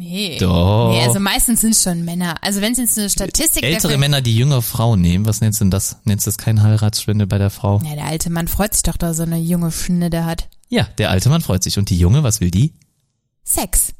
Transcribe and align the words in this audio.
Nee. 0.00 0.38
Doch. 0.38 0.92
Nee, 0.92 1.02
also 1.02 1.18
meistens 1.18 1.60
sind 1.62 1.72
es 1.74 1.82
schon 1.82 2.04
Männer. 2.04 2.36
Also 2.40 2.60
wenn 2.60 2.70
es 2.70 2.78
jetzt 2.78 2.96
eine 2.98 3.10
Statistik 3.10 3.64
Ältere 3.64 3.88
Film- 3.88 4.00
Männer, 4.00 4.20
die 4.20 4.36
jüngere 4.36 4.62
Frauen 4.62 5.00
nehmen, 5.00 5.26
was 5.26 5.40
nennst 5.40 5.60
du 5.60 5.64
denn 5.64 5.72
das? 5.72 5.96
Nennst 6.04 6.24
du 6.24 6.28
das 6.30 6.38
keine 6.38 6.62
Heiratsspende 6.62 7.26
bei 7.26 7.36
der 7.38 7.50
Frau? 7.50 7.80
Ja, 7.84 7.96
der 7.96 8.04
alte 8.04 8.30
Mann 8.30 8.46
freut 8.46 8.74
sich 8.74 8.84
doch, 8.84 8.96
dass 8.96 9.10
er 9.10 9.14
so 9.14 9.22
eine 9.24 9.38
junge 9.40 9.72
Schnitte 9.72 10.24
hat. 10.24 10.48
Ja, 10.68 10.84
der 10.98 11.10
alte 11.10 11.28
Mann 11.30 11.40
freut 11.40 11.64
sich. 11.64 11.78
Und 11.78 11.90
die 11.90 11.98
Junge, 11.98 12.22
was 12.22 12.40
will 12.40 12.52
die? 12.52 12.74
Sex. 13.42 13.92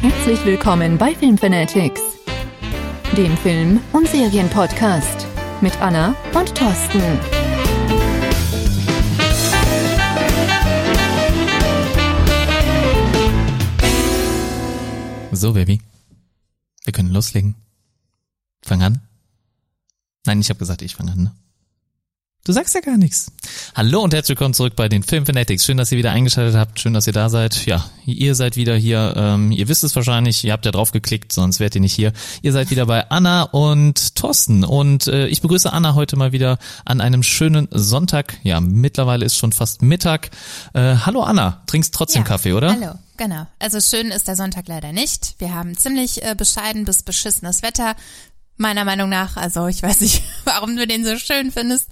Herzlich 0.00 0.42
willkommen 0.46 0.96
bei 0.96 1.14
Filmfanatics, 1.14 2.00
dem 3.14 3.36
Film- 3.36 3.80
und 3.92 4.08
Serienpodcast 4.08 5.26
mit 5.60 5.78
Anna 5.82 6.14
und 6.34 6.54
Thorsten. 6.54 7.02
So, 15.34 15.54
Baby. 15.54 15.80
Wir 16.84 16.92
können 16.92 17.10
loslegen. 17.10 17.54
Fang 18.62 18.82
an. 18.82 19.00
Nein, 20.26 20.40
ich 20.40 20.50
habe 20.50 20.58
gesagt, 20.58 20.82
ich 20.82 20.94
fange 20.94 21.12
an. 21.12 21.22
Ne? 21.22 21.32
Du 22.44 22.52
sagst 22.52 22.74
ja 22.74 22.82
gar 22.82 22.98
nichts. 22.98 23.32
Hallo 23.74 24.02
und 24.02 24.12
herzlich 24.12 24.36
willkommen 24.36 24.52
zurück 24.52 24.76
bei 24.76 24.90
den 24.90 25.02
Film 25.02 25.24
Fanatics. 25.24 25.64
Schön, 25.64 25.78
dass 25.78 25.90
ihr 25.90 25.96
wieder 25.96 26.10
eingeschaltet 26.10 26.54
habt. 26.54 26.78
Schön, 26.80 26.92
dass 26.92 27.06
ihr 27.06 27.14
da 27.14 27.30
seid. 27.30 27.64
Ja, 27.64 27.88
ihr 28.04 28.34
seid 28.34 28.56
wieder 28.56 28.76
hier. 28.76 29.14
Ähm, 29.16 29.52
ihr 29.52 29.68
wisst 29.68 29.84
es 29.84 29.96
wahrscheinlich. 29.96 30.44
Ihr 30.44 30.52
habt 30.52 30.66
ja 30.66 30.70
drauf 30.70 30.92
geklickt, 30.92 31.32
sonst 31.32 31.60
wärt 31.60 31.76
ihr 31.76 31.80
nicht 31.80 31.94
hier. 31.94 32.12
Ihr 32.42 32.52
seid 32.52 32.70
wieder 32.70 32.84
bei 32.84 33.08
Anna 33.10 33.44
und 33.44 34.16
Thorsten. 34.16 34.64
Und 34.64 35.06
äh, 35.06 35.28
ich 35.28 35.40
begrüße 35.40 35.72
Anna 35.72 35.94
heute 35.94 36.16
mal 36.16 36.32
wieder 36.32 36.58
an 36.84 37.00
einem 37.00 37.22
schönen 37.22 37.68
Sonntag. 37.70 38.36
Ja, 38.42 38.60
mittlerweile 38.60 39.24
ist 39.24 39.38
schon 39.38 39.52
fast 39.52 39.80
Mittag. 39.80 40.30
Äh, 40.74 40.96
hallo 41.06 41.22
Anna, 41.22 41.62
trinkst 41.66 41.94
trotzdem 41.94 42.22
Ja, 42.22 42.28
Kaffee, 42.28 42.52
oder? 42.52 42.72
Hallo, 42.72 42.98
genau. 43.22 43.46
Also 43.58 43.80
schön 43.80 44.10
ist 44.10 44.26
der 44.28 44.36
Sonntag 44.36 44.66
leider 44.68 44.92
nicht. 44.92 45.36
Wir 45.38 45.54
haben 45.54 45.76
ziemlich 45.76 46.22
äh, 46.22 46.34
bescheiden 46.36 46.84
bis 46.84 47.02
beschissenes 47.02 47.62
Wetter. 47.62 47.94
Meiner 48.58 48.84
Meinung 48.84 49.08
nach, 49.08 49.36
also 49.36 49.66
ich 49.66 49.82
weiß 49.82 50.00
nicht, 50.00 50.22
warum 50.44 50.76
du 50.76 50.86
den 50.86 51.04
so 51.04 51.16
schön 51.16 51.50
findest. 51.50 51.88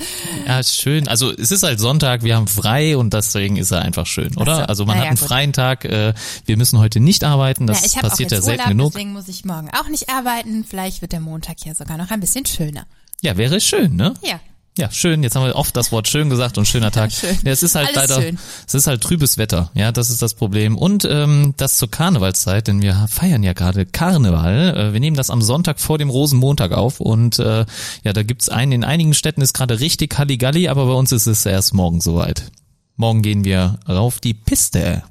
Ja, 0.47 0.62
schön. 0.62 1.08
Also 1.08 1.33
es 1.33 1.51
ist 1.51 1.62
halt 1.62 1.81
Sonntag, 1.81 2.23
wir 2.23 2.36
haben 2.36 2.47
frei 2.48 2.97
und 2.97 3.14
deswegen 3.14 3.56
ist 3.56 3.70
er 3.70 3.81
einfach 3.83 4.06
schön, 4.06 4.36
oder? 4.36 4.56
So, 4.56 4.62
Also 4.62 4.84
man 4.84 4.97
na 4.97 5.01
hat 5.01 5.05
ja, 5.05 5.11
einen 5.11 5.19
gut. 5.19 5.28
freien 5.28 5.53
Tag. 5.53 5.84
Äh, 5.84 6.12
wir 6.45 6.56
müssen 6.56 6.78
heute 6.78 7.01
nicht 7.01 7.25
arbeiten, 7.25 7.67
das 7.67 7.95
ja, 7.95 8.03
passiert 8.03 8.31
ja 8.31 8.42
selten 8.42 8.61
Urlaub, 8.62 8.69
genug. 8.69 8.92
deswegen 8.92 9.12
muss 9.12 9.28
ich 9.28 9.45
morgen 9.45 9.70
auch 9.70 9.89
nicht 9.89 10.11
arbeiten. 10.11 10.64
Vielleicht 10.69 11.01
wird 11.01 11.12
der 11.12 11.20
Montag 11.20 11.64
ja 11.64 11.75
sogar 11.75 11.97
noch 11.97 12.11
ein 12.11 12.20
bisschen 12.20 12.45
schöner. 12.45 12.86
Ja, 13.23 13.36
wäre 13.36 13.61
schön, 13.61 13.97
ne? 13.97 14.14
Ja, 14.23 14.41
Ja, 14.81 14.91
schön. 14.91 15.23
Jetzt 15.23 15.36
haben 15.36 15.45
wir 15.45 15.55
oft 15.56 15.77
das 15.77 15.92
Wort 15.92 16.09
schön 16.09 16.31
gesagt 16.31 16.59
und 16.59 16.67
schöner 16.67 16.91
Tag. 16.91 17.12
Schön. 17.12 17.36
Ja, 17.45 17.53
es 17.53 17.62
ist 17.62 17.75
halt 17.75 17.89
Alles 17.89 18.09
leider, 18.09 18.23
schön. 18.23 18.39
es 18.67 18.75
ist 18.75 18.86
halt 18.86 19.03
trübes 19.03 19.39
Wetter. 19.39 19.70
Ja, 19.75 19.92
das 19.92 20.11
ist 20.11 20.23
das 20.23 20.34
Problem. 20.34 20.77
Und 20.77 21.05
ähm, 21.05 21.55
das 21.56 21.77
zur 21.77 21.91
Karnevalszeit, 21.91 22.67
denn 22.67 22.83
wir 22.83 23.06
feiern 23.11 23.42
ja 23.42 23.53
gerade 23.53 23.86
Karneval. 23.86 24.77
Äh, 24.77 24.92
wir 24.92 25.01
nehmen 25.01 25.17
das 25.17 25.31
am 25.31 25.42
Sonntag 25.42 25.81
vor 25.81 25.98
dem 25.98 26.11
Rosenmontag 26.11 26.73
auf 26.73 27.01
und 27.01 27.39
äh, 27.39 27.67
ja, 28.03 28.12
da 28.12 28.23
gibt's 28.23 28.48
einen. 28.48 28.73
In 28.73 28.84
einigen 28.84 29.14
Städten 29.14 29.42
ist 29.42 29.53
gerade 29.53 29.81
richtig 29.81 30.19
Halligalli, 30.19 30.69
aber 30.69 30.86
bei 30.86 30.92
uns 30.95 31.12
ist 31.12 31.27
es 31.27 31.45
erst 31.47 31.75
morgen 31.75 32.01
soweit. 32.01 32.51
Morgen 32.97 33.23
gehen 33.23 33.45
wir 33.45 33.78
rauf 33.89 34.20
die 34.20 34.34
Piste. 34.34 35.03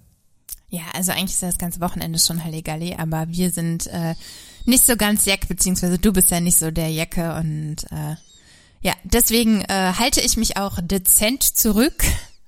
ja, 0.69 0.81
also 0.93 1.11
eigentlich 1.11 1.31
ist 1.31 1.41
ja 1.41 1.47
das 1.47 1.57
ganze 1.57 1.81
Wochenende 1.81 2.19
schon 2.19 2.43
Halligalli, 2.43 2.95
aber 2.97 3.25
wir 3.29 3.49
sind 3.51 3.87
äh, 3.87 4.13
nicht 4.65 4.85
so 4.85 4.95
ganz 4.95 5.25
Jack, 5.25 5.47
beziehungsweise 5.47 5.97
du 5.97 6.13
bist 6.13 6.29
ja 6.29 6.39
nicht 6.39 6.57
so 6.57 6.69
der 6.69 6.89
Jacke 6.89 7.33
und 7.35 7.77
äh, 7.91 8.15
ja, 8.81 8.93
deswegen 9.03 9.61
äh, 9.61 9.93
halte 9.97 10.21
ich 10.21 10.37
mich 10.37 10.57
auch 10.57 10.79
dezent 10.81 11.43
zurück. 11.43 12.03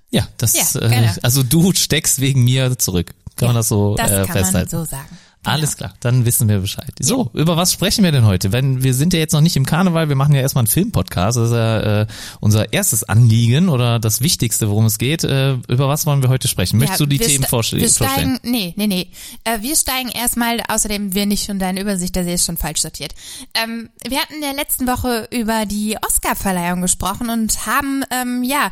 Ja, 0.10 0.28
das, 0.38 0.54
Ja, 0.54 0.82
äh, 0.82 0.90
genau. 0.90 1.12
also 1.24 1.42
du 1.44 1.72
steckst 1.74 2.20
wegen 2.20 2.44
mir 2.44 2.78
zurück. 2.78 3.14
Kann 3.38 3.48
man 3.48 3.56
das 3.56 3.70
so 3.70 3.96
Das 3.96 4.12
äh, 4.12 4.16
kann 4.16 4.28
man 4.28 4.38
festhalten? 4.38 4.70
so 4.70 4.84
sagen. 4.86 5.18
Alles 5.44 5.76
klar, 5.76 5.94
dann 6.02 6.26
wissen 6.26 6.48
wir 6.50 6.60
Bescheid. 6.60 6.94
So, 7.00 7.32
über 7.34 7.58
was 7.58 7.74
sprechen 7.74 8.04
wir 8.04 8.12
denn 8.12 8.26
heute? 8.26 8.52
Wenn 8.52 8.84
wir 8.84 8.94
sind 8.94 9.12
ja 9.14 9.20
jetzt 9.20 9.34
noch 9.34 9.42
nicht 9.42 9.56
im 9.56 9.66
Karneval, 9.66 10.08
wir 10.08 10.16
machen 10.16 10.36
ja 10.36 10.42
erstmal 10.42 10.62
einen 10.62 10.68
Filmpodcast. 10.68 11.36
Das 11.38 11.48
ist 11.50 11.56
ja 11.56 12.02
äh, 12.02 12.08
unser 12.42 12.72
erstes 12.74 13.04
Anliegen 13.04 13.68
oder 13.70 13.98
das 14.00 14.22
Wichtigste, 14.22 14.70
worum 14.70 14.86
es 14.86 15.00
geht. 15.00 15.24
Äh, 15.24 15.54
über 15.68 15.88
was 15.88 16.06
wollen 16.06 16.22
wir 16.22 16.30
heute 16.30 16.48
sprechen? 16.48 16.78
Möchtest 16.78 17.00
Ja, 17.00 17.06
du 17.06 17.10
die 17.10 17.18
Themen 17.18 17.44
sta- 17.44 17.50
vorstell 17.50 17.82
wir 17.82 17.90
vorstellen? 17.90 18.38
steigen, 18.38 18.52
Nee, 18.52 18.74
nee, 18.78 18.86
nee. 18.88 19.08
Äh, 19.44 19.62
wir 19.62 19.76
steigen 19.76 20.10
erstmal, 20.10 20.62
außerdem 20.68 21.16
wir 21.16 21.26
nicht 21.26 21.46
schon 21.46 21.58
deine 21.58 21.82
Übersicht, 21.82 22.16
da 22.16 22.24
sehe 22.24 22.36
ich 22.36 22.44
schon 22.44 22.58
falsch 22.58 22.82
sortiert. 22.82 23.16
Ähm, 23.56 23.90
wir 24.08 24.20
hatten 24.20 24.36
in 24.36 24.42
der 24.42 24.54
letzten 24.54 24.86
Woche 24.88 25.28
über 25.32 25.66
die 25.66 25.98
Oscar-Verleihung 26.08 26.82
gesprochen 26.84 27.30
und 27.32 27.66
haben, 27.66 28.04
ähm, 28.12 28.44
ja, 28.44 28.72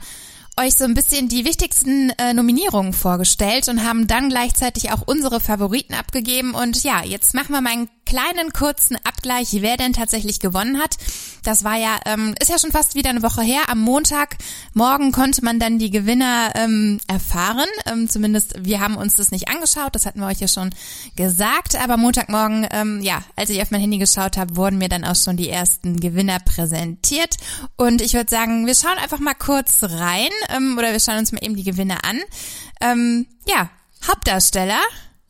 euch 0.60 0.76
so 0.76 0.84
ein 0.84 0.94
bisschen 0.94 1.30
die 1.30 1.46
wichtigsten 1.46 2.10
äh, 2.18 2.34
Nominierungen 2.34 2.92
vorgestellt 2.92 3.70
und 3.70 3.86
haben 3.86 4.08
dann 4.08 4.30
gleichzeitig 4.30 4.92
auch 4.92 5.02
unsere 5.06 5.40
Favoriten 5.40 5.94
abgegeben. 5.94 6.54
Und 6.54 6.84
ja, 6.84 7.04
jetzt 7.04 7.34
machen 7.34 7.54
wir 7.54 7.62
mal 7.62 7.72
einen 7.72 7.90
kleinen 8.10 8.52
kurzen 8.54 8.98
Abgleich, 9.04 9.50
wer 9.62 9.78
denn 9.78 9.94
tatsächlich 9.94 10.40
gewonnen 10.40 10.80
hat. 10.80 10.98
Das 11.44 11.64
war 11.64 11.78
ja, 11.78 12.00
ähm, 12.06 12.36
ist 12.42 12.50
ja 12.50 12.58
schon 12.58 12.72
fast 12.72 12.96
wieder 12.96 13.12
eine 13.12 13.24
Woche 13.24 13.44
her. 13.44 13.62
Am 13.70 13.80
Montagmorgen 13.80 15.12
konnte 15.12 15.46
man 15.46 15.60
dann 15.60 15.78
die 15.78 15.92
Gewinner 15.92 16.52
ähm, 16.56 17.00
erfahren. 17.08 17.68
Ähm, 17.86 18.10
zumindest 18.10 18.66
wir 18.66 18.80
haben 18.80 18.98
uns 18.98 19.16
das 19.16 19.32
nicht 19.32 19.48
angeschaut, 19.48 19.94
das 19.94 20.06
hatten 20.06 20.20
wir 20.20 20.28
euch 20.28 20.40
ja 20.40 20.48
schon 20.48 20.72
gesagt. 21.16 21.80
Aber 21.82 21.98
Montagmorgen, 21.98 22.68
ähm, 22.72 23.02
ja, 23.02 23.24
als 23.36 23.52
ich 23.52 23.62
auf 23.62 23.72
mein 23.72 23.82
Handy 23.82 24.00
geschaut 24.00 24.38
habe, 24.38 24.56
wurden 24.56 24.80
mir 24.80 24.90
dann 24.90 25.06
auch 25.06 25.16
schon 25.16 25.38
die 25.38 25.50
ersten 25.50 26.00
Gewinner 26.00 26.40
präsentiert. 26.40 27.38
Und 27.78 28.02
ich 28.02 28.14
würde 28.16 28.30
sagen, 28.30 28.66
wir 28.66 28.76
schauen 28.76 28.98
einfach 28.98 29.20
mal 29.20 29.36
kurz 29.36 29.84
rein 29.84 30.30
ähm, 30.56 30.78
oder 30.78 30.92
wir 30.92 31.00
schauen 31.00 31.20
uns 31.20 31.32
mal 31.32 31.44
eben 31.44 31.56
die 31.56 31.64
Gewinner 31.64 32.04
an. 32.04 32.20
Ähm, 32.82 33.28
ja, 33.48 33.70
Hauptdarsteller 34.08 34.80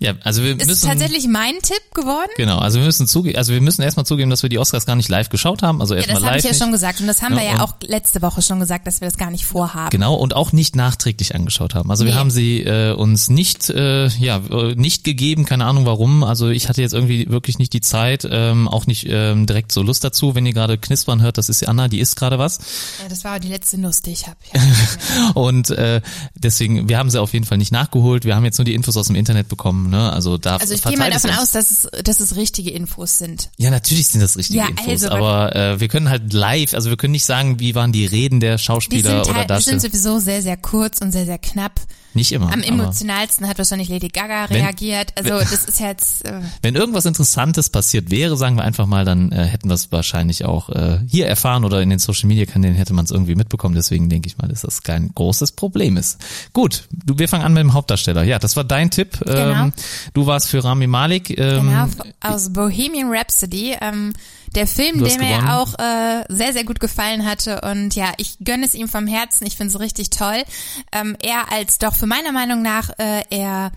Ja, 0.01 0.13
also 0.23 0.43
wir 0.43 0.57
ist 0.57 0.65
müssen 0.65 0.87
tatsächlich 0.87 1.27
mein 1.27 1.55
Tipp 1.61 1.81
geworden. 1.93 2.29
genau, 2.37 2.57
also 2.59 2.79
wir 2.79 2.85
müssen 2.85 3.05
zugeben, 3.05 3.37
also 3.37 3.51
wir 3.51 3.59
müssen 3.59 3.81
erstmal 3.81 4.05
zugeben, 4.05 4.29
dass 4.29 4.41
wir 4.43 4.49
die 4.49 4.57
Oscars 4.57 4.85
gar 4.85 4.95
nicht 4.95 5.09
live 5.09 5.27
geschaut 5.27 5.61
haben, 5.61 5.81
also 5.81 5.93
Ja, 5.93 5.99
erstmal 5.99 6.15
das 6.21 6.23
habe 6.25 6.35
live 6.37 6.45
ich 6.45 6.51
ja 6.51 6.57
schon 6.65 6.71
gesagt 6.71 7.01
und 7.01 7.07
das 7.07 7.21
haben 7.21 7.35
wir 7.35 7.43
Ja, 7.43 7.49
ja 7.49 7.53
und- 7.55 7.61
auch 7.61 7.73
letzte 7.81 8.21
Woche 8.21 8.41
schon 8.41 8.61
gesagt, 8.61 8.87
dass 8.87 9.01
wir 9.01 9.09
das 9.09 9.17
gar 9.17 9.29
nicht 9.29 9.45
vorhaben. 9.45 9.89
Genau 9.89 10.15
und 10.15 10.33
auch 10.35 10.53
nicht 10.53 10.75
nachträglich 10.77 11.35
angeschaut 11.35 11.75
haben. 11.75 11.91
Also 11.91 12.05
wir 12.05 12.13
Nee. 12.13 12.17
haben 12.17 12.31
sie 12.31 12.61
äh, 12.63 12.93
uns 12.93 13.29
nicht 13.29 13.69
äh, 13.69 14.07
ja 14.07 14.39
nicht 14.75 15.03
gegeben, 15.03 15.43
keine 15.43 15.65
Ahnung 15.65 15.85
warum. 15.85 16.23
Also 16.23 16.47
ich 16.47 16.69
hatte 16.69 16.81
jetzt 16.81 16.93
irgendwie 16.93 17.29
wirklich 17.29 17.59
nicht 17.59 17.73
die 17.73 17.81
Zeit, 17.81 18.25
ähm, 18.31 18.69
auch 18.69 18.87
nicht 18.87 19.05
ähm, 19.09 19.47
direkt 19.47 19.73
so 19.73 19.81
Lust 19.81 20.05
dazu. 20.05 20.33
Wenn 20.33 20.45
ihr 20.45 20.53
gerade 20.53 20.77
knispern 20.77 21.21
hört, 21.21 21.37
das 21.37 21.49
ist 21.49 21.59
die 21.59 21.67
Anna, 21.67 21.89
die 21.89 21.99
isst 21.99 22.15
gerade 22.15 22.39
was. 22.39 22.57
Ja, 23.03 23.09
das 23.09 23.25
war 23.25 23.37
die 23.41 23.49
letzte 23.49 23.77
Nuss, 23.77 24.01
die 24.01 24.11
ich 24.11 24.27
habe. 24.27 24.37
Und 25.33 25.71
äh, 25.71 26.01
deswegen, 26.35 26.87
wir 26.89 26.97
haben 26.97 27.09
sie 27.09 27.19
auf 27.21 27.33
jeden 27.33 27.45
Fall 27.45 27.57
nicht 27.57 27.73
nachgeholt. 27.73 28.23
Wir 28.23 28.35
haben 28.37 28.45
jetzt 28.45 28.57
nur 28.59 28.65
die 28.65 28.73
Infos 28.75 28.95
aus 28.95 29.07
dem 29.07 29.15
Internet 29.17 29.49
bekommen. 29.49 29.88
Ne? 29.89 30.11
Also 30.11 30.37
da 30.37 30.57
Also 30.57 30.73
ich 30.73 30.83
gehe 30.83 30.97
mal 30.97 31.09
davon 31.11 31.31
aus, 31.31 31.51
dass 31.51 31.71
es, 31.71 31.87
dass 32.03 32.19
es 32.19 32.35
richtige 32.35 32.71
Infos 32.71 33.17
sind. 33.17 33.49
Ja, 33.57 33.69
natürlich 33.69 34.07
sind 34.07 34.21
das 34.21 34.37
richtige 34.37 34.59
Ja, 34.59 34.67
Infos, 34.67 34.87
also, 34.87 35.09
aber 35.09 35.55
äh, 35.55 35.79
wir 35.79 35.87
können 35.87 36.09
halt 36.09 36.31
live, 36.33 36.73
also 36.73 36.89
wir 36.89 36.97
können 36.97 37.11
nicht 37.11 37.25
sagen, 37.25 37.59
wie 37.59 37.75
waren 37.75 37.91
die 37.91 38.05
Reden 38.05 38.39
der 38.39 38.57
Schauspieler 38.57 39.27
oder 39.27 39.35
halt, 39.35 39.49
die 39.49 39.61
sind 39.63 39.81
sowieso 39.81 40.19
sehr, 40.19 40.41
sehr 40.41 40.57
kurz 40.57 40.99
und 41.01 41.11
sehr, 41.11 41.25
sehr 41.25 41.37
knapp. 41.37 41.81
Nicht 42.15 42.31
immer. 42.31 42.51
Am 42.51 42.63
emotionalsten 42.63 43.47
hat 43.47 43.59
wahrscheinlich 43.59 43.87
Lady 43.87 44.07
Gaga 44.07 44.49
Wenn- 44.49 44.63
reagiert. 44.63 45.13
Also 45.15 45.29
das 45.29 45.65
ist 45.65 45.79
jetzt, 45.79 46.25
äh, 46.27 46.41
Wenn 46.63 46.75
irgendwas 46.75 47.05
Interessantes 47.05 47.69
passiert 47.69 48.09
wäre, 48.09 48.35
sagen 48.35 48.55
wir 48.55 48.63
einfach 48.63 48.87
mal, 48.87 49.05
dann 49.05 49.31
äh, 49.31 49.45
hätten 49.45 49.69
wir 49.69 49.75
es 49.75 49.91
wahrscheinlich 49.91 50.43
auch 50.43 50.69
äh, 50.69 50.99
hier 51.07 51.27
erfahren 51.27 51.63
oder 51.65 51.81
in 51.81 51.89
den 51.91 51.99
Social 51.99 52.27
Media 52.27 52.47
Kanälen 52.47 52.73
hätte 52.73 52.93
man 52.93 53.05
es 53.05 53.11
irgendwie 53.11 53.35
mitbekommen. 53.35 53.75
Deswegen 53.75 54.09
denke 54.09 54.27
ich 54.27 54.39
mal, 54.39 54.47
dass 54.47 54.61
das 54.61 54.81
kein 54.81 55.11
großes 55.13 55.51
Problem 55.51 55.97
ist. 55.97 56.17
Gut, 56.51 56.85
du, 56.91 57.19
wir 57.19 57.29
fangen 57.29 57.43
an 57.43 57.53
mit 57.53 57.61
dem 57.61 57.73
Hauptdarsteller. 57.73 58.23
Ja, 58.23 58.39
das 58.39 58.55
war 58.55 58.63
dein 58.63 58.89
Tipp. 58.89 59.19
Genau. 59.23 59.69
Du 60.13 60.25
warst 60.25 60.49
für 60.49 60.63
Rami 60.63 60.87
Malek. 60.87 61.37
Ähm, 61.37 61.67
genau, 61.67 61.87
aus 62.21 62.51
Bohemian 62.53 63.09
Rhapsody. 63.09 63.75
Ähm, 63.79 64.13
der 64.55 64.67
Film, 64.67 65.03
der 65.03 65.17
mir 65.19 65.37
gewonnen. 65.37 65.47
auch 65.47 65.73
äh, 65.77 66.23
sehr, 66.29 66.53
sehr 66.53 66.63
gut 66.63 66.79
gefallen 66.79 67.25
hatte. 67.25 67.61
Und 67.61 67.95
ja, 67.95 68.13
ich 68.17 68.37
gönne 68.43 68.65
es 68.65 68.73
ihm 68.73 68.87
vom 68.87 69.07
Herzen. 69.07 69.45
Ich 69.45 69.55
finde 69.57 69.73
es 69.73 69.79
richtig 69.79 70.09
toll. 70.09 70.43
Ähm, 70.91 71.15
er 71.21 71.51
als 71.51 71.77
doch 71.77 71.95
für 71.95 72.07
meiner 72.07 72.31
Meinung 72.31 72.61
nach 72.61 72.89
äh, 72.97 73.23
eher 73.29 73.71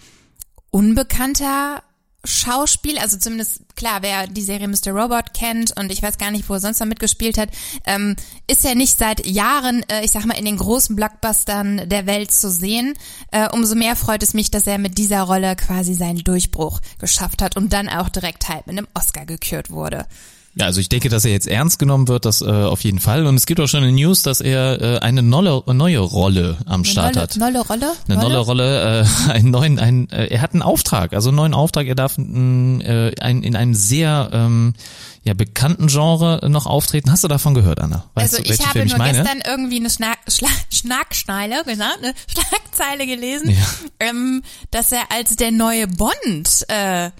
unbekannter 0.70 1.82
Schauspiel, 2.24 2.98
also 2.98 3.18
zumindest 3.18 3.62
klar, 3.82 4.00
wer 4.00 4.28
die 4.28 4.42
Serie 4.42 4.68
Mr. 4.68 4.92
Robot 4.92 5.34
kennt 5.34 5.76
und 5.76 5.90
ich 5.90 6.04
weiß 6.04 6.16
gar 6.16 6.30
nicht, 6.30 6.48
wo 6.48 6.54
er 6.54 6.60
sonst 6.60 6.78
noch 6.78 6.86
mitgespielt 6.86 7.36
hat, 7.36 7.48
ähm, 7.84 8.14
ist 8.46 8.64
er 8.64 8.76
nicht 8.76 8.96
seit 8.96 9.26
Jahren, 9.26 9.82
äh, 9.90 10.04
ich 10.04 10.12
sag 10.12 10.24
mal, 10.24 10.38
in 10.38 10.44
den 10.44 10.56
großen 10.56 10.94
Blockbustern 10.94 11.88
der 11.88 12.06
Welt 12.06 12.30
zu 12.30 12.48
sehen. 12.48 12.94
Äh, 13.32 13.48
umso 13.48 13.74
mehr 13.74 13.96
freut 13.96 14.22
es 14.22 14.34
mich, 14.34 14.52
dass 14.52 14.68
er 14.68 14.78
mit 14.78 14.98
dieser 14.98 15.22
Rolle 15.22 15.56
quasi 15.56 15.94
seinen 15.94 16.22
Durchbruch 16.22 16.78
geschafft 17.00 17.42
hat 17.42 17.56
und 17.56 17.72
dann 17.72 17.88
auch 17.88 18.08
direkt 18.08 18.48
halt 18.48 18.68
mit 18.68 18.78
einem 18.78 18.86
Oscar 18.94 19.26
gekürt 19.26 19.72
wurde. 19.72 20.06
Ja, 20.54 20.66
also 20.66 20.80
ich 20.80 20.90
denke, 20.90 21.08
dass 21.08 21.24
er 21.24 21.32
jetzt 21.32 21.48
ernst 21.48 21.78
genommen 21.78 22.08
wird, 22.08 22.26
das 22.26 22.42
äh, 22.42 22.44
auf 22.46 22.82
jeden 22.84 22.98
Fall. 22.98 23.26
Und 23.26 23.36
es 23.36 23.46
gibt 23.46 23.58
auch 23.60 23.68
schon 23.68 23.82
eine 23.82 23.92
News, 23.92 24.22
dass 24.22 24.42
er 24.42 24.80
äh, 24.82 24.98
eine 24.98 25.22
nolle, 25.22 25.62
neue 25.72 25.98
Rolle 26.00 26.58
am 26.66 26.84
Start 26.84 27.16
hat. 27.16 27.36
Nolle 27.36 27.60
Rolle? 27.60 27.92
Eine 28.06 28.18
neue 28.20 28.38
Rolle, 28.38 29.02
äh, 29.02 29.30
einen 29.30 29.50
neuen, 29.50 29.78
einen, 29.78 30.10
äh, 30.10 30.26
er 30.26 30.42
hat 30.42 30.52
einen 30.52 30.60
Auftrag, 30.62 31.14
also 31.14 31.30
einen 31.30 31.36
neuen 31.36 31.54
Auftrag. 31.54 31.86
Er 31.86 31.94
darf 31.94 32.18
mh, 32.18 32.84
äh, 32.84 33.14
ein, 33.20 33.42
in 33.42 33.56
einem 33.56 33.72
sehr 33.72 34.28
ähm, 34.32 34.74
ja, 35.22 35.32
bekannten 35.32 35.86
Genre 35.86 36.46
noch 36.50 36.66
auftreten. 36.66 37.10
Hast 37.10 37.24
du 37.24 37.28
davon 37.28 37.54
gehört, 37.54 37.80
Anna? 37.80 38.04
Weißt 38.14 38.34
Also 38.34 38.42
du, 38.42 38.52
ich 38.52 38.60
habe 38.60 38.72
Film 38.72 38.88
nur 38.88 39.06
ich 39.06 39.12
gestern 39.12 39.42
irgendwie 39.46 39.76
eine 39.76 39.88
Schnack, 39.88 40.18
Schla, 40.28 40.48
Schnackschneile, 40.70 41.62
genau, 41.64 41.86
eine 42.02 42.12
Schlagzeile 42.26 43.06
gelesen, 43.06 43.50
Ja. 43.50 43.56
ähm, 44.00 44.42
dass 44.70 44.92
er 44.92 45.02
als 45.16 45.36
der 45.36 45.50
neue 45.50 45.86
Bond, 45.86 46.66
äh, 46.68 47.10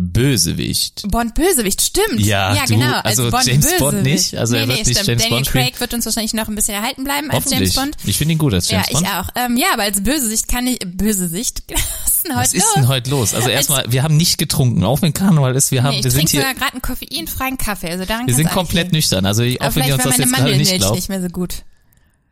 Bösewicht. 0.00 1.02
Bond 1.08 1.34
Bösewicht, 1.34 1.80
stimmt. 1.82 2.20
Ja, 2.20 2.54
ja 2.54 2.64
du- 2.64 2.74
genau. 2.74 2.96
als 2.96 3.18
also 3.18 3.30
Bond 3.30 3.46
James 3.46 3.64
Bösewicht. 3.66 3.78
Bond 3.80 4.02
nicht, 4.02 4.34
also 4.36 4.56
er 4.56 4.62
nee, 4.62 4.68
wird 4.68 4.78
nee, 4.78 4.84
nicht 4.88 5.00
stimmt. 5.00 5.08
James 5.08 5.22
Daniel 5.22 5.36
Bond 5.36 5.46
spielen. 5.46 5.64
Craig 5.64 5.80
wird 5.80 5.94
uns 5.94 6.04
wahrscheinlich 6.06 6.34
noch 6.34 6.48
ein 6.48 6.54
bisschen 6.54 6.74
erhalten 6.74 7.04
bleiben 7.04 7.30
als. 7.30 7.50
James 7.50 7.74
Bond. 7.74 7.96
Ich 8.04 8.16
finde 8.18 8.32
ihn 8.32 8.38
gut 8.38 8.54
als 8.54 8.70
James 8.70 8.86
ja, 8.88 8.92
Bond. 8.92 9.06
ich 9.06 9.12
auch. 9.12 9.28
Ähm, 9.36 9.56
ja, 9.56 9.66
aber 9.72 9.82
als 9.82 10.02
Bösewicht 10.02 10.48
kann 10.48 10.66
ich, 10.66 10.78
Bösewicht, 10.84 11.62
was 12.04 12.14
ist 12.14 12.24
denn 12.26 12.32
heute 12.32 12.40
Was 12.42 12.54
ist 12.54 12.62
los? 12.62 12.74
denn 12.76 12.88
heute 12.88 13.10
los? 13.10 13.34
Also 13.34 13.48
erstmal, 13.48 13.84
wir 13.88 14.02
haben 14.02 14.16
nicht 14.16 14.38
getrunken, 14.38 14.84
auch 14.84 15.02
wenn 15.02 15.12
Karneval 15.12 15.54
ist. 15.54 15.70
Wir 15.70 15.82
haben, 15.82 15.92
nee, 15.92 15.98
ich 15.98 16.04
wir 16.04 16.10
sind 16.10 16.28
hier, 16.30 16.40
sogar 16.40 16.54
gerade 16.54 16.72
einen 16.72 16.82
koffeinfreien 16.82 17.58
Kaffee, 17.58 17.90
also 17.90 18.04
daran 18.04 18.26
wir 18.26 18.34
sind 18.34 18.48
auch 18.48 18.52
komplett 18.54 18.86
liegen. 18.86 18.96
nüchtern. 18.96 19.26
Also 19.26 19.42
auch 19.42 19.60
Aber 19.60 19.74
wenn 19.76 19.88
ihr 19.88 19.94
uns 19.94 20.04
das 20.04 20.18
meine 20.18 20.30
jetzt 20.30 20.36
gerade 20.36 20.56
nicht 20.56 20.74
glaubt. 20.76 20.96
nicht 20.96 21.08
mehr 21.08 21.22
so 21.22 21.28
gut. 21.28 21.54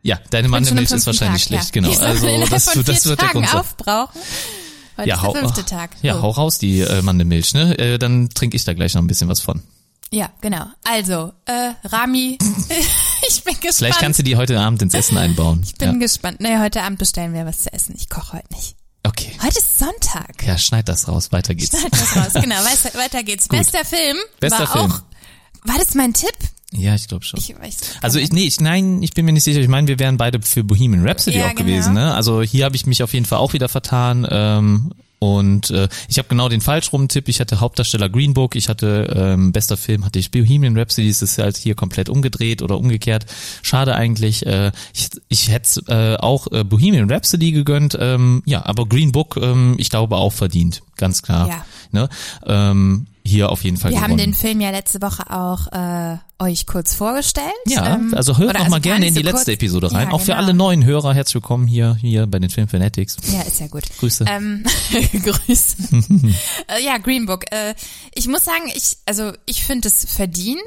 Ja, 0.01 0.19
deine 0.29 0.47
Mandelmilch 0.47 0.91
ist 0.91 1.05
wahrscheinlich 1.05 1.43
Tag, 1.43 1.47
schlecht, 1.49 1.75
ja. 1.75 1.81
genau. 1.81 1.99
Also 1.99 2.45
das, 2.49 2.65
das 2.65 3.05
wird 3.05 3.21
der 3.21 3.27
Grund 3.29 3.49
sein. 3.49 3.59
aufbrauchen. 3.59 4.19
Heute 4.99 5.09
Ja, 5.09 5.15
ist 5.15 5.23
der 5.23 5.41
fünfte 5.41 5.65
Tag. 5.65 5.91
ja, 6.01 6.17
Oh. 6.17 6.21
hau 6.21 6.29
raus 6.31 6.57
die 6.59 6.81
äh, 6.81 7.01
Mandelmilch, 7.01 7.53
ne? 7.53 7.77
Äh, 7.79 7.97
dann 7.97 8.29
trinke 8.29 8.55
ich 8.57 8.65
da 8.65 8.73
gleich 8.73 8.93
noch 8.93 9.01
ein 9.01 9.07
bisschen 9.07 9.29
was 9.29 9.39
von. 9.39 9.61
Ja, 10.11 10.29
genau. 10.41 10.65
Also, 10.83 11.33
äh, 11.45 11.71
Rami, 11.83 12.37
ich 13.29 13.43
bin 13.43 13.53
gespannt. 13.55 13.75
Vielleicht 13.75 13.99
kannst 13.99 14.19
du 14.19 14.23
die 14.23 14.35
heute 14.37 14.59
Abend 14.59 14.81
ins 14.81 14.93
Essen 14.93 15.17
einbauen. 15.17 15.61
ich 15.63 15.75
bin 15.75 15.93
ja. 15.93 15.97
gespannt. 15.99 16.39
Nee, 16.41 16.57
heute 16.57 16.81
Abend 16.81 16.97
bestellen 16.99 17.33
wir 17.33 17.45
was 17.45 17.59
zu 17.59 17.71
essen. 17.73 17.95
Ich 17.97 18.09
koche 18.09 18.33
heute 18.33 18.53
nicht. 18.53 18.75
Okay. 19.03 19.31
Heute 19.41 19.59
ist 19.59 19.79
Sonntag. 19.79 20.43
Ja, 20.45 20.57
schneid 20.57 20.89
das 20.89 21.07
raus, 21.07 21.31
weiter 21.31 21.55
geht's. 21.55 21.69
Schneid 21.79 21.93
das 21.93 22.15
raus. 22.15 22.33
Genau, 22.41 22.55
weiter, 22.63 22.97
weiter 22.97 23.23
geht's. 23.23 23.47
Bester 23.47 23.85
Film 23.85 24.17
Bester 24.39 24.59
war 24.59 24.67
Film. 24.67 24.91
auch. 24.91 25.01
War 25.63 25.77
das 25.77 25.93
mein 25.95 26.13
Tipp? 26.13 26.35
Ja, 26.71 26.93
ich 26.93 27.07
glaube 27.07 27.25
schon. 27.25 27.39
Ich 27.39 27.57
weiß. 27.57 27.77
Also 28.01 28.19
ich, 28.19 28.31
nee, 28.31 28.43
ich, 28.43 28.61
nein, 28.61 29.01
ich 29.01 29.13
bin 29.13 29.25
mir 29.25 29.31
nicht 29.31 29.43
sicher. 29.43 29.59
Ich 29.59 29.67
meine, 29.67 29.87
wir 29.87 29.97
wären 29.99 30.17
beide 30.17 30.39
für 30.41 30.63
Bohemian 30.63 31.05
Rhapsody 31.07 31.39
Ja, 31.39 31.47
auch 31.47 31.55
gewesen. 31.55 31.95
genau. 31.95 32.07
Ne? 32.07 32.13
Also 32.13 32.41
hier 32.41 32.65
habe 32.65 32.75
ich 32.75 32.85
mich 32.85 33.01
auf 33.01 33.13
jeden 33.13 33.25
Fall 33.25 33.39
auch 33.39 33.53
wieder 33.53 33.69
vertan. 33.69 34.27
Ähm, 34.29 34.91
und 35.17 35.69
äh, 35.71 35.89
ich 36.07 36.17
habe 36.17 36.29
genau 36.29 36.47
den 36.47 36.61
falsch 36.61 36.93
rum 36.93 37.09
Tipp. 37.09 37.27
Ich 37.27 37.39
hatte 37.41 37.59
Hauptdarsteller 37.59 38.07
Green 38.07 38.33
Book, 38.33 38.55
ich 38.55 38.69
hatte 38.69 39.13
ähm, 39.13 39.51
bester 39.51 39.75
Film, 39.75 40.05
hatte 40.05 40.17
ich 40.17 40.31
Bohemian 40.31 40.77
Rhapsody. 40.77 41.09
Es 41.09 41.21
ist 41.21 41.39
halt 41.39 41.57
hier 41.57 41.75
komplett 41.75 42.07
umgedreht 42.07 42.61
oder 42.61 42.77
umgekehrt. 42.77 43.25
Schade 43.61 43.95
eigentlich. 43.95 44.45
Äh, 44.45 44.71
ich 44.93 45.09
ich 45.27 45.49
hätte 45.49 45.81
äh, 45.87 46.15
auch 46.23 46.47
äh, 46.51 46.63
Bohemian 46.63 47.11
Rhapsody 47.11 47.51
gegönnt. 47.51 47.97
Ähm, 47.99 48.43
ja, 48.45 48.65
aber 48.65 48.85
Green 48.85 49.11
Book, 49.11 49.37
ähm, 49.41 49.75
ich 49.77 49.89
glaube 49.89 50.15
auch 50.15 50.33
verdient, 50.33 50.83
ganz 50.95 51.21
klar. 51.21 51.49
Ja. 51.49 51.65
Ne? 51.91 52.09
Ähm, 52.45 53.07
hier 53.29 53.49
auf 53.51 53.63
jeden 53.63 53.77
Fall 53.77 53.91
Wir 53.91 54.01
haben 54.01 54.17
gewonnen. 54.17 54.31
den 54.31 54.33
Film 54.33 54.59
ja 54.61 54.71
letzte 54.71 55.01
Woche 55.01 55.29
auch 55.29 55.67
äh, 55.71 56.17
euch 56.39 56.65
kurz 56.65 56.95
vorgestellt. 56.95 57.45
Ja, 57.67 57.95
Ähm, 57.95 58.13
also 58.15 58.37
hört 58.37 58.53
noch 58.53 58.59
mal 58.59 58.63
also 58.63 58.71
gar 58.75 58.79
gerne 58.79 59.07
in 59.07 59.13
die 59.13 59.19
so 59.21 59.25
letzte 59.25 59.51
kurz. 59.51 59.55
Episode 59.61 59.91
rein. 59.91 60.07
Ja, 60.07 60.13
auch 60.13 60.19
für 60.21 60.27
genau. 60.27 60.37
alle 60.37 60.53
neuen 60.53 60.83
Hörer 60.85 61.13
herzlich 61.13 61.35
willkommen 61.35 61.67
hier 61.67 61.95
hier 61.99 62.27
bei 62.27 62.39
den 62.39 62.49
Film 62.49 62.67
Fanatics. 62.67 63.17
Ja, 63.31 63.41
ist 63.41 63.59
ja 63.59 63.67
gut. 63.67 63.83
Grüße. 63.99 64.25
Ähm, 64.27 64.63
Grüße. 65.23 65.75
äh, 66.67 66.83
ja, 66.83 66.97
Green 66.97 67.25
Book. 67.25 67.51
Äh, 67.51 67.75
ich 68.15 68.27
muss 68.27 68.45
sagen, 68.45 68.71
ich, 68.73 68.97
also 69.05 69.31
ich 69.45 69.63
finde 69.63 69.87
es 69.89 70.05
verdient. 70.05 70.59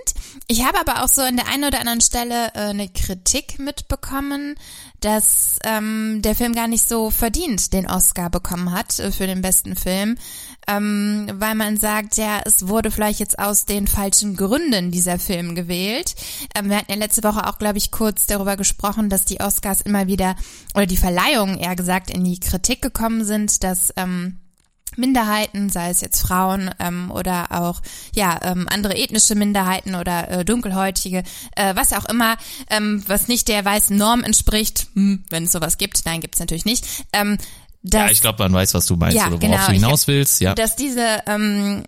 Ich 0.48 0.64
habe 0.64 0.78
aber 0.78 1.02
auch 1.04 1.08
so 1.08 1.22
an 1.22 1.36
der 1.36 1.48
einen 1.48 1.64
oder 1.64 1.80
anderen 1.80 2.00
Stelle 2.00 2.48
äh, 2.54 2.58
eine 2.70 2.88
Kritik 2.88 3.58
mitbekommen, 3.58 4.54
dass 5.00 5.58
ähm, 5.64 6.20
der 6.22 6.34
Film 6.34 6.54
gar 6.54 6.68
nicht 6.68 6.86
so 6.86 7.10
verdient 7.10 7.72
den 7.72 7.88
Oscar 7.88 8.30
bekommen 8.30 8.72
hat 8.72 8.98
äh, 9.00 9.10
für 9.10 9.26
den 9.26 9.42
besten 9.42 9.74
Film. 9.74 10.16
Ähm, 10.68 11.28
weil 11.34 11.54
man 11.54 11.76
sagt, 11.76 12.16
ja, 12.16 12.40
es 12.44 12.68
wurde 12.68 12.90
vielleicht 12.90 13.20
jetzt 13.20 13.38
aus 13.38 13.64
den 13.66 13.86
falschen 13.86 14.36
Gründen 14.36 14.90
dieser 14.90 15.18
Film 15.18 15.54
gewählt. 15.54 16.14
Ähm, 16.54 16.70
wir 16.70 16.76
hatten 16.76 16.92
ja 16.92 16.98
letzte 16.98 17.24
Woche 17.24 17.48
auch, 17.48 17.58
glaube 17.58 17.78
ich, 17.78 17.90
kurz 17.90 18.26
darüber 18.26 18.56
gesprochen, 18.56 19.08
dass 19.08 19.24
die 19.24 19.40
Oscars 19.40 19.80
immer 19.80 20.06
wieder, 20.06 20.36
oder 20.74 20.86
die 20.86 20.96
Verleihungen 20.96 21.58
eher 21.58 21.76
gesagt, 21.76 22.10
in 22.10 22.24
die 22.24 22.38
Kritik 22.40 22.80
gekommen 22.80 23.24
sind, 23.24 23.64
dass 23.64 23.92
ähm, 23.96 24.38
Minderheiten, 24.96 25.70
sei 25.70 25.90
es 25.90 26.00
jetzt 26.00 26.20
Frauen 26.20 26.70
ähm, 26.78 27.10
oder 27.10 27.46
auch 27.50 27.80
ja 28.14 28.38
ähm, 28.42 28.66
andere 28.68 28.96
ethnische 28.96 29.34
Minderheiten 29.34 29.94
oder 29.94 30.30
äh, 30.30 30.44
dunkelhäutige, 30.44 31.22
äh, 31.56 31.74
was 31.74 31.92
auch 31.92 32.04
immer, 32.06 32.36
ähm, 32.70 33.02
was 33.06 33.28
nicht 33.28 33.48
der 33.48 33.64
weißen 33.64 33.96
Norm 33.96 34.22
entspricht, 34.22 34.88
hm, 34.94 35.24
wenn 35.30 35.44
es 35.44 35.52
sowas 35.52 35.78
gibt, 35.78 36.04
nein, 36.04 36.20
gibt's 36.20 36.40
natürlich 36.40 36.64
nicht. 36.64 36.86
Ähm, 37.12 37.38
ja, 37.82 38.02
dass- 38.04 38.12
ich 38.12 38.20
glaube, 38.20 38.42
man 38.42 38.52
weiß, 38.52 38.74
was 38.74 38.86
du 38.86 38.96
meinst 38.96 39.16
Ja, 39.16 39.26
oder 39.28 39.32
worauf 39.32 39.40
genau. 39.40 39.66
du 39.66 39.72
hinaus 39.72 40.06
willst. 40.08 40.40
Ja. 40.40 40.54
dass 40.54 40.76
diese 40.76 41.20
ähm, 41.26 41.82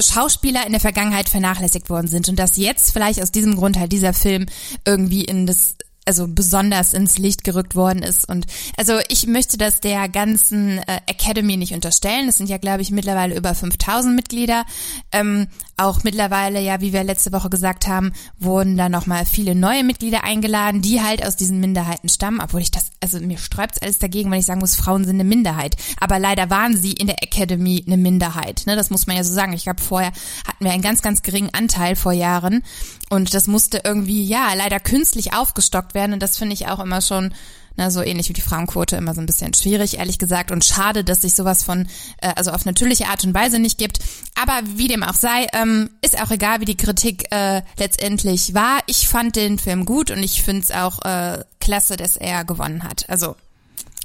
Schauspieler 0.00 0.66
in 0.66 0.72
der 0.72 0.80
Vergangenheit 0.80 1.28
vernachlässigt 1.28 1.88
worden 1.90 2.08
sind 2.08 2.28
und 2.28 2.38
dass 2.38 2.56
jetzt 2.56 2.92
vielleicht 2.92 3.22
aus 3.22 3.30
diesem 3.30 3.56
Grund 3.56 3.78
halt 3.78 3.92
dieser 3.92 4.12
Film 4.12 4.46
irgendwie 4.86 5.24
in 5.24 5.46
das 5.46 5.76
also 6.04 6.26
besonders 6.26 6.94
ins 6.94 7.16
Licht 7.18 7.44
gerückt 7.44 7.76
worden 7.76 8.02
ist 8.02 8.28
und 8.28 8.46
also 8.76 8.98
ich 9.08 9.28
möchte 9.28 9.56
das 9.56 9.78
der 9.80 10.08
ganzen 10.08 10.78
äh, 10.78 10.98
Academy 11.06 11.56
nicht 11.56 11.74
unterstellen. 11.74 12.28
Es 12.28 12.38
sind 12.38 12.50
ja 12.50 12.58
glaube 12.58 12.82
ich 12.82 12.90
mittlerweile 12.90 13.36
über 13.36 13.54
5000 13.54 14.16
Mitglieder. 14.16 14.64
Ähm, 15.12 15.46
auch 15.82 16.04
mittlerweile 16.04 16.60
ja, 16.60 16.80
wie 16.80 16.92
wir 16.92 17.04
letzte 17.04 17.32
Woche 17.32 17.50
gesagt 17.50 17.86
haben, 17.86 18.12
wurden 18.38 18.76
da 18.76 18.88
noch 18.88 19.06
mal 19.06 19.26
viele 19.26 19.54
neue 19.54 19.84
Mitglieder 19.84 20.24
eingeladen, 20.24 20.82
die 20.82 21.02
halt 21.02 21.24
aus 21.24 21.36
diesen 21.36 21.60
Minderheiten 21.60 22.08
stammen. 22.08 22.40
Obwohl 22.40 22.60
ich 22.60 22.70
das, 22.70 22.90
also 23.00 23.18
mir 23.20 23.38
sträubt's 23.38 23.80
alles 23.82 23.98
dagegen, 23.98 24.30
wenn 24.30 24.38
ich 24.38 24.46
sagen 24.46 24.60
muss, 24.60 24.76
Frauen 24.76 25.04
sind 25.04 25.16
eine 25.16 25.24
Minderheit. 25.24 25.76
Aber 26.00 26.18
leider 26.18 26.50
waren 26.50 26.76
sie 26.76 26.92
in 26.92 27.06
der 27.06 27.22
Academy 27.22 27.84
eine 27.86 27.96
Minderheit. 27.96 28.62
Ne, 28.66 28.76
das 28.76 28.90
muss 28.90 29.06
man 29.06 29.16
ja 29.16 29.24
so 29.24 29.32
sagen. 29.32 29.52
Ich 29.52 29.64
glaube, 29.64 29.82
vorher 29.82 30.12
hatten 30.46 30.64
wir 30.64 30.72
einen 30.72 30.82
ganz, 30.82 31.02
ganz 31.02 31.22
geringen 31.22 31.50
Anteil 31.52 31.96
vor 31.96 32.12
Jahren 32.12 32.62
und 33.10 33.34
das 33.34 33.46
musste 33.46 33.82
irgendwie 33.84 34.24
ja 34.24 34.54
leider 34.54 34.80
künstlich 34.80 35.34
aufgestockt 35.34 35.94
werden. 35.94 36.12
Und 36.12 36.22
das 36.22 36.38
finde 36.38 36.54
ich 36.54 36.68
auch 36.68 36.80
immer 36.80 37.00
schon 37.00 37.34
na, 37.76 37.90
so 37.90 38.02
ähnlich 38.02 38.28
wie 38.28 38.34
die 38.34 38.40
Frauenquote 38.40 38.96
immer 38.96 39.14
so 39.14 39.20
ein 39.20 39.26
bisschen 39.26 39.54
schwierig, 39.54 39.98
ehrlich 39.98 40.18
gesagt. 40.18 40.50
Und 40.50 40.64
schade, 40.64 41.04
dass 41.04 41.22
sich 41.22 41.34
sowas 41.34 41.62
von, 41.62 41.88
äh, 42.18 42.32
also 42.36 42.50
auf 42.50 42.64
natürliche 42.64 43.06
Art 43.08 43.24
und 43.24 43.34
Weise 43.34 43.58
nicht 43.58 43.78
gibt. 43.78 43.98
Aber 44.40 44.60
wie 44.76 44.88
dem 44.88 45.02
auch 45.02 45.14
sei, 45.14 45.46
ähm, 45.52 45.90
ist 46.02 46.20
auch 46.20 46.30
egal, 46.30 46.60
wie 46.60 46.66
die 46.66 46.76
Kritik 46.76 47.26
äh, 47.30 47.62
letztendlich 47.78 48.54
war. 48.54 48.80
Ich 48.86 49.08
fand 49.08 49.36
den 49.36 49.58
Film 49.58 49.84
gut 49.84 50.10
und 50.10 50.22
ich 50.22 50.42
finde 50.42 50.62
es 50.62 50.70
auch 50.70 51.02
äh, 51.04 51.44
klasse, 51.60 51.96
dass 51.96 52.16
er 52.16 52.44
gewonnen 52.44 52.84
hat. 52.84 53.08
Also 53.08 53.36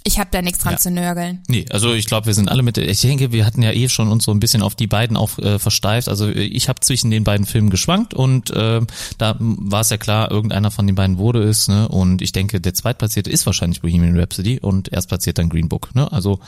ich 0.07 0.19
habe 0.19 0.29
da 0.31 0.41
nichts 0.41 0.59
dran 0.59 0.73
Ja. 0.73 0.79
zu 0.79 0.89
nörgeln. 0.89 1.43
Nee, 1.47 1.65
also 1.69 1.93
ich 1.93 2.05
glaube, 2.05 2.27
wir 2.27 2.33
sind 2.33 2.49
alle 2.49 2.63
mit. 2.63 2.77
Ich 2.77 3.01
denke, 3.01 3.31
wir 3.33 3.45
hatten 3.45 3.61
ja 3.61 3.71
eh 3.71 3.89
schon 3.89 4.07
uns 4.09 4.23
so 4.23 4.31
ein 4.31 4.39
bisschen 4.39 4.61
auf 4.61 4.73
die 4.73 4.87
beiden 4.87 5.17
auch 5.17 5.37
äh, 5.37 5.59
versteift. 5.59 6.07
Also 6.07 6.27
äh, 6.27 6.43
ich 6.43 6.69
habe 6.69 6.79
zwischen 6.79 7.11
den 7.11 7.23
beiden 7.23 7.45
Filmen 7.45 7.69
geschwankt 7.69 8.13
und 8.13 8.49
äh, 8.51 8.81
da 9.17 9.35
war 9.39 9.81
es 9.81 9.89
ja 9.89 9.97
klar, 9.97 10.31
irgendeiner 10.31 10.71
von 10.71 10.87
den 10.87 10.95
beiden 10.95 11.17
wurde 11.17 11.43
es. 11.43 11.67
Ne? 11.67 11.87
Und 11.89 12.21
ich 12.21 12.31
denke, 12.31 12.61
der 12.61 12.73
zweitplatzierte 12.73 13.29
ist 13.29 13.45
wahrscheinlich 13.45 13.81
Bohemian 13.81 14.17
Rhapsody 14.17 14.59
und 14.59 14.87
erstplatziert 14.91 15.37
dann 15.37 15.49
Green 15.49 15.67
Book. 15.69 15.93
Ne? 15.93 16.11
Also 16.11 16.39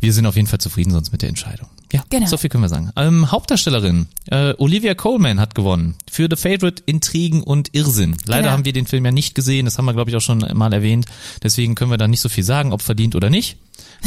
wir 0.00 0.12
sind 0.12 0.26
auf 0.26 0.36
jeden 0.36 0.46
Fall 0.48 0.60
zufrieden 0.60 0.90
sonst 0.92 1.10
mit 1.12 1.22
der 1.22 1.30
Entscheidung. 1.30 1.68
Ja, 1.94 2.02
Genau. 2.10 2.26
so 2.26 2.36
viel 2.36 2.50
können 2.50 2.64
wir 2.64 2.68
sagen. 2.68 2.90
Ähm, 2.96 3.30
Hauptdarstellerin 3.30 4.06
äh, 4.30 4.54
Olivia 4.58 4.94
Coleman 4.94 5.40
hat 5.40 5.54
gewonnen 5.54 5.94
für 6.10 6.28
The 6.30 6.36
Favorite 6.36 6.82
Intrigen 6.86 7.42
und 7.42 7.70
Irrsinn. 7.74 8.16
Leider 8.26 8.42
Genau. 8.42 8.52
haben 8.52 8.64
wir 8.64 8.72
den 8.72 8.86
Film 8.86 9.04
ja 9.04 9.12
nicht 9.12 9.34
gesehen, 9.34 9.64
das 9.64 9.78
haben 9.78 9.84
wir 9.84 9.92
glaube 9.94 10.10
ich 10.10 10.16
auch 10.16 10.20
schon 10.20 10.38
mal 10.54 10.72
erwähnt. 10.72 11.06
Deswegen 11.42 11.74
können 11.74 11.90
wir 11.90 11.98
da 11.98 12.08
nicht 12.08 12.20
so 12.20 12.28
viel 12.28 12.44
sagen, 12.44 12.72
ob 12.72 12.82
verdient 12.82 13.14
oder 13.14 13.30
nicht. 13.30 13.56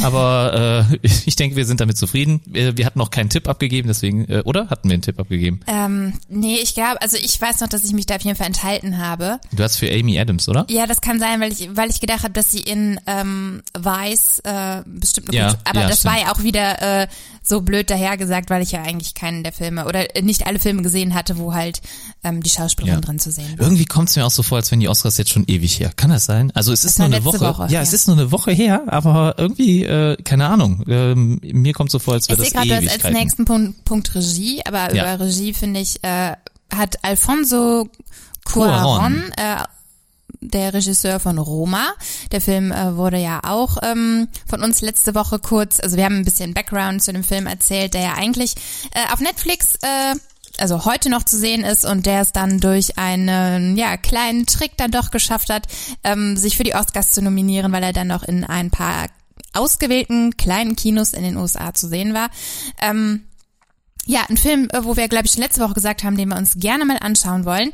Aber 0.02 0.86
äh, 0.92 0.96
ich 1.26 1.36
denke, 1.36 1.56
wir 1.56 1.66
sind 1.66 1.80
damit 1.80 1.96
zufrieden. 1.98 2.40
Wir, 2.46 2.76
wir 2.76 2.86
hatten 2.86 2.98
noch 2.98 3.10
keinen 3.10 3.30
Tipp 3.30 3.48
abgegeben, 3.48 3.88
deswegen, 3.88 4.24
äh, 4.26 4.42
oder? 4.44 4.68
Hatten 4.70 4.88
wir 4.88 4.94
einen 4.94 5.02
Tipp 5.02 5.18
abgegeben? 5.18 5.60
Ähm, 5.66 6.14
nee, 6.28 6.56
ich 6.62 6.74
glaube, 6.74 7.00
also 7.02 7.16
ich 7.16 7.40
weiß 7.40 7.60
noch, 7.60 7.68
dass 7.68 7.84
ich 7.84 7.92
mich 7.92 8.06
da 8.06 8.16
auf 8.16 8.22
jeden 8.22 8.36
Fall 8.36 8.46
enthalten 8.46 8.98
habe. 8.98 9.40
Du 9.52 9.62
hast 9.62 9.76
für 9.76 9.90
Amy 9.90 10.18
Adams, 10.18 10.48
oder? 10.48 10.66
Ja, 10.70 10.86
das 10.86 11.00
kann 11.00 11.18
sein, 11.18 11.40
weil 11.40 11.52
ich, 11.52 11.68
weil 11.74 11.90
ich 11.90 12.00
gedacht 12.00 12.22
habe, 12.22 12.32
dass 12.32 12.50
sie 12.52 12.60
in 12.60 13.00
ähm, 13.06 13.62
Weiß 13.78 14.40
äh, 14.44 14.82
bestimmt 14.86 15.30
eine 15.30 15.36
Ja, 15.38 15.48
gute, 15.50 15.60
aber 15.64 15.80
ja, 15.80 15.88
das 15.88 16.00
stimmt. 16.00 16.14
war 16.14 16.20
ja 16.22 16.32
auch 16.32 16.42
wieder 16.42 17.02
äh, 17.02 17.06
so 17.48 17.60
blöd 17.62 17.88
dahergesagt, 17.90 18.50
weil 18.50 18.62
ich 18.62 18.72
ja 18.72 18.82
eigentlich 18.82 19.14
keinen 19.14 19.42
der 19.42 19.52
Filme 19.52 19.86
oder 19.86 20.14
äh, 20.16 20.22
nicht 20.22 20.46
alle 20.46 20.58
Filme 20.58 20.82
gesehen 20.82 21.14
hatte, 21.14 21.38
wo 21.38 21.54
halt 21.54 21.80
ähm, 22.24 22.42
die 22.42 22.50
Schauspielerin 22.50 23.00
Ja. 23.00 23.06
drin 23.06 23.18
zu 23.18 23.30
sehen 23.30 23.58
war. 23.58 23.64
Irgendwie 23.66 23.84
kommt 23.84 24.08
es 24.10 24.16
mir 24.16 24.26
auch 24.26 24.30
so 24.30 24.42
vor, 24.42 24.58
als 24.58 24.70
wenn 24.70 24.80
die 24.80 24.88
Oscars 24.88 25.16
jetzt 25.18 25.30
schon 25.30 25.44
ewig 25.46 25.80
her. 25.80 25.90
Kann 25.96 26.10
das 26.10 26.24
sein? 26.26 26.50
Also 26.54 26.72
es 26.72 26.84
ist 26.84 26.98
war 26.98 27.08
nur 27.08 27.16
eine 27.16 27.24
Woche. 27.24 27.40
Woche, 27.40 27.66
Ja, 27.70 27.80
es 27.80 27.92
ist 27.92 28.06
nur 28.08 28.16
eine 28.16 28.30
Woche 28.32 28.52
her, 28.52 28.82
aber 28.86 29.34
irgendwie, 29.38 29.84
äh, 29.84 30.16
keine 30.22 30.46
Ahnung. 30.48 30.84
Ähm, 30.88 31.40
mir 31.42 31.72
kommt 31.72 31.90
so 31.90 31.98
vor, 31.98 32.14
als 32.14 32.24
Ich 32.24 32.30
wäre 32.30 32.40
sehe 32.42 32.50
das 32.50 32.52
gerade, 32.54 32.68
du 32.68 32.74
hast 32.74 32.82
als 32.82 32.92
Ewigkeiten. 32.94 33.16
nächsten 33.18 33.44
Punkt, 33.44 33.84
Punkt 33.84 34.14
Regie, 34.14 34.60
aber 34.66 34.94
Ja. 34.94 35.14
über 35.14 35.24
Regie 35.24 35.54
finde 35.54 35.80
ich, 35.80 36.02
äh, 36.04 36.32
hat 36.74 37.02
Alfonso 37.02 37.88
Cuarón. 38.46 38.82
Cuarón, 38.82 39.14
äh, 39.36 39.64
der 40.40 40.74
Regisseur 40.74 41.20
von 41.20 41.38
Roma. 41.38 41.92
Der 42.32 42.40
Film 42.40 42.72
äh, 42.72 42.96
wurde 42.96 43.18
ja 43.18 43.40
auch 43.44 43.78
ähm, 43.82 44.28
von 44.46 44.62
uns 44.62 44.80
letzte 44.80 45.14
Woche 45.14 45.38
kurz, 45.38 45.80
also 45.80 45.96
wir 45.96 46.04
haben 46.04 46.16
ein 46.16 46.24
bisschen 46.24 46.54
Background 46.54 47.02
zu 47.02 47.12
dem 47.12 47.24
Film 47.24 47.46
erzählt, 47.46 47.94
der 47.94 48.02
ja 48.02 48.14
eigentlich 48.14 48.54
äh, 48.94 49.12
auf 49.12 49.20
Netflix 49.20 49.76
äh, 49.82 50.14
also 50.58 50.84
heute 50.84 51.08
noch 51.08 51.22
zu 51.22 51.36
sehen 51.36 51.62
ist 51.62 51.84
und 51.84 52.04
der 52.06 52.22
es 52.22 52.32
dann 52.32 52.60
durch 52.60 52.98
einen 52.98 53.76
ja 53.76 53.96
kleinen 53.96 54.46
Trick 54.46 54.76
dann 54.76 54.90
doch 54.90 55.10
geschafft 55.10 55.50
hat, 55.50 55.66
ähm, 56.04 56.36
sich 56.36 56.56
für 56.56 56.64
die 56.64 56.74
Oscars 56.74 57.12
zu 57.12 57.22
nominieren, 57.22 57.72
weil 57.72 57.84
er 57.84 57.92
dann 57.92 58.08
noch 58.08 58.24
in 58.24 58.44
ein 58.44 58.70
paar 58.70 59.06
ausgewählten 59.54 60.36
kleinen 60.36 60.76
Kinos 60.76 61.12
in 61.12 61.22
den 61.22 61.36
USA 61.36 61.74
zu 61.74 61.88
sehen 61.88 62.12
war. 62.14 62.30
Ähm, 62.80 63.24
ja, 64.04 64.24
ein 64.28 64.36
Film, 64.36 64.68
äh, 64.72 64.84
wo 64.84 64.96
wir, 64.96 65.08
glaube 65.08 65.26
ich, 65.26 65.32
schon 65.32 65.42
letzte 65.42 65.60
Woche 65.60 65.74
gesagt 65.74 66.02
haben, 66.02 66.16
den 66.16 66.28
wir 66.28 66.36
uns 66.36 66.54
gerne 66.56 66.84
mal 66.84 66.98
anschauen 66.98 67.44
wollen. 67.44 67.70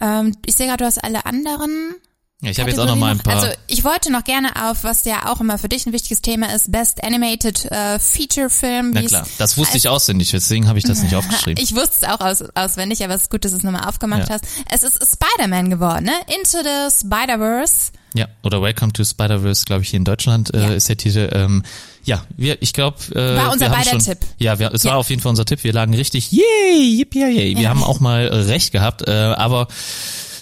Ähm, 0.00 0.36
ich 0.46 0.56
sehe 0.56 0.66
gerade, 0.66 0.78
du 0.78 0.86
hast 0.86 0.98
alle 0.98 1.26
anderen 1.26 1.94
ja, 2.42 2.50
ich 2.50 2.58
habe 2.58 2.70
jetzt 2.70 2.78
auch 2.78 2.86
noch 2.86 2.96
mal 2.96 3.10
ein 3.10 3.18
paar. 3.18 3.34
Also 3.34 3.48
ich 3.66 3.84
wollte 3.84 4.10
noch 4.10 4.24
gerne 4.24 4.70
auf, 4.70 4.82
was 4.82 5.04
ja 5.04 5.30
auch 5.30 5.40
immer 5.40 5.58
für 5.58 5.68
dich 5.68 5.84
ein 5.84 5.92
wichtiges 5.92 6.22
Thema 6.22 6.54
ist, 6.54 6.72
Best 6.72 7.04
Animated 7.04 7.66
äh, 7.66 7.98
Feature 7.98 8.48
Film. 8.48 8.92
Na 8.92 9.02
klar, 9.02 9.26
das 9.36 9.58
wusste 9.58 9.76
ich 9.76 9.88
auswendig, 9.88 10.30
deswegen 10.30 10.66
habe 10.66 10.78
ich 10.78 10.84
das 10.84 11.02
nicht 11.02 11.14
aufgeschrieben. 11.16 11.62
Ich 11.62 11.76
wusste 11.76 11.96
es 12.00 12.04
auch 12.04 12.20
aus, 12.20 12.42
auswendig, 12.54 13.04
aber 13.04 13.14
es 13.14 13.22
ist 13.22 13.30
gut, 13.30 13.44
dass 13.44 13.52
du 13.52 13.58
es 13.58 13.62
nochmal 13.62 13.86
aufgemacht 13.86 14.30
ja. 14.30 14.36
hast. 14.36 14.46
Es 14.72 14.82
ist 14.82 14.98
Spider-Man 15.06 15.68
geworden, 15.68 16.04
ne? 16.04 16.14
Into 16.28 16.62
the 16.62 16.90
Spider-Verse. 16.90 17.92
Ja, 18.14 18.26
oder 18.42 18.60
Welcome 18.60 18.92
to 18.92 19.04
Spider-Verse, 19.04 19.64
glaube 19.64 19.82
ich, 19.82 19.90
hier 19.90 19.98
in 19.98 20.04
Deutschland 20.04 20.52
äh, 20.52 20.60
ja. 20.60 20.68
ist 20.70 20.88
der 20.88 20.96
Titel. 20.96 21.30
Ähm, 21.32 21.62
ja, 22.04 22.24
wir, 22.36 22.60
ich 22.60 22.72
glaube, 22.72 22.96
äh, 23.14 23.36
war 23.36 23.52
unser 23.52 23.68
beider 23.68 23.98
Tipp. 23.98 24.18
Ja, 24.38 24.58
wir, 24.58 24.72
es 24.72 24.82
ja. 24.82 24.92
war 24.92 24.98
auf 24.98 25.10
jeden 25.10 25.22
Fall 25.22 25.30
unser 25.30 25.44
Tipp. 25.44 25.62
Wir 25.62 25.72
lagen 25.72 25.94
richtig, 25.94 26.32
yay, 26.32 26.98
yippie, 26.98 27.20
yay. 27.20 27.56
Wir 27.56 27.62
ja. 27.62 27.70
haben 27.70 27.84
auch 27.84 28.00
mal 28.00 28.26
recht 28.26 28.72
gehabt, 28.72 29.06
äh, 29.06 29.12
aber 29.12 29.68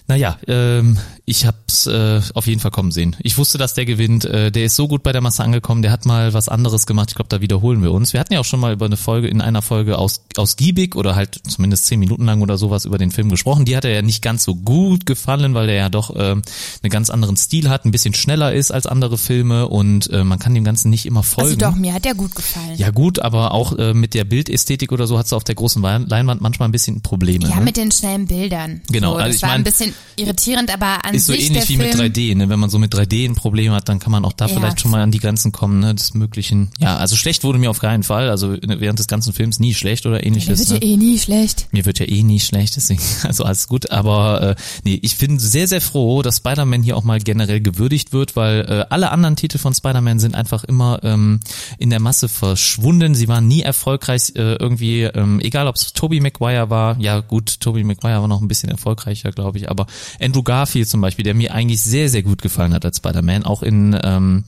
naja, 0.07 0.39
ähm, 0.47 0.99
ich 1.29 1.45
hab's 1.45 1.87
äh, 1.87 2.23
auf 2.33 2.47
jeden 2.47 2.59
Fall 2.59 2.71
kommen 2.71 2.91
sehen. 2.91 3.15
Ich 3.21 3.37
wusste, 3.37 3.59
dass 3.59 3.75
der 3.75 3.85
gewinnt. 3.85 4.25
Äh, 4.25 4.51
der 4.51 4.65
ist 4.65 4.77
so 4.77 4.89
gut 4.89 5.03
bei 5.03 5.13
der 5.13 5.21
Masse 5.21 5.45
angekommen. 5.45 5.83
Der 5.83 5.93
hat 5.93 6.07
mal 6.07 6.33
was 6.33 6.49
anderes 6.49 6.87
gemacht. 6.87 7.11
Ich 7.11 7.17
glaube, 7.17 7.29
da 7.29 7.43
wiederholen 7.43 7.83
wir 7.83 7.93
uns. 7.93 8.15
Wir 8.15 8.21
hatten 8.21 8.33
ja 8.33 8.41
auch 8.41 8.47
schon 8.47 8.61
mal 8.61 8.73
über 8.73 8.87
eine 8.87 8.97
Folge 8.97 9.29
in 9.29 9.43
einer 9.43 9.61
Folge 9.61 9.99
aus 9.99 10.23
ausgiebig 10.37 10.97
oder 10.97 11.15
halt 11.15 11.39
zumindest 11.47 11.85
zehn 11.85 12.01
Minuten 12.01 12.25
lang 12.25 12.41
oder 12.41 12.57
sowas 12.57 12.87
über 12.87 12.97
den 12.97 13.11
Film 13.11 13.29
gesprochen. 13.29 13.67
Die 13.67 13.77
hat 13.77 13.85
er 13.85 13.93
ja 13.93 14.01
nicht 14.01 14.23
ganz 14.23 14.43
so 14.43 14.55
gut 14.55 15.05
gefallen, 15.05 15.53
weil 15.53 15.67
der 15.67 15.77
ja 15.77 15.89
doch 15.91 16.17
äh, 16.17 16.31
einen 16.31 16.43
ganz 16.89 17.11
anderen 17.11 17.37
Stil 17.37 17.69
hat, 17.69 17.85
ein 17.85 17.91
bisschen 17.91 18.15
schneller 18.15 18.55
ist 18.55 18.71
als 18.71 18.87
andere 18.87 19.19
Filme 19.19 19.69
und 19.69 20.11
äh, 20.11 20.25
man 20.25 20.39
kann 20.39 20.55
dem 20.55 20.65
Ganzen 20.65 20.89
nicht 20.89 21.05
immer 21.05 21.23
folgen. 21.23 21.63
Also 21.63 21.73
doch, 21.73 21.77
mir 21.77 21.93
hat 21.93 22.07
der 22.07 22.15
gut 22.15 22.35
gefallen. 22.35 22.77
Ja 22.77 22.91
gut, 22.91 23.19
aber 23.19 23.53
auch 23.53 23.77
äh, 23.77 23.93
mit 23.93 24.15
der 24.15 24.25
Bildästhetik 24.25 24.93
oder 24.93 25.07
so 25.07 25.19
hat 25.19 25.27
es 25.27 25.35
auf 25.35 25.45
der 25.45 25.57
großen 25.57 25.83
Leinwand 25.83 26.41
manchmal 26.41 26.71
ein 26.71 26.73
bisschen 26.73 27.03
Probleme. 27.03 27.51
Ja, 27.51 27.57
ne? 27.57 27.65
mit 27.67 27.77
den 27.77 27.93
schnellen 27.93 28.27
Bildern. 28.27 28.81
Genau, 28.91 29.13
so, 29.13 29.19
also 29.19 29.37
ich 29.37 29.43
war 29.43 29.51
mein, 29.51 29.61
ein 29.61 29.65
bisschen 29.65 29.93
irritierend, 30.17 30.73
aber 30.73 31.05
an 31.05 31.18
ist 31.19 31.27
so 31.27 31.33
ähnlich 31.35 31.69
wie 31.69 31.77
mit 31.77 31.95
3D, 31.95 32.35
ne? 32.37 32.49
Wenn 32.49 32.59
man 32.59 32.71
so 32.71 32.79
mit 32.79 32.95
3D 32.95 33.29
ein 33.29 33.35
Problem 33.35 33.73
hat, 33.73 33.89
dann 33.89 33.99
kann 33.99 34.11
man 34.13 34.25
auch 34.25 34.33
da 34.33 34.47
Ja. 34.47 34.55
vielleicht 34.55 34.81
schon 34.81 34.91
mal 34.91 35.01
an 35.03 35.11
die 35.11 35.19
Grenzen 35.19 35.53
kommen, 35.53 35.81
ne? 35.81 35.95
Des 35.95 36.15
Möglichen. 36.15 36.71
Ja, 36.79 36.97
also 36.97 37.17
schlecht 37.17 37.45
wurde 37.45 37.59
mir 37.59 37.71
auf 37.71 37.79
keinen 37.81 38.03
Fall. 38.03 38.31
Also 38.31 38.57
während 38.63 38.99
des 38.99 39.07
ganzen 39.07 39.33
Films 39.33 39.59
nie 39.61 39.75
schlecht 39.75 40.07
oder 40.07 40.17
Der 40.19 40.27
ähnliches. 40.27 40.59
wird 40.59 40.69
ja 40.69 40.75
Ne? 40.89 40.95
eh 40.95 40.97
nie 40.97 41.19
schlecht. 41.19 41.69
Mir 41.73 41.85
wird 41.85 41.99
ja 41.99 42.07
eh 42.07 42.23
nie 42.23 42.41
schlecht, 42.41 42.77
deswegen, 42.77 43.01
also 43.25 43.45
alles 43.45 43.69
gut. 43.69 43.91
Aber 43.91 44.43
äh, 44.43 44.55
nee, 44.85 44.99
ich 45.03 45.17
bin 45.19 45.39
sehr, 45.39 45.69
sehr 45.69 45.81
froh, 45.81 46.23
dass 46.23 46.39
Spider-Man 46.39 46.83
hier 46.83 46.97
auch 46.97 47.05
mal 47.05 47.19
generell 47.21 47.61
gewürdigt 47.61 48.13
wird, 48.13 48.37
weil 48.37 48.61
äh, 48.61 48.85
alle 48.91 49.11
anderen 49.13 49.37
Titel 49.37 49.59
von 49.59 49.75
Spider-Man 49.75 50.19
sind 50.19 50.35
einfach 50.35 50.65
immer 50.65 51.01
ähm, 51.03 51.41
in 51.79 51.91
der 51.91 52.01
Masse 52.01 52.29
verschwunden. 52.29 53.15
Sie 53.15 53.29
waren 53.29 53.47
nie 53.47 53.63
erfolgreich 53.63 54.33
äh, 54.37 54.55
irgendwie, 54.55 55.03
ähm, 55.03 55.41
egal 55.41 55.67
ob 55.69 55.77
es 55.77 55.93
Tobey 55.93 56.21
Maguire 56.21 56.71
war, 56.71 56.99
ja 57.01 57.21
gut, 57.21 57.61
Tobey 57.61 57.85
Maguire 57.85 58.21
war 58.21 58.29
noch 58.29 58.41
ein 58.41 58.49
bisschen 58.49 58.71
erfolgreicher, 58.71 59.31
glaube 59.33 59.59
ich, 59.59 59.71
aber 59.71 59.87
Andrew 60.21 60.43
Garfield 60.43 60.89
zum 60.89 61.01
Beispiel, 61.01 61.08
der 61.17 61.35
mir 61.35 61.55
eigentlich 61.55 61.81
sehr, 61.83 62.09
sehr 62.09 62.23
gut 62.23 62.43
gefallen 62.43 62.75
hat 62.75 62.85
als 62.85 62.99
Spider-Man, 62.99 63.45
auch 63.45 63.62
in 63.62 63.99
ähm, 64.03 64.45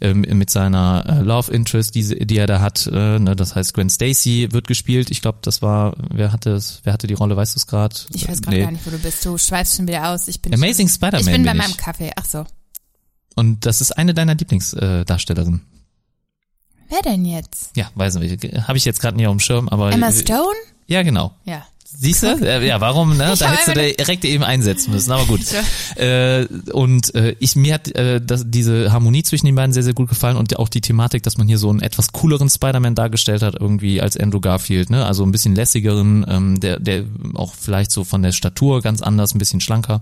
ähm, 0.00 0.20
mit 0.20 0.50
seiner 0.50 1.04
äh, 1.06 1.20
Love 1.22 1.52
Interest, 1.52 1.94
die, 1.94 2.26
die 2.26 2.36
er 2.36 2.46
da 2.46 2.60
hat, 2.60 2.86
äh, 2.86 3.18
ne, 3.18 3.36
das 3.36 3.54
heißt 3.54 3.74
Gwen 3.74 3.88
Stacy 3.90 4.48
wird 4.50 4.66
gespielt. 4.66 5.10
Ich 5.10 5.22
glaube, 5.22 5.38
das 5.42 5.62
war, 5.62 5.94
wer 6.10 6.32
hatte 6.32 6.50
es, 6.52 6.80
wer 6.84 6.92
hatte 6.92 7.06
die 7.06 7.14
Rolle, 7.14 7.36
weißt 7.36 7.54
du 7.54 7.58
es 7.58 7.66
gerade? 7.66 7.94
Ich 8.12 8.28
weiß 8.28 8.42
gerade 8.42 8.60
gar 8.60 8.70
nicht, 8.70 8.86
wo 8.86 8.90
du 8.90 8.98
bist. 8.98 9.24
Du 9.24 9.38
schweifst 9.38 9.76
schon 9.76 9.86
wieder 9.88 10.08
aus. 10.08 10.28
Ich 10.28 10.40
bin 10.42 10.52
Amazing 10.54 10.88
Spider-Man 10.88 11.20
Ich 11.20 11.26
bin 11.26 11.44
bei 11.44 11.50
bin 11.50 11.58
meinem 11.58 11.70
ich. 11.70 11.76
Kaffee. 11.76 12.10
Ach 12.16 12.24
so. 12.24 12.44
Und 13.36 13.64
das 13.66 13.80
ist 13.80 13.92
eine 13.92 14.12
deiner 14.14 14.34
Lieblingsdarstellerinnen. 14.34 15.62
Wer 16.88 17.02
denn 17.02 17.24
jetzt? 17.24 17.70
Ja, 17.76 17.88
weiß 17.94 18.16
nicht, 18.16 18.42
habe 18.66 18.76
ich 18.76 18.84
jetzt 18.84 19.00
gerade 19.00 19.16
nicht 19.16 19.26
auf 19.28 19.34
dem 19.36 19.40
Schirm, 19.40 19.68
aber 19.68 19.92
Emma 19.92 20.10
Stone? 20.12 20.56
ja 20.88 21.02
genau. 21.02 21.32
Ja. 21.44 21.64
Siehst 21.98 22.22
du? 22.22 22.26
Äh, 22.26 22.66
Ja, 22.66 22.80
warum? 22.80 23.16
Ne? 23.16 23.34
Da 23.38 23.50
hättest 23.50 23.68
du 23.68 23.74
direkt 23.74 24.24
eben 24.24 24.44
einsetzen 24.44 24.92
müssen. 24.92 25.12
Aber 25.12 25.26
gut. 25.26 25.40
Äh, 25.96 26.46
und 26.72 27.14
äh, 27.14 27.34
ich 27.40 27.56
mir 27.56 27.74
hat 27.74 27.88
äh, 27.94 28.20
das, 28.24 28.44
diese 28.46 28.92
Harmonie 28.92 29.22
zwischen 29.22 29.46
den 29.46 29.54
beiden 29.54 29.72
sehr 29.72 29.82
sehr 29.82 29.92
gut 29.92 30.08
gefallen 30.08 30.36
und 30.36 30.56
auch 30.56 30.68
die 30.68 30.80
Thematik, 30.80 31.22
dass 31.24 31.36
man 31.36 31.46
hier 31.46 31.58
so 31.58 31.68
einen 31.68 31.82
etwas 31.82 32.12
cooleren 32.12 32.48
Spider-Man 32.48 32.94
dargestellt 32.94 33.42
hat 33.42 33.56
irgendwie 33.58 34.00
als 34.00 34.16
Andrew 34.16 34.40
Garfield. 34.40 34.88
Ne? 34.88 35.04
Also 35.04 35.24
ein 35.24 35.32
bisschen 35.32 35.54
lässigeren, 35.54 36.24
ähm, 36.28 36.60
der 36.60 36.78
der 36.78 37.04
auch 37.34 37.54
vielleicht 37.54 37.90
so 37.90 38.04
von 38.04 38.22
der 38.22 38.32
Statur 38.32 38.80
ganz 38.82 39.02
anders, 39.02 39.34
ein 39.34 39.38
bisschen 39.38 39.60
schlanker. 39.60 40.00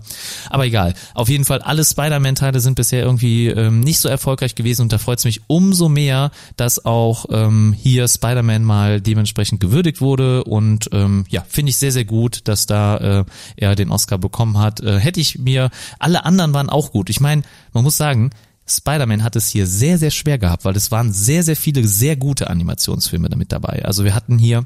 Aber 0.49 0.65
egal. 0.65 0.93
Auf 1.15 1.27
jeden 1.27 1.43
Fall 1.43 1.61
alle 1.61 1.83
Spider-Man-Teile 1.83 2.59
sind 2.59 2.75
bisher 2.75 3.03
irgendwie 3.03 3.47
ähm, 3.47 3.81
nicht 3.81 3.99
so 3.99 4.07
erfolgreich 4.07 4.55
gewesen 4.55 4.83
und 4.83 4.93
da 4.93 4.99
freut 4.99 5.19
es 5.19 5.25
mich 5.25 5.41
umso 5.47 5.89
mehr, 5.89 6.31
dass 6.55 6.85
auch 6.85 7.25
ähm, 7.31 7.75
hier 7.77 8.07
Spider-Man 8.07 8.63
mal 8.63 9.01
dementsprechend 9.01 9.59
gewürdigt 9.59 9.99
wurde 10.01 10.43
und 10.43 10.89
ähm, 10.93 11.25
ja, 11.29 11.43
finde 11.49 11.71
ich 11.71 11.77
sehr, 11.79 11.91
sehr 11.91 12.05
gut, 12.05 12.47
dass 12.47 12.65
da 12.65 12.97
äh, 13.21 13.25
er 13.57 13.75
den 13.75 13.91
Oscar 13.91 14.17
bekommen 14.17 14.57
hat. 14.57 14.81
Äh, 14.81 14.99
hätte 14.99 15.19
ich 15.19 15.39
mir, 15.39 15.69
alle 15.99 16.25
anderen 16.25 16.53
waren 16.53 16.69
auch 16.69 16.91
gut. 16.91 17.09
Ich 17.09 17.19
meine, 17.19 17.43
man 17.73 17.83
muss 17.83 17.97
sagen, 17.97 18.31
Spider-Man 18.67 19.23
hat 19.23 19.35
es 19.35 19.47
hier 19.47 19.65
sehr, 19.65 19.97
sehr 19.97 20.11
schwer 20.11 20.37
gehabt, 20.37 20.65
weil 20.65 20.75
es 20.75 20.91
waren 20.91 21.11
sehr, 21.11 21.43
sehr 21.43 21.55
viele 21.55 21.87
sehr 21.87 22.15
gute 22.15 22.49
Animationsfilme 22.49 23.29
damit 23.29 23.51
dabei. 23.51 23.83
Also 23.83 24.03
wir 24.03 24.13
hatten 24.13 24.37
hier 24.37 24.65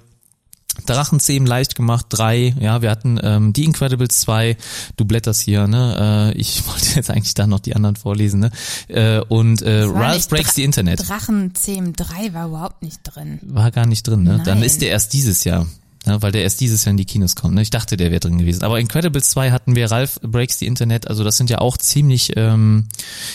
Drachenzähmen 0.88 1.48
leicht 1.48 1.76
gemacht, 1.76 2.08
drei, 2.10 2.56
ja, 2.60 2.82
wir 2.82 2.90
hatten 2.90 3.20
ähm, 3.22 3.54
die 3.54 3.64
Incredibles 3.64 4.22
2, 4.22 4.58
du 4.98 5.06
blätterst 5.06 5.42
hier, 5.42 5.68
ne, 5.68 6.32
äh, 6.34 6.38
ich 6.38 6.66
wollte 6.68 6.96
jetzt 6.96 7.12
eigentlich 7.12 7.36
da 7.36 7.46
noch 7.46 7.60
die 7.60 7.76
anderen 7.76 7.96
vorlesen, 7.96 8.40
ne, 8.40 8.52
äh, 8.88 9.20
und 9.20 9.62
äh, 9.62 9.84
Ralph 9.84 10.28
Breaks 10.30 10.50
Dra- 10.50 10.56
the 10.56 10.64
Internet 10.64 11.08
Drachenzähmen 11.08 11.94
3 11.94 12.34
war 12.34 12.48
überhaupt 12.48 12.82
nicht 12.82 13.02
drin. 13.04 13.40
war 13.44 13.70
gar 13.70 13.86
nicht 13.86 14.02
drin, 14.08 14.24
ne, 14.24 14.42
dann 14.44 14.58
Nein. 14.60 14.64
ist 14.64 14.82
der 14.82 14.90
erst 14.90 15.14
dieses 15.14 15.44
Jahr. 15.44 15.68
Ja, 16.06 16.22
weil 16.22 16.34
der 16.34 16.44
erst 16.44 16.60
dieses 16.60 16.84
Jahr 16.84 16.92
in 16.92 16.98
die 16.98 17.06
Kinos 17.06 17.36
kommt. 17.36 17.56
Ne? 17.56 17.62
Ich 17.62 17.70
dachte, 17.70 17.96
der 17.96 18.12
wäre 18.12 18.20
drin 18.20 18.38
gewesen. 18.38 18.64
Aber 18.64 18.78
Incredibles 18.80 19.30
2 19.30 19.52
hatten 19.52 19.76
wir 19.76 19.90
Ralph 19.90 20.20
Breaks 20.22 20.60
the 20.60 20.66
Internet. 20.66 21.08
Also 21.08 21.24
das 21.24 21.38
sind 21.38 21.50
ja 21.50 21.60
auch 21.60 21.78
ziemlich 21.78 22.34
ähm, 22.36 22.90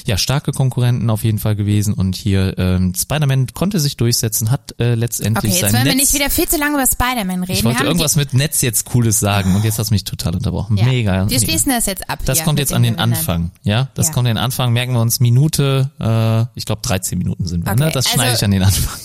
ja 0.06 0.18
starke 0.18 0.52
Konkurrenten 0.52 1.08
auf 1.08 1.24
jeden 1.24 1.38
Fall 1.38 1.56
gewesen. 1.56 1.94
Und 1.94 2.14
hier 2.14 2.58
ähm, 2.58 2.92
Spider-Man 2.94 3.46
konnte 3.54 3.80
sich 3.80 3.96
durchsetzen, 3.96 4.50
hat 4.50 4.74
äh, 4.78 4.94
letztendlich 4.96 5.52
Okay, 5.52 5.60
jetzt 5.60 5.60
sein 5.60 5.72
wollen 5.72 5.84
wir 5.86 5.94
Netz 5.94 6.12
nicht 6.12 6.14
wieder 6.20 6.28
viel 6.30 6.46
zu 6.46 6.58
lange 6.58 6.74
über 6.74 6.86
Spider-Man 6.86 7.42
reden. 7.44 7.52
Ich 7.52 7.64
wollte 7.64 7.84
irgendwas 7.84 8.16
mit 8.16 8.34
Netz 8.34 8.60
jetzt 8.60 8.84
Cooles 8.84 9.18
sagen 9.18 9.54
und 9.56 9.64
jetzt 9.64 9.78
hast 9.78 9.88
du 9.88 9.94
mich 9.94 10.04
total 10.04 10.34
unterbrochen. 10.34 10.76
ja. 10.76 10.84
Mega. 10.84 11.12
Wir 11.12 11.24
mega. 11.24 11.40
schließen 11.40 11.70
das 11.72 11.86
jetzt 11.86 12.10
ab. 12.10 12.18
Das 12.26 12.44
kommt 12.44 12.58
jetzt 12.58 12.74
an 12.74 12.82
den 12.82 12.96
Gewinnern. 12.96 13.14
Anfang, 13.14 13.50
ja? 13.62 13.88
Das 13.94 14.08
Ja. 14.08 14.12
kommt 14.12 14.28
an 14.28 14.34
den 14.36 14.42
Anfang, 14.44 14.74
merken 14.74 14.92
wir 14.92 15.00
uns 15.00 15.20
Minute, 15.20 15.90
äh, 16.00 16.58
ich 16.58 16.66
glaube 16.66 16.82
13 16.82 17.16
Minuten 17.16 17.46
sind 17.46 17.64
wir, 17.64 17.74
ne? 17.74 17.84
Okay, 17.86 17.92
Das 17.94 18.08
schneide 18.10 18.30
also- 18.30 18.36
ich 18.40 18.44
an 18.44 18.50
den 18.50 18.62
Anfang. 18.62 18.98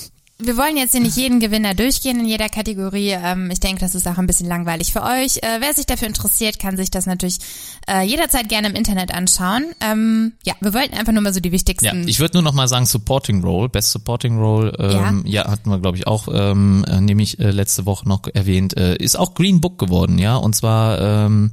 Wir 0.46 0.58
wollen 0.58 0.78
jetzt 0.78 0.92
hier 0.92 1.02
nicht 1.02 1.16
jeden 1.16 1.40
Gewinner 1.40 1.74
durchgehen 1.74 2.20
in 2.20 2.26
jeder 2.26 2.50
Kategorie. 2.50 3.12
Ähm, 3.12 3.50
ich 3.52 3.60
denke, 3.60 3.80
das 3.80 3.96
ist 3.96 4.08
auch 4.08 4.18
ein 4.18 4.28
bisschen 4.28 4.48
langweilig 4.48 4.92
für 4.92 5.02
euch. 5.02 5.38
Äh, 5.38 5.60
wer 5.60 5.74
sich 5.74 5.86
dafür 5.86 6.08
interessiert, 6.08 6.60
kann 6.60 6.76
sich 6.76 6.92
das 6.92 7.06
natürlich 7.06 7.40
äh, 7.88 8.04
jederzeit 8.04 8.50
gerne 8.50 8.68
im 8.68 8.76
Internet 8.76 9.14
anschauen. 9.14 9.66
Ähm, 9.80 10.34
ja, 10.44 10.54
wir 10.60 10.74
wollten 10.74 10.96
einfach 10.96 11.14
nur 11.14 11.22
mal 11.22 11.34
so 11.34 11.40
die 11.40 11.52
wichtigsten. 11.52 11.86
Ja, 11.86 11.94
ich 12.08 12.20
würde 12.20 12.38
nur 12.38 12.44
noch 12.44 12.54
mal 12.54 12.68
sagen 12.68 12.86
Supporting 12.86 13.44
Role, 13.44 13.70
Best 13.70 13.92
Supporting 13.92 14.38
Role, 14.38 14.74
ähm, 14.80 15.24
ja. 15.26 15.50
hatten 15.50 15.70
wir 15.70 15.80
glaube 15.80 15.98
ich 15.98 16.08
auch, 16.08 16.28
ähm, 16.32 16.86
äh, 16.88 17.00
nämlich 17.00 17.40
äh, 17.40 17.52
letzte 17.52 17.86
Woche 17.86 18.08
noch 18.08 18.22
erwähnt, 18.34 18.76
äh, 18.76 18.96
ist 18.98 19.16
auch 19.18 19.36
Green 19.36 19.62
Book 19.62 19.78
geworden, 19.80 20.18
ja, 20.18 20.36
und 20.36 20.56
zwar 20.56 21.00
ähm, 21.00 21.52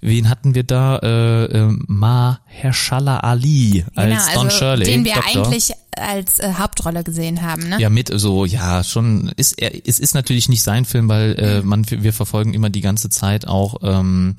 Wen 0.00 0.28
hatten 0.28 0.54
wir 0.54 0.62
da? 0.62 0.98
Äh, 0.98 1.44
äh, 1.46 1.76
Mahershala 1.86 3.18
Ali 3.20 3.84
als 3.94 4.26
genau, 4.26 4.34
Don 4.34 4.46
also, 4.46 4.58
Shirley. 4.58 4.84
den 4.84 5.04
wir 5.04 5.14
Doktor. 5.14 5.46
eigentlich 5.46 5.72
als 5.98 6.38
äh, 6.38 6.54
Hauptrolle 6.58 7.04
gesehen 7.04 7.42
haben. 7.42 7.68
Ne? 7.68 7.80
Ja, 7.80 7.90
mit 7.90 8.10
so, 8.12 8.44
ja, 8.44 8.84
schon, 8.84 9.32
ist 9.36 9.60
er, 9.60 9.72
es 9.86 9.98
ist 9.98 10.14
natürlich 10.14 10.48
nicht 10.48 10.62
sein 10.62 10.84
Film, 10.84 11.08
weil 11.08 11.34
äh, 11.38 11.62
Mhm. 11.62 11.68
man, 11.68 11.90
wir 11.90 12.12
verfolgen 12.12 12.54
immer 12.54 12.70
die 12.70 12.80
ganze 12.80 13.08
Zeit 13.10 13.46
auch 13.46 13.76
ähm, 13.82 14.36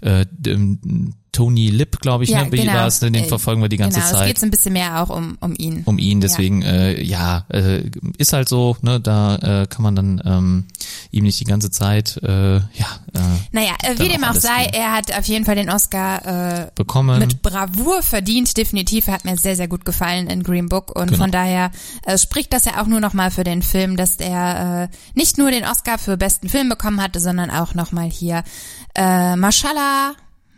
äh, 0.00 0.26
dem, 0.30 1.14
Tony 1.34 1.68
Lip, 1.68 2.00
glaube 2.00 2.24
ich, 2.24 2.30
Ja, 2.30 2.44
ne, 2.44 2.52
wie 2.52 2.56
genau. 2.62 2.72
war 2.74 2.86
es, 2.86 3.00
ne? 3.02 3.10
den 3.10 3.24
Äh, 3.24 3.28
verfolgen 3.28 3.60
wir 3.60 3.68
die 3.68 3.76
ganze 3.76 3.98
genau, 4.00 4.10
es 4.12 4.16
Zeit 4.18 4.28
geht 4.28 4.38
so 4.38 4.46
ein 4.46 4.50
bisschen 4.50 4.72
mehr 4.72 5.02
auch 5.02 5.10
um, 5.10 5.36
um 5.40 5.54
ihn. 5.58 5.82
um 5.84 5.98
ihn, 5.98 6.20
deswegen 6.20 6.62
äh, 6.62 7.02
ja, 7.02 7.44
äh, 7.48 7.82
ist 8.18 8.32
halt 8.32 8.48
so, 8.48 8.76
ne, 8.82 9.00
da 9.00 9.36
äh, 9.62 9.66
kann 9.66 9.82
man 9.82 9.96
dann 9.96 10.22
ähm, 10.24 10.64
ihm 11.10 11.24
nicht 11.24 11.38
die 11.40 11.44
ganze 11.44 11.70
Zeit 11.70 12.18
äh, 12.22 12.54
ja 12.56 12.60
äh, 13.12 13.18
Naja, 13.52 13.72
äh, 13.82 13.98
wie 13.98 14.08
dem 14.08 14.22
auch 14.24 14.34
sei, 14.34 14.64
geben. 14.66 14.74
er 14.76 14.92
hat 14.92 15.12
auf 15.18 15.26
jeden 15.26 15.44
Fall 15.44 15.56
den 15.56 15.70
Oscar 15.70 16.62
äh, 16.64 16.70
bekommen. 16.74 17.18
mit 17.18 17.42
Bravour 17.42 18.02
verdient, 18.02 18.56
definitiv. 18.56 19.08
Er 19.08 19.14
hat 19.14 19.24
mir 19.24 19.36
sehr, 19.36 19.56
sehr 19.56 19.68
gut 19.68 19.84
gefallen 19.84 20.28
in 20.28 20.42
Green 20.42 20.68
Book 20.68 20.94
und 20.94 21.08
Genau. 21.08 21.18
von 21.24 21.30
daher 21.32 21.70
äh, 22.04 22.16
spricht 22.16 22.52
das 22.52 22.64
ja 22.64 22.80
auch 22.80 22.86
nur 22.86 23.00
nochmal 23.00 23.30
für 23.30 23.44
den 23.44 23.62
Film, 23.62 23.96
dass 23.96 24.16
er 24.16 24.84
äh, 24.84 24.96
nicht 25.14 25.36
nur 25.36 25.50
den 25.50 25.64
Oscar 25.64 25.98
für 25.98 26.16
besten 26.16 26.48
Film 26.48 26.68
bekommen 26.68 27.02
hatte, 27.02 27.18
sondern 27.20 27.50
auch 27.50 27.74
nochmal 27.74 28.08
hier 28.08 28.44
äh, 28.94 29.34
Mashallah, 29.36 30.12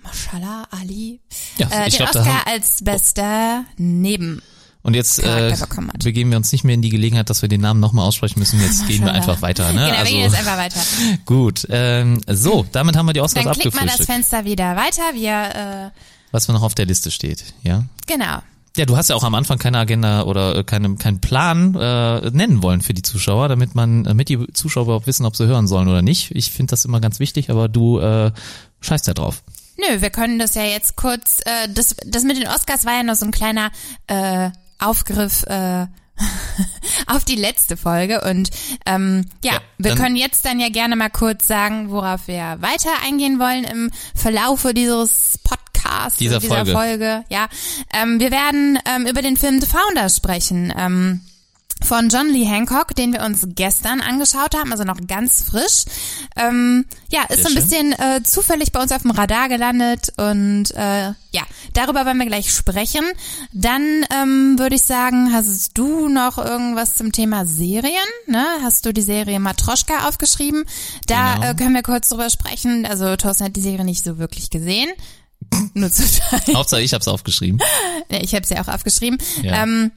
Mashallah 0.06 0.68
Ali, 0.70 1.20
Ja, 1.58 1.68
äh, 1.68 1.88
ich 1.88 1.96
den 1.96 2.06
glaub, 2.06 2.12
da 2.12 2.20
Oscar 2.20 2.46
als 2.46 2.82
bester 2.82 3.64
Neben. 3.76 4.42
Und 4.82 4.94
jetzt 4.94 5.18
äh, 5.18 5.52
begeben 5.98 6.30
wir 6.30 6.36
uns 6.36 6.52
nicht 6.52 6.62
mehr 6.62 6.74
in 6.74 6.82
die 6.82 6.90
Gelegenheit, 6.90 7.28
dass 7.28 7.42
wir 7.42 7.48
den 7.48 7.60
Namen 7.60 7.80
nochmal 7.80 8.06
aussprechen 8.06 8.38
müssen. 8.38 8.60
Jetzt 8.60 8.86
gehen 8.86 9.04
wir 9.04 9.12
einfach 9.12 9.42
weiter. 9.42 9.72
Ne? 9.72 9.86
Genau, 9.86 9.98
wir 9.98 10.04
gehen 10.04 10.20
jetzt 10.20 10.36
einfach 10.36 10.56
weiter. 10.56 10.80
gut. 11.26 11.66
Ähm, 11.70 12.20
so, 12.28 12.64
damit 12.70 12.96
haben 12.96 13.06
wir 13.06 13.12
die 13.12 13.20
Oscars 13.20 13.44
Dann 13.44 13.54
klickt 13.54 13.74
man 13.74 13.88
das. 13.88 14.06
Fenster 14.06 14.44
wieder 14.44 14.76
weiter. 14.76 15.02
Wir, 15.12 15.90
äh, 15.92 16.00
Was 16.30 16.46
noch 16.46 16.62
auf 16.62 16.76
der 16.76 16.86
Liste 16.86 17.10
steht, 17.10 17.42
ja? 17.64 17.84
genau. 18.06 18.42
Ja, 18.76 18.84
du 18.84 18.96
hast 18.96 19.08
ja 19.08 19.16
auch 19.16 19.24
am 19.24 19.34
Anfang 19.34 19.58
keine 19.58 19.78
Agenda 19.78 20.22
oder 20.22 20.54
äh, 20.54 20.62
keine, 20.62 20.94
keinen 20.96 21.20
Plan 21.20 21.74
äh, 21.74 22.30
nennen 22.30 22.62
wollen 22.62 22.82
für 22.82 22.92
die 22.92 23.02
Zuschauer, 23.02 23.48
damit 23.48 23.74
man, 23.74 24.04
damit 24.04 24.28
die 24.28 24.52
Zuschauer 24.52 24.84
überhaupt 24.84 25.06
wissen, 25.06 25.24
ob 25.24 25.34
sie 25.34 25.46
hören 25.46 25.66
sollen 25.66 25.88
oder 25.88 26.02
nicht. 26.02 26.30
Ich 26.32 26.50
finde 26.50 26.70
das 26.70 26.84
immer 26.84 27.00
ganz 27.00 27.18
wichtig, 27.18 27.50
aber 27.50 27.68
du 27.68 27.98
äh, 27.98 28.32
scheißt 28.82 29.06
ja 29.06 29.14
drauf. 29.14 29.42
Nö, 29.78 30.00
wir 30.00 30.10
können 30.10 30.38
das 30.38 30.54
ja 30.54 30.62
jetzt 30.64 30.96
kurz, 30.96 31.40
äh, 31.44 31.68
das, 31.68 31.96
das 32.06 32.24
mit 32.24 32.36
den 32.36 32.48
Oscars 32.48 32.84
war 32.84 32.94
ja 32.94 33.02
noch 33.02 33.14
so 33.14 33.26
ein 33.26 33.30
kleiner 33.30 33.70
äh, 34.06 34.50
Aufgriff 34.78 35.42
äh, 35.44 35.86
auf 37.06 37.24
die 37.24 37.34
letzte 37.36 37.76
Folge 37.76 38.22
und 38.22 38.50
ähm, 38.86 39.26
ja, 39.44 39.54
Ja, 39.54 39.60
wir 39.78 39.94
können 39.96 40.16
jetzt 40.16 40.44
dann 40.46 40.60
ja 40.60 40.70
gerne 40.70 40.96
mal 40.96 41.10
kurz 41.10 41.46
sagen, 41.46 41.90
worauf 41.90 42.26
wir 42.26 42.56
weiter 42.60 42.90
eingehen 43.04 43.38
wollen 43.38 43.64
im 43.64 43.90
Verlaufe 44.14 44.72
dieses 44.72 45.38
Podcasts, 45.44 46.16
Dieser 46.16 46.40
dieser 46.40 46.54
Folge. 46.54 46.72
Folge. 46.72 47.24
Ja, 47.28 47.48
ähm, 47.92 48.18
wir 48.18 48.30
werden 48.30 48.78
ähm, 48.86 49.06
über 49.06 49.20
den 49.20 49.36
Film 49.36 49.60
The 49.60 49.66
Founder 49.66 50.08
sprechen. 50.08 50.72
Ähm, 50.76 51.20
von 51.84 52.08
John 52.08 52.28
Lee 52.28 52.44
Hancock, 52.46 52.94
den 52.96 53.12
wir 53.12 53.22
uns 53.22 53.46
gestern 53.50 54.00
angeschaut 54.00 54.54
haben, 54.56 54.72
also 54.72 54.84
noch 54.84 54.98
ganz 55.06 55.42
frisch. 55.42 55.84
Ähm, 56.36 56.84
ja, 57.10 57.22
ist 57.28 57.42
so 57.42 57.48
ein 57.48 57.54
bisschen 57.54 57.92
äh, 57.92 58.22
zufällig 58.24 58.72
bei 58.72 58.80
uns 58.82 58.92
auf 58.92 59.02
dem 59.02 59.10
Radar 59.12 59.48
gelandet 59.48 60.12
und 60.16 60.70
äh, 60.74 61.08
ja, 61.32 61.42
darüber 61.74 62.06
wollen 62.06 62.18
wir 62.18 62.26
gleich 62.26 62.52
sprechen. 62.52 63.04
Dann 63.52 64.04
ähm, 64.10 64.58
würde 64.58 64.76
ich 64.76 64.82
sagen, 64.82 65.32
hast 65.32 65.76
du 65.76 66.08
noch 66.08 66.38
irgendwas 66.38 66.94
zum 66.94 67.12
Thema 67.12 67.44
Serien? 67.46 67.92
Ne? 68.26 68.44
Hast 68.62 68.86
du 68.86 68.92
die 68.92 69.02
Serie 69.02 69.38
Matroschka 69.38 70.08
aufgeschrieben? 70.08 70.64
Da 71.06 71.34
Genau. 71.34 71.50
äh, 71.50 71.54
können 71.54 71.74
wir 71.74 71.82
kurz 71.82 72.08
drüber 72.08 72.30
sprechen. 72.30 72.86
Also 72.86 73.16
Thorsten 73.16 73.44
hat 73.44 73.56
die 73.56 73.60
Serie 73.60 73.84
nicht 73.84 74.02
so 74.02 74.16
wirklich 74.18 74.48
gesehen. 74.50 74.88
Nur 75.74 75.92
zu. 75.92 76.02
Hauptsache, 76.54 76.80
ich 76.82 76.94
habe 76.94 77.02
es 77.02 77.08
aufgeschrieben. 77.08 77.60
Ich 78.08 78.34
habe 78.34 78.46
sie 78.46 78.58
auch 78.58 78.68
aufgeschrieben. 78.68 79.18
Ja. 79.42 79.62
Ähm, 79.62 79.92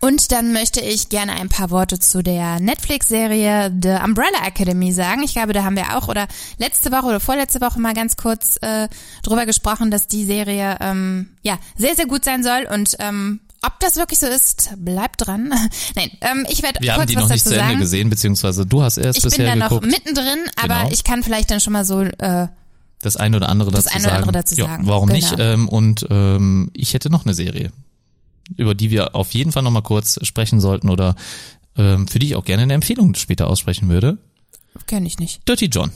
und 0.00 0.32
dann 0.32 0.52
möchte 0.52 0.80
ich 0.80 1.08
gerne 1.08 1.32
ein 1.32 1.48
paar 1.48 1.70
Worte 1.70 1.98
zu 1.98 2.22
der 2.22 2.60
Netflix-Serie 2.60 3.72
The 3.82 3.96
Umbrella 4.04 4.46
Academy 4.46 4.92
sagen. 4.92 5.22
Ich 5.22 5.32
glaube, 5.32 5.52
da 5.52 5.64
haben 5.64 5.76
wir 5.76 5.96
auch 5.96 6.08
oder 6.08 6.26
letzte 6.58 6.90
Woche 6.92 7.06
oder 7.06 7.20
vorletzte 7.20 7.60
Woche 7.60 7.80
mal 7.80 7.94
ganz 7.94 8.16
kurz 8.16 8.56
äh, 8.62 8.88
drüber 9.22 9.46
gesprochen, 9.46 9.90
dass 9.90 10.06
die 10.06 10.24
Serie 10.24 10.76
ähm, 10.80 11.30
ja 11.42 11.58
sehr 11.76 11.94
sehr 11.96 12.06
gut 12.06 12.24
sein 12.24 12.42
soll 12.42 12.66
und 12.72 12.96
ähm, 12.98 13.40
ob 13.62 13.80
das 13.80 13.96
wirklich 13.96 14.20
so 14.20 14.26
ist, 14.26 14.70
bleibt 14.76 15.26
dran. 15.26 15.48
Nein, 15.96 16.10
ähm, 16.20 16.46
ich 16.48 16.62
werde 16.62 16.78
Wir 16.80 16.90
kurz 16.92 17.00
haben 17.02 17.06
die 17.08 17.16
was 17.16 17.22
noch 17.24 17.30
nicht 17.30 17.44
dazu 17.44 17.54
zu 17.54 17.58
Ende 17.60 17.68
sagen. 17.70 17.80
gesehen, 17.80 18.10
beziehungsweise 18.10 18.66
du 18.66 18.82
hast 18.82 18.98
erst 18.98 19.16
Ich 19.18 19.22
bin 19.24 19.30
bisher 19.30 19.46
da 19.48 19.56
noch 19.56 19.68
geguckt. 19.70 19.86
mittendrin, 19.86 20.38
aber 20.62 20.76
Genau. 20.82 20.90
ich 20.92 21.02
kann 21.02 21.22
vielleicht 21.24 21.50
dann 21.50 21.58
schon 21.60 21.72
mal 21.72 21.84
so 21.84 22.02
äh, 22.02 22.46
das 23.02 23.16
eine 23.16 23.36
oder 23.36 23.48
andere 23.48 23.70
Das 23.72 23.84
dazu 23.84 23.96
eine 23.96 24.04
oder 24.04 24.10
sagen. 24.10 24.22
andere 24.28 24.42
dazu 24.42 24.54
ja, 24.56 24.66
sagen, 24.66 24.86
Warum 24.86 25.08
genau. 25.08 25.18
nicht? 25.18 25.34
Ähm, 25.38 25.68
und 25.68 26.06
ähm, 26.10 26.70
ich 26.72 26.94
hätte 26.94 27.10
noch 27.10 27.24
eine 27.24 27.34
Serie, 27.34 27.70
über 28.56 28.74
die 28.74 28.90
wir 28.90 29.14
auf 29.14 29.32
jeden 29.32 29.52
Fall 29.52 29.62
nochmal 29.62 29.82
kurz 29.82 30.18
sprechen 30.26 30.60
sollten 30.60 30.88
oder 30.90 31.14
ähm, 31.76 32.08
für 32.08 32.18
die 32.18 32.26
ich 32.28 32.36
auch 32.36 32.44
gerne 32.44 32.62
eine 32.64 32.74
Empfehlung 32.74 33.14
später 33.14 33.48
aussprechen 33.48 33.88
würde. 33.88 34.18
kenne 34.86 35.06
ich 35.06 35.18
nicht. 35.18 35.46
Dirty 35.48 35.66
John. 35.66 35.90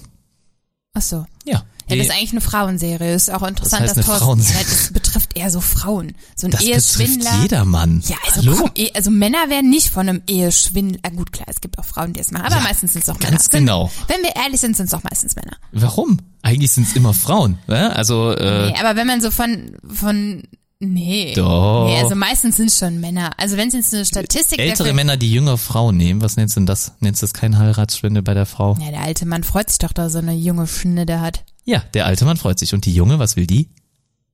Ach 0.94 1.02
so. 1.02 1.26
Ja. 1.44 1.64
Ja, 1.88 1.96
das 1.96 2.06
ist 2.06 2.12
eigentlich 2.12 2.30
eine 2.32 2.40
Frauenserie. 2.40 3.12
Ist 3.12 3.30
auch 3.30 3.42
interessant, 3.42 3.82
heißt 3.82 3.96
dass 3.96 4.06
Thorsten, 4.06 4.38
das 4.38 4.92
betrifft 4.92 5.36
eher 5.36 5.50
so 5.50 5.60
Frauen. 5.60 6.14
So 6.36 6.46
ein 6.46 6.52
das 6.52 6.60
betrifft 6.64 6.98
Eheschwindler. 7.00 7.42
jeder 7.42 7.64
Mann. 7.64 8.02
Ja, 8.06 8.16
also, 8.24 8.40
Hallo? 8.42 8.56
komm, 8.62 8.70
eh- 8.76 8.92
also 8.94 9.10
Männer 9.10 9.48
werden 9.50 9.68
nicht 9.68 9.88
von 9.90 10.08
einem 10.08 10.22
Eheschwindler. 10.28 11.00
Ah, 11.02 11.08
gut, 11.10 11.32
klar, 11.32 11.48
es 11.48 11.60
gibt 11.60 11.78
auch 11.78 11.84
Frauen, 11.84 12.12
die 12.12 12.20
es 12.20 12.30
machen, 12.30 12.44
aber 12.46 12.56
Ja, 12.56 12.62
meistens 12.62 12.92
sind 12.92 13.00
es 13.00 13.06
doch 13.06 13.18
Männer. 13.18 13.30
ganz 13.32 13.44
Sind- 13.44 13.60
genau. 13.60 13.90
Wenn 14.06 14.22
wir 14.22 14.36
ehrlich 14.36 14.60
sind, 14.60 14.76
sind 14.76 14.84
es 14.86 14.92
doch 14.92 15.02
meistens 15.02 15.34
Männer. 15.34 15.56
Warum? 15.72 16.18
Eigentlich 16.42 16.70
sind 16.70 16.86
es 16.86 16.94
immer 16.94 17.12
Frauen. 17.14 17.58
Ne? 17.66 17.94
Also 17.94 18.30
äh, 18.30 18.70
Nee, 18.70 18.78
aber 18.78 18.94
wenn 18.96 19.06
man 19.08 19.20
so 19.20 19.30
von 19.32 19.76
von 19.92 20.44
nee. 20.82 21.32
Doch. 21.34 21.86
Nee, 21.86 21.98
also 21.98 22.14
meistens 22.14 22.56
sind 22.56 22.66
es 22.66 22.78
schon 22.78 23.00
Männer. 23.00 23.30
Also 23.38 23.56
wenn 23.56 23.68
es 23.68 23.74
jetzt 23.74 23.94
eine 23.94 24.04
Statistik 24.04 24.58
ältere 24.58 24.78
dafür, 24.78 24.94
Männer, 24.94 25.16
die 25.16 25.32
jüngere 25.32 25.58
Frauen 25.58 25.96
nehmen, 25.96 26.20
was 26.20 26.36
nennst 26.36 26.56
du 26.56 26.60
denn 26.60 26.66
das? 26.66 26.92
Nennst 27.00 27.22
du 27.22 27.24
das 27.24 27.32
keine 27.34 27.58
Heiratsschwinde 27.58 28.22
bei 28.22 28.34
der 28.34 28.46
Frau? 28.46 28.76
Ja, 28.80 28.90
der 28.90 29.02
alte 29.02 29.26
Mann 29.26 29.44
freut 29.44 29.70
sich 29.70 29.78
doch, 29.78 29.92
dass 29.92 30.06
er 30.06 30.10
so 30.10 30.18
eine 30.18 30.34
junge 30.34 30.66
Schnitte 30.66 31.20
hat. 31.20 31.44
Ja, 31.64 31.82
der 31.94 32.06
alte 32.06 32.24
Mann 32.24 32.36
freut 32.36 32.58
sich. 32.58 32.74
Und 32.74 32.84
die 32.86 32.94
Junge, 32.94 33.18
was 33.18 33.36
will 33.36 33.46
die? 33.46 33.70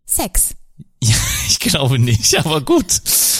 Sex. 0.06 0.54
Ja, 1.02 1.14
ich 1.48 1.60
glaube 1.60 1.98
nicht, 1.98 2.36
aber 2.38 2.60
gut. 2.60 2.86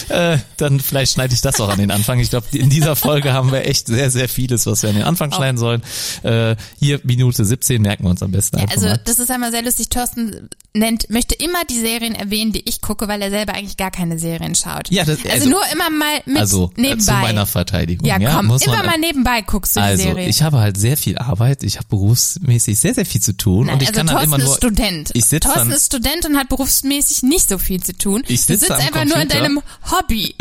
Äh, 0.09 0.39
dann 0.57 0.79
vielleicht 0.79 1.13
schneide 1.13 1.33
ich 1.33 1.41
das 1.41 1.59
auch 1.61 1.69
an 1.69 1.77
den 1.77 1.91
Anfang. 1.91 2.19
Ich 2.19 2.29
glaube, 2.31 2.47
in 2.57 2.69
dieser 2.69 2.95
Folge 2.95 3.33
haben 3.33 3.51
wir 3.51 3.65
echt 3.67 3.85
sehr, 3.87 4.09
sehr 4.09 4.27
vieles, 4.29 4.65
was 4.65 4.81
wir 4.81 4.89
an 4.89 4.95
den 4.95 5.03
Anfang 5.03 5.31
schneiden 5.31 5.57
sollen. 5.57 5.83
Äh, 6.23 6.55
hier 6.79 6.99
Minute 7.03 7.45
17 7.45 7.81
merken 7.81 8.05
wir 8.05 8.09
uns 8.09 8.23
am 8.23 8.31
besten 8.31 8.57
einfach 8.57 8.73
Also 8.75 8.87
mal. 8.87 8.99
das 9.05 9.19
ist 9.19 9.29
einmal 9.29 9.51
sehr 9.51 9.61
lustig. 9.61 9.89
Thorsten 9.89 10.49
nennt, 10.73 11.09
möchte 11.11 11.35
immer 11.35 11.59
die 11.69 11.79
Serien 11.79 12.15
erwähnen, 12.15 12.53
die 12.53 12.67
ich 12.67 12.81
gucke, 12.81 13.07
weil 13.07 13.21
er 13.21 13.29
selber 13.29 13.53
eigentlich 13.53 13.77
gar 13.77 13.91
keine 13.91 14.17
Serien 14.17 14.55
schaut. 14.55 14.89
Ja, 14.89 15.03
das- 15.05 15.19
also, 15.19 15.29
also- 15.29 15.49
nur 15.49 15.61
immer 15.73 15.89
mal 15.91 16.21
mit 16.25 16.37
Also 16.39 16.71
äh, 16.77 16.81
nebenbei. 16.81 17.03
zu 17.03 17.11
meiner 17.13 17.45
Verteidigung. 17.45 18.07
ja, 18.07 18.17
Ja, 18.19 18.35
komm, 18.35 18.47
muss 18.47 18.61
immer 18.63 18.77
man, 18.77 18.85
mal 18.87 18.97
nebenbei 18.99 19.41
guckst 19.41 19.75
du 19.75 19.79
die 19.81 19.85
Also, 19.85 20.03
Serie. 20.03 20.27
ich 20.27 20.41
habe 20.41 20.57
halt 20.59 20.77
sehr 20.77 20.97
viel 20.97 21.17
Arbeit. 21.19 21.61
Ich 21.63 21.75
habe 21.77 21.87
berufsmäßig 21.89 22.79
sehr, 22.79 22.95
sehr 22.95 23.05
viel 23.05 23.21
zu 23.21 23.33
tun. 23.37 23.67
Nein, 23.67 23.75
und 23.75 23.81
ich 23.83 23.89
also 23.89 23.97
kann 23.99 24.07
Thorsten 24.07 24.19
halt 24.19 24.27
immer 24.27 24.37
nur. 24.45 24.53
ist 24.53 24.57
Student. 24.57 25.11
Ich 25.13 25.25
Thorsten 25.29 25.49
dann- 25.53 25.71
ist 25.71 25.85
Student 25.87 26.25
und 26.25 26.37
hat 26.37 26.49
berufsmäßig 26.49 27.23
nicht 27.23 27.48
so 27.49 27.57
viel 27.57 27.81
zu 27.83 27.93
tun. 27.97 28.23
Ich 28.27 28.45
du 28.45 28.53
sitze 28.53 28.67
sitzt 28.67 28.71
am 28.71 28.79
einfach 28.79 29.05
nur 29.05 29.15
in 29.15 29.27
Computer. 29.27 29.39
deinem 29.41 29.61
Hobby 29.91 30.35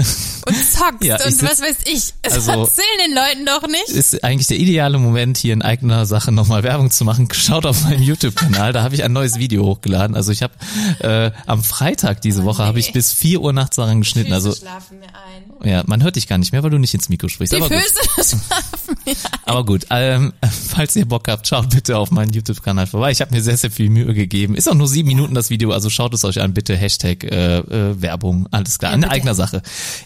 und 0.47 0.55
zockst 0.73 1.03
Ja, 1.05 1.16
und 1.16 1.42
was 1.42 1.61
weiß 1.61 1.77
ich. 1.87 2.14
Das 2.23 2.35
Also- 2.35 2.53
erzählen 2.53 2.87
den 3.07 3.14
Leuten 3.14 3.47
doch 3.47 3.66
nicht. 3.68 3.88
ist 3.88 4.23
eigentlich 4.23 4.47
der 4.47 4.59
ideale 4.59 4.99
Moment, 4.99 5.37
hier 5.38 5.53
in 5.55 5.62
eigener 5.62 6.07
Sache 6.07 6.31
nochmal 6.33 6.62
Werbung 6.62 6.90
zu 6.90 7.05
machen. 7.05 7.29
Schaut 7.33 7.66
auf 7.66 7.83
meinem 7.85 8.03
YouTube-Kanal, 8.03 8.73
da 8.73 8.83
habe 8.83 8.94
ich 8.94 9.03
ein 9.05 9.12
neues 9.12 9.38
Video 9.38 9.64
hochgeladen. 9.64 10.14
Also 10.14 10.31
ich 10.33 10.42
habe 10.42 10.53
äh, 11.01 11.31
am 11.47 11.62
Freitag 11.64 12.21
diese 12.21 12.44
Woche 12.44 12.64
habe 12.64 12.79
ich 12.79 12.92
bis 12.92 13.12
4 13.12 13.40
Uhr 13.40 13.53
nachts 13.53 13.77
daran 13.77 14.01
geschnitten. 14.01 14.33
Also 14.33 14.55
schlafen 14.55 14.99
mir 15.01 15.07
ein. 15.07 15.68
ja, 15.68 15.83
man 15.87 16.03
hört 16.03 16.16
dich 16.16 16.27
gar 16.29 16.38
nicht 16.38 16.53
mehr, 16.53 16.62
weil 16.62 16.71
du 16.71 16.79
nicht 16.79 16.94
ins 16.94 17.09
Mikro 17.09 17.29
sprichst. 17.29 17.53
Die 17.53 17.57
Aber 17.57 17.68
gut, 17.68 17.79
Füße 17.79 18.37
schlafen 18.47 18.88
aber 19.44 19.64
gut 19.64 19.87
ähm, 19.90 20.32
falls 20.50 20.96
ihr 20.96 21.06
Bock 21.06 21.28
habt, 21.28 21.46
schaut 21.46 21.70
bitte 21.70 21.98
auf 21.98 22.11
meinen 22.11 22.32
YouTube-Kanal 22.32 22.87
vorbei. 22.87 23.11
Ich 23.11 23.20
habe 23.20 23.34
mir 23.34 23.42
sehr, 23.42 23.56
sehr 23.56 23.70
viel 23.70 23.90
Mühe 23.90 24.14
gegeben. 24.14 24.54
Ist 24.54 24.68
auch 24.68 24.74
nur 24.74 24.88
sieben 24.88 25.08
Minuten 25.08 25.34
das 25.34 25.50
Video, 25.50 25.72
also 25.72 25.90
schaut 25.90 26.14
es 26.14 26.24
euch 26.24 26.40
an, 26.40 26.54
bitte. 26.54 26.76
Hashtag 26.76 27.24
äh, 27.24 27.58
äh, 27.58 28.00
Werbung, 28.00 28.46
alles 28.50 28.78
klar, 28.78 28.92
Ja, 28.92 28.96
in 28.96 29.04
eigener 29.04 29.34
Sache. 29.34 29.62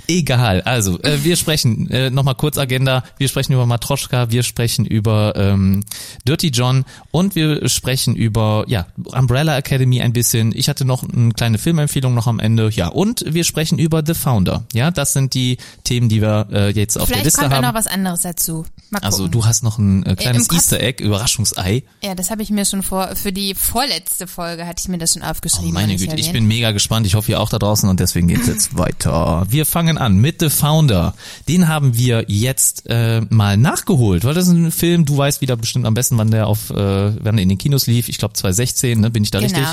Egal, 0.09 0.63
also 0.63 1.01
äh, 1.03 1.25
wir 1.25 1.37
sprechen, 1.37 1.91
äh, 1.91 2.11
nochmal 2.11 2.35
kurz 2.35 2.59
Agenda, 2.59 3.05
wir 3.19 3.29
sprechen 3.29 3.53
über 3.53 3.67
Matroschka, 3.67 4.31
wir 4.31 4.43
sprechen 4.43 4.87
über 4.87 5.35
ähm, 5.37 5.85
Dirty 6.27 6.49
John 6.49 6.85
und 7.11 7.35
wir 7.35 7.69
sprechen 7.69 8.15
über 8.17 8.65
ja 8.69 8.87
Umbrella 9.05 9.57
Academy 9.59 10.01
ein 10.01 10.13
bisschen. 10.13 10.53
Ich 10.55 10.69
hatte 10.69 10.85
noch 10.85 11.03
eine 11.03 11.33
kleine 11.33 11.59
Filmempfehlung 11.59 12.15
noch 12.15 12.27
am 12.27 12.39
Ende, 12.39 12.71
ja 12.71 12.89
und 12.89 13.25
wir 13.29 13.45
sprechen 13.45 13.79
über 13.79 14.03
The 14.07 14.15
Founder. 14.15 14.65
Ja, 14.73 14.91
das 14.91 15.13
sind 15.13 15.35
die 15.35 15.59
Themen, 15.85 16.09
die 16.09 16.23
wir 16.23 16.49
äh, 16.53 16.71
jetzt 16.71 16.97
auf 16.97 17.09
der 17.09 17.17
Vielleicht 17.19 17.25
Liste 17.27 17.41
kommt 17.41 17.53
auch 17.53 17.57
haben. 17.59 17.65
noch 17.67 17.75
was 17.75 17.87
anderes 17.87 18.23
dazu. 18.23 18.65
Also 19.01 19.29
du 19.29 19.45
hast 19.47 19.63
noch 19.63 19.79
ein 19.79 20.05
äh, 20.05 20.15
kleines 20.17 20.49
im 20.49 20.57
Easter 20.57 20.81
Egg, 20.81 21.03
Überraschungsei. 21.03 21.83
Ja, 22.03 22.15
das 22.15 22.31
habe 22.31 22.43
ich 22.43 22.51
mir 22.51 22.65
schon 22.65 22.83
vor, 22.83 23.15
für 23.17 23.33
die 23.33 23.55
vorletzte 23.55 24.27
Folge 24.27 24.67
hatte 24.67 24.81
ich 24.83 24.89
mir 24.89 24.99
das 24.99 25.15
schon 25.15 25.23
Oh, 25.23 25.27
aufgeschrieben. 25.31 25.73
meine 25.73 25.93
und 25.95 26.01
nicht 26.01 26.11
Güte, 26.11 26.21
ich 26.21 26.33
bin 26.33 26.47
mega 26.47 26.73
gespannt. 26.73 27.07
Ich 27.07 27.15
hoffe, 27.15 27.31
ihr 27.33 27.41
auch 27.41 27.49
da 27.49 27.59
draußen 27.59 27.89
und 27.89 28.01
deswegen 28.01 28.29
geht's 28.29 28.47
jetzt 28.47 28.77
weiter. 28.79 29.47
Wir 29.49 29.65
fangen 29.67 29.99
an 29.99 30.17
mit 30.19 30.41
The 30.41 30.51
Founder. 30.51 31.15
Den 31.49 31.69
haben 31.69 31.97
wir 31.97 32.25
jetzt 32.29 32.85
äh, 32.89 33.23
mal 33.31 33.57
nachgeholt, 33.57 34.25
weil 34.25 34.35
das 34.35 34.47
ist 34.49 34.53
ein 34.53 34.71
Film, 34.73 35.05
du 35.05 35.17
weißt 35.17 35.41
wieder 35.41 35.57
bestimmt 35.57 35.87
am 35.87 35.95
besten, 35.95 36.19
wann 36.19 36.31
der 36.31 36.47
auf, 36.47 36.71
äh, 36.71 36.75
wann 36.77 37.37
der 37.37 37.43
in 37.43 37.49
den 37.49 37.59
Kinos 37.59 37.87
lief. 37.87 38.09
Ich 38.09 38.19
glaube 38.19 38.35
2016, 38.35 39.01
ne? 39.01 39.11
bin 39.11 39.23
ich 39.23 39.31
da 39.31 39.41
Genau. 39.41 39.53
richtig? 39.59 39.67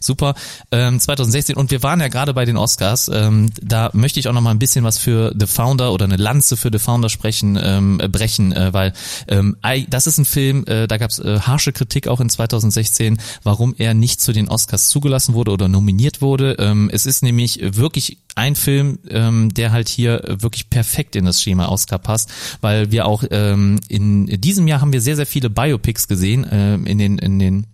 Super. 0.00 0.34
Ähm, 0.70 0.98
2016 1.00 1.56
und 1.56 1.70
wir 1.70 1.82
waren 1.82 2.00
ja 2.00 2.08
gerade 2.08 2.34
bei 2.34 2.44
den 2.44 2.56
Oscars. 2.56 3.10
Ähm, 3.12 3.50
da 3.62 3.90
möchte 3.92 4.20
ich 4.20 4.28
auch 4.28 4.32
noch 4.32 4.40
mal 4.40 4.50
ein 4.50 4.58
bisschen 4.58 4.84
was 4.84 4.98
für 4.98 5.34
The 5.38 5.46
Founder 5.46 5.92
oder 5.92 6.04
eine 6.04 6.16
Lanze 6.16 6.56
für 6.56 6.70
The 6.72 6.78
Founder 6.78 7.08
sprechen, 7.08 7.58
ähm, 7.62 8.00
äh, 8.00 8.08
brechen, 8.08 8.52
äh, 8.56 8.72
weil 8.72 8.92
ähm, 9.28 9.56
das 9.88 10.06
ist 10.06 10.18
ein 10.18 10.24
Film, 10.24 10.64
äh, 10.66 10.86
da 10.86 10.96
gab 10.96 11.10
es 11.10 11.18
äh, 11.18 11.40
harsche 11.40 11.72
Kritik 11.72 12.08
auch 12.08 12.20
in 12.20 12.28
2016, 12.28 13.18
warum 13.42 13.74
er 13.78 13.94
nicht 13.94 14.20
zu 14.20 14.32
den 14.32 14.48
Oscars 14.48 14.88
zugelassen 14.88 15.34
wurde 15.34 15.52
oder 15.52 15.68
nominiert 15.68 16.20
wurde. 16.20 16.56
Ähm, 16.58 16.90
es 16.92 17.06
ist 17.06 17.22
nämlich 17.22 17.60
wirklich 17.62 18.18
ein 18.34 18.54
Film, 18.54 18.98
ähm, 19.08 19.52
der 19.54 19.72
halt 19.72 19.88
hier 19.88 20.22
wirklich 20.26 20.70
perfekt 20.70 21.16
in 21.16 21.24
das 21.24 21.42
Schema 21.42 21.68
Oscar 21.68 21.98
passt, 21.98 22.30
weil 22.60 22.90
wir 22.90 23.06
auch 23.06 23.24
ähm, 23.30 23.80
in 23.88 24.26
diesem 24.40 24.66
Jahr 24.66 24.80
haben 24.80 24.92
wir 24.92 25.00
sehr, 25.00 25.16
sehr 25.16 25.26
viele 25.26 25.50
Biopics 25.50 26.08
gesehen 26.08 26.46
ähm, 26.50 26.86
in 26.86 26.98
den 26.98 27.18
in 27.18 27.38
den 27.38 27.66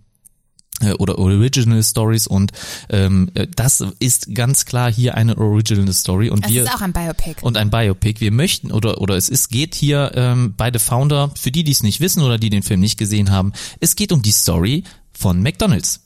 oder 0.98 1.18
Original 1.18 1.82
Stories 1.82 2.26
und 2.26 2.52
ähm, 2.90 3.30
äh, 3.34 3.46
das 3.54 3.84
ist 3.98 4.34
ganz 4.34 4.64
klar 4.64 4.92
hier 4.92 5.16
eine 5.16 5.36
Original 5.38 5.92
Story 5.92 6.30
und 6.30 6.44
Das 6.44 6.52
wir 6.52 6.64
ist 6.64 6.74
auch 6.74 6.80
ein 6.80 6.92
Biopic. 6.92 7.36
und 7.42 7.56
ein 7.56 7.70
Biopic. 7.70 8.20
Wir 8.20 8.32
möchten 8.32 8.72
oder 8.72 9.00
oder 9.00 9.16
es 9.16 9.28
ist 9.28 9.50
geht 9.50 9.74
hier 9.74 10.12
ähm, 10.14 10.54
bei 10.56 10.70
The 10.72 10.78
Founder 10.78 11.30
für 11.34 11.50
die, 11.50 11.64
die 11.64 11.72
es 11.72 11.82
nicht 11.82 12.00
wissen 12.00 12.22
oder 12.22 12.38
die 12.38 12.50
den 12.50 12.62
Film 12.62 12.80
nicht 12.80 12.98
gesehen 12.98 13.30
haben. 13.30 13.52
Es 13.80 13.96
geht 13.96 14.12
um 14.12 14.22
die 14.22 14.32
Story 14.32 14.84
von 15.12 15.42
McDonald's. 15.42 16.01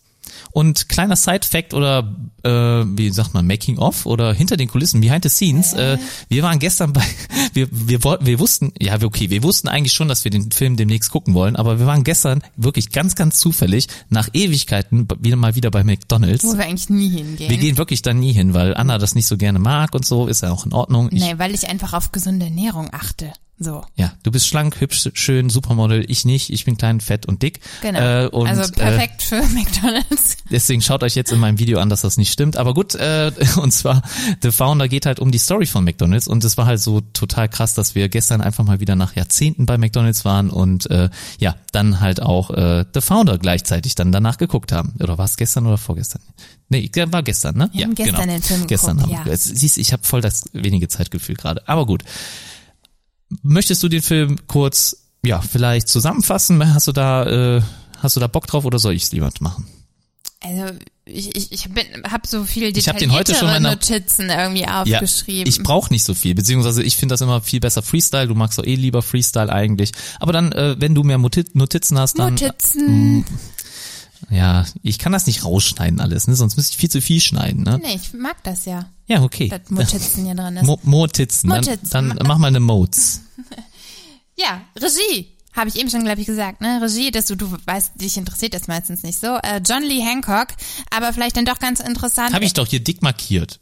Und 0.57 0.88
kleiner 0.88 1.16
Side-Fact 1.16 1.75
oder 1.75 2.16
äh, 2.42 2.49
wie 2.49 3.11
sagt 3.11 3.35
man, 3.35 3.47
Making 3.47 3.77
of 3.77 4.07
oder 4.07 4.33
hinter 4.33 4.57
den 4.57 4.69
Kulissen, 4.69 5.03
behind 5.03 5.23
the 5.23 5.29
scenes. 5.29 5.75
Äh, 5.75 5.99
wir 6.31 6.42
waren 6.42 6.59
gestern 6.59 6.95
bei, 6.95 7.05
wir, 7.53 7.69
wir 7.71 8.03
wollten, 8.05 8.25
wir 8.25 8.38
wussten, 8.38 8.73
ja 8.81 8.95
okay, 9.03 9.29
wir 9.29 9.42
wussten 9.42 9.69
eigentlich 9.69 9.92
schon, 9.92 10.09
dass 10.09 10.25
wir 10.25 10.31
den 10.31 10.51
Film 10.51 10.79
demnächst 10.79 11.11
gucken 11.11 11.35
wollen, 11.35 11.57
aber 11.57 11.79
wir 11.79 11.85
waren 11.85 12.05
gestern 12.05 12.42
wirklich 12.57 12.90
ganz, 12.90 13.16
ganz 13.16 13.38
zufällig 13.38 13.88
nach 14.09 14.31
Ewigkeiten 14.33 15.07
wieder 15.21 15.37
mal 15.37 15.57
wieder 15.57 15.71
bei 15.71 15.85
McDonalds. 15.85 16.42
Wo 16.45 16.57
wir 16.57 16.64
eigentlich 16.64 16.88
nie 16.88 17.11
hingehen. 17.11 17.51
Wir 17.51 17.59
gehen 17.59 17.77
wirklich 17.77 18.01
da 18.01 18.14
nie 18.14 18.33
hin, 18.33 18.55
weil 18.55 18.75
Anna 18.75 18.97
das 18.97 19.14
nicht 19.14 19.27
so 19.27 19.37
gerne 19.37 19.59
mag 19.59 19.95
und 19.95 20.07
so, 20.07 20.27
ist 20.27 20.42
ja 20.42 20.53
auch 20.53 20.64
in 20.64 20.73
Ordnung. 20.73 21.11
Ich, 21.12 21.21
nee, 21.21 21.35
weil 21.37 21.55
ich 21.55 21.69
einfach 21.69 21.92
auf 21.92 22.12
gesunde 22.12 22.47
Ernährung 22.47 22.88
achte. 22.92 23.31
So. 23.59 23.85
Ja, 23.95 24.12
du 24.23 24.31
bist 24.31 24.49
schlank, 24.49 24.81
hübsch, 24.81 25.09
schön, 25.14 25.49
Supermodel. 25.49 26.05
Ich 26.11 26.27
nicht. 26.27 26.51
Ich 26.51 26.66
bin 26.66 26.77
klein, 26.77 27.01
fett 27.01 27.25
und 27.25 27.42
dick. 27.42 27.61
Genau. 27.81 28.25
Äh, 28.25 28.29
und, 28.29 28.47
also 28.47 28.71
perfekt 28.71 29.23
für 29.23 29.42
McDonalds. 29.55 30.37
Deswegen 30.51 30.81
schaut 30.81 31.03
euch 31.03 31.15
jetzt 31.15 31.33
in 31.33 31.41
meinem 31.41 31.59
Video 31.59 31.79
an, 31.79 31.89
dass 31.89 32.03
das 32.03 32.17
nicht 32.17 32.33
stimmt. 32.33 32.57
Aber 32.57 32.75
gut, 32.75 32.95
äh, 32.95 33.33
und 33.57 33.73
zwar, 33.73 34.03
The 34.43 34.53
Founder 34.53 34.89
geht 34.89 35.07
halt 35.07 35.21
um 35.21 35.31
die 35.31 35.39
Story 35.39 35.67
von 35.67 35.85
McDonalds 35.85 36.29
und 36.29 36.45
es 36.45 36.57
war 36.57 36.67
halt 36.67 36.81
so 36.81 37.01
total 37.01 37.49
krass, 37.49 37.75
dass 37.75 37.95
wir 37.95 38.09
gestern 38.09 38.41
einfach 38.41 38.65
mal 38.65 38.81
wieder 38.81 38.97
nach 38.97 39.17
Jahrzehnten 39.17 39.67
bei 39.67 39.79
McDonalds 39.79 40.25
waren 40.25 40.51
und 40.51 40.91
äh, 40.91 41.11
ja, 41.39 41.57
dann 41.73 42.01
halt 42.01 42.23
auch 42.23 42.51
äh, 42.51 42.85
The 42.95 43.01
Founder 43.01 43.39
gleichzeitig 43.39 43.95
dann 43.95 44.13
danach 44.13 44.39
geguckt 44.39 44.73
haben. 44.73 44.95
Oder 45.01 45.19
war 45.19 45.25
es 45.25 45.37
gestern 45.37 45.67
oder 45.67 45.79
vorgestern? 45.79 46.23
Nee, 46.69 46.91
war 46.95 47.23
gestern, 47.23 47.57
ne? 47.57 47.71
Wir 47.73 47.85
haben 47.85 47.95
gestern 47.95 48.29
den 48.29 48.43
Film 48.43 48.67
gestern 48.67 48.97
geguckt, 48.97 49.17
haben 49.17 49.25
wir. 49.27 49.33
ja. 49.33 49.37
Siehst, 49.37 49.79
ich 49.79 49.93
habe 49.93 50.03
voll 50.05 50.21
das 50.21 50.45
wenige 50.53 50.89
Zeitgefühl 50.89 51.37
gerade. 51.37 51.67
Aber 51.69 51.87
gut. 51.87 52.03
Möchtest 53.43 53.83
du 53.83 53.89
den 53.89 54.03
Film 54.03 54.37
kurz, 54.47 55.09
ja, 55.25 55.41
vielleicht 55.41 55.89
zusammenfassen? 55.89 56.75
Hast 56.75 56.87
du 56.89 56.93
da, 56.93 57.57
äh, 57.57 57.63
hast 57.99 58.17
du 58.17 58.21
da 58.21 58.29
Bock 58.29 58.47
drauf 58.47 58.65
oder 58.65 58.79
soll 58.79 58.95
ich 58.95 59.05
es 59.05 59.13
lieber 59.13 59.31
machen? 59.41 59.67
Also 60.42 60.75
ich, 61.07 61.35
ich, 61.35 61.53
ich 61.53 61.68
bin, 61.70 61.85
hab 62.11 62.27
so 62.27 62.44
viel 62.44 62.77
Ich 62.77 62.88
hab 62.88 62.99
den 62.99 63.11
heute 63.12 63.35
schon 63.35 63.46
mal- 63.49 63.61
Notizen 63.61 64.29
irgendwie 64.29 64.62
Ja, 64.62 64.83
aufgeschrieben. 64.83 65.49
ich 65.49 65.62
brauche 65.62 65.92
nicht 65.92 66.05
so 66.05 66.14
viel, 66.14 66.35
beziehungsweise 66.35 66.83
ich 66.83 66.96
finde 66.96 67.14
das 67.14 67.20
immer 67.20 67.40
viel 67.40 67.61
besser 67.61 67.83
Freestyle. 67.83 68.29
Du 68.29 68.35
magst 68.35 68.59
doch 68.59 68.64
eh 68.64 68.75
lieber 68.75 69.03
Freestyle 69.03 69.51
eigentlich. 69.53 69.92
Aber 70.20 70.33
dann, 70.33 70.53
äh, 70.53 70.77
wenn 70.79 70.94
du 70.94 71.03
mehr 71.05 71.18
Notizen 71.18 71.99
hast, 71.99 72.18
dann 72.18 72.35
Notizen. 72.35 73.25
ja, 74.31 74.66
ich 74.83 74.99
kann 74.99 75.12
das 75.12 75.27
nicht 75.27 75.44
rausschneiden 75.44 76.01
alles, 76.01 76.27
ne? 76.29 76.37
Sonst 76.37 76.57
müsste 76.57 76.72
ich 76.72 76.79
viel 76.79 76.90
zu 76.90 77.01
viel 77.01 77.20
schneiden, 77.20 77.62
ne? 77.62 77.79
Nee, 77.83 77.94
ich 77.96 78.12
mag 78.12 78.42
das 78.44 78.66
ja, 78.66 78.90
Ja, 79.07 79.22
okay. 79.22 79.49
dass 79.49 79.70
Notizen 79.70 80.25
hier 80.27 80.35
drin 80.35 80.57
ist. 80.59 80.64
Mo 80.64 80.79
Motizen. 80.83 81.49
Dann, 81.49 81.64
Motizen. 81.64 81.90
dann 81.90 82.18
mach 82.27 82.38
mal 82.38 82.49
eine 82.49 82.61
Modes. 82.61 83.20
Ja, 84.38 84.61
Regie. 84.77 85.29
Habe 85.57 85.71
ich 85.71 85.77
eben 85.77 85.90
schon, 85.90 86.05
glaube 86.05 86.21
ich, 86.21 86.27
gesagt, 86.27 86.61
ne? 86.61 86.81
Regie, 86.83 87.11
dass 87.11 87.27
du, 87.27 87.35
du 87.35 87.51
weißt, 87.64 88.01
dich 88.01 88.16
interessiert 88.16 88.55
das 88.55 88.69
meistens 88.69 89.03
nicht 89.03 89.19
so. 89.19 89.37
Äh, 89.42 89.61
John 89.66 89.83
Lee 89.83 90.01
Hancock, 90.03 90.49
aber 90.95 91.12
vielleicht 91.12 91.37
dann 91.37 91.47
doch 91.47 91.59
ganz 91.59 91.81
interessant. 91.81 92.35
Habe 92.35 92.45
ich 92.45 92.53
doch 92.53 92.66
hier 92.66 92.81
dick 92.81 93.03
markiert. 93.03 93.59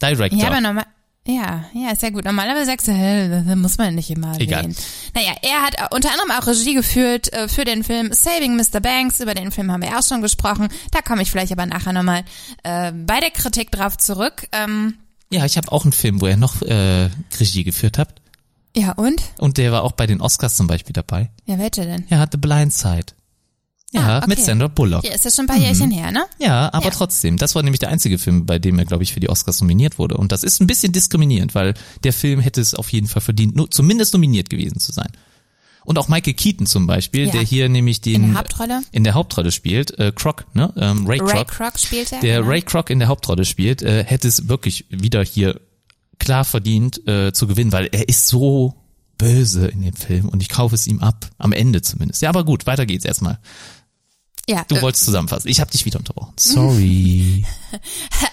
Director. 0.00 0.38
Ja, 0.38 0.48
aber 0.48 0.60
normal. 0.60 0.84
Ja, 1.24 1.66
ja, 1.72 1.92
ist 1.92 2.02
ja 2.02 2.10
gut. 2.10 2.24
Normalerweise 2.24 2.66
sagst 2.66 2.88
du, 2.88 2.92
hä, 2.92 3.28
das 3.28 3.56
muss 3.56 3.78
man 3.78 3.94
nicht 3.94 4.10
immer 4.10 4.38
Egal. 4.40 4.68
Naja, 5.14 5.32
er 5.42 5.62
hat 5.62 5.94
unter 5.94 6.10
anderem 6.10 6.32
auch 6.32 6.46
Regie 6.48 6.74
geführt 6.74 7.32
äh, 7.32 7.46
für 7.46 7.64
den 7.64 7.84
Film 7.84 8.12
Saving 8.12 8.56
Mr. 8.56 8.80
Banks. 8.80 9.20
Über 9.20 9.32
den 9.34 9.52
Film 9.52 9.70
haben 9.70 9.82
wir 9.82 9.96
auch 9.96 10.02
schon 10.02 10.20
gesprochen. 10.20 10.68
Da 10.90 11.00
komme 11.00 11.22
ich 11.22 11.30
vielleicht 11.30 11.52
aber 11.52 11.64
nachher 11.66 11.92
nochmal 11.92 12.24
äh, 12.64 12.90
bei 12.90 13.20
der 13.20 13.30
Kritik 13.30 13.70
drauf 13.70 13.96
zurück. 13.98 14.48
Ähm, 14.50 14.94
Ja, 15.30 15.44
ich 15.44 15.56
habe 15.56 15.70
auch 15.70 15.84
einen 15.84 15.92
Film, 15.92 16.20
wo 16.20 16.26
er 16.26 16.36
noch 16.36 16.60
äh, 16.62 17.08
Regie 17.38 17.62
geführt 17.62 17.98
hat. 17.98 18.20
Ja, 18.76 18.92
und? 18.92 19.20
Und 19.38 19.58
der 19.58 19.72
war 19.72 19.82
auch 19.82 19.92
bei 19.92 20.06
den 20.06 20.20
Oscars 20.20 20.56
zum 20.56 20.66
Beispiel 20.66 20.92
dabei. 20.92 21.30
Ja, 21.46 21.58
welche 21.58 21.82
denn? 21.82 22.04
Er 22.08 22.18
hatte 22.18 22.38
Blind 22.38 22.72
Side. 22.72 23.06
Ja, 23.94 24.00
Ah, 24.00 24.18
okay. 24.18 24.26
mit 24.28 24.38
Sandra 24.38 24.68
Bullock. 24.68 25.04
Ja, 25.04 25.12
ist 25.12 25.26
das 25.26 25.36
schon 25.36 25.44
ein 25.44 25.48
paar 25.48 25.58
Jährchen 25.58 25.90
her, 25.90 26.10
ne? 26.10 26.24
Ja, 26.38 26.72
aber 26.72 26.86
Ja. 26.86 26.90
trotzdem, 26.92 27.36
das 27.36 27.54
war 27.54 27.62
nämlich 27.62 27.78
der 27.80 27.90
einzige 27.90 28.16
Film, 28.16 28.46
bei 28.46 28.58
dem 28.58 28.78
er, 28.78 28.86
glaube 28.86 29.02
ich, 29.02 29.12
für 29.12 29.20
die 29.20 29.28
Oscars 29.28 29.60
nominiert 29.60 29.98
wurde. 29.98 30.16
Und 30.16 30.32
das 30.32 30.44
ist 30.44 30.60
ein 30.62 30.66
bisschen 30.66 30.92
diskriminierend, 30.94 31.54
weil 31.54 31.74
der 32.02 32.14
Film 32.14 32.40
hätte 32.40 32.62
es 32.62 32.74
auf 32.74 32.90
jeden 32.90 33.06
Fall 33.06 33.20
verdient, 33.20 33.54
nur, 33.54 33.70
zumindest 33.70 34.14
nominiert 34.14 34.48
gewesen 34.48 34.80
zu 34.80 34.92
sein. 34.92 35.10
Und 35.84 35.98
auch 35.98 36.08
Michael 36.08 36.32
Keaton 36.32 36.64
zum 36.64 36.86
Beispiel, 36.86 37.26
Ja. 37.26 37.32
der 37.32 37.42
hier 37.42 37.68
nämlich 37.68 38.00
den 38.00 38.14
In 38.24 38.30
der 38.30 38.38
Hauptrolle? 38.38 38.80
in 38.92 39.04
der 39.04 39.12
Hauptrolle 39.12 39.52
spielt, 39.52 39.98
äh, 39.98 40.10
Croc, 40.14 40.46
ne? 40.54 40.72
Ähm, 40.78 41.06
Ray, 41.06 41.18
Ray 41.20 41.28
Kroc, 41.44 41.48
Kroc 41.48 41.78
spielt 41.78 42.12
er. 42.12 42.20
der 42.20 42.36
genau. 42.38 42.48
Ray 42.50 42.62
Kroc 42.62 42.88
in 42.88 42.98
der 42.98 43.08
Hauptrolle 43.08 43.44
spielt, 43.44 43.82
äh, 43.82 44.04
hätte 44.04 44.26
es 44.26 44.48
wirklich 44.48 44.86
wieder 44.88 45.22
hier 45.22 45.60
klar 46.22 46.44
verdient 46.44 47.06
äh, 47.08 47.32
zu 47.32 47.46
gewinnen, 47.46 47.72
weil 47.72 47.88
er 47.90 48.08
ist 48.08 48.28
so 48.28 48.74
böse 49.18 49.66
in 49.66 49.82
dem 49.82 49.94
Film 49.94 50.28
und 50.28 50.40
ich 50.40 50.48
kaufe 50.48 50.74
es 50.74 50.86
ihm 50.86 51.00
ab, 51.00 51.28
am 51.38 51.52
Ende 51.52 51.82
zumindest. 51.82 52.22
Ja, 52.22 52.28
aber 52.28 52.44
gut, 52.44 52.66
weiter 52.66 52.86
geht's 52.86 53.04
erstmal. 53.04 53.38
Ja, 54.48 54.64
Du 54.66 54.74
äh, 54.74 54.82
wolltest 54.82 55.04
zusammenfassen. 55.04 55.48
Ich 55.48 55.60
habe 55.60 55.70
dich 55.70 55.84
wieder 55.84 56.00
unterbrochen. 56.00 56.32
Sorry. 56.38 57.44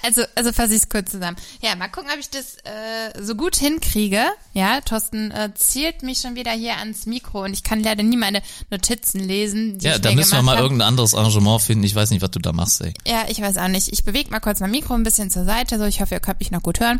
also, 0.04 0.24
also 0.34 0.52
fasse 0.52 0.74
ich 0.74 0.82
es 0.82 0.90
kurz 0.90 1.12
zusammen. 1.12 1.38
Ja, 1.62 1.76
mal 1.76 1.88
gucken, 1.88 2.10
ob 2.12 2.20
ich 2.20 2.32
das 2.32 2.56
äh, 2.64 3.24
so 3.24 3.36
gut 3.36 3.56
hinkriege. 3.56 4.24
Ja, 4.54 4.82
Thorsten 4.82 5.30
äh, 5.30 5.52
zielt 5.54 6.02
mich 6.02 6.20
schon 6.20 6.36
wieder 6.36 6.52
hier 6.52 6.78
ans 6.78 7.06
Mikro 7.06 7.44
und 7.44 7.54
ich 7.54 7.62
kann 7.62 7.84
leider 7.84 8.02
nie 8.02 8.18
meine 8.18 8.42
Notizen 8.72 9.20
lesen. 9.20 9.78
Ja, 9.82 10.00
da 10.00 10.12
müssen 10.12 10.34
wir 10.34 10.42
mal 10.42 10.56
hab. 10.56 10.64
irgendein 10.64 10.88
anderes 10.88 11.14
Arrangement 11.14 11.62
finden. 11.62 11.84
Ich 11.84 11.94
weiß 11.94 12.10
nicht, 12.10 12.24
was 12.24 12.32
du 12.32 12.40
da 12.40 12.54
machst, 12.54 12.82
ey. 12.82 12.94
Ja, 13.06 13.26
ich 13.30 13.40
weiß 13.40 13.58
auch 13.58 13.68
nicht. 13.68 13.90
Ich 13.94 14.04
bewege 14.04 14.32
mal 14.32 14.40
kurz 14.40 14.62
mein 14.62 14.72
Mikro 14.72 14.96
ein 14.96 15.04
bisschen 15.04 15.30
zur 15.30 15.46
Seite, 15.46 15.78
so 15.78 15.86
ich 15.86 16.02
hoffe, 16.02 16.16
ihr 16.16 16.22
könnt 16.22 16.40
mich 16.40 16.50
noch 16.50 16.64
gut 16.64 16.80
hören. 16.80 17.00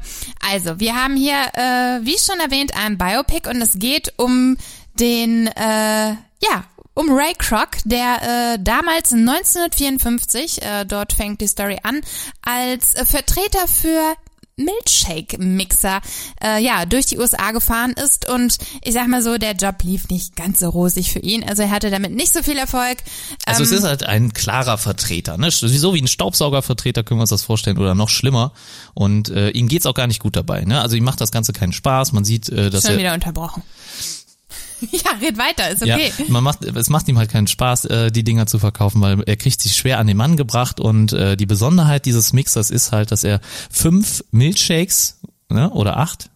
Also, 0.52 0.80
wir 0.80 0.96
haben 0.96 1.16
hier, 1.16 1.34
äh, 1.56 2.06
wie 2.06 2.18
schon 2.20 2.40
erwähnt, 2.40 2.74
ein 2.76 3.00
Biopic 3.00 3.50
und 3.50 3.60
es 3.62 3.80
geht 3.80 4.14
um 4.18 4.56
den, 5.00 5.48
äh, 5.48 6.12
ja, 6.42 6.66
um 7.00 7.10
Ray 7.12 7.34
Kroc, 7.38 7.78
der 7.86 8.56
äh, 8.56 8.60
damals 8.62 9.14
1954, 9.14 10.62
äh, 10.62 10.86
dort 10.86 11.14
fängt 11.14 11.40
die 11.40 11.48
Story 11.48 11.78
an, 11.82 12.02
als 12.42 12.94
äh, 12.94 13.06
Vertreter 13.06 13.70
für 13.70 14.16
Milkshake-Mixer 14.58 16.02
äh, 16.44 16.62
ja 16.62 16.86
durch 16.86 17.06
die 17.06 17.18
USA 17.18 17.52
gefahren 17.52 17.94
ist 17.94 18.28
und 18.30 18.58
ich 18.84 18.94
sag 18.94 19.08
mal 19.08 19.22
so, 19.22 19.38
der 19.38 19.54
Job 19.54 19.82
lief 19.84 20.10
nicht 20.10 20.36
ganz 20.36 20.60
so 20.60 20.68
rosig 20.68 21.14
für 21.14 21.20
ihn. 21.20 21.48
Also 21.48 21.62
er 21.62 21.72
hatte 21.72 21.90
damit 21.90 22.14
nicht 22.14 22.34
so 22.34 22.44
viel 22.44 22.58
Erfolg. 22.58 22.98
Also 23.46 23.64
es 23.64 23.72
Ähm, 23.72 23.78
ist 23.78 23.84
halt 23.86 24.04
ein 24.04 24.34
klarer 24.34 24.78
Vertreter, 24.78 25.38
ne? 25.38 25.52
So 25.52 25.94
wie 25.94 26.02
ein 26.02 26.08
Staubsaugervertreter 26.10 27.04
können 27.04 27.20
wir 27.20 27.24
uns 27.24 27.30
das 27.30 27.44
vorstellen 27.44 27.78
oder 27.78 27.96
noch 27.96 28.10
schlimmer. 28.10 28.52
Und 28.94 29.30
äh, 29.30 29.52
ihm 29.52 29.70
geht's 29.70 29.86
auch 29.86 29.94
gar 29.94 30.08
nicht 30.08 30.20
gut 30.20 30.36
dabei, 30.36 30.66
ne? 30.66 30.82
Also 30.82 30.98
ihm 30.98 31.06
macht 31.06 31.22
das 31.22 31.32
Ganze 31.32 31.54
keinen 31.54 31.72
Spaß. 31.72 32.12
Man 32.12 32.26
sieht, 32.26 32.50
äh, 32.50 32.70
dass 32.70 32.84
Schon 32.84 32.92
er 32.96 32.98
wieder 32.98 33.14
unterbrochen. 33.14 33.64
ja, 34.92 35.12
red 35.22 35.38
weiter, 35.38 35.70
ist 35.70 35.82
okay. 35.82 36.12
Ja, 36.18 36.26
man 36.30 36.44
macht, 36.44 36.64
es 36.64 36.90
macht 36.90 37.08
ihm 37.08 37.18
halt 37.18 37.30
keinen 37.30 37.48
Spaß, 37.48 37.86
äh, 37.86 38.12
die 38.12 38.24
Dinger 38.24 38.48
zu 38.48 38.60
verkaufen, 38.60 39.02
weil 39.02 39.22
er 39.24 39.36
kriegt 39.38 39.62
sich 39.62 39.76
schwer 39.76 40.00
an 40.00 40.08
den 40.08 40.18
Mann 40.18 40.38
gebracht 40.38 40.80
und 40.80 41.14
äh, 41.14 41.36
die 41.36 41.46
Besonderheit 41.46 42.06
dieses 42.06 42.34
Mixers 42.34 42.70
ist 42.70 42.92
halt, 42.92 43.12
dass 43.12 43.24
er 43.24 43.42
fünf 43.70 44.24
Milkshakes 44.32 45.20
ne, 45.50 45.70
oder 45.72 45.98
acht 45.98 46.30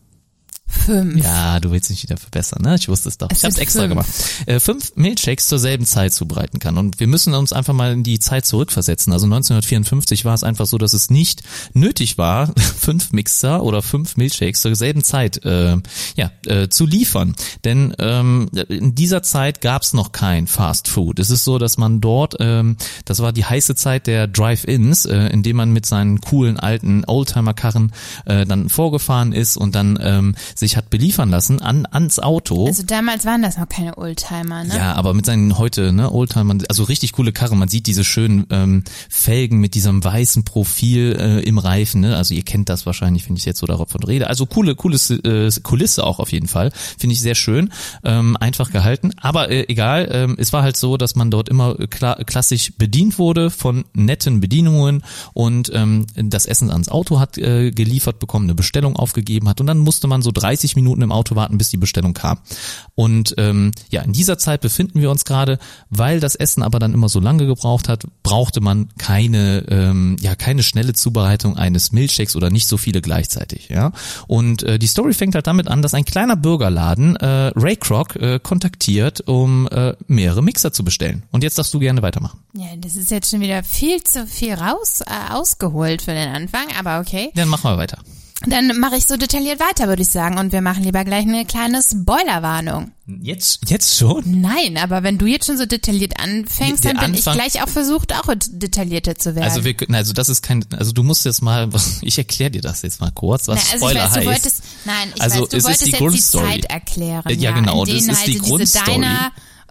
Fünf. 0.85 1.23
Ja, 1.23 1.59
du 1.59 1.71
willst 1.71 1.89
mich 1.89 2.03
wieder 2.03 2.17
verbessern, 2.17 2.61
ne? 2.61 2.75
Ich 2.75 2.89
wusste 2.89 3.09
es 3.09 3.17
doch. 3.17 3.29
Es 3.31 3.39
ich 3.39 3.45
hab's 3.45 3.57
extra 3.57 3.81
fünf. 3.81 3.89
gemacht. 3.89 4.09
Äh, 4.45 4.59
fünf 4.59 4.93
Milkshakes 4.95 5.47
zur 5.47 5.59
selben 5.59 5.85
Zeit 5.85 6.13
zubereiten 6.13 6.59
kann. 6.59 6.77
Und 6.77 6.99
wir 6.99 7.07
müssen 7.07 7.33
uns 7.33 7.53
einfach 7.53 7.73
mal 7.73 7.93
in 7.93 8.03
die 8.03 8.19
Zeit 8.19 8.45
zurückversetzen. 8.45 9.13
Also 9.13 9.25
1954 9.25 10.25
war 10.25 10.33
es 10.33 10.43
einfach 10.43 10.65
so, 10.65 10.77
dass 10.77 10.93
es 10.93 11.09
nicht 11.09 11.43
nötig 11.73 12.17
war, 12.17 12.53
fünf 12.77 13.11
Mixer 13.13 13.63
oder 13.63 13.81
fünf 13.81 14.17
Milkshakes 14.17 14.61
zur 14.61 14.75
selben 14.75 15.03
Zeit 15.03 15.43
äh, 15.45 15.77
ja, 16.15 16.31
äh, 16.45 16.67
zu 16.67 16.85
liefern. 16.85 17.35
Denn 17.63 17.95
ähm, 17.99 18.49
in 18.67 18.95
dieser 18.95 19.23
Zeit 19.23 19.61
gab 19.61 19.83
es 19.83 19.93
noch 19.93 20.11
kein 20.11 20.47
Fast 20.47 20.87
Food. 20.87 21.19
Es 21.19 21.29
ist 21.29 21.43
so, 21.43 21.59
dass 21.59 21.77
man 21.77 22.01
dort, 22.01 22.35
ähm, 22.39 22.77
das 23.05 23.19
war 23.19 23.31
die 23.31 23.45
heiße 23.45 23.75
Zeit 23.75 24.07
der 24.07 24.27
Drive-Ins, 24.27 25.05
äh, 25.05 25.27
in 25.27 25.43
dem 25.43 25.55
man 25.55 25.71
mit 25.71 25.85
seinen 25.85 26.19
coolen 26.19 26.59
alten 26.59 27.05
Oldtimer-Karren 27.05 27.93
äh, 28.25 28.45
dann 28.45 28.69
vorgefahren 28.69 29.31
ist 29.31 29.55
und 29.55 29.75
dann 29.75 29.97
ähm, 30.01 30.35
sich 30.63 30.77
hat 30.77 30.89
beliefern 30.89 31.29
lassen 31.29 31.61
an 31.61 31.85
ans 31.89 32.19
Auto. 32.19 32.67
Also 32.67 32.83
damals 32.83 33.25
waren 33.25 33.41
das 33.41 33.57
noch 33.57 33.69
keine 33.69 33.97
Oldtimer, 33.97 34.63
ne? 34.63 34.75
Ja, 34.75 34.93
aber 34.93 35.13
mit 35.13 35.25
seinen 35.25 35.57
heute, 35.57 35.91
ne, 35.93 36.11
Oldtimer, 36.11 36.55
also 36.69 36.83
richtig 36.83 37.11
coole 37.11 37.31
Karre. 37.31 37.55
Man 37.55 37.67
sieht 37.67 37.85
diese 37.87 38.03
schönen 38.03 38.45
ähm, 38.49 38.83
Felgen 39.09 39.59
mit 39.59 39.75
diesem 39.75 40.03
weißen 40.03 40.43
Profil 40.43 41.17
äh, 41.19 41.39
im 41.41 41.57
Reifen, 41.57 42.01
ne? 42.01 42.15
Also 42.15 42.33
ihr 42.33 42.43
kennt 42.43 42.69
das 42.69 42.85
wahrscheinlich, 42.85 43.27
wenn 43.27 43.35
ich 43.35 43.45
jetzt 43.45 43.59
so 43.59 43.67
davon 43.67 44.03
rede. 44.03 44.27
Also 44.27 44.45
coole, 44.45 44.75
coole 44.75 44.97
äh, 44.97 45.51
Kulisse 45.61 46.05
auch 46.05 46.19
auf 46.19 46.31
jeden 46.31 46.47
Fall. 46.47 46.71
Finde 46.97 47.13
ich 47.13 47.21
sehr 47.21 47.35
schön. 47.35 47.69
Ähm, 48.03 48.37
einfach 48.37 48.71
gehalten. 48.71 49.11
Aber 49.21 49.49
äh, 49.49 49.65
egal, 49.67 50.09
ähm, 50.11 50.35
es 50.37 50.53
war 50.53 50.63
halt 50.63 50.77
so, 50.77 50.97
dass 50.97 51.15
man 51.15 51.29
dort 51.29 51.49
immer 51.49 51.75
kla 51.75 52.15
klassisch 52.23 52.73
bedient 52.77 53.19
wurde 53.19 53.49
von 53.49 53.85
netten 53.93 54.39
Bedienungen 54.39 55.03
und 55.33 55.71
ähm, 55.73 56.05
das 56.15 56.45
Essen 56.45 56.71
ans 56.71 56.89
Auto 56.89 57.19
hat 57.19 57.37
äh, 57.37 57.71
geliefert 57.71 58.19
bekommen, 58.19 58.45
eine 58.45 58.55
Bestellung 58.55 58.95
aufgegeben 58.95 59.49
hat 59.49 59.59
und 59.61 59.67
dann 59.67 59.79
musste 59.79 60.07
man 60.07 60.21
so 60.21 60.31
30 60.43 60.75
Minuten 60.75 61.01
im 61.01 61.11
Auto 61.11 61.35
warten, 61.35 61.57
bis 61.57 61.69
die 61.69 61.77
Bestellung 61.77 62.13
kam. 62.13 62.39
Und 62.95 63.33
ähm, 63.37 63.71
ja, 63.89 64.01
in 64.01 64.13
dieser 64.13 64.37
Zeit 64.37 64.61
befinden 64.61 65.01
wir 65.01 65.09
uns 65.09 65.25
gerade, 65.25 65.57
weil 65.89 66.19
das 66.19 66.35
Essen 66.35 66.61
aber 66.61 66.79
dann 66.79 66.93
immer 66.93 67.09
so 67.09 67.19
lange 67.19 67.45
gebraucht 67.45 67.87
hat, 67.87 68.05
brauchte 68.21 68.61
man 68.61 68.89
keine, 68.97 69.65
ähm, 69.69 70.17
ja, 70.19 70.35
keine 70.35 70.61
schnelle 70.63 70.93
Zubereitung 70.93 71.57
eines 71.57 71.91
Milchshakes 71.91 72.35
oder 72.35 72.49
nicht 72.49 72.67
so 72.67 72.77
viele 72.77 73.01
gleichzeitig. 73.01 73.69
Ja, 73.69 73.93
und 74.27 74.63
äh, 74.63 74.77
die 74.77 74.87
Story 74.87 75.13
fängt 75.13 75.35
halt 75.35 75.47
damit 75.47 75.67
an, 75.67 75.81
dass 75.81 75.93
ein 75.93 76.05
kleiner 76.05 76.35
Bürgerladen 76.35 77.15
äh, 77.15 77.51
Ray 77.55 77.77
Kroc 77.77 78.15
äh, 78.17 78.39
kontaktiert, 78.39 79.21
um 79.27 79.67
äh, 79.69 79.95
mehrere 80.07 80.43
Mixer 80.43 80.73
zu 80.73 80.83
bestellen. 80.83 81.23
Und 81.31 81.43
jetzt 81.43 81.57
darfst 81.57 81.73
du 81.73 81.79
gerne 81.79 82.01
weitermachen. 82.01 82.39
Ja, 82.53 82.67
das 82.77 82.95
ist 82.95 83.11
jetzt 83.11 83.31
schon 83.31 83.41
wieder 83.41 83.63
viel 83.63 84.03
zu 84.03 84.27
viel 84.27 84.53
raus 84.53 85.01
äh, 85.01 85.33
ausgeholt 85.33 86.01
für 86.01 86.13
den 86.13 86.29
Anfang, 86.29 86.65
aber 86.77 86.99
okay. 86.99 87.31
Dann 87.35 87.47
machen 87.47 87.71
wir 87.71 87.77
weiter. 87.77 87.99
Dann 88.45 88.77
mache 88.79 88.97
ich 88.97 89.05
so 89.05 89.15
detailliert 89.17 89.59
weiter, 89.59 89.87
würde 89.87 90.01
ich 90.01 90.09
sagen. 90.09 90.37
Und 90.37 90.51
wir 90.51 90.61
machen 90.61 90.83
lieber 90.83 91.03
gleich 91.05 91.23
eine 91.27 91.45
kleine 91.45 91.81
Spoilerwarnung. 91.81 92.91
Jetzt, 93.21 93.69
jetzt 93.69 93.97
schon? 93.97 94.23
Nein, 94.41 94.77
aber 94.77 95.03
wenn 95.03 95.17
du 95.17 95.25
jetzt 95.25 95.45
schon 95.47 95.57
so 95.57 95.65
detailliert 95.65 96.19
anfängst, 96.19 96.83
Der 96.83 96.93
dann 96.93 97.05
bin 97.05 97.13
ich 97.13 97.27
Anfang- 97.27 97.37
gleich 97.37 97.63
auch 97.63 97.69
versucht, 97.69 98.13
auch 98.13 98.33
detaillierter 98.49 99.15
zu 99.15 99.35
werden. 99.35 99.43
Also 99.43 99.63
wir, 99.65 99.75
also 99.91 100.13
das 100.13 100.29
ist 100.29 100.41
kein, 100.41 100.65
also 100.77 100.91
du 100.91 101.03
musst 101.03 101.25
jetzt 101.25 101.41
mal, 101.41 101.69
ich 102.01 102.17
erkläre 102.17 102.51
dir 102.51 102.61
das 102.61 102.81
jetzt 102.81 103.01
mal 103.01 103.11
kurz, 103.11 103.47
was 103.47 103.59
Na, 103.59 103.73
also 103.73 103.77
Spoiler 103.85 103.99
ich 103.99 104.05
weiß, 104.05 104.11
du 104.11 104.17
heißt. 104.19 104.27
wolltest, 104.27 104.63
nein, 104.85 105.11
ich 105.15 105.21
Also 105.21 105.41
weiß, 105.41 105.49
du 105.49 105.57
es 105.57 105.63
ist 105.63 105.63
wolltest 105.65 105.85
die 105.85 105.89
jetzt 105.91 105.99
Grundstory. 105.99 106.45
die 106.55 106.61
Zeit 106.61 106.65
erklären. 106.71 107.39
Ja, 107.39 107.51
genau, 107.51 107.83
in 107.85 107.93
das 107.95 108.03
ist 108.03 108.17
halt 108.19 108.27
die 108.27 108.37
Grundstory. 108.39 109.05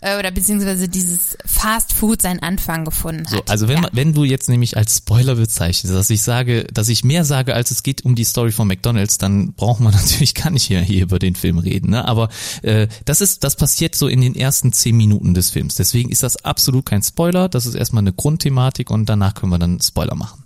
Äh, 0.02 0.18
oder 0.18 0.32
beziehungsweise 0.32 0.88
dieses 0.88 1.38
Fast 1.46 1.92
Food 1.92 2.22
seinen 2.22 2.40
Anfang 2.40 2.84
gefunden 2.84 3.24
So, 3.24 3.36
hat. 3.36 3.48
also 3.48 3.68
wenn, 3.68 3.84
ja. 3.84 3.88
wenn 3.92 4.12
du 4.12 4.24
jetzt 4.24 4.48
nämlich 4.48 4.76
als 4.76 4.96
Spoiler 4.98 5.36
bezeichnest, 5.36 5.94
dass 5.94 6.10
ich 6.10 6.22
sage, 6.22 6.64
dass 6.64 6.88
ich 6.88 7.04
mehr 7.04 7.24
sage, 7.24 7.54
als 7.54 7.70
es 7.70 7.84
geht 7.84 8.04
um 8.04 8.16
die 8.16 8.24
Story 8.24 8.50
von 8.50 8.66
McDonalds, 8.66 9.18
dann 9.18 9.52
braucht 9.52 9.78
man 9.78 9.94
natürlich 9.94 10.34
gar 10.34 10.50
nicht 10.50 10.64
hier, 10.64 10.80
hier 10.80 11.04
über 11.04 11.20
den 11.20 11.36
Film 11.36 11.58
reden. 11.58 11.90
Ne? 11.90 12.04
Aber 12.04 12.30
äh, 12.62 12.88
das 13.04 13.20
ist, 13.20 13.44
das 13.44 13.54
passiert 13.54 13.94
so 13.94 14.08
in 14.08 14.20
den 14.20 14.34
ersten 14.34 14.72
zehn 14.72 14.96
Minuten 14.96 15.34
des 15.34 15.50
Films. 15.50 15.76
Deswegen 15.76 16.10
ist 16.10 16.24
das 16.24 16.44
absolut 16.44 16.84
kein 16.84 17.04
Spoiler. 17.04 17.48
Das 17.48 17.64
ist 17.64 17.76
erstmal 17.76 18.02
eine 18.02 18.12
Grundthematik 18.12 18.90
und 18.90 19.06
danach 19.08 19.34
können 19.34 19.52
wir 19.52 19.58
dann 19.60 19.80
Spoiler 19.80 20.16
machen. 20.16 20.42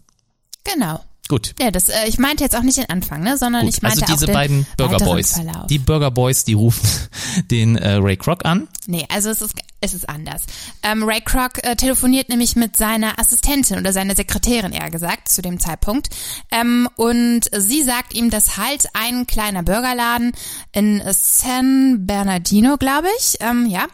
Genau. 0.64 1.00
Gut. 1.28 1.54
Ja, 1.60 1.70
das, 1.70 1.88
äh, 1.88 2.06
ich 2.06 2.18
meinte 2.18 2.44
jetzt 2.44 2.54
auch 2.54 2.62
nicht 2.62 2.78
den 2.78 2.88
Anfang, 2.88 3.22
ne, 3.22 3.36
sondern 3.36 3.64
Gut, 3.64 3.74
ich 3.74 3.82
meinte 3.82 4.02
also 4.02 4.14
diese 4.14 4.24
auch 4.24 4.28
den 4.28 4.34
beiden 4.34 4.66
Burger 4.76 4.98
Boys. 4.98 5.32
Verlauf. 5.32 5.66
Die 5.66 5.78
Burger 5.78 6.10
Boys, 6.10 6.44
die 6.44 6.52
rufen 6.52 6.88
den 7.50 7.76
äh, 7.76 7.94
Ray 7.94 8.16
Kroc 8.16 8.44
an. 8.44 8.68
Nee, 8.86 9.06
also 9.12 9.30
es 9.30 9.42
ist, 9.42 9.54
es 9.80 9.94
ist 9.94 10.08
anders. 10.08 10.44
Ähm, 10.84 11.02
Ray 11.02 11.20
Kroc 11.20 11.64
äh, 11.64 11.74
telefoniert 11.74 12.28
nämlich 12.28 12.54
mit 12.54 12.76
seiner 12.76 13.18
Assistentin 13.18 13.78
oder 13.78 13.92
seiner 13.92 14.14
Sekretärin 14.14 14.72
eher 14.72 14.90
gesagt 14.90 15.28
zu 15.28 15.42
dem 15.42 15.58
Zeitpunkt. 15.58 16.10
Ähm, 16.52 16.88
und 16.94 17.42
sie 17.56 17.82
sagt 17.82 18.14
ihm, 18.14 18.30
dass 18.30 18.56
halt 18.56 18.86
ein 18.94 19.26
kleiner 19.26 19.64
Burgerladen 19.64 20.32
in 20.72 21.02
San 21.10 22.06
Bernardino, 22.06 22.76
glaube 22.76 23.08
ich, 23.18 23.38
ähm, 23.40 23.66
ja, 23.66 23.86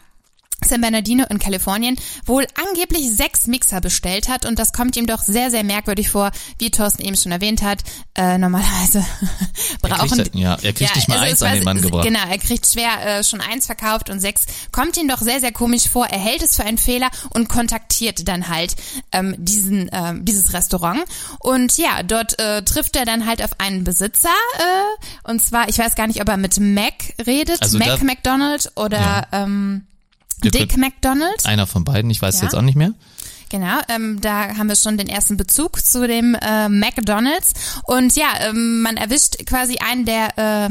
San 0.64 0.81
Bernardino 0.81 1.25
in 1.29 1.38
Kalifornien 1.38 1.96
wohl 2.27 2.46
angeblich 2.66 3.11
sechs 3.11 3.46
Mixer 3.46 3.81
bestellt 3.81 4.29
hat 4.29 4.46
und 4.46 4.59
das 4.59 4.72
kommt 4.72 4.96
ihm 4.96 5.07
doch 5.07 5.20
sehr, 5.20 5.51
sehr 5.51 5.64
merkwürdig 5.64 6.11
vor, 6.11 6.31
wie 6.59 6.70
Thorsten 6.70 7.03
eben 7.03 7.16
schon 7.16 7.33
erwähnt 7.33 7.62
hat. 7.62 7.81
Äh, 8.14 8.38
normalerweise 8.38 9.05
Er 9.83 9.88
brauchen 9.88 10.18
kriegt, 10.18 10.35
ja, 10.35 10.55
er 10.62 10.72
kriegt 10.72 10.94
nicht 10.96 11.09
mal 11.09 11.18
also 11.18 11.44
eins 11.44 11.53
an 11.53 11.55
den 11.55 11.64
Mann 11.64 11.81
gebracht. 11.83 12.05
Genau, 12.05 12.20
er 12.29 12.38
kriegt 12.38 12.66
schwer 12.66 13.18
äh, 13.18 13.25
schon 13.25 13.40
eins 13.40 13.66
verkauft 13.66 14.11
und 14.11 14.20
sechs 14.20 14.42
kommt 14.70 14.96
ihm 14.96 15.09
doch 15.09 15.18
sehr, 15.20 15.40
sehr 15.40 15.53
komisch 15.53 15.88
vor. 15.88 16.07
Er 16.07 16.18
hält 16.18 16.42
es 16.42 16.57
für 16.57 16.64
einen 16.64 16.79
Fehler 16.79 17.11
und 17.31 17.48
kontaktiert 17.48 18.27
dann 18.29 18.48
halt 18.48 18.75
ähm, 19.12 19.35
diesen 19.38 19.90
ähm, 19.92 20.25
dieses 20.25 20.53
Restaurant. 20.53 21.01
Und 21.40 21.77
ja, 21.79 22.03
dort 22.03 22.38
äh, 22.38 22.62
trifft 22.62 22.96
er 22.96 23.05
dann 23.05 23.27
halt 23.27 23.42
auf 23.42 23.51
einen 23.59 23.85
Besitzer. 23.85 24.29
Äh, 24.59 25.31
und 25.31 25.42
zwar, 25.42 25.68
ich 25.68 25.79
weiß 25.79 25.94
gar 25.94 26.07
nicht, 26.07 26.20
ob 26.20 26.29
er 26.29 26.37
mit 26.37 26.59
Mac 26.61 26.94
redet, 27.27 27.62
Also 27.62 27.79
Mac 27.79 28.03
McDonald 28.03 28.70
oder 28.77 29.01
Ja. 29.01 29.27
ähm, 29.33 29.87
Dick 30.50 30.76
McDonald. 30.76 31.44
Einer 31.46 31.66
von 31.66 31.85
beiden, 31.85 32.11
ich 32.11 32.20
weiß 32.20 32.38
Ja. 32.38 32.44
jetzt 32.44 32.55
auch 32.55 32.62
nicht 32.62 32.76
mehr. 32.76 32.92
Genau, 33.50 33.78
ähm, 33.88 34.18
da 34.20 34.57
haben 34.57 34.68
wir 34.68 34.76
schon 34.76 34.96
den 34.96 35.09
ersten 35.09 35.37
Bezug 35.37 35.85
zu 35.85 36.07
dem 36.09 36.35
äh, 36.35 36.68
McDonalds. 36.70 37.52
Und 37.85 38.16
ja, 38.16 38.28
ähm, 38.40 38.81
man 38.81 38.96
erwischt 38.96 39.44
quasi 39.46 39.76
einen 39.76 40.07
der 40.07 40.38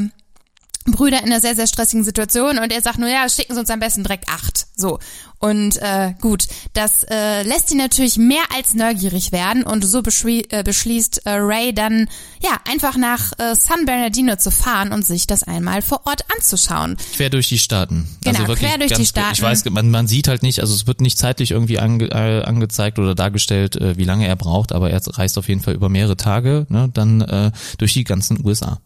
Brüder 0.84 1.18
in 1.20 1.26
einer 1.26 1.40
sehr, 1.40 1.54
sehr 1.54 1.66
stressigen 1.66 2.04
Situation 2.04 2.58
und 2.58 2.72
er 2.72 2.82
sagt 2.82 2.98
nur, 2.98 3.08
ja, 3.08 3.28
schicken 3.28 3.54
Sie 3.54 3.60
uns 3.60 3.70
am 3.70 3.80
besten 3.80 4.02
direkt 4.02 4.28
acht. 4.28 4.66
So. 4.76 4.98
Und 5.38 5.76
äh, 5.82 6.14
gut, 6.20 6.46
das 6.72 7.04
äh, 7.04 7.42
lässt 7.42 7.72
ihn 7.72 7.78
natürlich 7.78 8.16
mehr 8.16 8.44
als 8.54 8.74
neugierig 8.74 9.32
werden 9.32 9.64
und 9.64 9.84
so 9.84 10.00
beschli 10.00 10.46
äh, 10.50 10.62
beschließt 10.62 11.26
äh, 11.26 11.30
Ray 11.30 11.74
dann, 11.74 12.08
ja, 12.40 12.58
einfach 12.70 12.96
nach 12.96 13.32
äh, 13.38 13.56
San 13.56 13.84
Bernardino 13.84 14.36
zu 14.36 14.52
fahren 14.52 14.92
und 14.92 15.04
sich 15.04 15.26
das 15.26 15.42
einmal 15.42 15.82
vor 15.82 16.06
Ort 16.06 16.24
anzuschauen. 16.36 16.96
Quer 17.16 17.30
durch 17.30 17.48
die 17.48 17.58
Staaten. 17.58 18.08
Genau, 18.22 18.40
also 18.40 18.54
quer 18.54 18.78
durch 18.78 18.92
die 18.92 19.04
Staaten. 19.04 19.34
Ich 19.34 19.42
weiß, 19.42 19.64
man, 19.64 19.90
man 19.90 20.06
sieht 20.06 20.28
halt 20.28 20.44
nicht, 20.44 20.60
also 20.60 20.74
es 20.74 20.86
wird 20.86 21.00
nicht 21.00 21.18
zeitlich 21.18 21.50
irgendwie 21.50 21.80
ange, 21.80 22.04
äh, 22.12 22.44
angezeigt 22.44 23.00
oder 23.00 23.16
dargestellt, 23.16 23.74
äh, 23.74 23.96
wie 23.96 24.04
lange 24.04 24.28
er 24.28 24.36
braucht, 24.36 24.70
aber 24.70 24.90
er 24.90 25.00
reist 25.04 25.38
auf 25.38 25.48
jeden 25.48 25.60
Fall 25.60 25.74
über 25.74 25.88
mehrere 25.88 26.16
Tage, 26.16 26.66
ne, 26.68 26.88
dann 26.94 27.20
äh, 27.20 27.50
durch 27.78 27.94
die 27.94 28.04
ganzen 28.04 28.44
USA. 28.46 28.80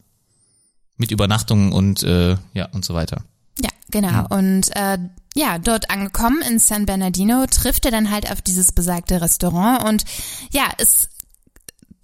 Mit 0.97 1.11
Übernachtungen 1.11 1.73
und 1.73 2.03
äh, 2.03 2.37
ja 2.55 2.69
und 2.73 2.85
so 2.85 2.95
weiter. 2.95 3.23
Ja, 3.61 3.71
genau. 3.91 4.27
Und 4.29 4.75
äh, 4.75 4.99
ja, 5.35 5.59
dort 5.59 5.91
angekommen 5.91 6.43
in 6.49 6.59
San 6.59 6.87
Bernardino 6.87 7.47
trifft 7.47 7.85
er 7.85 7.91
dann 7.91 8.11
halt 8.11 8.31
auf 8.31 8.41
dieses 8.41 8.73
besagte 8.73 9.21
Restaurant 9.21 9.85
und 9.85 10.05
ja, 10.51 10.65
ist 10.79 11.11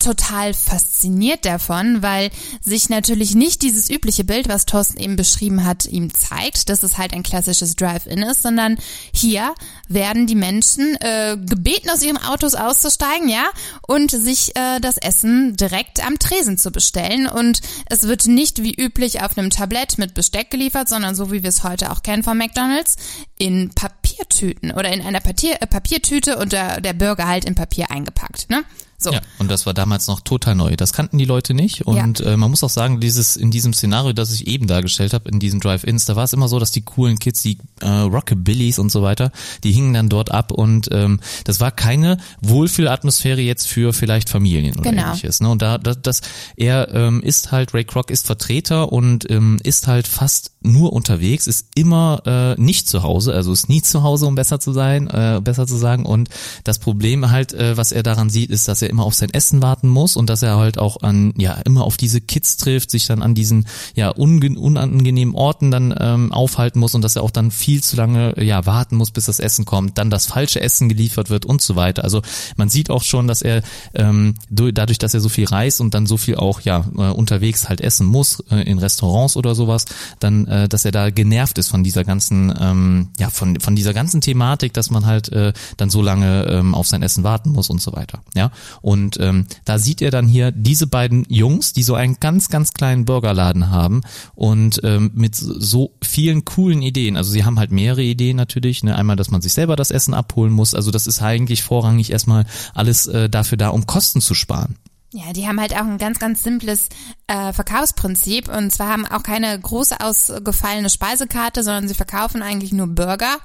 total 0.03 0.55
fasziniert 0.55 1.45
davon, 1.45 2.03
weil 2.03 2.31
sich 2.61 2.89
natürlich 2.89 3.35
nicht 3.35 3.63
dieses 3.63 3.89
übliche 3.89 4.25
Bild, 4.25 4.49
was 4.49 4.67
Thorsten 4.67 4.99
eben 4.99 5.17
beschrieben 5.17 5.65
hat, 5.65 5.87
ihm 5.87 6.13
zeigt, 6.13 6.69
dass 6.69 6.83
es 6.83 6.99
halt 6.99 7.13
ein 7.13 7.23
klassisches 7.23 7.77
Drive-In 7.77 8.23
ist, 8.23 8.43
sondern 8.43 8.77
hier 9.13 9.55
werden 9.89 10.27
die 10.27 10.35
Menschen 10.35 10.97
äh, 11.01 11.37
gebeten, 11.39 11.91
aus 11.91 12.03
ihren 12.03 12.19
Autos 12.19 12.55
auszusteigen, 12.55 13.29
ja, 13.29 13.45
und 13.87 14.11
sich 14.11 14.57
äh, 14.57 14.81
das 14.81 14.99
Essen 14.99 15.57
direkt 15.57 16.05
am 16.05 16.19
Tresen 16.19 16.59
zu 16.59 16.71
bestellen. 16.71 17.27
Und 17.27 17.61
es 17.87 18.03
wird 18.03 18.27
nicht 18.27 18.63
wie 18.63 18.75
üblich 18.75 19.23
auf 19.23 19.39
einem 19.39 19.51
Tablett 19.51 19.99
mit 19.99 20.15
Besteck 20.15 20.51
geliefert, 20.51 20.89
sondern 20.89 21.15
so 21.15 21.31
wie 21.31 21.43
wir 21.43 21.49
es 21.49 21.65
heute 21.65 21.91
auch 21.91 22.03
kennen 22.03 22.23
von 22.23 22.37
McDonalds, 22.37 22.97
in 23.39 23.71
Papiertüten 23.71 24.73
oder 24.73 24.93
in 24.93 25.01
einer 25.01 25.21
Papier, 25.21 25.61
äh, 25.61 25.67
Papiertüte 25.67 26.39
und 26.39 26.53
der, 26.53 26.81
der 26.81 26.93
Burger 26.93 27.27
halt 27.27 27.45
in 27.45 27.55
Papier 27.55 27.91
eingepackt, 27.91 28.51
ne? 28.51 28.65
So. 29.03 29.13
Ja, 29.13 29.21
und 29.39 29.51
das 29.51 29.67
war 29.67 29.75
damals 29.75 30.07
noch 30.07 30.21
total 30.21 30.55
neu. 30.55 30.77
Das 30.77 30.93
kannten 30.93 31.19
die 31.19 31.25
Leute 31.25 31.55
nicht. 31.55 31.87
Und 31.87 32.21
äh, 32.21 32.37
man 32.37 32.51
muss 32.51 32.63
auch 32.63 32.71
sagen, 32.71 33.01
dieses 33.01 33.37
in 33.37 33.51
diesem 33.51 33.73
Szenario, 33.73 34.13
das 34.13 34.33
ich 34.33 34.47
eben 34.47 34.67
dargestellt 34.67 35.13
habe, 35.13 35.29
in 35.29 35.41
diesen 35.41 35.61
Drive-Ins, 35.61 36.05
da 36.07 36.17
war 36.17 36.25
es 36.25 36.33
immer 36.33 36.49
so, 36.49 36.59
dass 36.59 36.71
die 36.71 36.83
coolen 36.83 37.19
Kids, 37.19 37.43
die 37.43 37.59
äh, 37.81 37.89
Rockabillys 37.89 38.79
und 38.79 38.91
so 38.91 39.03
weiter, 39.03 39.33
die 39.65 39.73
hingen 39.73 39.93
dann 39.95 40.09
dort 40.09 40.31
ab 40.31 40.53
und 40.53 40.89
ähm, 40.93 41.21
das 41.45 41.61
war 41.61 41.71
keine 41.71 42.19
Wohlfühlatmosphäre 42.43 43.41
jetzt 43.41 43.67
für 43.69 43.93
vielleicht 43.93 44.29
Familien 44.29 44.79
oder 44.79 44.91
Genau. 44.91 45.09
ähnliches. 45.09 45.41
Ne? 45.41 45.49
Und 45.51 45.63
da, 45.63 45.79
da 45.79 45.95
das 45.95 46.21
er 46.57 46.93
ähm, 46.95 47.23
ist 47.23 47.51
halt 47.53 47.75
Ray 47.75 47.85
Kroc 47.85 48.11
ist 48.11 48.27
Vertreter 48.27 48.93
und 48.93 49.29
ähm, 49.31 49.59
ist 49.63 49.87
halt 49.87 50.07
fast 50.07 50.53
nur 50.61 50.93
unterwegs, 50.93 51.47
ist 51.47 51.69
immer 51.75 52.23
äh, 52.57 52.61
nicht 52.61 52.89
zu 52.89 53.03
Hause, 53.03 53.33
also 53.35 53.53
ist 53.53 53.69
nie 53.69 53.83
zu 53.83 54.03
Hause, 54.05 54.27
um 54.27 54.35
besser 54.37 54.61
zu 54.61 54.73
sein, 54.73 55.09
äh, 55.09 55.41
besser 55.43 55.67
zu 55.67 55.77
sagen. 55.77 56.07
Und 56.07 56.29
das 56.65 56.79
Problem 56.79 57.31
halt, 57.31 57.53
äh, 57.53 57.77
was 57.77 57.91
er 57.91 58.03
daran 58.05 58.31
sieht, 58.31 58.51
ist, 58.51 58.69
dass 58.69 58.81
er 58.83 58.91
immer 58.93 59.05
auf 59.05 59.15
sein 59.15 59.31
Essen 59.31 59.63
warten 59.63 59.89
muss 59.89 60.17
und 60.17 60.29
dass 60.31 60.43
er 60.43 60.57
halt 60.59 60.79
auch 60.79 61.03
an 61.03 61.35
ja 61.37 61.55
immer 61.65 61.83
auf 61.85 61.97
diese 61.97 62.21
Kids 62.21 62.57
trifft, 62.59 62.91
sich 62.91 63.07
dann 63.07 63.23
an 63.23 63.35
diesen 63.35 63.67
ja 63.97 64.11
unangenehmen 64.11 65.35
Orten 65.35 65.71
dann 65.71 65.95
ähm, 65.99 66.33
aufhalten 66.33 66.79
muss 66.79 66.95
und 66.95 67.03
dass 67.03 67.17
er 67.17 67.23
auch 67.23 67.31
dann 67.31 67.51
viel 67.51 67.83
zu 67.83 67.97
lange 67.97 68.35
ja 68.43 68.67
warten 68.67 68.97
muss, 68.97 69.11
bis 69.11 69.27
das 69.27 69.39
Essen 69.41 69.65
kommt, 69.65 69.99
dann 69.99 70.11
das 70.11 70.27
falsche 70.27 70.61
Essen 70.61 70.89
geliefert 70.89 71.31
wird 71.31 71.45
und 71.47 71.61
so 71.63 71.77
weiter. 71.77 72.05
Also 72.05 72.23
man 72.57 72.69
sieht 72.69 72.91
auch 72.91 73.03
schon, 73.03 73.27
dass 73.27 73.43
er 73.43 73.63
ähm, 73.95 74.35
du- 74.51 74.73
dadurch, 74.73 74.99
dass 74.99 75.15
er 75.15 75.21
so 75.21 75.29
viel 75.29 75.47
reist 75.47 75.81
und 75.81 75.95
dann 75.95 76.07
so 76.07 76.17
viel 76.17 76.37
auch 76.37 76.61
ja 76.61 76.85
äh, 76.97 77.11
unterwegs 77.11 77.69
halt 77.69 77.81
essen 77.81 78.07
muss 78.07 78.41
äh, 78.51 78.63
in 78.63 78.79
Restaurants 78.79 79.37
oder 79.37 79.55
sowas, 79.55 79.87
dann 80.21 80.47
äh, 80.47 80.69
dass 80.69 80.85
er 80.85 80.93
da 80.93 81.11
genervt 81.11 81.59
ist 81.59 81.69
von 81.69 81.83
dieser 81.83 82.05
ganzen 82.05 82.53
ähm, 82.61 83.09
ja 83.19 83.31
von 83.31 83.59
von 83.61 83.75
dieser 83.77 83.95
ganzen 83.95 84.21
Thematik, 84.21 84.73
dass 84.75 84.91
man 84.91 85.07
halt 85.07 85.31
äh, 85.33 85.53
dann 85.77 85.91
so 85.91 86.03
lange 86.03 86.45
ähm, 86.47 86.75
auf 86.75 86.87
sein 86.87 87.03
Essen 87.03 87.25
warten 87.25 87.51
muss 87.51 87.71
und 87.71 87.81
so 87.81 87.93
weiter. 87.93 88.21
Ja 88.35 88.51
und 88.83 89.19
ähm, 89.21 89.47
da 89.65 89.79
sieht 89.79 90.03
er 90.03 90.11
dann 90.11 90.27
hier 90.27 90.51
diese 90.53 90.87
beiden 90.87 91.25
Jungs, 91.29 91.73
die 91.73 91.83
so 91.83 91.95
einen 91.95 92.19
ganz 92.21 92.49
ganz 92.49 92.75
kleinen 92.75 93.05
Burgerladen 93.05 93.71
haben 93.71 94.03
und 94.35 94.81
ähm, 94.85 95.13
mit 95.15 95.35
so 95.37 95.95
vielen 96.03 96.45
coolen 96.45 96.83
Ideen. 96.83 97.17
Also 97.17 97.31
sie 97.31 97.45
haben 97.45 97.59
halt 97.59 97.73
mehrere 97.73 98.03
Ideen 98.03 98.37
natürlich. 98.37 98.83
Ne? 98.83 98.95
Einmal, 98.97 99.17
dass 99.17 99.31
man 99.31 99.41
sich 99.41 99.53
selber 99.53 99.77
das 99.77 99.91
Essen 99.91 100.15
abholen 100.15 100.53
muss. 100.53 100.75
Also 100.75 100.91
das 100.91 101.07
ist 101.07 101.23
eigentlich 101.23 101.63
vorrangig 101.63 102.11
erstmal 102.11 102.45
alles 102.75 103.07
äh, 103.07 103.31
dafür 103.31 103.57
da, 103.57 103.69
um 103.69 103.87
Kosten 103.87 104.21
zu 104.21 104.35
sparen. 104.35 104.77
Ja, 105.15 105.33
die 105.35 105.47
haben 105.47 105.61
halt 105.61 105.75
auch 105.75 105.85
ein 105.85 105.99
ganz, 105.99 106.19
ganz 106.19 106.43
simples 106.43 106.89
äh, 107.27 107.53
Verkaufsprinzip 107.53 108.49
und 108.49 108.71
zwar 108.73 108.89
haben 108.89 109.07
auch 109.07 109.23
keine 109.23 109.59
große 109.59 110.01
ausgefallene 110.01 110.89
Speisekarte, 110.89 111.63
sondern 111.63 111.87
sie 111.87 111.95
verkaufen 111.95 112.41
eigentlich 112.41 112.73
nur 112.73 112.87
Burger, 112.87 113.37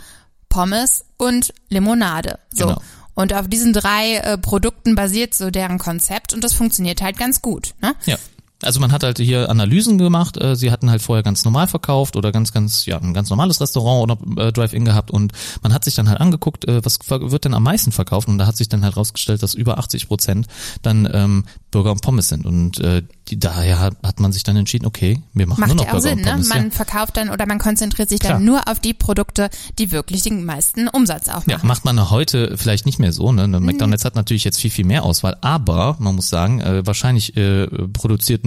Pommes 0.48 1.04
und 1.18 1.54
Limonade. 1.70 2.40
So. 2.54 2.68
Genau. 2.68 2.82
Und 3.18 3.34
auf 3.34 3.48
diesen 3.48 3.74
drei 3.74 4.18
äh, 4.18 4.38
Produkten 4.38 4.94
basiert 4.94 5.34
so 5.34 5.50
deren 5.50 5.80
Konzept 5.80 6.34
und 6.34 6.44
das 6.44 6.54
funktioniert 6.54 7.02
halt 7.02 7.18
ganz 7.18 7.42
gut. 7.42 7.74
Ne? 7.82 7.96
Ja. 8.06 8.16
Also 8.64 8.80
man 8.80 8.92
hat 8.92 9.04
halt 9.04 9.20
hier 9.20 9.50
Analysen 9.50 9.98
gemacht. 9.98 10.38
Äh, 10.38 10.56
sie 10.56 10.72
hatten 10.72 10.90
halt 10.90 11.02
vorher 11.02 11.22
ganz 11.24 11.46
normal 11.46 11.68
verkauft 11.68 12.16
oder 12.16 12.32
ganz, 12.32 12.52
ganz, 12.52 12.86
ja, 12.86 12.98
ein 12.98 13.14
ganz 13.14 13.30
normales 13.30 13.62
Restaurant 13.62 14.12
oder 14.12 14.48
äh, 14.48 14.52
Drive-In 14.52 14.84
gehabt 14.84 15.12
und 15.12 15.32
man 15.62 15.74
hat 15.74 15.84
sich 15.84 15.94
dann 15.96 16.10
halt 16.10 16.20
angeguckt, 16.20 16.68
äh, 16.68 16.84
was 16.84 17.00
wird 17.08 17.46
denn 17.46 17.54
am 17.54 17.64
meisten 17.64 17.92
verkauft 17.92 18.28
und 18.28 18.38
da 18.40 18.48
hat 18.48 18.58
sich 18.58 18.68
dann 18.68 18.84
halt 18.84 18.98
rausgestellt, 18.98 19.44
dass 19.44 19.54
über 19.54 19.78
80 19.78 20.08
Prozent 20.08 20.48
dann 20.82 21.08
ähm, 21.14 21.46
Burger 21.70 21.92
und 21.92 22.02
Pommes 22.02 22.30
sind 22.30 22.46
und 22.46 22.80
äh, 22.80 23.04
die, 23.28 23.40
daher 23.40 23.80
hat, 23.80 23.98
hat 24.04 24.20
man 24.20 24.32
sich 24.32 24.44
dann 24.44 24.56
entschieden, 24.56 24.86
okay, 24.88 25.22
wir 25.34 25.46
machen 25.46 25.60
Macht 25.62 25.70
nur 25.70 25.76
noch 25.78 25.84
ja 25.84 25.90
auch 25.90 25.94
Burger 25.94 26.10
Sinn, 26.10 26.20
und 26.20 26.26
ne? 26.26 26.32
Pommes. 26.32 26.50
Man 26.50 26.64
ja. 26.66 26.72
verkauft 26.72 27.18
dann 27.18 27.30
oder 27.30 27.46
man 27.46 27.60
konzentriert 27.60 28.10
sich 28.10 28.20
Klar. 28.20 28.34
dann 28.34 28.46
nur 28.46 28.68
auf 28.68 28.80
die 28.80 28.94
Produkte, 28.94 29.50
die 29.78 29.92
wirklich 29.92 30.24
den 30.24 30.46
meisten 30.46 30.88
Umsatz 30.88 31.28
auch 31.30 31.46
Ja, 31.46 31.58
machen. 31.58 31.68
macht 31.68 31.86
man 31.86 32.10
heute 32.10 32.58
vielleicht 32.58 32.86
nicht 32.88 32.98
mehr 32.98 33.14
so. 33.14 33.32
Ne? 33.32 33.48
Mhm. 33.48 33.66
McDonald's 33.66 34.06
hat 34.06 34.16
natürlich 34.16 34.44
jetzt 34.46 34.60
viel, 34.60 34.72
viel 34.72 34.86
mehr 34.86 35.04
Auswahl, 35.04 35.38
aber 35.42 35.98
man 36.00 36.16
muss 36.16 36.30
sagen, 36.30 36.60
äh, 36.62 36.86
wahrscheinlich 36.88 37.38
äh, 37.38 37.68
produzierten 37.68 38.47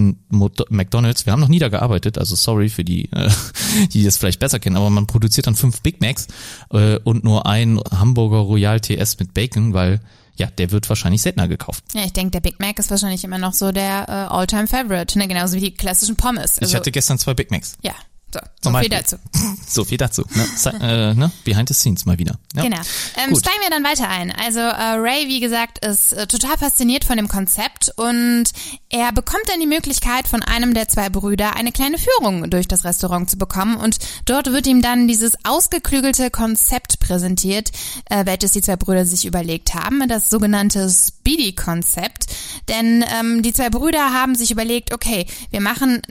McDonald's, 0.69 1.25
wir 1.25 1.33
haben 1.33 1.39
noch 1.39 1.47
nie 1.47 1.59
da 1.59 1.69
gearbeitet, 1.69 2.17
also 2.17 2.35
sorry 2.35 2.69
für 2.69 2.83
die, 2.83 3.11
äh, 3.11 3.29
die 3.93 4.03
das 4.03 4.17
vielleicht 4.17 4.39
besser 4.39 4.59
kennen, 4.59 4.77
aber 4.77 4.89
man 4.89 5.07
produziert 5.07 5.47
dann 5.47 5.55
fünf 5.55 5.81
Big 5.81 6.01
Macs 6.01 6.27
äh, 6.71 6.97
und 7.03 7.23
nur 7.23 7.45
ein 7.45 7.79
Hamburger 7.91 8.39
Royal 8.39 8.79
TS 8.79 9.19
mit 9.19 9.33
Bacon, 9.33 9.73
weil 9.73 9.99
ja, 10.35 10.47
der 10.47 10.71
wird 10.71 10.87
wahrscheinlich 10.89 11.21
seltener 11.21 11.47
gekauft. 11.47 11.83
Ja, 11.93 12.03
ich 12.03 12.13
denke, 12.13 12.31
der 12.31 12.39
Big 12.39 12.59
Mac 12.59 12.79
ist 12.79 12.89
wahrscheinlich 12.89 13.23
immer 13.23 13.37
noch 13.37 13.53
so 13.53 13.71
der 13.71 14.07
äh, 14.07 14.33
All-Time 14.33 14.67
Favorite, 14.67 15.17
ne? 15.19 15.27
genauso 15.27 15.55
wie 15.57 15.59
die 15.61 15.73
klassischen 15.73 16.15
Pommes. 16.15 16.55
ich 16.57 16.63
Also, 16.63 16.77
hatte 16.77 16.91
gestern 16.91 17.19
zwei 17.19 17.33
Big 17.33 17.51
Macs. 17.51 17.75
ja, 17.81 17.93
so, 18.33 18.71
so 18.71 18.77
viel 18.77 18.89
dazu. 18.89 19.17
So 19.67 19.85
viel 19.85 19.97
dazu. 19.97 20.25
Ne? 20.35 20.73
Äh, 20.81 21.13
ne? 21.13 21.31
Behind 21.45 21.69
the 21.69 21.73
scenes 21.73 22.05
mal 22.05 22.19
wieder. 22.19 22.37
Ja? 22.55 22.63
Genau. 22.63 22.81
Ähm, 23.15 23.35
steigen 23.35 23.61
wir 23.61 23.69
dann 23.69 23.85
weiter 23.85 24.09
ein. 24.09 24.31
Also 24.31 24.59
äh, 24.59 24.97
Ray, 24.99 25.27
wie 25.27 25.39
gesagt, 25.39 25.85
ist 25.85 26.11
äh, 26.11 26.27
total 26.27 26.57
fasziniert 26.57 27.05
von 27.05 27.15
dem 27.15 27.29
Konzept 27.29 27.93
und 27.95 28.45
er 28.89 29.13
bekommt 29.13 29.43
dann 29.47 29.61
die 29.61 29.67
Möglichkeit 29.67 30.27
von 30.27 30.43
einem 30.43 30.73
der 30.73 30.89
zwei 30.89 31.09
Brüder 31.09 31.55
eine 31.55 31.71
kleine 31.71 31.97
Führung 31.97 32.49
durch 32.49 32.67
das 32.67 32.83
Restaurant 32.83 33.29
zu 33.29 33.37
bekommen 33.37 33.77
und 33.77 33.99
dort 34.25 34.51
wird 34.51 34.67
ihm 34.67 34.81
dann 34.81 35.07
dieses 35.07 35.33
ausgeklügelte 35.45 36.29
Konzept 36.29 36.99
präsentiert, 36.99 37.71
äh, 38.09 38.25
welches 38.25 38.51
die 38.51 38.61
zwei 38.61 38.75
Brüder 38.75 39.05
sich 39.05 39.25
überlegt 39.25 39.73
haben, 39.73 40.07
das 40.09 40.29
sogenannte 40.29 40.89
Speedy-Konzept. 40.89 42.25
Denn 42.67 43.05
ähm, 43.17 43.41
die 43.41 43.53
zwei 43.53 43.69
Brüder 43.69 44.13
haben 44.13 44.35
sich 44.35 44.51
überlegt, 44.51 44.93
okay, 44.93 45.25
wir 45.51 45.61
machen 45.61 46.01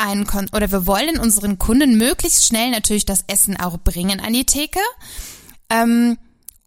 ein 0.00 0.26
Kon 0.26 0.48
oder 0.52 0.72
wir 0.72 0.86
wollen 0.86 1.18
unseren 1.18 1.58
Kunden 1.58 1.96
möglichst 1.96 2.46
schnell 2.46 2.70
natürlich 2.70 3.06
das 3.06 3.24
Essen 3.26 3.56
auch 3.58 3.78
bringen 3.78 4.20
an 4.20 4.32
die 4.32 4.46
Theke. 4.46 4.80
Ähm, 5.68 6.18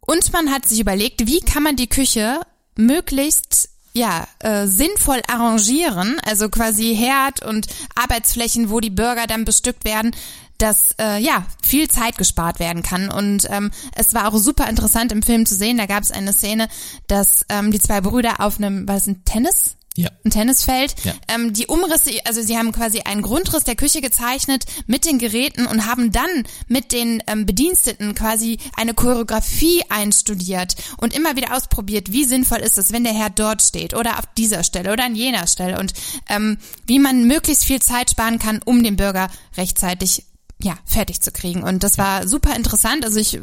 und 0.01 0.31
man 0.33 0.51
hat 0.51 0.67
sich 0.67 0.79
überlegt, 0.79 1.27
wie 1.27 1.39
kann 1.39 1.63
man 1.63 1.75
die 1.75 1.87
Küche 1.87 2.41
möglichst 2.75 3.69
ja, 3.93 4.27
äh, 4.39 4.65
sinnvoll 4.65 5.21
arrangieren, 5.27 6.19
also 6.25 6.49
quasi 6.49 6.95
Herd 6.95 7.43
und 7.45 7.67
Arbeitsflächen, 7.95 8.71
wo 8.71 8.79
die 8.79 8.89
Burger 8.89 9.27
dann 9.27 9.45
bestückt 9.45 9.85
werden, 9.85 10.15
dass 10.57 10.95
äh, 10.99 11.19
ja 11.19 11.45
viel 11.61 11.89
Zeit 11.89 12.17
gespart 12.17 12.59
werden 12.59 12.81
kann. 12.81 13.09
Und 13.09 13.47
ähm, 13.49 13.71
es 13.95 14.13
war 14.13 14.27
auch 14.27 14.37
super 14.37 14.67
interessant 14.67 15.11
im 15.11 15.21
Film 15.21 15.45
zu 15.45 15.55
sehen. 15.55 15.77
Da 15.77 15.85
gab 15.85 16.03
es 16.03 16.11
eine 16.11 16.33
Szene, 16.33 16.69
dass 17.07 17.45
ähm, 17.49 17.71
die 17.71 17.79
zwei 17.79 18.01
Brüder 18.01 18.39
auf 18.39 18.57
einem, 18.57 18.87
was 18.87 19.07
ein 19.07 19.23
Tennis? 19.25 19.75
Ja. 19.95 20.09
ein 20.25 20.31
Tennisfeld. 20.31 20.95
Ja. 21.03 21.13
Ähm, 21.27 21.53
die 21.53 21.67
Umrisse, 21.67 22.09
also 22.25 22.41
sie 22.41 22.57
haben 22.57 22.71
quasi 22.71 23.01
einen 23.01 23.21
Grundriss 23.21 23.63
der 23.63 23.75
Küche 23.75 24.01
gezeichnet 24.01 24.65
mit 24.87 25.05
den 25.05 25.19
Geräten 25.19 25.67
und 25.67 25.85
haben 25.85 26.11
dann 26.11 26.47
mit 26.67 26.91
den 26.91 27.21
ähm, 27.27 27.45
Bediensteten 27.45 28.15
quasi 28.15 28.57
eine 28.75 28.95
Choreografie 28.95 29.83
einstudiert 29.89 30.75
und 30.97 31.13
immer 31.13 31.35
wieder 31.35 31.55
ausprobiert, 31.55 32.11
wie 32.11 32.25
sinnvoll 32.25 32.59
ist 32.59 32.79
es, 32.79 32.91
wenn 32.91 33.03
der 33.03 33.13
Herr 33.13 33.29
dort 33.29 33.61
steht 33.61 33.93
oder 33.93 34.17
auf 34.17 34.25
dieser 34.35 34.63
Stelle 34.63 34.91
oder 34.91 35.05
an 35.05 35.15
jener 35.15 35.45
Stelle 35.45 35.79
und 35.79 35.93
ähm, 36.27 36.57
wie 36.87 36.97
man 36.97 37.27
möglichst 37.27 37.65
viel 37.65 37.81
Zeit 37.81 38.09
sparen 38.09 38.39
kann, 38.39 38.61
um 38.65 38.83
den 38.83 38.95
Bürger 38.95 39.29
rechtzeitig 39.57 40.25
ja, 40.59 40.75
fertig 40.85 41.21
zu 41.21 41.31
kriegen. 41.31 41.61
Und 41.61 41.83
das 41.83 41.97
war 41.97 42.27
super 42.27 42.55
interessant. 42.55 43.05
Also 43.05 43.19
ich 43.19 43.39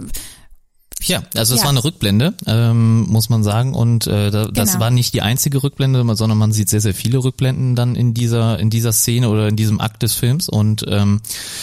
Ja, 1.03 1.23
also 1.35 1.55
es 1.55 1.61
Ja. 1.61 1.65
war 1.65 1.71
eine 1.71 1.83
Rückblende, 1.85 2.35
ähm, 2.47 3.03
muss 3.09 3.29
man 3.29 3.43
sagen. 3.43 3.75
Und 3.75 4.07
äh, 4.07 4.31
da, 4.31 4.47
das 4.49 4.73
Genau. 4.73 4.81
war 4.85 4.91
nicht 4.91 5.15
die 5.15 5.23
einzige 5.23 5.63
Rückblende, 5.63 6.05
sondern 6.17 6.39
man 6.39 6.53
sieht 6.53 6.69
sehr, 6.69 6.81
sehr 6.81 6.95
viele 6.95 7.19
Rückblenden 7.25 7.75
dann 7.75 7.97
in 7.97 8.13
dieser, 8.15 8.59
in 8.59 8.71
dieser 8.71 8.93
Szene 8.93 9.29
oder 9.29 9.49
in 9.49 9.57
diesem 9.57 9.81
Akt 9.81 10.03
des 10.03 10.15
Films. 10.15 10.49
Und 10.49 10.85
ähm, 10.89 11.21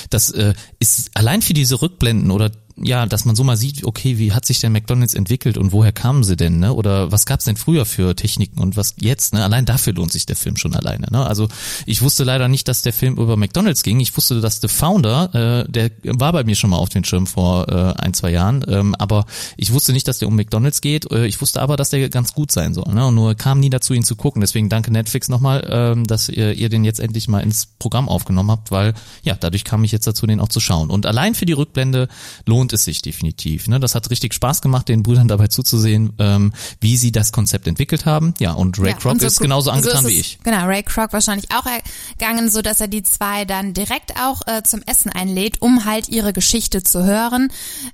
das 0.09 0.31
äh, 0.31 0.53
ist 0.79 1.11
allein 1.13 1.41
für 1.41 1.53
diese 1.53 1.81
Rückblenden 1.81 2.31
oder 2.31 2.51
ja, 2.81 3.05
dass 3.05 3.25
man 3.25 3.35
so 3.35 3.43
mal 3.43 3.57
sieht, 3.57 3.83
okay, 3.83 4.17
wie 4.17 4.33
hat 4.33 4.45
sich 4.45 4.59
denn 4.59 4.71
McDonalds 4.71 5.15
entwickelt 5.15 5.57
und 5.57 5.71
woher 5.71 5.91
kamen 5.91 6.23
sie 6.23 6.35
denn, 6.35 6.59
ne? 6.59 6.73
Oder 6.73 7.11
was 7.11 7.25
gab's 7.25 7.45
denn 7.45 7.57
früher 7.57 7.85
für 7.85 8.15
Techniken 8.15 8.59
und 8.59 8.77
was 8.77 8.95
jetzt, 8.99 9.33
ne? 9.33 9.43
Allein 9.43 9.65
dafür 9.65 9.93
lohnt 9.93 10.11
sich 10.11 10.25
der 10.25 10.35
Film 10.35 10.57
schon 10.57 10.75
alleine, 10.75 11.07
ne? 11.09 11.25
Also 11.25 11.47
ich 11.85 12.01
wusste 12.01 12.23
leider 12.23 12.47
nicht, 12.47 12.67
dass 12.67 12.83
der 12.83 12.93
Film 12.93 13.17
über 13.17 13.35
McDonalds 13.35 13.81
ging. 13.81 13.99
Ich 13.99 14.15
wusste, 14.15 14.41
dass 14.41 14.61
The 14.61 14.67
Founder, 14.67 15.65
äh, 15.65 15.71
der 15.71 15.91
war 16.03 16.31
bei 16.33 16.43
mir 16.43 16.55
schon 16.55 16.69
mal 16.69 16.77
auf 16.77 16.89
den 16.89 17.03
Schirm 17.03 17.25
vor 17.25 17.67
äh, 17.67 18.01
ein, 18.01 18.13
zwei 18.13 18.29
Jahren, 18.29 18.63
ähm, 18.67 18.93
aber 18.95 19.25
ich 19.57 19.73
wusste 19.73 19.91
nicht, 19.91 20.07
dass 20.07 20.19
der 20.19 20.27
um 20.27 20.35
McDonalds 20.35 20.81
geht. 20.81 21.11
Äh, 21.11 21.25
ich 21.25 21.41
wusste 21.41 21.61
aber, 21.61 21.77
dass 21.77 21.89
der 21.89 22.09
ganz 22.09 22.33
gut 22.33 22.51
sein 22.51 22.75
soll, 22.75 22.93
ne? 22.93 23.07
Und 23.07 23.15
nur 23.15 23.33
kam 23.33 23.59
nie 23.59 23.71
dazu, 23.71 23.95
ihn 23.95 24.03
zu 24.03 24.15
gucken. 24.15 24.41
Deswegen 24.41 24.69
danke 24.69 24.91
Netflix 24.91 25.29
nochmal, 25.29 25.67
ähm, 25.69 26.05
dass 26.05 26.29
ihr, 26.29 26.53
ihr 26.53 26.69
den 26.69 26.83
jetzt 26.83 26.99
endlich 26.99 27.27
mal 27.27 27.39
ins 27.39 27.67
Programm 27.79 28.07
aufgenommen 28.07 28.51
habt, 28.51 28.69
weil 28.69 28.93
ja, 29.23 29.35
dadurch 29.35 29.63
kam 29.63 29.83
ich 29.83 29.91
jetzt 29.91 30.05
dazu, 30.05 30.27
den 30.27 30.39
auch 30.39 30.49
zu 30.49 30.59
schauen. 30.59 30.91
Und 30.91 31.07
allein 31.07 31.33
für 31.33 31.47
die 31.47 31.53
Rückblende 31.53 32.07
lohnt 32.45 32.66
es 32.73 32.83
sich 32.83 33.01
definitiv. 33.01 33.67
Ne? 33.67 33.79
Das 33.79 33.95
hat 33.95 34.09
richtig 34.09 34.33
Spaß 34.33 34.61
gemacht, 34.61 34.87
den 34.89 35.03
Brüdern 35.03 35.27
dabei 35.27 35.47
zuzusehen, 35.47 36.13
ähm, 36.19 36.53
wie 36.79 36.97
sie 36.97 37.11
das 37.11 37.31
Konzept 37.31 37.67
entwickelt 37.67 38.05
haben. 38.05 38.33
Ja, 38.39 38.53
und 38.53 38.79
Ray 38.79 38.91
Ja, 38.91 38.97
Kroc 38.97 39.11
und 39.13 39.21
so 39.21 39.27
ist 39.27 39.39
genauso 39.39 39.65
so 39.65 39.71
angetan 39.71 40.05
ist 40.05 40.11
wie 40.11 40.19
es- 40.19 40.25
ich. 40.27 40.39
Genau, 40.43 40.65
Ray 40.65 40.83
Kroc 40.83 41.13
wahrscheinlich 41.13 41.47
auch 41.51 41.65
ergangen, 41.65 42.49
so 42.49 42.61
dass 42.61 42.81
er 42.81 42.87
die 42.87 43.03
zwei 43.03 43.45
dann 43.45 43.73
direkt 43.73 44.13
auch 44.19 44.41
äh, 44.47 44.63
zum 44.63 44.81
Essen 44.85 45.11
einlädt, 45.11 45.61
um 45.61 45.85
halt 45.85 46.09
ihre 46.09 46.33
Geschichte 46.33 46.83
zu 46.83 47.03
hören. 47.03 47.49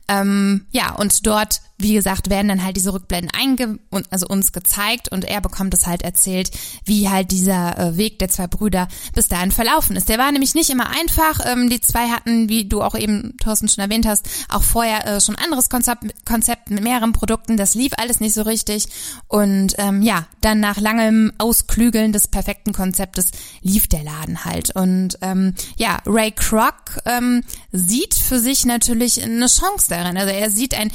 Ähm, 0.07 0.65
ja, 0.71 0.93
und 0.95 1.25
dort, 1.25 1.61
wie 1.83 1.93
gesagt, 1.93 2.29
werden 2.29 2.47
dann 2.47 2.63
halt 2.63 2.75
diese 2.75 2.93
Rückblenden 2.93 3.31
einge 3.39 3.77
also 4.09 4.27
uns 4.27 4.51
gezeigt 4.51 5.09
und 5.11 5.25
er 5.25 5.41
bekommt 5.41 5.73
es 5.73 5.85
halt 5.85 6.01
erzählt, 6.01 6.49
wie 6.85 7.09
halt 7.09 7.31
dieser 7.31 7.77
äh, 7.77 7.97
Weg 7.97 8.19
der 8.19 8.29
zwei 8.29 8.47
Brüder 8.47 8.87
bis 9.13 9.27
dahin 9.27 9.51
verlaufen 9.51 9.95
ist. 9.95 10.09
Der 10.09 10.17
war 10.17 10.31
nämlich 10.31 10.55
nicht 10.55 10.69
immer 10.69 10.89
einfach. 10.89 11.39
Ähm, 11.45 11.69
die 11.69 11.81
zwei 11.81 12.07
hatten, 12.07 12.49
wie 12.49 12.65
du 12.65 12.81
auch 12.81 12.95
eben, 12.95 13.37
Thorsten, 13.37 13.67
schon 13.67 13.83
erwähnt 13.83 14.07
hast, 14.07 14.27
auch 14.49 14.63
vorher 14.63 15.05
äh, 15.05 15.21
schon 15.21 15.35
anderes 15.35 15.69
Konzept, 15.69 16.03
Konzept 16.25 16.71
mit 16.71 16.83
mehreren 16.83 17.13
Produkten. 17.13 17.57
Das 17.57 17.75
lief 17.75 17.93
alles 17.97 18.19
nicht 18.19 18.33
so 18.33 18.41
richtig. 18.41 18.87
Und 19.27 19.75
ähm, 19.77 20.01
ja, 20.01 20.25
dann 20.41 20.59
nach 20.59 20.79
langem 20.79 21.33
Ausklügeln 21.37 22.13
des 22.13 22.27
perfekten 22.27 22.73
Konzeptes 22.73 23.31
lief 23.61 23.87
der 23.87 24.03
Laden 24.03 24.45
halt. 24.45 24.75
Und 24.75 25.17
ähm, 25.21 25.53
ja, 25.77 26.01
Ray 26.05 26.31
Kroc 26.31 27.01
ähm, 27.05 27.43
sieht 27.71 28.15
für 28.15 28.39
sich 28.39 28.65
natürlich 28.65 29.21
eine 29.21 29.47
Chance 29.47 29.87
darin. 29.89 30.17
Also 30.17 30.31
er 30.31 30.49
sieht 30.49 30.73
ein 30.73 30.91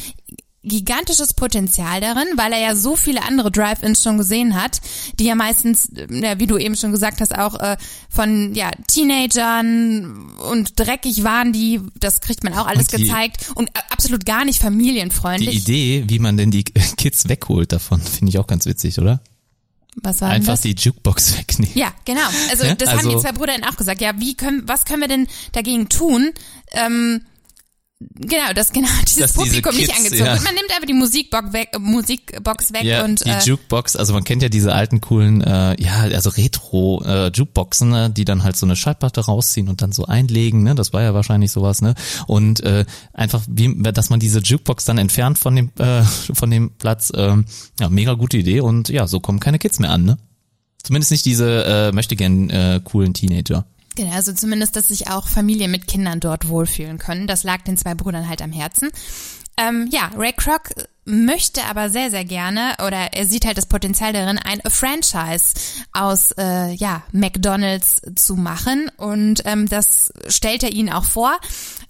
gigantisches 0.65 1.35
Potenzial 1.35 2.01
darin, 2.01 2.27
weil 2.37 2.53
er 2.53 2.59
ja 2.61 2.75
so 2.75 2.97
viele 2.97 3.23
andere 3.23 3.51
Drive-Ins 3.53 4.03
schon 4.03 4.19
gesehen 4.19 4.61
hat, 4.61 4.81
die 5.19 5.25
ja 5.25 5.35
meistens, 5.37 5.89
äh, 5.91 6.37
wie 6.39 6.47
du 6.49 6.59
eben 6.59 6.75
schon 6.77 6.91
gesagt 6.91 7.21
hast, 7.21 7.37
auch 7.39 7.59
äh, 7.61 7.77
von 8.11 8.55
ja 8.55 8.71
Teenagern 8.89 10.31
und 10.51 10.79
dreckig 10.79 11.23
waren 11.25 11.53
die, 11.53 11.81
das 11.99 12.21
kriegt 12.21 12.45
man 12.45 12.55
auch 12.55 12.67
alles 12.67 12.89
Und 12.89 12.99
die- 12.99 13.05
gezeigt 13.05 13.51
und 13.55 13.69
äh, 13.71 13.81
absolut 13.91 14.25
gar 14.27 14.45
nicht 14.45 14.59
Die 14.61 14.65
familienfreundlich. 14.65 15.57
Idee, 15.57 16.05
wie 16.09 16.19
man 16.19 16.37
denn 16.37 16.51
die 16.51 16.65
Kids 16.65 17.29
wegholt 17.29 17.73
davon, 17.73 18.01
finde 18.01 18.31
ich 18.31 18.39
auch 18.39 18.47
ganz 18.47 18.67
witzig, 18.67 18.99
oder? 18.99 19.21
Was 20.03 20.21
war 20.21 20.31
Einfach 20.31 20.53
das? 20.55 20.61
die 20.61 20.75
Jukebox 20.77 21.39
wegnehmen. 21.39 21.77
Ja, 21.77 21.93
genau. 22.05 22.21
Also 22.51 22.65
das 22.75 22.89
haben 22.89 22.99
also- 22.99 23.11
die 23.11 23.19
zwei 23.19 23.33
Brüder 23.33 23.55
auch 23.69 23.77
gesagt. 23.77 24.01
Ja, 24.01 24.13
wie 24.19 24.35
können, 24.37 24.63
was 24.67 24.85
können 24.85 25.01
wir 25.01 25.09
denn 25.09 25.27
dagegen 25.53 25.89
tun? 25.89 26.33
Ähm, 26.73 27.23
genau, 28.01 28.53
dass 28.55 28.73
genau 28.73 28.89
dieses 29.07 29.19
Dass 29.19 29.33
diese 29.33 29.45
Publikum 29.45 29.75
nicht 29.75 29.89
Kids, 29.89 29.99
angezogen 29.99 30.25
ja. 30.25 30.35
wird. 30.35 30.45
Man 30.45 30.55
nimmt 30.55 30.71
einfach 30.71 30.87
die 30.87 30.95
Musikbox 30.95 31.53
weg, 31.53 31.71
äh, 31.73 31.79
Musikbox 31.79 32.73
weg 32.73 32.85
Ja, 32.85 33.05
und 33.05 33.25
die 33.25 33.31
äh, 33.31 33.41
Jukebox, 33.43 33.97
also 33.97 34.13
man 34.13 34.25
kennt 34.25 34.43
ja 34.43 34.49
diese 34.49 34.73
alten 34.73 35.01
coolen, 35.01 35.41
äh, 35.41 35.81
ja, 35.81 36.01
also 36.01 36.31
Retro 36.31 37.03
äh, 37.05 37.29
Jukeboxen, 37.29 37.91
ne, 37.91 38.11
die 38.11 38.25
dann 38.25 38.45
halt 38.45 38.57
so 38.57 38.67
eine 38.67 38.77
Schallplatte 38.77 39.25
rausziehen 39.25 39.69
und 39.69 39.83
dann 39.83 39.93
so 39.93 40.07
einlegen, 40.07 40.63
ne, 40.63 40.75
das 40.75 40.93
war 40.93 41.03
ja 41.03 41.15
wahrscheinlich 41.15 41.51
sowas, 41.51 41.83
ne, 41.83 41.95
und 42.27 42.61
äh, 42.61 42.85
einfach, 43.13 43.43
wie, 43.49 43.75
dass 43.93 44.11
man 44.11 44.21
diese 44.21 44.41
Jukebox 44.41 44.85
dann 44.85 44.99
entfernt 44.99 45.39
von 45.39 45.57
dem 45.57 45.71
äh, 45.79 46.03
von 46.03 46.51
dem 46.51 46.71
Platz, 46.71 47.13
ähm, 47.15 47.47
ja, 47.81 47.89
mega 47.89 48.15
gute 48.15 48.39
Idee 48.39 48.61
und 48.61 48.89
ja, 48.89 49.07
so 49.07 49.21
kommen 49.21 49.41
keine 49.41 49.59
Kids 49.59 49.79
mehr 49.79 49.91
an, 49.91 50.05
ne. 50.05 50.19
Zumindest 50.83 51.11
nicht 51.11 51.25
diese 51.27 51.65
äh, 51.65 51.93
möchte 51.93 52.17
gern 52.17 52.51
äh, 52.51 52.81
coolen 52.83 53.13
Teenager. 53.13 53.67
Genau, 53.99 54.13
also 54.13 54.33
zumindest, 54.33 54.77
dass 54.77 54.87
sich 54.87 55.09
auch 55.11 55.27
Familien 55.27 55.73
mit 55.73 55.89
Kindern 55.89 56.21
dort 56.21 56.49
wohlfühlen 56.49 56.99
können. 56.99 57.27
Das 57.27 57.43
lag 57.43 57.63
den 57.63 57.77
zwei 57.77 57.97
Brüdern 57.97 58.29
halt 58.29 58.43
am 58.43 58.53
Herzen. 58.53 58.93
Ähm, 59.59 59.89
ja, 59.91 60.11
Ray 60.17 60.33
Kroc 60.33 60.71
möchte 61.09 61.65
aber 61.65 61.89
sehr, 61.89 62.11
sehr 62.11 62.25
gerne 62.25 62.75
oder 62.87 63.15
er 63.15 63.27
sieht 63.27 63.47
halt 63.47 63.57
das 63.57 63.67
Potenzial 63.67 64.13
darin, 64.13 64.39
ein 64.39 64.61
Franchise 64.69 65.55
aus 65.93 66.33
äh, 66.33 66.75
ja, 66.75 67.03
McDonalds 67.13 68.03
zu 68.15 68.37
machen 68.37 68.91
und 68.99 69.43
ähm, 69.47 69.67
das 69.69 70.13
stellt 70.29 70.63
er 70.63 70.73
ihnen 70.73 70.93
auch 70.93 71.05
vor. 71.05 71.39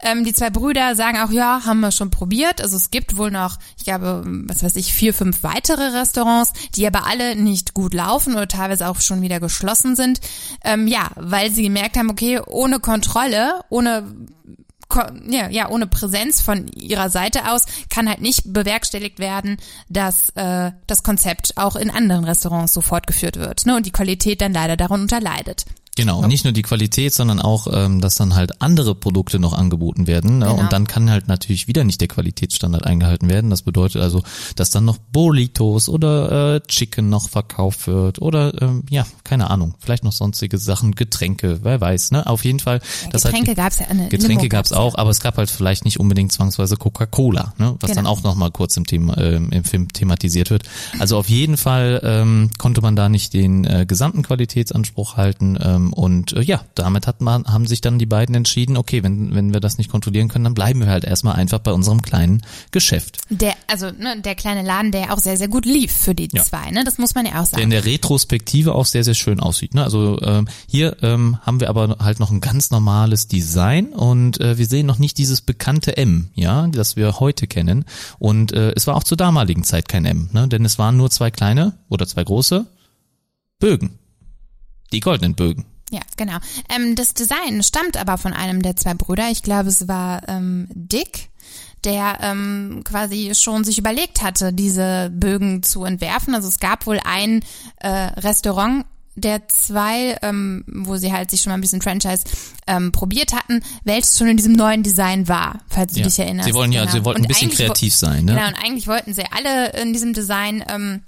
Ähm, 0.00 0.22
die 0.22 0.32
zwei 0.32 0.50
Brüder 0.50 0.94
sagen 0.94 1.18
auch, 1.18 1.32
ja, 1.32 1.62
haben 1.64 1.80
wir 1.80 1.90
schon 1.90 2.10
probiert. 2.10 2.62
Also 2.62 2.76
es 2.76 2.92
gibt 2.92 3.16
wohl 3.16 3.32
noch, 3.32 3.58
ich 3.76 3.84
glaube, 3.84 4.22
was 4.46 4.62
weiß 4.62 4.76
ich, 4.76 4.94
vier, 4.94 5.12
fünf 5.12 5.42
weitere 5.42 5.88
Restaurants, 5.88 6.52
die 6.76 6.86
aber 6.86 7.04
alle 7.04 7.34
nicht 7.34 7.74
gut 7.74 7.94
laufen 7.94 8.34
oder 8.34 8.46
teilweise 8.46 8.86
auch 8.86 9.00
schon 9.00 9.22
wieder 9.22 9.40
geschlossen 9.40 9.96
sind. 9.96 10.20
Ähm, 10.62 10.86
ja, 10.86 11.10
weil 11.16 11.50
sie 11.50 11.64
gemerkt 11.64 11.96
haben, 11.96 12.10
okay, 12.10 12.40
ohne 12.46 12.78
Kontrolle, 12.78 13.60
ohne 13.68 14.04
ja, 15.28 15.48
ja, 15.48 15.68
ohne 15.68 15.86
Präsenz 15.86 16.40
von 16.40 16.66
ihrer 16.68 17.10
Seite 17.10 17.50
aus 17.50 17.66
kann 17.90 18.08
halt 18.08 18.20
nicht 18.20 18.52
bewerkstelligt 18.52 19.18
werden, 19.18 19.58
dass 19.88 20.30
äh, 20.30 20.72
das 20.86 21.02
Konzept 21.02 21.56
auch 21.56 21.76
in 21.76 21.90
anderen 21.90 22.24
Restaurants 22.24 22.72
so 22.72 22.80
fortgeführt 22.80 23.36
wird 23.36 23.66
ne, 23.66 23.76
und 23.76 23.86
die 23.86 23.92
Qualität 23.92 24.40
dann 24.40 24.52
leider 24.52 24.76
darunter 24.76 25.20
leidet. 25.20 25.66
Genau, 25.98 26.24
nicht 26.24 26.44
nur 26.44 26.52
die 26.52 26.62
Qualität, 26.62 27.12
sondern 27.12 27.40
auch, 27.40 27.66
ähm, 27.72 28.00
dass 28.00 28.14
dann 28.14 28.36
halt 28.36 28.62
andere 28.62 28.94
Produkte 28.94 29.40
noch 29.40 29.52
angeboten 29.52 30.06
werden. 30.06 30.38
Ne? 30.38 30.46
Genau. 30.46 30.60
Und 30.60 30.72
dann 30.72 30.86
kann 30.86 31.10
halt 31.10 31.26
natürlich 31.26 31.66
wieder 31.66 31.82
nicht 31.82 32.00
der 32.00 32.06
Qualitätsstandard 32.06 32.86
eingehalten 32.86 33.28
werden. 33.28 33.50
Das 33.50 33.62
bedeutet 33.62 34.00
also, 34.00 34.22
dass 34.54 34.70
dann 34.70 34.84
noch 34.84 34.98
Burritos 34.98 35.88
oder 35.88 36.54
äh, 36.54 36.60
Chicken 36.68 37.08
noch 37.08 37.28
verkauft 37.28 37.88
wird 37.88 38.22
oder 38.22 38.62
ähm, 38.62 38.84
ja, 38.88 39.08
keine 39.24 39.50
Ahnung, 39.50 39.74
vielleicht 39.80 40.04
noch 40.04 40.12
sonstige 40.12 40.56
Sachen, 40.58 40.94
Getränke, 40.94 41.64
wer 41.64 41.80
weiß. 41.80 42.12
Ne? 42.12 42.24
Auf 42.28 42.44
jeden 42.44 42.60
Fall. 42.60 42.80
Ja, 43.02 43.10
das 43.10 43.24
Getränke 43.24 43.48
halt, 43.48 43.56
gab's 43.56 43.80
ja. 43.80 43.86
Eine 43.86 44.08
Getränke 44.08 44.48
gab's 44.48 44.70
auch, 44.70 44.94
aber 44.94 45.10
es 45.10 45.18
gab 45.18 45.36
halt 45.36 45.50
vielleicht 45.50 45.84
nicht 45.84 45.98
unbedingt 45.98 46.30
zwangsweise 46.30 46.76
Coca-Cola, 46.76 47.54
ne? 47.58 47.74
was 47.80 47.90
genau. 47.90 48.02
dann 48.02 48.06
auch 48.06 48.22
noch 48.22 48.36
mal 48.36 48.52
kurz 48.52 48.76
im, 48.76 48.86
Thema, 48.86 49.18
äh, 49.18 49.34
im 49.34 49.64
Film 49.64 49.88
thematisiert 49.92 50.50
wird. 50.50 50.62
Also 51.00 51.16
auf 51.16 51.28
jeden 51.28 51.56
Fall 51.56 52.00
ähm, 52.04 52.50
konnte 52.56 52.82
man 52.82 52.94
da 52.94 53.08
nicht 53.08 53.34
den 53.34 53.64
äh, 53.64 53.84
gesamten 53.84 54.22
Qualitätsanspruch 54.22 55.16
halten. 55.16 55.58
Ähm, 55.60 55.87
und 55.92 56.32
äh, 56.32 56.42
ja, 56.42 56.62
damit 56.74 57.06
hat 57.06 57.20
man, 57.20 57.44
haben 57.46 57.66
sich 57.66 57.80
dann 57.80 57.98
die 57.98 58.06
beiden 58.06 58.34
entschieden, 58.34 58.76
okay, 58.76 59.02
wenn, 59.02 59.34
wenn 59.34 59.52
wir 59.52 59.60
das 59.60 59.78
nicht 59.78 59.90
kontrollieren 59.90 60.28
können, 60.28 60.44
dann 60.44 60.54
bleiben 60.54 60.80
wir 60.80 60.88
halt 60.88 61.04
erstmal 61.04 61.34
einfach 61.34 61.58
bei 61.58 61.72
unserem 61.72 62.02
kleinen 62.02 62.42
Geschäft. 62.70 63.18
Der, 63.30 63.54
also 63.66 63.90
ne, 63.90 64.20
der 64.20 64.34
kleine 64.34 64.62
Laden, 64.62 64.92
der 64.92 65.12
auch 65.12 65.18
sehr, 65.18 65.36
sehr 65.36 65.48
gut 65.48 65.66
lief 65.66 65.92
für 65.92 66.14
die 66.14 66.28
ja. 66.32 66.42
zwei, 66.42 66.70
ne? 66.70 66.84
Das 66.84 66.98
muss 66.98 67.14
man 67.14 67.26
ja 67.26 67.32
auch 67.40 67.46
sagen. 67.46 67.56
Der 67.56 67.64
in 67.64 67.70
der 67.70 67.84
Retrospektive 67.84 68.74
auch 68.74 68.86
sehr, 68.86 69.04
sehr 69.04 69.14
schön 69.14 69.40
aussieht. 69.40 69.74
Ne? 69.74 69.84
Also 69.84 70.20
ähm, 70.22 70.48
hier 70.66 70.96
ähm, 71.02 71.38
haben 71.42 71.60
wir 71.60 71.68
aber 71.68 71.96
halt 72.00 72.20
noch 72.20 72.30
ein 72.30 72.40
ganz 72.40 72.70
normales 72.70 73.28
Design 73.28 73.86
und 73.86 74.40
äh, 74.40 74.58
wir 74.58 74.66
sehen 74.66 74.86
noch 74.86 74.98
nicht 74.98 75.18
dieses 75.18 75.40
bekannte 75.40 75.96
M, 75.96 76.30
ja, 76.34 76.66
das 76.68 76.96
wir 76.96 77.20
heute 77.20 77.46
kennen. 77.46 77.84
Und 78.18 78.52
äh, 78.52 78.72
es 78.74 78.86
war 78.86 78.96
auch 78.96 79.04
zur 79.04 79.16
damaligen 79.16 79.64
Zeit 79.64 79.88
kein 79.88 80.04
M, 80.04 80.30
ne? 80.32 80.48
denn 80.48 80.64
es 80.64 80.78
waren 80.78 80.96
nur 80.96 81.10
zwei 81.10 81.30
kleine 81.30 81.78
oder 81.88 82.06
zwei 82.06 82.24
große 82.24 82.66
Bögen. 83.58 83.98
Die 84.92 85.00
goldenen 85.00 85.34
Bögen. 85.34 85.66
Ja, 85.90 86.00
genau. 86.16 86.38
Ähm, 86.68 86.94
das 86.94 87.14
Design 87.14 87.62
stammt 87.62 87.96
aber 87.96 88.18
von 88.18 88.32
einem 88.32 88.62
der 88.62 88.76
zwei 88.76 88.94
Brüder. 88.94 89.30
Ich 89.30 89.42
glaube, 89.42 89.68
es 89.68 89.88
war 89.88 90.28
ähm, 90.28 90.68
Dick, 90.74 91.30
der 91.84 92.18
ähm, 92.20 92.82
quasi 92.84 93.32
schon 93.34 93.64
sich 93.64 93.78
überlegt 93.78 94.22
hatte, 94.22 94.52
diese 94.52 95.10
Bögen 95.12 95.62
zu 95.62 95.84
entwerfen. 95.84 96.34
Also 96.34 96.48
es 96.48 96.60
gab 96.60 96.86
wohl 96.86 97.00
ein 97.04 97.42
äh, 97.78 97.88
Restaurant 97.88 98.84
der 99.20 99.48
zwei, 99.48 100.16
ähm, 100.22 100.64
wo 100.68 100.96
sie 100.96 101.12
halt 101.12 101.30
sich 101.30 101.42
schon 101.42 101.50
mal 101.50 101.58
ein 101.58 101.60
bisschen 101.60 101.82
Franchise 101.82 102.24
ähm, 102.66 102.92
probiert 102.92 103.32
hatten, 103.32 103.62
welches 103.84 104.16
schon 104.16 104.28
in 104.28 104.36
diesem 104.36 104.52
neuen 104.52 104.82
Design 104.82 105.26
war, 105.26 105.60
falls 105.68 105.94
du 105.94 106.00
ja. 106.00 106.06
dich 106.06 106.18
erinnerst. 106.18 106.48
Sie 106.48 106.54
wollen 106.54 106.70
ja, 106.70 106.82
genau. 106.82 106.92
sie 106.92 107.04
wollten 107.04 107.20
und 107.22 107.26
ein 107.26 107.28
bisschen 107.28 107.50
kreativ 107.50 107.94
sein, 107.94 108.24
ne? 108.24 108.34
Genau, 108.34 108.46
und 108.46 108.54
eigentlich 108.54 108.86
wollten 108.86 109.14
sie 109.14 109.24
alle 109.30 109.72
in 109.80 109.92
diesem 109.92 110.12
Design 110.12 110.64
ähm, 110.68 111.02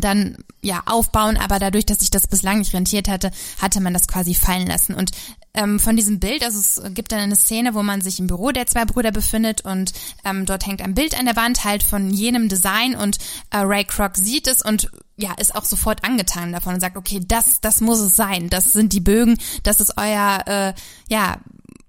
dann 0.00 0.36
ja 0.62 0.82
aufbauen, 0.86 1.36
aber 1.36 1.58
dadurch, 1.58 1.86
dass 1.86 1.98
sich 1.98 2.10
das 2.10 2.26
bislang 2.26 2.58
nicht 2.58 2.74
rentiert 2.74 3.08
hatte, 3.08 3.30
hatte 3.60 3.80
man 3.80 3.92
das 3.92 4.08
quasi 4.08 4.34
fallen 4.34 4.66
lassen. 4.66 4.94
Und 4.94 5.12
ähm, 5.54 5.80
von 5.80 5.96
diesem 5.96 6.20
Bild, 6.20 6.44
also 6.44 6.58
es 6.58 6.94
gibt 6.94 7.12
dann 7.12 7.20
eine 7.20 7.36
Szene, 7.36 7.74
wo 7.74 7.82
man 7.82 8.00
sich 8.00 8.20
im 8.20 8.26
Büro 8.26 8.50
der 8.50 8.66
zwei 8.66 8.84
Brüder 8.84 9.10
befindet 9.10 9.62
und 9.62 9.92
ähm, 10.24 10.46
dort 10.46 10.66
hängt 10.66 10.82
ein 10.82 10.94
Bild 10.94 11.18
an 11.18 11.26
der 11.26 11.36
Wand 11.36 11.64
halt 11.64 11.82
von 11.82 12.10
jenem 12.10 12.48
Design 12.48 12.94
und 12.94 13.18
äh, 13.50 13.58
Ray 13.58 13.84
Kroc 13.84 14.16
sieht 14.16 14.46
es 14.46 14.62
und 14.62 14.90
ja, 15.16 15.32
ist 15.34 15.56
auch 15.56 15.64
sofort 15.64 16.04
angetan 16.04 16.52
davon 16.52 16.74
und 16.74 16.80
sagt, 16.80 16.96
okay, 16.96 17.20
das, 17.26 17.60
das 17.60 17.80
muss 17.80 17.98
es 17.98 18.14
sein, 18.14 18.50
das 18.50 18.72
sind 18.72 18.92
die 18.92 19.00
Bögen, 19.00 19.36
das 19.64 19.80
ist 19.80 19.94
euer, 19.96 20.42
äh, 20.46 20.74
ja, 21.08 21.38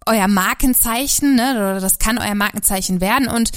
euer 0.05 0.27
Markenzeichen, 0.27 1.35
ne, 1.35 1.51
oder 1.51 1.79
das 1.79 1.99
kann 1.99 2.17
euer 2.17 2.35
Markenzeichen 2.35 3.01
werden. 3.01 3.27
Und 3.27 3.51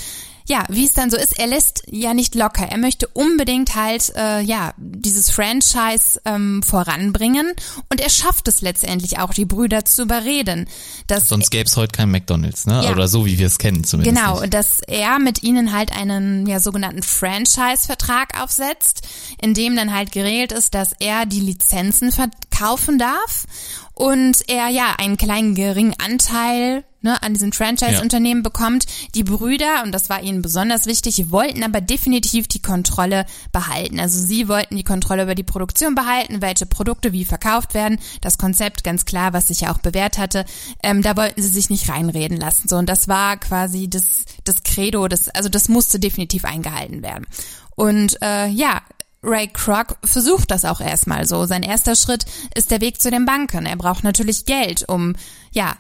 ja, 0.47 0.65
wie 0.69 0.85
es 0.85 0.95
dann 0.95 1.11
so 1.11 1.17
ist, 1.17 1.39
er 1.39 1.47
lässt 1.47 1.83
ja 1.89 2.15
nicht 2.15 2.35
locker. 2.35 2.67
Er 2.69 2.79
möchte 2.79 3.07
unbedingt 3.09 3.75
halt 3.75 4.13
äh, 4.17 4.41
ja 4.41 4.75
dieses 4.77 5.31
Franchise 5.31 6.21
ähm, 6.25 6.63
voranbringen 6.63 7.53
und 7.91 8.01
er 8.01 8.11
schafft 8.11 8.49
es 8.49 8.61
letztendlich 8.61 9.19
auch, 9.19 9.33
die 9.33 9.45
Brüder 9.45 9.85
zu 9.85 10.03
überreden. 10.03 10.69
Dass 11.07 11.29
Sonst 11.29 11.51
gäbe 11.51 11.65
es 11.65 11.77
heute 11.77 11.93
kein 11.93 12.11
McDonald's, 12.11 12.67
ne? 12.67 12.83
Ja. 12.85 12.93
Oder 12.93 13.09
so, 13.09 13.27
wie 13.27 13.39
wir 13.39 13.47
es 13.47 13.59
kennen 13.59 13.85
zumindest. 13.85 14.17
Genau, 14.17 14.41
nicht. 14.41 14.55
dass 14.55 14.81
er 14.81 15.19
mit 15.19 15.43
ihnen 15.43 15.73
halt 15.73 15.93
einen 15.93 16.47
ja 16.47 16.61
sogenannten 16.61 17.03
Franchise-Vertrag 17.03 18.41
aufsetzt, 18.43 19.03
in 19.41 19.55
dem 19.55 19.77
dann 19.77 19.93
halt 19.93 20.13
geregelt 20.13 20.53
ist, 20.53 20.75
dass 20.75 20.93
er 20.99 21.27
die 21.27 21.41
Lizenzen 21.41 22.13
verkaufen 22.13 22.99
darf 22.99 23.47
und 23.95 24.49
er 24.49 24.69
ja 24.69 24.95
einen 24.99 25.17
kleinen 25.17 25.55
geringen 25.55 25.95
Anteil 26.03 26.85
ne, 27.03 27.23
an 27.23 27.35
diesen 27.35 27.53
Franchise-Unternehmen 27.53 28.41
ja. 28.41 28.49
bekommt. 28.49 28.87
Die 29.15 29.25
Brüder, 29.25 29.83
und 29.85 29.93
das 29.93 30.09
war 30.09 30.23
ihnen 30.23 30.43
besonders 30.43 30.87
wichtig, 30.87 31.31
wollten 31.31 31.63
aber 31.63 31.81
definitiv 31.81 32.49
die 32.49 32.63
Kontrolle 32.63 33.27
behalten. 33.53 34.01
Also 34.01 34.25
sie 34.25 34.49
wollten 34.49 34.77
die 34.77 34.85
Kontrolle 34.85 35.25
über 35.25 35.35
die 35.35 35.43
Produktion 35.43 35.95
behalten, 35.95 36.43
welche 36.43 36.67
Produkte 36.67 37.13
wie 37.13 37.25
verkauft 37.25 37.75
werden. 37.75 37.99
Das 38.21 38.39
Konzept 38.39 38.85
ganz 38.85 39.05
klar, 39.05 39.33
was 39.33 39.49
sich 39.49 39.63
ja 39.63 39.73
auch 39.73 39.79
bewährt 39.79 40.19
hatte. 40.19 40.45
Ähm, 40.83 41.03
da 41.03 41.17
wollten 41.17 41.43
sie 41.43 41.49
sich 41.49 41.71
nicht 41.71 41.89
reinreden 41.89 42.39
lassen. 42.39 42.69
So 42.69 42.77
und 42.77 42.89
das 42.89 43.09
war 43.09 43.37
quasi 43.37 43.89
das 43.89 44.25
das 44.45 44.63
Credo. 44.63 45.09
Das 45.09 45.29
also 45.29 45.49
das 45.49 45.69
musste 45.69 45.99
definitiv 45.99 46.45
eingehalten 46.45 47.03
werden. 47.03 47.27
Und 47.75 48.21
äh, 48.23 48.49
ja, 48.49 48.83
Ray 49.23 49.49
Kroc 49.49 49.97
versucht 50.05 50.51
das 50.51 50.65
auch 50.65 50.81
erstmal 50.81 51.27
so. 51.27 51.47
Sein 51.47 51.63
erster 51.63 51.95
Schritt 51.95 52.25
ist 52.57 52.71
der 52.71 52.81
Weg 52.81 53.01
zu 53.01 53.11
den 53.11 53.25
Banken. 53.25 53.67
Er 53.67 53.77
braucht 53.77 54.03
natürlich 54.03 54.47
Geld, 54.47 54.89
um 54.89 55.15
ja 55.53 55.77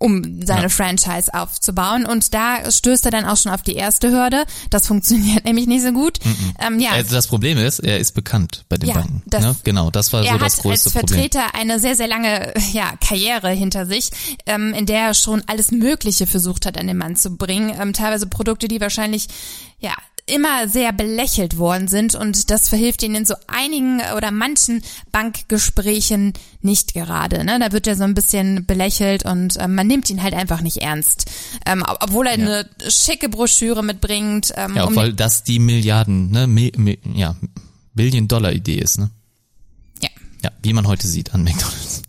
um 0.00 0.46
seine 0.46 0.62
ja. 0.62 0.68
Franchise 0.70 1.32
aufzubauen. 1.32 2.06
Und 2.06 2.32
da 2.32 2.70
stößt 2.70 3.04
er 3.04 3.10
dann 3.10 3.26
auch 3.26 3.36
schon 3.36 3.52
auf 3.52 3.60
die 3.62 3.74
erste 3.74 4.10
Hürde. 4.10 4.44
Das 4.70 4.86
funktioniert 4.88 5.44
nämlich 5.44 5.66
nicht 5.66 5.82
so 5.82 5.92
gut. 5.92 6.18
Mhm. 6.24 6.54
Ähm, 6.66 6.80
ja. 6.80 6.92
Also 6.92 7.14
das 7.14 7.26
Problem 7.26 7.58
ist, 7.58 7.80
er 7.80 7.98
ist 7.98 8.12
bekannt 8.12 8.64
bei 8.70 8.78
den 8.78 8.88
ja, 8.88 8.94
Banken. 8.94 9.22
Das, 9.26 9.44
ne? 9.44 9.56
Genau, 9.62 9.90
das 9.90 10.12
war 10.14 10.24
so 10.24 10.38
das 10.38 10.56
größte 10.56 10.90
Problem. 10.90 11.18
Er 11.18 11.24
hat 11.24 11.36
als 11.36 11.52
Vertreter 11.52 11.54
eine 11.54 11.78
sehr, 11.78 11.96
sehr 11.96 12.08
lange 12.08 12.54
ja, 12.72 12.94
Karriere 13.06 13.50
hinter 13.50 13.84
sich, 13.84 14.10
ähm, 14.46 14.72
in 14.72 14.86
der 14.86 15.08
er 15.08 15.14
schon 15.14 15.42
alles 15.46 15.70
Mögliche 15.70 16.26
versucht 16.26 16.64
hat, 16.64 16.78
an 16.78 16.86
den 16.86 16.96
Mann 16.96 17.14
zu 17.16 17.36
bringen. 17.36 17.76
Ähm, 17.78 17.92
teilweise 17.92 18.26
Produkte, 18.26 18.68
die 18.68 18.80
wahrscheinlich 18.80 19.28
ja 19.80 19.92
immer 20.30 20.68
sehr 20.68 20.92
belächelt 20.92 21.58
worden 21.58 21.88
sind 21.88 22.14
und 22.14 22.50
das 22.50 22.68
verhilft 22.68 23.02
ihnen 23.02 23.16
in 23.16 23.24
so 23.24 23.34
einigen 23.46 24.00
oder 24.16 24.30
manchen 24.30 24.82
Bankgesprächen 25.12 26.32
nicht 26.62 26.94
gerade. 26.94 27.44
Ne? 27.44 27.58
Da 27.58 27.72
wird 27.72 27.86
er 27.86 27.96
so 27.96 28.04
ein 28.04 28.14
bisschen 28.14 28.66
belächelt 28.66 29.24
und 29.24 29.56
äh, 29.56 29.68
man 29.68 29.86
nimmt 29.86 30.08
ihn 30.10 30.22
halt 30.22 30.34
einfach 30.34 30.60
nicht 30.60 30.78
ernst. 30.78 31.30
Ähm, 31.66 31.84
obwohl 32.00 32.26
er 32.26 32.38
ja. 32.38 32.44
eine 32.44 32.70
schicke 32.88 33.28
Broschüre 33.28 33.82
mitbringt. 33.82 34.52
Ähm, 34.56 34.76
ja, 34.76 34.84
um 34.84 34.96
weil 34.96 35.12
das 35.12 35.44
die 35.44 35.58
Milliarden, 35.58 36.30
ne, 36.30 36.46
Mi 36.46 36.72
Mi 36.76 36.98
ja, 37.14 37.36
Billion-Dollar-Idee 37.94 38.78
ist, 38.78 38.98
ne? 38.98 39.10
Ja. 40.00 40.08
Ja, 40.42 40.50
wie 40.62 40.72
man 40.72 40.86
heute 40.86 41.06
sieht 41.06 41.34
an 41.34 41.44
McDonalds. 41.44 42.02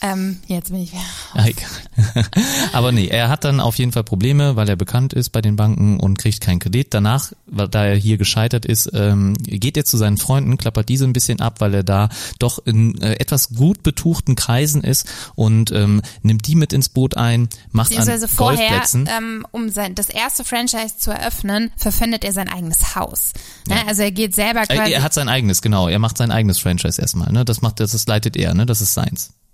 Ähm, 0.00 0.38
jetzt 0.46 0.70
bin 0.70 0.82
ich 0.82 0.92
wieder. 0.92 1.02
Ja, 1.34 1.46
egal. 1.46 2.24
Aber 2.72 2.92
nee, 2.92 3.08
er 3.08 3.28
hat 3.28 3.44
dann 3.44 3.60
auf 3.60 3.76
jeden 3.78 3.92
Fall 3.92 4.04
Probleme, 4.04 4.54
weil 4.54 4.68
er 4.68 4.76
bekannt 4.76 5.12
ist 5.12 5.30
bei 5.30 5.40
den 5.40 5.56
Banken 5.56 5.98
und 5.98 6.18
kriegt 6.18 6.40
keinen 6.40 6.60
Kredit. 6.60 6.94
Danach, 6.94 7.32
weil, 7.46 7.68
da 7.68 7.84
er 7.84 7.96
hier 7.96 8.16
gescheitert 8.16 8.64
ist, 8.64 8.90
ähm, 8.94 9.34
geht 9.34 9.76
er 9.76 9.84
zu 9.84 9.96
seinen 9.96 10.16
Freunden, 10.16 10.56
klappert 10.56 10.88
diese 10.88 11.04
ein 11.04 11.12
bisschen 11.12 11.40
ab, 11.40 11.60
weil 11.60 11.74
er 11.74 11.82
da 11.82 12.08
doch 12.38 12.64
in 12.64 13.00
äh, 13.00 13.14
etwas 13.14 13.50
gut 13.50 13.82
betuchten 13.82 14.36
Kreisen 14.36 14.82
ist 14.82 15.08
und 15.34 15.72
ähm, 15.72 16.02
nimmt 16.22 16.46
die 16.46 16.54
mit 16.54 16.72
ins 16.72 16.88
Boot 16.88 17.16
ein, 17.16 17.48
macht 17.72 17.96
an 17.98 18.28
vorher. 18.28 18.84
Ähm, 18.94 19.46
um 19.50 19.68
sein, 19.68 19.96
das 19.96 20.10
erste 20.10 20.44
Franchise 20.44 20.98
zu 20.98 21.10
eröffnen, 21.10 21.72
verpfändet 21.76 22.24
er 22.24 22.32
sein 22.32 22.48
eigenes 22.48 22.94
Haus. 22.94 23.32
Ne? 23.66 23.76
Ja. 23.76 23.86
Also 23.88 24.02
er 24.02 24.12
geht 24.12 24.34
selber 24.34 24.64
quasi. 24.64 24.92
Er, 24.92 24.98
er 24.98 25.02
hat 25.02 25.14
sein 25.14 25.28
eigenes, 25.28 25.60
genau. 25.60 25.88
Er 25.88 25.98
macht 25.98 26.18
sein 26.18 26.30
eigenes 26.30 26.58
Franchise 26.58 27.00
erstmal. 27.00 27.32
Ne? 27.32 27.44
Das 27.44 27.62
macht, 27.62 27.80
das, 27.80 27.92
das 27.92 28.06
leitet 28.06 28.36
er. 28.36 28.54
Ne? 28.54 28.64
Das 28.64 28.80
ist 28.80 28.94
seins 28.94 29.30
äh, 29.30 29.47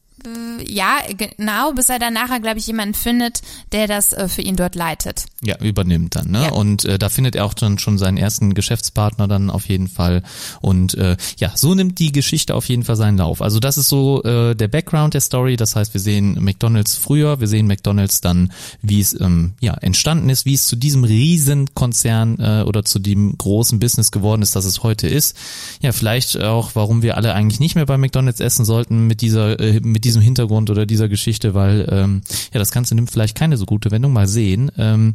ja, 0.67 0.99
genau, 1.17 1.73
bis 1.73 1.89
er 1.89 1.99
dann 1.99 2.15
nachher, 2.15 2.41
glaube 2.41 2.59
ich, 2.59 2.67
jemanden 2.67 2.95
findet, 2.95 3.43
der 3.73 3.87
das 3.87 4.13
äh, 4.13 4.29
für 4.29 4.43
ihn 4.43 4.57
dort 4.57 4.75
leitet. 4.75 5.27
Ja, 5.43 5.57
übernimmt 5.59 6.17
dann, 6.17 6.31
ne? 6.31 6.45
Ja. 6.45 6.53
Und 6.53 6.85
äh, 6.85 6.99
da 6.99 7.09
findet 7.09 7.37
er 7.37 7.45
auch 7.45 7.55
dann 7.55 7.79
schon 7.79 7.99
seinen 7.99 8.17
ersten 8.17 8.55
Geschäftspartner 8.55 9.29
dann 9.29 9.51
auf 9.51 9.69
jeden 9.69 9.89
Fall. 9.89 10.23
Und 10.61 10.95
äh, 10.95 11.17
ja, 11.39 11.53
so 11.55 11.75
nimmt 11.75 11.99
die 11.99 12.13
Geschichte 12.13 12.55
auf 12.55 12.69
jeden 12.69 12.85
Fall 12.85 12.97
seinen 12.97 13.19
Lauf. 13.19 13.43
Also 13.43 13.61
das 13.61 13.79
ist 13.79 13.89
so 13.89 14.23
äh, 14.23 14.55
der 14.55 14.69
Background 14.69 15.15
der 15.15 15.21
Story. 15.21 15.57
Das 15.57 15.77
heißt, 15.77 15.93
wir 15.95 16.01
sehen 16.01 16.39
McDonalds 16.41 16.97
früher, 16.97 17.41
wir 17.41 17.49
sehen 17.49 17.67
McDonalds 17.67 18.21
dann, 18.21 18.53
wie 18.83 19.01
es 19.01 19.19
ähm, 19.21 19.55
ja 19.61 19.75
entstanden 19.75 20.31
ist, 20.31 20.47
wie 20.47 20.55
es 20.55 20.67
zu 20.67 20.77
diesem 20.77 21.05
Riesenkonzern 21.05 22.39
äh, 22.39 22.63
oder 22.67 22.85
zu 22.85 22.99
dem 22.99 23.37
großen 23.37 23.79
Business 23.79 24.11
geworden 24.11 24.43
ist, 24.43 24.57
das 24.57 24.65
es 24.65 24.83
heute 24.83 25.09
ist. 25.09 25.37
Ja, 25.81 25.93
vielleicht 25.93 26.41
auch, 26.41 26.71
warum 26.75 27.03
wir 27.03 27.17
alle 27.17 27.35
eigentlich 27.35 27.61
nicht 27.61 27.75
mehr 27.75 27.87
bei 27.87 27.99
McDonalds 27.99 28.41
essen 28.41 28.65
sollten 28.65 29.07
mit 29.07 29.21
dieser 29.21 29.61
äh, 29.61 29.81
mit 29.81 30.05
diesem 30.15 30.23
Hintergrund 30.23 30.71
oder 30.71 30.87
dieser 30.87 31.09
Geschichte, 31.09 31.55
weil 31.55 31.87
ähm, 31.91 32.23
ja 32.53 32.59
das 32.59 32.71
Ganze 32.71 32.95
nimmt 32.95 33.11
vielleicht 33.11 33.37
keine 33.37 33.57
so 33.57 33.67
gute 33.67 33.91
Wendung. 33.91 34.13
Mal 34.13 34.29
sehen. 34.29 34.71
Ähm, 34.79 35.15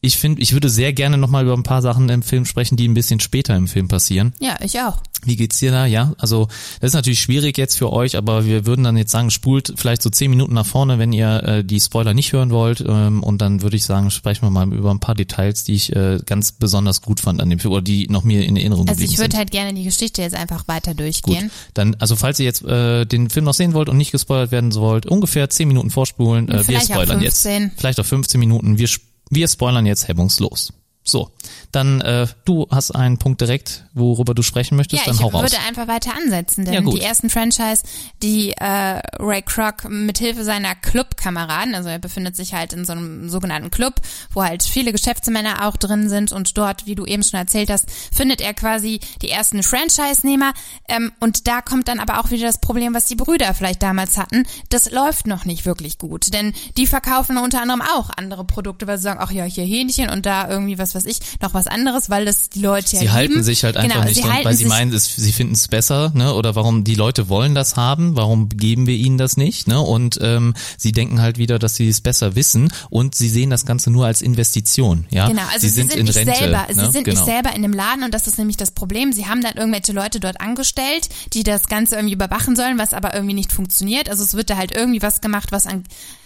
ich 0.00 0.16
finde, 0.16 0.40
ich 0.40 0.52
würde 0.52 0.68
sehr 0.68 0.92
gerne 0.92 1.18
nochmal 1.18 1.44
über 1.44 1.54
ein 1.54 1.62
paar 1.64 1.82
Sachen 1.82 2.08
im 2.08 2.22
Film 2.22 2.44
sprechen, 2.44 2.76
die 2.76 2.86
ein 2.86 2.94
bisschen 2.94 3.18
später 3.20 3.56
im 3.56 3.66
Film 3.66 3.88
passieren. 3.88 4.32
Ja, 4.40 4.56
ich 4.62 4.78
auch. 4.80 5.02
Wie 5.24 5.34
geht's 5.34 5.58
dir 5.58 5.72
da? 5.72 5.84
Ja, 5.86 6.12
also 6.18 6.46
das 6.80 6.90
ist 6.90 6.94
natürlich 6.94 7.20
schwierig 7.20 7.58
jetzt 7.58 7.76
für 7.76 7.92
euch, 7.92 8.16
aber 8.16 8.46
wir 8.46 8.64
würden 8.66 8.84
dann 8.84 8.96
jetzt 8.96 9.10
sagen, 9.10 9.30
spult 9.32 9.74
vielleicht 9.76 10.00
so 10.02 10.10
zehn 10.10 10.30
Minuten 10.30 10.54
nach 10.54 10.64
vorne, 10.66 11.00
wenn 11.00 11.12
ihr 11.12 11.42
äh, 11.42 11.64
die 11.64 11.80
Spoiler 11.80 12.14
nicht 12.14 12.32
hören 12.32 12.50
wollt. 12.50 12.80
Ähm, 12.86 13.24
und 13.24 13.38
dann 13.42 13.62
würde 13.62 13.74
ich 13.76 13.84
sagen, 13.84 14.12
sprechen 14.12 14.42
wir 14.42 14.50
mal 14.50 14.72
über 14.72 14.92
ein 14.92 15.00
paar 15.00 15.16
Details, 15.16 15.64
die 15.64 15.74
ich 15.74 15.94
äh, 15.96 16.20
ganz 16.24 16.52
besonders 16.52 17.02
gut 17.02 17.18
fand 17.18 17.40
an 17.40 17.50
dem 17.50 17.58
Film 17.58 17.72
oder 17.72 17.82
die 17.82 18.06
noch 18.08 18.22
mir 18.22 18.44
in 18.44 18.56
Erinnerung 18.56 18.86
Also 18.88 18.92
geblieben 19.00 19.12
ich 19.12 19.18
würde 19.18 19.32
sind. 19.32 19.38
halt 19.38 19.50
gerne 19.50 19.74
die 19.74 19.82
Geschichte 19.82 20.22
jetzt 20.22 20.36
einfach 20.36 20.68
weiter 20.68 20.92
Gut, 20.92 21.00
durchgehen. 21.00 21.50
dann, 21.74 21.96
also 21.98 22.14
falls 22.14 22.38
ihr 22.38 22.44
jetzt 22.46 22.62
äh, 22.64 23.04
den 23.04 23.28
Film 23.30 23.46
noch 23.46 23.54
sehen 23.54 23.72
wollt 23.74 23.88
und 23.88 23.96
nicht 23.96 24.12
gespoilert 24.12 24.52
werden 24.52 24.72
wollt, 24.76 25.06
ungefähr 25.06 25.50
zehn 25.50 25.66
Minuten 25.66 25.90
vorspulen. 25.90 26.48
Äh, 26.48 26.68
wir 26.68 26.80
spoilern 26.80 27.18
15. 27.20 27.62
jetzt. 27.62 27.72
Vielleicht 27.80 27.98
auch 27.98 28.06
15 28.06 28.38
Minuten. 28.38 28.78
Wir, 28.78 28.88
wir 29.30 29.48
spoilern 29.48 29.86
jetzt 29.86 30.08
hemmungslos. 30.08 30.72
So, 31.08 31.30
dann 31.72 32.00
äh, 32.02 32.26
du 32.44 32.66
hast 32.70 32.90
einen 32.90 33.18
Punkt 33.18 33.40
direkt, 33.40 33.84
worüber 33.94 34.34
du 34.34 34.42
sprechen 34.42 34.76
möchtest, 34.76 35.02
Ja, 35.02 35.06
dann 35.06 35.16
ich 35.16 35.22
hau 35.22 35.28
raus. 35.28 35.42
würde 35.42 35.58
einfach 35.66 35.88
weiter 35.88 36.12
ansetzen, 36.14 36.64
denn 36.66 36.74
Ja, 36.74 36.80
die 36.82 37.00
ersten 37.00 37.30
Franchise, 37.30 37.82
die 38.22 38.52
äh, 38.52 39.00
Ray 39.18 39.40
Kroc 39.42 39.88
mithilfe 39.88 40.44
seiner 40.44 40.74
Clubkameraden, 40.74 41.74
also 41.74 41.88
er 41.88 41.98
befindet 41.98 42.36
sich 42.36 42.52
halt 42.52 42.72
in 42.74 42.84
so 42.84 42.92
einem 42.92 43.28
sogenannten 43.30 43.70
Club, 43.70 43.94
wo 44.32 44.42
halt 44.42 44.62
viele 44.62 44.92
Geschäftsmänner 44.92 45.66
auch 45.66 45.76
drin 45.76 46.08
sind 46.10 46.32
und 46.32 46.58
dort, 46.58 46.86
wie 46.86 46.94
du 46.94 47.06
eben 47.06 47.22
schon 47.22 47.40
erzählt 47.40 47.70
hast, 47.70 47.86
findet 48.12 48.40
er 48.42 48.52
quasi 48.52 49.00
die 49.22 49.30
ersten 49.30 49.62
Franchise-Nehmer 49.62 50.52
ähm, 50.88 51.12
und 51.20 51.48
da 51.48 51.62
kommt 51.62 51.88
dann 51.88 52.00
aber 52.00 52.20
auch 52.20 52.30
wieder 52.30 52.46
das 52.46 52.58
Problem, 52.60 52.94
was 52.94 53.06
die 53.06 53.16
Brüder 53.16 53.54
vielleicht 53.54 53.82
damals 53.82 54.18
hatten, 54.18 54.44
das 54.68 54.90
läuft 54.90 55.26
noch 55.26 55.44
nicht 55.46 55.64
wirklich 55.64 55.96
gut, 55.98 56.32
denn 56.34 56.52
die 56.76 56.86
verkaufen 56.86 57.38
unter 57.38 57.62
anderem 57.62 57.80
auch 57.82 58.10
andere 58.16 58.44
Produkte, 58.44 58.86
weil 58.86 58.98
sie 58.98 59.04
sagen, 59.04 59.20
ach 59.22 59.30
ja, 59.30 59.44
hier 59.44 59.64
Hähnchen 59.64 60.10
und 60.10 60.26
da 60.26 60.48
irgendwie 60.48 60.78
was 60.78 60.94
weiß 60.98 61.04
ich, 61.06 61.18
noch 61.40 61.54
was 61.54 61.66
anderes, 61.66 62.10
weil 62.10 62.24
das 62.24 62.50
die 62.50 62.60
Leute 62.60 62.96
ja 62.96 63.02
Sie 63.02 63.10
halten 63.10 63.32
lieben. 63.34 63.44
sich 63.44 63.64
halt 63.64 63.76
einfach 63.76 63.94
genau, 63.94 64.04
nicht 64.06 64.16
sie 64.16 64.22
dran, 64.22 64.32
halten 64.32 64.44
weil 64.46 64.56
sie 64.56 64.64
meinen, 64.66 64.92
es, 64.92 65.14
sie 65.14 65.32
finden 65.32 65.54
es 65.54 65.68
besser, 65.68 66.12
ne? 66.14 66.34
Oder 66.34 66.54
warum 66.54 66.84
die 66.84 66.94
Leute 66.94 67.28
wollen 67.28 67.54
das 67.54 67.76
haben, 67.76 68.16
warum 68.16 68.48
geben 68.48 68.86
wir 68.86 68.94
ihnen 68.94 69.18
das 69.18 69.36
nicht, 69.36 69.68
ne? 69.68 69.80
Und 69.80 70.18
ähm, 70.22 70.54
sie 70.76 70.92
denken 70.92 71.20
halt 71.20 71.38
wieder, 71.38 71.58
dass 71.58 71.76
sie 71.76 71.88
es 71.88 72.00
besser 72.00 72.34
wissen 72.34 72.72
und 72.90 73.14
sie 73.14 73.28
sehen 73.28 73.50
das 73.50 73.64
Ganze 73.66 73.90
nur 73.90 74.06
als 74.06 74.22
Investition, 74.22 75.06
ja. 75.10 75.28
Genau, 75.28 75.42
also 75.52 75.60
sie, 75.60 75.68
sind, 75.68 75.94
in 75.94 76.06
nicht 76.06 76.16
Rente, 76.16 76.34
selber, 76.34 76.66
ne? 76.68 76.74
sie 76.74 76.92
sind 76.92 77.04
genau. 77.04 77.20
nicht 77.20 77.24
selber 77.24 77.54
in 77.54 77.62
dem 77.62 77.72
Laden 77.72 78.04
und 78.04 78.12
das 78.12 78.26
ist 78.26 78.38
nämlich 78.38 78.56
das 78.56 78.70
Problem. 78.72 79.12
Sie 79.12 79.26
haben 79.26 79.42
dann 79.42 79.54
irgendwelche 79.54 79.92
Leute 79.92 80.20
dort 80.20 80.40
angestellt, 80.40 81.08
die 81.32 81.42
das 81.42 81.68
Ganze 81.68 81.96
irgendwie 81.96 82.14
überwachen 82.14 82.56
sollen, 82.56 82.78
was 82.78 82.92
aber 82.92 83.14
irgendwie 83.14 83.34
nicht 83.34 83.52
funktioniert. 83.52 84.08
Also 84.08 84.24
es 84.24 84.34
wird 84.34 84.50
da 84.50 84.56
halt 84.56 84.72
irgendwie 84.72 85.02
was 85.02 85.20
gemacht, 85.20 85.52
was 85.52 85.66
an 85.66 85.84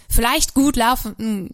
vielleicht 0.08 0.54
gut 0.54 0.76
laufen, 0.76 1.50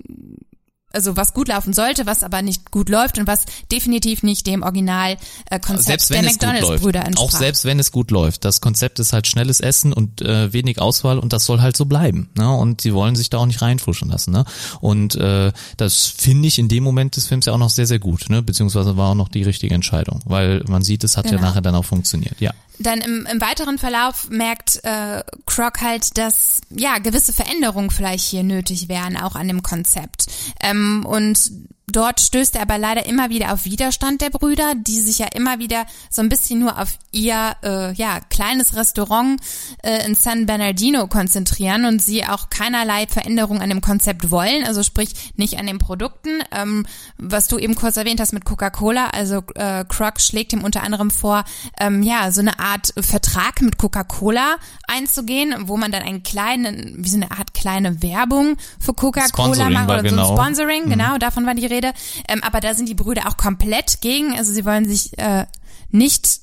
also 0.92 1.16
was 1.16 1.34
gut 1.34 1.48
laufen 1.48 1.72
sollte, 1.72 2.06
was 2.06 2.22
aber 2.22 2.42
nicht 2.42 2.70
gut 2.70 2.88
läuft 2.88 3.18
und 3.18 3.26
was 3.26 3.44
definitiv 3.70 4.22
nicht 4.22 4.46
dem 4.46 4.62
Original 4.62 5.16
äh, 5.50 5.60
der 5.60 5.78
wenn 5.86 5.94
es 5.96 6.08
gut 6.08 6.22
McDonalds 6.22 6.60
läuft, 6.68 6.82
Brüder 6.82 7.04
entsprach. 7.04 7.24
auch 7.24 7.30
selbst 7.30 7.64
wenn 7.64 7.78
es 7.78 7.92
gut 7.92 8.10
läuft, 8.10 8.44
das 8.44 8.60
Konzept 8.60 8.98
ist 8.98 9.12
halt 9.12 9.26
schnelles 9.26 9.60
Essen 9.60 9.92
und 9.92 10.22
äh, 10.22 10.52
wenig 10.52 10.80
Auswahl 10.80 11.18
und 11.18 11.32
das 11.32 11.44
soll 11.44 11.60
halt 11.60 11.76
so 11.76 11.84
bleiben, 11.84 12.30
ne? 12.36 12.50
Und 12.50 12.80
sie 12.80 12.94
wollen 12.94 13.16
sich 13.16 13.28
da 13.30 13.38
auch 13.38 13.46
nicht 13.46 13.60
reinfuschen 13.60 14.08
lassen, 14.08 14.32
ne? 14.32 14.44
Und 14.80 15.14
äh, 15.16 15.52
das 15.76 16.06
finde 16.06 16.48
ich 16.48 16.58
in 16.58 16.68
dem 16.68 16.84
Moment 16.84 17.16
des 17.16 17.26
Films 17.26 17.46
ja 17.46 17.52
auch 17.52 17.58
noch 17.58 17.70
sehr 17.70 17.86
sehr 17.86 17.98
gut, 17.98 18.30
ne? 18.30 18.42
Beziehungsweise 18.42 18.96
war 18.96 19.10
auch 19.10 19.14
noch 19.14 19.28
die 19.28 19.42
richtige 19.42 19.74
Entscheidung, 19.74 20.20
weil 20.24 20.62
man 20.68 20.82
sieht, 20.82 21.04
es 21.04 21.16
hat 21.16 21.26
ja 21.26 21.32
Genau. 21.32 21.42
nachher 21.42 21.60
dann 21.60 21.74
auch 21.74 21.84
funktioniert, 21.84 22.40
ja. 22.40 22.52
Dann 22.80 23.00
im, 23.00 23.26
im 23.30 23.40
weiteren 23.40 23.76
Verlauf 23.76 24.30
merkt 24.30 24.80
äh, 24.84 25.22
Croc 25.46 25.80
halt, 25.80 26.16
dass 26.16 26.60
ja 26.70 26.98
gewisse 26.98 27.32
Veränderungen 27.32 27.90
vielleicht 27.90 28.24
hier 28.24 28.44
nötig 28.44 28.88
wären, 28.88 29.16
auch 29.16 29.34
an 29.34 29.48
dem 29.48 29.62
Konzept. 29.64 30.26
Ähm, 30.62 30.77
und 31.04 31.52
dort 31.90 32.20
stößt 32.20 32.56
er 32.56 32.62
aber 32.62 32.78
leider 32.78 33.06
immer 33.06 33.30
wieder 33.30 33.52
auf 33.52 33.64
Widerstand 33.64 34.20
der 34.20 34.30
Brüder, 34.30 34.74
die 34.76 35.00
sich 35.00 35.18
ja 35.18 35.26
immer 35.34 35.58
wieder 35.58 35.86
so 36.10 36.22
ein 36.22 36.28
bisschen 36.28 36.60
nur 36.60 36.78
auf 36.78 36.98
ihr 37.12 37.56
äh, 37.62 37.92
ja 37.94 38.20
kleines 38.28 38.76
Restaurant 38.76 39.40
äh, 39.82 40.06
in 40.06 40.14
San 40.14 40.46
Bernardino 40.46 41.06
konzentrieren 41.06 41.84
und 41.84 42.02
sie 42.02 42.24
auch 42.24 42.50
keinerlei 42.50 43.06
Veränderung 43.06 43.60
an 43.60 43.70
dem 43.70 43.80
Konzept 43.80 44.30
wollen, 44.30 44.64
also 44.64 44.82
sprich 44.82 45.32
nicht 45.36 45.58
an 45.58 45.66
den 45.66 45.78
Produkten. 45.78 46.42
Ähm, 46.52 46.86
was 47.16 47.48
du 47.48 47.58
eben 47.58 47.74
kurz 47.74 47.96
erwähnt 47.96 48.20
hast 48.20 48.32
mit 48.32 48.44
Coca-Cola, 48.44 49.08
also 49.08 49.42
äh, 49.54 49.84
Croc 49.88 50.20
schlägt 50.20 50.52
ihm 50.52 50.62
unter 50.62 50.82
anderem 50.82 51.10
vor, 51.10 51.44
ähm, 51.80 52.02
ja 52.02 52.30
so 52.30 52.40
eine 52.40 52.58
Art 52.58 52.92
Vertrag 52.98 53.62
mit 53.62 53.78
Coca-Cola 53.78 54.56
einzugehen, 54.86 55.54
wo 55.68 55.76
man 55.76 55.92
dann 55.92 56.02
einen 56.02 56.22
kleinen, 56.22 56.94
wie 56.98 57.08
so 57.08 57.16
eine 57.16 57.30
Art 57.30 57.54
kleine 57.54 58.02
Werbung 58.02 58.56
für 58.78 58.94
Coca-Cola 58.94 59.70
macht 59.70 59.88
oder 59.88 60.02
so 60.08 60.16
genau. 60.16 60.30
ein 60.30 60.36
Sponsoring, 60.36 60.88
genau, 60.88 61.18
davon 61.18 61.46
war 61.46 61.54
die 61.54 61.66
Rede. 61.78 61.92
Ähm, 62.28 62.42
aber 62.42 62.60
da 62.60 62.74
sind 62.74 62.88
die 62.88 62.94
Brüder 62.94 63.28
auch 63.28 63.36
komplett 63.36 64.00
gegen, 64.00 64.36
also 64.36 64.52
sie 64.52 64.64
wollen 64.64 64.88
sich 64.88 65.16
äh, 65.18 65.46
nicht 65.90 66.40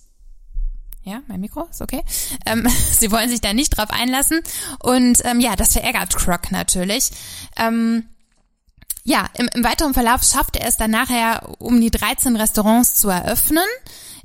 ja, 1.03 1.21
mein 1.27 1.39
Mikro 1.39 1.67
ist 1.69 1.83
okay. 1.83 2.03
Ähm, 2.47 2.67
sie 2.99 3.11
wollen 3.11 3.29
sich 3.29 3.39
da 3.39 3.53
nicht 3.53 3.77
drauf 3.77 3.91
einlassen. 3.91 4.41
Und 4.79 5.23
ähm, 5.23 5.39
ja, 5.39 5.55
das 5.55 5.73
verärgert 5.73 6.15
Croc 6.15 6.51
natürlich. 6.51 7.11
Ähm, 7.57 8.07
ja, 9.03 9.27
im, 9.35 9.47
im 9.53 9.63
weiteren 9.63 9.93
Verlauf 9.93 10.23
schafft 10.23 10.55
er 10.55 10.67
es 10.67 10.77
dann 10.77 10.89
nachher, 10.89 11.47
um 11.59 11.79
die 11.79 11.91
13 11.91 12.35
Restaurants 12.35 12.95
zu 12.95 13.09
eröffnen, 13.09 13.67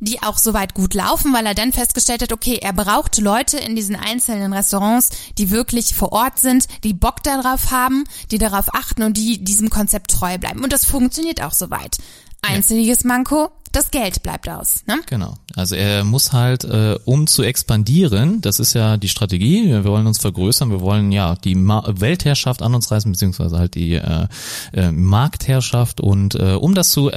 die 0.01 0.23
auch 0.23 0.39
soweit 0.39 0.75
gut 0.75 0.95
laufen, 0.95 1.33
weil 1.33 1.47
er 1.47 1.55
dann 1.55 1.73
festgestellt 1.73 2.23
hat, 2.23 2.33
okay, 2.33 2.59
er 2.61 2.73
braucht 2.73 3.19
Leute 3.19 3.59
in 3.59 3.77
diesen 3.77 3.97
einzelnen 3.97 4.53
Restaurants, 4.53 5.11
die 5.39 5.51
wirklich 5.51 5.95
vor 5.95 6.13
Ort 6.13 6.39
sind, 6.39 6.67
die 6.85 6.95
Bock 6.95 7.23
darauf 7.23 7.71
haben, 7.71 8.05
die 8.31 8.39
darauf 8.39 8.75
achten 8.75 9.03
und 9.03 9.17
die 9.17 9.43
diesem 9.45 9.71
Konzept 9.71 10.11
treu 10.11 10.39
bleiben. 10.39 10.65
Und 10.65 10.73
das 10.73 10.85
funktioniert 10.85 11.43
auch 11.43 11.53
soweit. 11.53 11.99
Einziges 12.43 13.05
Manko, 13.05 13.51
das 13.73 13.91
Geld 13.91 14.23
bleibt 14.23 14.49
aus. 14.49 14.83
Ne? 14.87 15.01
Genau. 15.07 15.35
Also 15.55 15.75
er 15.75 16.05
muss 16.05 16.33
halt, 16.33 16.65
äh, 16.65 16.99
um 17.05 17.27
zu 17.27 17.43
expandieren, 17.43 18.41
das 18.41 18.59
ist 18.61 18.75
ja 18.75 18.97
die 18.97 19.09
Strategie, 19.09 19.67
wir 19.69 19.85
wollen 19.85 20.07
uns 20.07 20.19
vergrößern, 20.19 20.71
wir 20.71 20.81
wollen 20.81 21.13
ja 21.13 21.37
die 21.37 21.55
Ma 21.55 21.85
Weltherrschaft 21.87 22.63
an 22.63 22.75
uns 22.75 22.91
reißen, 22.91 23.11
beziehungsweise 23.11 23.59
halt 23.59 23.75
die 23.75 23.95
äh, 23.95 24.27
äh, 24.73 24.91
Marktherrschaft 24.91 26.01
und 26.01 26.35
äh, 26.35 26.55
um 26.55 26.75
das 26.75 26.91
zu, 26.93 27.11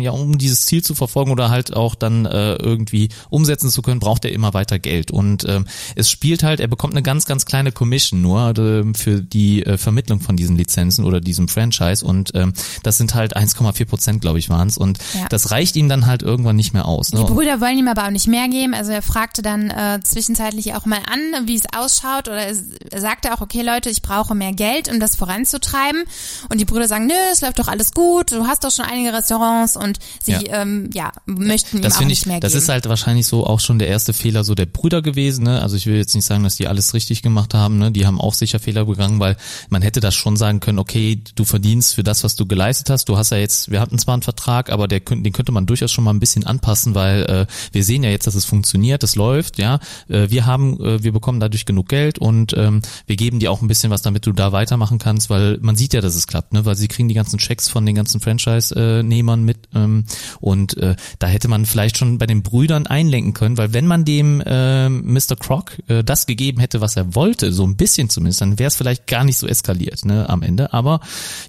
ja, 0.00 0.10
um 0.10 0.38
dieses 0.38 0.66
Ziel 0.66 0.82
zu 0.82 0.94
verfolgen 0.94 1.30
oder 1.30 1.50
halt 1.50 1.74
auch 1.74 1.94
dann 1.94 2.26
äh, 2.26 2.54
irgendwie 2.54 3.08
umsetzen 3.30 3.70
zu 3.70 3.82
können, 3.82 4.00
braucht 4.00 4.24
er 4.24 4.32
immer 4.32 4.54
weiter 4.54 4.78
Geld. 4.78 5.10
Und 5.10 5.44
ähm, 5.48 5.66
es 5.96 6.10
spielt 6.10 6.42
halt, 6.42 6.60
er 6.60 6.68
bekommt 6.68 6.94
eine 6.94 7.02
ganz, 7.02 7.26
ganz 7.26 7.44
kleine 7.46 7.72
Commission 7.72 8.22
nur 8.22 8.56
äh, 8.58 8.84
für 8.94 9.20
die 9.22 9.64
äh, 9.64 9.78
Vermittlung 9.78 10.20
von 10.20 10.36
diesen 10.36 10.56
Lizenzen 10.56 11.04
oder 11.04 11.20
diesem 11.20 11.48
Franchise 11.48 12.04
und 12.04 12.32
ähm, 12.34 12.52
das 12.82 12.98
sind 12.98 13.14
halt 13.14 13.36
1,4 13.36 13.84
Prozent, 13.86 14.20
glaube 14.20 14.38
ich, 14.38 14.48
waren 14.48 14.68
es. 14.68 14.78
Und 14.78 14.98
Ja. 15.14 15.26
das 15.28 15.50
reicht 15.50 15.76
ihm 15.76 15.87
dann 15.88 16.06
halt 16.06 16.22
irgendwann 16.22 16.56
nicht 16.56 16.72
mehr 16.72 16.86
aus. 16.86 17.12
Ne? 17.12 17.24
Die 17.26 17.32
Brüder 17.32 17.60
wollen 17.60 17.78
ihm 17.78 17.88
aber 17.88 18.06
auch 18.06 18.10
nicht 18.10 18.26
mehr 18.28 18.48
geben. 18.48 18.74
Also 18.74 18.92
er 18.92 19.02
fragte 19.02 19.42
dann 19.42 19.70
äh, 19.70 20.00
zwischenzeitlich 20.02 20.74
auch 20.74 20.86
mal 20.86 21.00
an, 21.10 21.46
wie 21.46 21.56
es 21.56 21.64
ausschaut. 21.76 22.28
Oder 22.28 22.46
er 22.46 23.00
sagte 23.00 23.32
auch, 23.34 23.40
okay 23.40 23.62
Leute, 23.62 23.90
ich 23.90 24.02
brauche 24.02 24.34
mehr 24.34 24.52
Geld, 24.52 24.90
um 24.90 25.00
das 25.00 25.16
voranzutreiben. 25.16 26.04
Und 26.50 26.60
die 26.60 26.64
Brüder 26.64 26.88
sagen, 26.88 27.06
nö, 27.06 27.12
es 27.32 27.40
läuft 27.40 27.58
doch 27.58 27.68
alles 27.68 27.92
gut. 27.92 28.32
Du 28.32 28.46
hast 28.46 28.64
doch 28.64 28.70
schon 28.70 28.84
einige 28.84 29.12
Restaurants 29.12 29.76
und 29.76 29.98
sie 30.22 30.32
Ja. 30.32 30.40
ähm, 30.62 30.90
ja 30.92 31.12
möchten 31.26 31.78
ihm 31.78 31.82
das 31.82 31.94
auch 31.94 31.98
finde 31.98 32.10
nicht 32.12 32.20
ich, 32.22 32.26
mehr 32.26 32.40
das 32.40 32.52
geben. 32.52 32.62
ist 32.62 32.68
halt 32.68 32.88
wahrscheinlich 32.88 33.26
so 33.26 33.46
auch 33.46 33.60
schon 33.60 33.78
der 33.78 33.88
erste 33.88 34.12
Fehler 34.12 34.44
so 34.44 34.54
der 34.54 34.66
Brüder 34.66 35.02
gewesen. 35.02 35.44
Ne? 35.44 35.60
Also 35.62 35.76
ich 35.76 35.86
will 35.86 35.96
jetzt 35.96 36.14
nicht 36.14 36.24
sagen, 36.26 36.44
dass 36.44 36.56
die 36.56 36.66
alles 36.68 36.94
richtig 36.94 37.22
gemacht 37.22 37.54
haben. 37.54 37.78
Ne? 37.78 37.92
Die 37.92 38.06
haben 38.06 38.20
auch 38.20 38.34
sicher 38.34 38.58
Fehler 38.58 38.84
begangen, 38.84 39.20
weil 39.20 39.36
man 39.68 39.82
hätte 39.82 40.00
das 40.00 40.14
schon 40.14 40.36
sagen 40.36 40.60
können, 40.60 40.78
okay, 40.78 41.20
du 41.34 41.44
verdienst 41.44 41.94
für 41.94 42.02
das, 42.04 42.24
was 42.24 42.36
du 42.36 42.46
geleistet 42.46 42.90
hast. 42.90 43.08
Du 43.08 43.16
hast 43.16 43.30
ja 43.30 43.38
jetzt, 43.38 43.70
wir 43.70 43.80
hatten 43.80 43.98
zwar 43.98 44.14
einen 44.14 44.22
Vertrag, 44.22 44.70
aber 44.70 44.88
der, 44.88 45.00
den 45.00 45.32
könnte 45.32 45.52
man 45.52 45.66
durchaus 45.78 45.92
schon 45.92 46.04
mal 46.04 46.12
ein 46.12 46.20
bisschen 46.20 46.44
anpassen, 46.44 46.94
weil 46.94 47.22
äh, 47.24 47.46
wir 47.72 47.84
sehen 47.84 48.02
ja 48.02 48.10
jetzt, 48.10 48.26
dass 48.26 48.34
es 48.34 48.44
funktioniert, 48.44 49.02
es 49.02 49.16
läuft, 49.16 49.58
ja. 49.58 49.78
Äh, 50.08 50.30
wir 50.30 50.46
haben, 50.46 50.80
äh, 50.80 51.02
wir 51.02 51.12
bekommen 51.12 51.40
dadurch 51.40 51.66
genug 51.66 51.88
Geld 51.88 52.18
und 52.18 52.54
ähm, 52.56 52.82
wir 53.06 53.16
geben 53.16 53.38
dir 53.38 53.52
auch 53.52 53.62
ein 53.62 53.68
bisschen 53.68 53.90
was, 53.90 54.02
damit 54.02 54.26
du 54.26 54.32
da 54.32 54.52
weitermachen 54.52 54.98
kannst, 54.98 55.30
weil 55.30 55.58
man 55.60 55.76
sieht 55.76 55.94
ja, 55.94 56.00
dass 56.00 56.14
es 56.14 56.26
klappt, 56.26 56.52
ne? 56.52 56.64
Weil 56.64 56.76
sie 56.76 56.88
kriegen 56.88 57.08
die 57.08 57.14
ganzen 57.14 57.38
Checks 57.38 57.68
von 57.68 57.86
den 57.86 57.94
ganzen 57.94 58.20
Franchise-Nehmern 58.20 59.44
mit 59.44 59.68
ähm, 59.74 60.04
und 60.40 60.76
äh, 60.78 60.96
da 61.18 61.26
hätte 61.26 61.48
man 61.48 61.66
vielleicht 61.66 61.96
schon 61.96 62.18
bei 62.18 62.26
den 62.26 62.42
Brüdern 62.42 62.86
einlenken 62.86 63.34
können, 63.34 63.56
weil 63.56 63.72
wenn 63.72 63.86
man 63.86 64.04
dem 64.04 64.40
äh, 64.40 64.88
Mr. 64.88 65.36
Croc 65.38 65.78
äh, 65.88 66.02
das 66.02 66.26
gegeben 66.26 66.60
hätte, 66.60 66.80
was 66.80 66.96
er 66.96 67.14
wollte, 67.14 67.52
so 67.52 67.64
ein 67.64 67.76
bisschen 67.76 68.10
zumindest, 68.10 68.40
dann 68.40 68.58
wäre 68.58 68.68
es 68.68 68.76
vielleicht 68.76 69.06
gar 69.06 69.24
nicht 69.24 69.38
so 69.38 69.46
eskaliert, 69.46 70.04
ne, 70.04 70.28
am 70.28 70.42
Ende. 70.42 70.72
Aber 70.72 71.00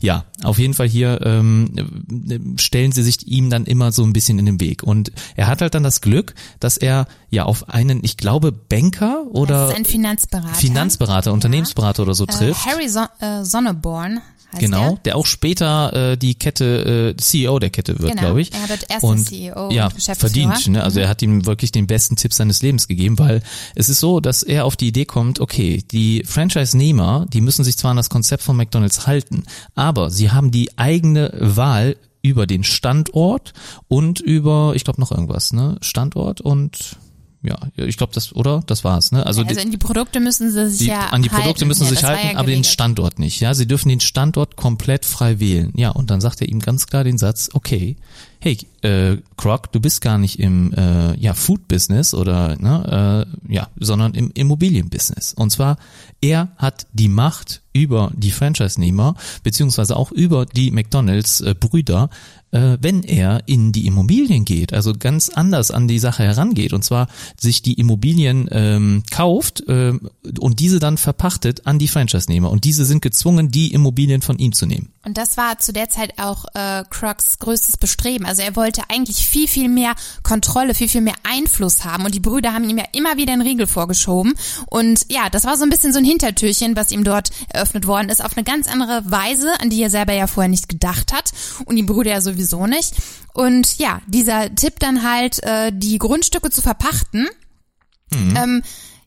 ja, 0.02 0.26
auf 0.44 0.60
jeden 0.60 0.74
Fall 0.74 0.88
hier 0.88 1.20
ähm, 1.24 2.56
stellen 2.58 2.92
sie 2.92 3.04
sich 3.04 3.28
ihm 3.28 3.50
dann 3.50 3.66
immer 3.66 3.92
so 3.92 4.04
ein 4.04 4.14
bisschen 4.14 4.19
in 4.28 4.46
den 4.46 4.60
Weg. 4.60 4.84
Und 4.84 5.12
er 5.36 5.48
hat 5.48 5.62
halt 5.62 5.76
dann 5.76 5.84
das 5.84 6.02
Glück, 6.02 6.34
dass 6.60 6.76
er 6.76 7.08
ja 7.30 7.46
auf 7.46 7.70
einen, 7.70 8.04
ich 8.04 8.18
glaube, 8.18 8.52
Banker 8.52 9.24
oder 9.32 9.68
Das 9.68 9.70
ist 9.72 9.78
ein 9.78 9.86
Finanzberater. 9.86 10.56
Finanzberater, 10.56 11.32
Unternehmensberater 11.32 12.04
oder 12.04 12.14
so 12.16 12.26
Äh, 12.26 12.28
trifft. 12.28 12.66
Harry 12.66 12.90
Son 12.90 13.06
äh, 13.22 13.46
Sonneborn 13.46 14.20
heißt 14.52 14.62
Genau, 14.62 14.94
er. 14.94 15.00
der 15.06 15.16
auch 15.16 15.28
später 15.28 15.94
äh, 16.14 16.18
die 16.18 16.34
Kette, 16.34 17.14
äh, 17.16 17.22
CEO 17.22 17.60
der 17.60 17.70
Kette 17.70 18.00
wird, 18.00 18.10
Genau, 18.14 18.22
glaube 18.24 18.42
ich. 18.42 18.52
er 18.52 18.68
wird 18.68 18.84
erster 18.90 19.08
und, 19.08 19.24
CEO 19.28 19.68
und 19.68 19.74
ja, 19.76 19.90
verdient. 19.92 20.68
Ne? 20.70 20.84
Also 20.84 21.00
er 21.00 21.08
hat 21.08 21.22
ihm 21.22 21.46
wirklich 21.46 21.72
den 21.72 21.86
besten 21.86 22.16
Tipp 22.16 22.34
seines 22.34 22.64
Lebens 22.64 22.88
gegeben, 22.88 23.20
weil 23.20 23.44
es 23.76 23.90
ist 23.90 24.00
so, 24.00 24.20
dass 24.20 24.42
er 24.42 24.66
auf 24.66 24.76
die 24.76 24.88
Idee 24.88 25.06
kommt, 25.06 25.40
okay, 25.40 25.84
die 25.92 26.24
Franchise-Nehmer, 26.26 27.28
die 27.32 27.42
müssen 27.42 27.64
sich 27.64 27.78
zwar 27.78 27.92
an 27.92 27.98
das 27.98 28.10
Konzept 28.10 28.42
von 28.42 28.56
McDonald's 28.58 29.06
halten, 29.06 29.44
aber 29.76 30.10
sie 30.10 30.32
haben 30.32 30.50
die 30.50 30.76
eigene 30.80 31.32
Wahl 31.40 31.96
über 32.22 32.48
den 32.48 32.64
Standort 32.64 33.54
und 33.88 34.20
über, 34.20 34.74
ich 34.76 34.84
glaube 34.84 35.00
noch 35.00 35.12
irgendwas, 35.12 35.54
ne? 35.54 35.78
Standort 35.82 36.42
und 36.42 36.98
ja, 37.42 37.58
ich 37.78 37.96
glaube 37.96 38.12
das, 38.14 38.36
oder? 38.36 38.62
Das 38.66 38.84
war's, 38.84 39.14
ne? 39.14 39.26
Also, 39.26 39.44
Also 39.44 39.56
die, 39.56 39.62
in 39.62 39.72
die 39.72 39.78
Produkte 39.78 40.20
müssen 40.20 40.52
sie 40.52 40.70
sich 40.70 40.80
die, 40.80 40.86
ja 40.88 41.08
an 41.08 41.22
die 41.22 41.30
Produkte 41.30 41.48
halten. 41.48 41.68
müssen 41.68 41.84
ja, 41.84 41.90
sie 41.90 41.96
sich 41.96 42.02
das 42.02 42.10
war 42.10 42.18
halten, 42.18 42.34
ja 42.34 42.38
aber 42.38 42.50
den. 42.50 42.66
Standort 42.66 43.18
nicht. 43.18 43.40
Ja, 43.40 43.54
sie 43.54 43.66
dürfen 43.66 43.88
den 43.88 44.02
Standort 44.02 44.58
komplett 44.58 45.06
frei 45.06 45.40
wählen. 45.40 45.72
Ja, 45.78 45.92
und 45.92 46.10
dann 46.10 46.20
sagt 46.20 46.42
er 46.42 46.50
ihm 46.50 46.60
ganz 46.60 46.88
klar 46.88 47.06
den 47.06 47.18
Satz: 47.18 47.50
Okay, 47.54 47.96
hey, 48.40 48.58
äh, 48.82 49.18
Croc, 49.38 49.72
du 49.72 49.80
bist 49.80 50.02
gar 50.02 50.18
nicht 50.18 50.38
im 50.38 50.74
äh, 50.74 51.16
ja 51.18 51.34
Food 51.34 51.70
Business 51.70 52.14
oder 52.14 52.58
ne, 52.58 53.26
äh, 53.48 53.54
ja, 53.54 53.70
sondern 53.80 54.16
im 54.16 54.32
Immobilienbusiness. 54.34 55.32
Und 55.34 55.52
zwar 55.52 55.78
er 56.22 56.50
hat 56.58 56.88
die 56.94 57.08
Macht 57.08 57.62
über 57.72 58.12
die 58.16 58.32
Franchise-Nehmer 58.32 59.16
beziehungsweise 59.44 59.96
auch 59.96 60.12
über 60.12 60.46
die 60.46 60.72
McDonald's-Brüder, 60.72 62.10
äh, 62.52 62.78
wenn 62.82 63.04
er 63.04 63.44
in 63.46 63.72
die 63.72 63.86
Immobilien 63.86 64.44
geht, 64.44 64.74
also 64.74 64.94
ganz 64.98 65.30
anders 65.30 65.72
an 65.72 65.88
die 65.88 66.00
Sache 66.00 66.24
herangeht 66.24 66.74
und 66.74 66.84
zwar 66.84 67.08
sich 67.40 67.62
die 67.62 67.74
Immobilien 67.74 68.50
ähm, 68.52 69.04
kauft 69.12 69.64
ähm, 69.68 70.10
und 70.40 70.60
diese 70.60 70.80
dann 70.80 70.98
verpachtet 70.98 71.68
an 71.68 71.80
die 71.80 71.88
Franchise-Nehmer 71.88 72.50
und 72.50 72.64
diese 72.64 72.86
sind 72.86 73.02
gezwungen, 73.02 73.50
die 73.52 73.72
Immobilien 73.74 74.22
von 74.22 74.40
ihm 74.40 74.52
zu 74.52 74.66
nehmen. 74.66 74.90
Und 75.10 75.18
das 75.18 75.38
war 75.38 75.58
zu 75.58 75.74
der 75.74 75.90
Zeit 75.90 76.20
auch 76.20 76.46
äh, 76.54 76.84
Crocs 76.88 77.40
größtes 77.40 77.78
Bestreben. 77.78 78.28
Also 78.28 78.44
er 78.44 78.56
wollte 78.56 78.84
eigentlich 78.90 79.28
viel, 79.28 79.48
viel 79.48 79.68
mehr 79.68 79.96
Kontrolle, 80.22 80.76
viel, 80.76 80.88
viel 80.88 81.02
mehr 81.02 81.16
Einfluss 81.24 81.84
haben. 81.84 82.06
Und 82.06 82.14
die 82.14 82.20
Brüder 82.20 82.54
haben 82.54 82.70
ihm 82.70 82.78
ja 82.78 82.84
immer 82.92 83.18
wieder 83.18 83.34
einen 83.34 83.42
Riegel 83.42 83.66
vorgeschoben. 83.66 84.36
Und 84.68 85.08
ja, 85.12 85.32
das 85.32 85.46
war 85.46 85.58
so 85.58 85.64
ein 85.64 85.72
bisschen 85.72 85.94
so 85.94 85.98
ein 85.98 86.06
Hintertürchen, 86.06 86.76
was 86.76 86.92
ihm 86.92 87.04
dort 87.04 87.32
eröffnet 87.52 87.88
worden 87.88 88.10
ist, 88.10 88.24
auf 88.24 88.38
eine 88.38 88.44
ganz 88.44 88.68
andere 88.68 89.02
Weise, 89.10 89.60
an 89.60 89.72
die 89.72 89.82
er 89.82 89.90
selber 89.90 90.14
ja 90.14 90.28
vorher 90.28 90.48
nicht 90.48 90.70
gedacht 90.70 91.12
hat. 91.12 91.32
Und 91.66 91.76
die 91.76 91.82
Brüder 91.82 92.12
ja 92.12 92.22
sowieso 92.22 92.68
nicht. 92.68 92.94
Und 93.34 93.80
ja, 93.80 94.02
dieser 94.06 94.54
Tipp 94.54 94.76
dann 94.78 95.02
halt, 95.02 95.42
äh, 95.42 95.72
die 95.74 95.98
Grundstücke 95.98 96.52
zu 96.52 96.62
verpachten, 96.62 97.28
ähm, 98.14 98.62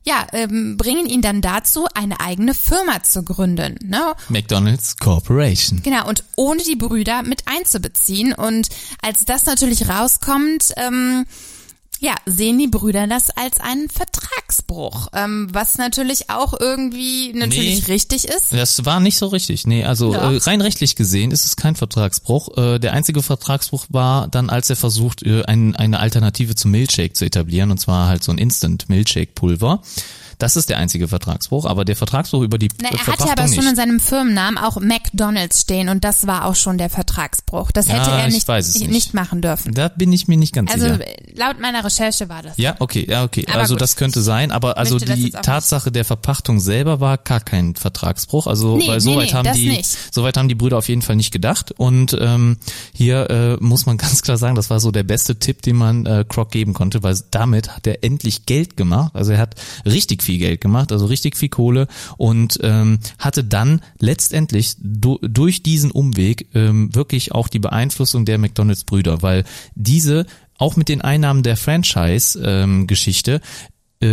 ja, 0.05 0.27
ähm, 0.33 0.77
bringen 0.77 1.07
ihn 1.07 1.23
dann 1.23 1.41
dazu, 1.41 1.87
eine 1.95 2.21
eigene 2.21 2.55
Firma 2.55 3.03
zu 3.03 3.23
gründen. 3.23 3.79
Ne? 3.85 4.15
McDonald's 4.29 4.97
Corporation. 4.97 5.81
Genau, 5.83 6.09
und 6.09 6.25
ohne 6.37 6.63
die 6.63 6.77
Brüder 6.77 7.23
mit 7.23 7.43
einzubeziehen. 7.47 8.33
Und 8.33 8.69
als 9.01 9.25
das 9.25 9.47
natürlich 9.47 9.89
rauskommt, 9.89 10.73
ähm, 10.77 11.25
ja, 12.03 12.17
sehen 12.27 12.59
die 12.59 12.67
Brüder 12.67 13.07
das 13.07 13.31
als 13.31 13.61
einen 13.61 13.89
Vertragsbruch, 13.89 15.07
ähm, 15.15 15.47
was 15.53 15.79
natürlich 15.79 16.31
auch 16.31 16.53
irgendwie 16.59 17.33
natürlich 17.33 17.87
Nee. 17.87 17.93
richtig 17.93 18.25
ist. 18.25 18.53
Das 18.53 18.85
war 18.85 18.99
nicht 18.99 19.17
so 19.17 19.29
richtig. 19.29 19.69
Nee, 19.69 19.85
also 19.85 20.13
äh, 20.13 20.37
rein 20.39 20.61
rechtlich 20.61 20.97
gesehen 20.97 21.31
ist 21.31 21.45
es 21.45 21.55
kein 21.55 21.77
Vertragsbruch. 21.77 22.57
Äh, 22.59 22.79
der 22.81 22.93
einzige 22.93 23.23
Vertragsbruch 23.23 23.87
war 23.89 24.27
dann, 24.27 24.51
als 24.51 24.69
er 24.69 24.75
versucht, 24.75 25.23
äh, 25.23 25.45
ein, 25.45 25.77
eine 25.77 26.01
Alternative 26.01 26.57
zum 26.57 26.73
Milkshake 26.73 27.13
zu 27.13 27.25
etablieren, 27.25 27.71
und 27.71 27.79
zwar 27.79 28.09
halt 28.09 28.25
so 28.25 28.33
ein 28.33 28.39
Instant 28.39 28.89
Milkshake 28.89 29.33
Pulver. 29.37 29.81
Das 30.43 30.57
ist 30.57 30.71
der 30.71 30.79
einzige 30.79 31.07
Vertragsbruch, 31.07 31.67
aber 31.67 31.85
der 31.85 31.95
Vertragsbruch 31.95 32.43
über 32.43 32.59
die 32.59 32.67
Na, 32.83 32.89
er 32.89 32.95
hatte 32.95 33.05
Verpachtung 33.05 33.31
aber 33.31 33.47
schon 33.47 33.59
nicht. 33.59 33.69
in 33.71 33.77
seinem 33.77 34.01
Firmennamen 34.01 34.59
auch 34.59 34.81
McDonalds 34.81 35.61
stehen 35.61 35.89
und 35.89 36.03
das 36.03 36.27
war 36.27 36.47
auch 36.47 36.57
schon 36.57 36.79
der 36.79 36.91
Vertragsbruch. 36.91 37.71
Das 37.71 37.87
Ja, 37.87 37.95
hätte 37.95 38.11
er 38.11 38.27
ich 38.27 38.35
nicht, 38.35 38.49
es 38.49 38.81
nicht. 38.81 39.15
machen 39.15 39.41
dürfen. 39.41 39.73
Da 39.73 39.87
bin 39.89 40.13
ich 40.13 40.27
mir 40.27 40.37
nicht 40.37 40.53
ganz 40.53 40.73
Also 40.73 40.87
sicher. 40.89 41.05
laut 41.37 41.61
meiner 41.61 41.85
Recherche 41.85 42.29
war 42.29 42.43
das. 42.43 42.57
Ja, 42.57 42.75
okay, 42.81 43.07
ja, 43.09 43.23
okay. 43.23 43.47
Aber 43.49 43.61
also 43.61 43.75
gut. 43.75 43.83
das 43.83 43.95
könnte 43.95 44.21
sein, 44.21 44.51
aber 44.51 44.79
also 44.79 44.99
die 44.99 45.31
Tatsache 45.31 45.93
der 45.93 46.05
Verpachtung 46.05 46.59
selber 46.59 46.99
war 46.99 47.19
gar 47.19 47.39
kein 47.39 47.77
Vertragsbruch. 47.77 48.49
Also 48.49 48.77
Nee, 48.79 48.89
weil 48.89 48.95
nee, 48.97 49.01
soweit 49.01 49.27
nee, 49.29 49.33
haben 49.35 49.45
das 49.45 49.57
die, 49.57 49.69
nicht. 49.69 49.97
soweit 50.13 50.37
haben 50.37 50.49
die 50.49 50.57
Brüder 50.57 50.79
auf 50.79 50.89
jeden 50.89 51.03
Fall 51.03 51.15
nicht 51.15 51.31
gedacht. 51.31 51.71
Und 51.71 52.17
ähm, 52.21 52.57
hier 52.93 53.31
äh, 53.31 53.57
muss 53.61 53.87
man 53.87 53.97
ganz 53.97 54.23
klar 54.23 54.39
sagen, 54.39 54.57
das 54.57 54.71
war 54.71 54.81
so 54.81 54.91
der 54.91 55.05
beste 55.05 55.37
Tipp, 55.39 55.63
den 55.63 55.77
man 55.77 56.05
äh, 56.05 56.25
Croc 56.29 56.51
geben 56.51 56.75
konnte, 56.75 57.05
weil 57.05 57.17
damit 57.31 57.77
hat 57.77 57.87
er 57.87 58.03
endlich 58.03 58.45
Geld 58.47 58.77
gemacht. 58.77 59.13
Also 59.15 59.31
er 59.31 59.39
hat 59.39 59.55
richtig 59.85 60.23
viel 60.25 60.32
Geld 60.39 60.61
gemacht, 60.61 60.93
also 60.93 61.07
richtig 61.07 61.37
viel 61.37 61.49
Kohle 61.49 61.87
und 62.17 62.59
ähm, 62.63 62.99
hatte 63.19 63.45
dann 63.45 63.81
letztendlich 63.99 64.77
du, 64.79 65.19
durch 65.23 65.63
diesen 65.63 65.91
Umweg 65.91 66.49
ähm, 66.55 66.95
wirklich 66.95 67.33
auch 67.33 67.49
die 67.49 67.59
Beeinflussung 67.59 68.25
der 68.25 68.39
McDonalds-Brüder, 68.39 69.23
weil 69.23 69.45
diese 69.75 70.27
auch 70.59 70.77
mit 70.77 70.89
den 70.89 71.01
Einnahmen 71.01 71.43
der 71.43 71.57
Franchise-Geschichte 71.57 73.35
äh, 73.35 73.41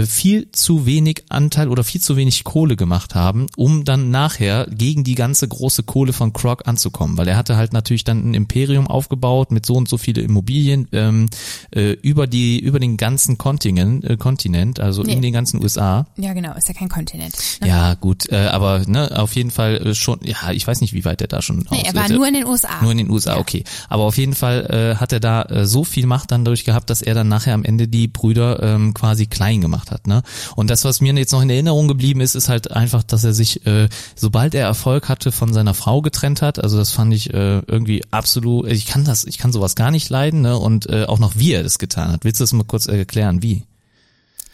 viel 0.06 0.52
zu 0.52 0.86
wenig 0.86 1.24
Anteil 1.30 1.68
oder 1.68 1.84
viel 1.84 2.02
zu 2.02 2.16
wenig 2.16 2.44
Kohle 2.44 2.76
gemacht 2.76 3.16
haben, 3.16 3.48
um 3.58 3.84
dann 3.86 4.12
nachher 4.12 4.68
gegen 4.70 5.04
die 5.04 5.16
ganze 5.16 5.48
große 5.48 5.84
Kohle 5.84 6.14
von 6.14 6.32
Croc 6.34 6.68
anzukommen, 6.68 7.18
weil 7.18 7.28
er 7.28 7.38
hatte 7.38 7.58
halt 7.58 7.74
natürlich 7.74 8.04
dann 8.04 8.30
ein 8.30 8.34
Imperium 8.34 8.88
aufgebaut 8.88 9.52
mit 9.52 9.66
so 9.66 9.76
und 9.76 9.90
so 9.90 9.98
viele 9.98 10.22
Immobilien 10.22 10.88
ähm, 10.92 11.28
äh, 11.72 11.92
über 12.02 12.28
die 12.28 12.60
über 12.60 12.80
den 12.80 12.98
ganzen 12.98 13.38
Kontinent, 13.38 14.04
äh, 14.06 14.18
Kontinent, 14.18 14.80
also 14.80 15.04
Nee. 15.04 15.14
in 15.14 15.22
den 15.22 15.34
ganzen 15.34 15.62
USA. 15.64 16.06
Ja, 16.18 16.34
genau, 16.34 16.54
ist 16.56 16.68
ja 16.68 16.74
kein 16.74 16.90
Kontinent. 16.90 17.34
Ne? 17.62 17.68
Ja, 17.68 17.94
gut, 17.96 18.30
äh, 18.32 18.48
aber 18.48 18.84
ne, 18.86 19.18
auf 19.20 19.36
jeden 19.36 19.52
Fall 19.52 19.78
äh, 19.78 19.96
schon, 19.96 20.20
ja, 20.24 20.52
ich 20.52 20.68
weiß 20.68 20.82
nicht, 20.82 20.94
wie 20.94 21.06
weit 21.06 21.22
er 21.22 21.28
da 21.28 21.42
schon 21.42 21.66
Nee, 21.72 21.84
er 21.86 21.96
war 21.96 22.10
nur 22.10 22.28
in 22.28 22.34
den 22.34 22.46
USA. 22.46 22.82
nur 22.82 22.92
in 22.92 22.98
den 22.98 23.10
USA, 23.10 23.38
okay. 23.38 23.64
Aber 23.88 24.04
auf 24.04 24.18
jeden 24.18 24.36
Fall 24.36 24.66
äh, 24.70 24.96
hat 25.00 25.14
er 25.14 25.20
da 25.20 25.42
äh, 25.44 25.66
so 25.66 25.84
viel 25.84 26.06
Macht 26.06 26.32
dann 26.32 26.46
durch 26.46 26.64
gehabt, 26.66 26.90
dass 26.90 27.02
er 27.02 27.14
dann 27.16 27.28
nachher 27.28 27.54
am 27.54 27.64
Ende 27.64 27.88
die 27.88 28.08
Brüder 28.08 28.62
ähm, 28.62 28.94
quasi 28.94 29.26
klein 29.26 29.62
gemacht 29.62 29.79
hat. 29.88 30.08
Ne? 30.08 30.22
Und 30.56 30.70
das, 30.70 30.86
was 30.86 31.02
mir 31.02 31.14
jetzt 31.14 31.32
noch 31.32 31.42
in 31.42 31.50
Erinnerung 31.50 31.88
geblieben 31.88 32.22
ist, 32.22 32.36
ist 32.36 32.50
halt 32.50 32.72
einfach, 32.72 33.04
dass 33.04 33.24
er 33.24 33.34
sich, 33.34 33.66
äh, 33.66 33.90
sobald 34.16 34.54
er 34.54 34.66
Erfolg 34.66 35.10
hatte, 35.10 35.32
von 35.32 35.54
seiner 35.54 35.74
Frau 35.74 36.02
getrennt 36.02 36.42
hat. 36.42 36.62
Also 36.64 36.78
das 36.78 36.92
fand 36.92 37.14
ich 37.14 37.34
äh, 37.34 37.60
irgendwie 37.68 38.04
absolut. 38.12 38.68
Ich 38.68 38.86
kann 38.86 39.06
das, 39.06 39.24
ich 39.26 39.38
kann 39.38 39.52
sowas 39.52 39.76
gar 39.76 39.92
nicht 39.92 40.10
leiden. 40.10 40.42
Ne? 40.42 40.58
Und 40.58 40.90
äh, 40.90 41.06
auch 41.06 41.20
noch 41.20 41.36
wie 41.36 41.54
er 41.54 41.64
das 41.64 41.80
getan 41.80 42.12
hat. 42.12 42.24
Willst 42.24 42.40
du 42.40 42.44
das 42.44 42.54
mal 42.54 42.64
kurz 42.64 42.88
erklären? 42.88 43.42
Wie? 43.42 43.64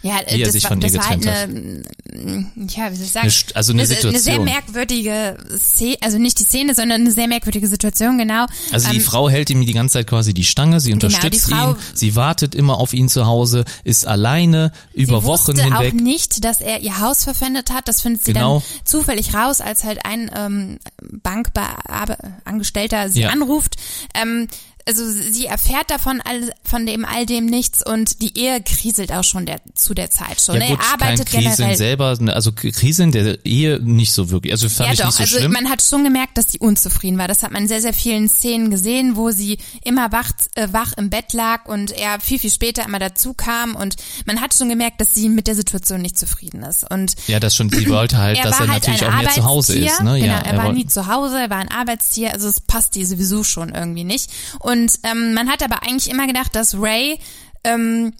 Ja, 0.05 0.19
Wie 0.29 0.39
er 0.39 0.45
das 0.45 0.53
sich 0.53 0.63
war, 0.65 0.69
von 0.69 0.81
ihr 0.81 0.93
war 0.93 1.09
halt 1.09 1.21
getrennt 1.21 1.87
eine, 2.13 2.67
ja, 2.67 2.91
wie 2.91 2.95
soll 2.95 3.05
ich 3.05 3.11
sagen? 3.11 3.27
Eine 3.27 3.55
also 3.55 3.73
eine 3.73 3.81
Eine 3.81 3.87
sehr 3.87 4.01
Situation. 4.11 4.45
merkwürdige 4.45 5.37
Szene, 5.57 5.97
also 6.01 6.19
nicht 6.19 6.37
die 6.39 6.43
Szene, 6.43 6.75
sondern 6.75 7.01
eine 7.01 7.11
sehr 7.11 7.27
merkwürdige 7.27 7.67
Situation, 7.67 8.19
genau. 8.19 8.45
Also 8.71 8.89
die 8.91 8.97
Ähm, 8.97 9.01
Frau 9.01 9.29
hält 9.29 9.49
ihm 9.49 9.65
die 9.65 9.73
ganze 9.73 9.93
Zeit 9.93 10.07
quasi 10.07 10.35
die 10.35 10.43
Stange, 10.43 10.79
sie 10.79 10.93
unterstützt 10.93 11.47
die 11.47 11.51
Frau- 11.51 11.71
ihn, 11.71 11.77
sie 11.95 12.15
wartet 12.15 12.53
immer 12.53 12.77
auf 12.79 12.93
ihn 12.93 13.09
zu 13.09 13.25
Hause, 13.25 13.65
ist 13.83 14.05
alleine 14.05 14.71
über 14.93 15.21
sie 15.21 15.25
Wochen 15.27 15.57
hinweg. 15.59 15.93
auch 15.95 15.99
nicht, 15.99 16.43
dass 16.45 16.61
er 16.61 16.81
ihr 16.81 16.99
Haus 16.99 17.23
verpfändet 17.23 17.71
hat. 17.71 17.87
Das 17.87 18.01
findet 18.01 18.23
sie 18.23 18.33
Genau. 18.33 18.59
dann 18.59 18.63
zufällig 18.85 19.33
raus, 19.33 19.59
als 19.59 19.83
halt 19.85 20.05
ein 20.05 20.29
ähm, 20.35 20.77
Bankbeangestellter 21.23 23.09
sie 23.09 23.21
Ja. 23.21 23.29
anruft. 23.29 23.75
Ähm, 24.13 24.47
also 24.87 25.03
sie 25.09 25.47
erfährt 25.47 25.89
davon 25.89 26.21
all, 26.21 26.51
von 26.63 26.85
dem 26.85 27.05
all 27.05 27.25
dem 27.25 27.47
nichts 27.47 27.83
und 27.83 28.21
die 28.21 28.37
Ehe 28.37 28.61
kriselt 28.61 29.11
auch 29.11 29.23
schon 29.23 29.47
der, 29.47 29.59
zu 29.73 29.95
der 29.95 30.11
Zeit 30.11 30.39
schon. 30.39 30.55
Ja 30.55 30.61
ne? 30.61 30.67
gut, 30.67 30.79
er 30.79 30.93
arbeitet 30.93 31.25
kein 31.27 31.41
Kriseln 31.41 31.55
generell. 31.57 31.77
selber, 31.77 32.17
ne, 32.19 32.33
also 32.33 32.51
Kriseln 32.51 33.11
der 33.11 33.43
Ehe 33.45 33.79
nicht 33.79 34.13
so 34.13 34.29
wirklich. 34.29 34.53
Also 34.53 34.69
fand 34.69 34.87
Ja 34.87 34.93
ich 34.93 34.99
doch, 34.99 35.05
nicht 35.07 35.15
so 35.15 35.23
also 35.23 35.37
schlimm. 35.37 35.53
man 35.53 35.69
hat 35.69 35.81
schon 35.81 36.03
gemerkt, 36.03 36.37
dass 36.37 36.51
sie 36.51 36.59
unzufrieden 36.59 37.17
war. 37.17 37.27
Das 37.27 37.41
hat 37.41 37.51
man 37.51 37.63
in 37.63 37.67
sehr, 37.67 37.81
sehr 37.81 37.93
vielen 37.93 38.29
Szenen 38.29 38.69
gesehen, 38.69 39.15
wo 39.15 39.31
sie 39.31 39.57
immer 39.83 40.11
wach, 40.11 40.31
äh, 40.53 40.67
wach 40.71 40.93
im 40.97 41.09
Bett 41.09 41.33
lag 41.33 41.65
und 41.65 41.91
er 41.91 42.19
viel, 42.19 42.37
viel 42.37 42.51
später 42.51 42.85
immer 42.85 42.99
dazu 42.99 43.33
kam 43.33 43.75
und 43.75 43.95
man 44.27 44.39
hat 44.39 44.53
schon 44.53 44.69
gemerkt, 44.69 45.01
dass 45.01 45.15
sie 45.15 45.29
mit 45.29 45.47
der 45.47 45.55
Situation 45.55 46.01
nicht 46.01 46.17
zufrieden 46.19 46.61
ist. 46.61 46.89
Und 46.91 47.15
ja, 47.27 47.39
das 47.39 47.55
schon, 47.55 47.69
sie 47.69 47.89
wollte 47.89 48.17
halt, 48.17 48.37
er 48.37 48.43
dass 48.49 48.59
er 48.59 48.67
halt 48.67 48.83
natürlich 48.83 49.05
auch 49.05 49.15
mehr 49.15 49.29
zu 49.31 49.45
Hause 49.45 49.79
ist. 49.79 50.01
Ne? 50.03 50.19
Genau, 50.19 50.33
ja, 50.33 50.41
er, 50.41 50.57
war 50.57 50.65
wollte- 50.65 50.77
nie 50.77 50.85
zu 50.85 51.07
Hause, 51.07 51.39
er 51.39 51.49
war 51.49 51.57
ein 51.57 51.71
Arbeitstier, 51.71 52.33
also 52.33 52.47
es 52.47 52.61
passt 52.61 52.95
ihr 52.95 53.07
sowieso 53.07 53.43
schon 53.43 53.69
irgendwie 53.73 54.03
nicht. 54.03 54.29
Und 54.59 54.74
Und 54.75 54.99
ähm, 55.03 55.33
man 55.33 55.49
hat 55.49 55.63
aber 55.63 55.83
eigentlich 55.83 56.09
immer 56.09 56.27
gedacht, 56.27 56.53
dass 56.53 56.75
Ray 56.77 57.17
ähm, 57.63 58.11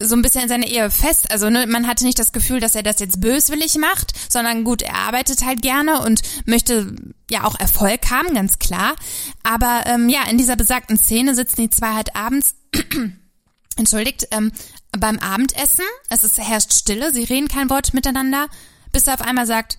so 0.00 0.16
ein 0.16 0.22
bisschen 0.22 0.42
in 0.42 0.48
seiner 0.48 0.66
Ehe 0.66 0.90
fest, 0.90 1.30
also 1.30 1.50
ne, 1.50 1.66
man 1.66 1.86
hatte 1.86 2.04
nicht 2.04 2.18
das 2.18 2.32
Gefühl, 2.32 2.60
dass 2.60 2.74
er 2.74 2.82
das 2.82 2.98
jetzt 2.98 3.20
böswillig 3.20 3.76
macht, 3.76 4.12
sondern 4.32 4.64
gut, 4.64 4.80
er 4.80 4.94
arbeitet 4.94 5.44
halt 5.44 5.60
gerne 5.60 6.00
und 6.00 6.22
möchte 6.46 6.94
ja 7.30 7.44
auch 7.44 7.60
Erfolg 7.60 8.10
haben, 8.10 8.32
ganz 8.32 8.58
klar. 8.58 8.94
Aber 9.42 9.82
ähm, 9.84 10.08
ja, 10.08 10.22
in 10.30 10.38
dieser 10.38 10.56
besagten 10.56 10.96
Szene 10.96 11.34
sitzen 11.34 11.60
die 11.60 11.70
zwei 11.70 11.92
halt 11.92 12.16
abends, 12.16 12.54
entschuldigt, 13.76 14.28
ähm, 14.30 14.50
beim 14.92 15.18
Abendessen. 15.18 15.84
Es 16.08 16.24
ist, 16.24 16.38
herrscht 16.38 16.72
Stille, 16.72 17.12
sie 17.12 17.24
reden 17.24 17.48
kein 17.48 17.68
Wort 17.68 17.92
miteinander, 17.92 18.48
bis 18.92 19.06
er 19.06 19.14
auf 19.14 19.20
einmal 19.20 19.46
sagt, 19.46 19.78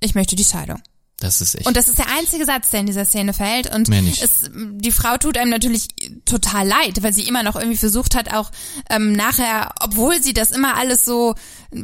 ich 0.00 0.16
möchte 0.16 0.34
die 0.34 0.44
Scheidung. 0.44 0.82
Das 1.20 1.40
ist 1.40 1.56
echt. 1.56 1.66
Und 1.66 1.76
das 1.76 1.88
ist 1.88 1.98
der 1.98 2.06
einzige 2.16 2.44
Satz, 2.44 2.70
der 2.70 2.80
in 2.80 2.86
dieser 2.86 3.04
Szene 3.04 3.32
fällt. 3.32 3.74
Und 3.74 3.88
Mehr 3.88 4.02
nicht. 4.02 4.22
Es, 4.22 4.50
die 4.54 4.92
Frau 4.92 5.16
tut 5.16 5.36
einem 5.36 5.50
natürlich 5.50 5.88
total 6.24 6.66
leid, 6.66 7.02
weil 7.02 7.12
sie 7.12 7.22
immer 7.22 7.42
noch 7.42 7.56
irgendwie 7.56 7.76
versucht 7.76 8.14
hat, 8.14 8.32
auch 8.32 8.50
ähm, 8.88 9.12
nachher, 9.14 9.72
obwohl 9.80 10.22
sie 10.22 10.32
das 10.32 10.52
immer 10.52 10.76
alles 10.76 11.04
so 11.04 11.34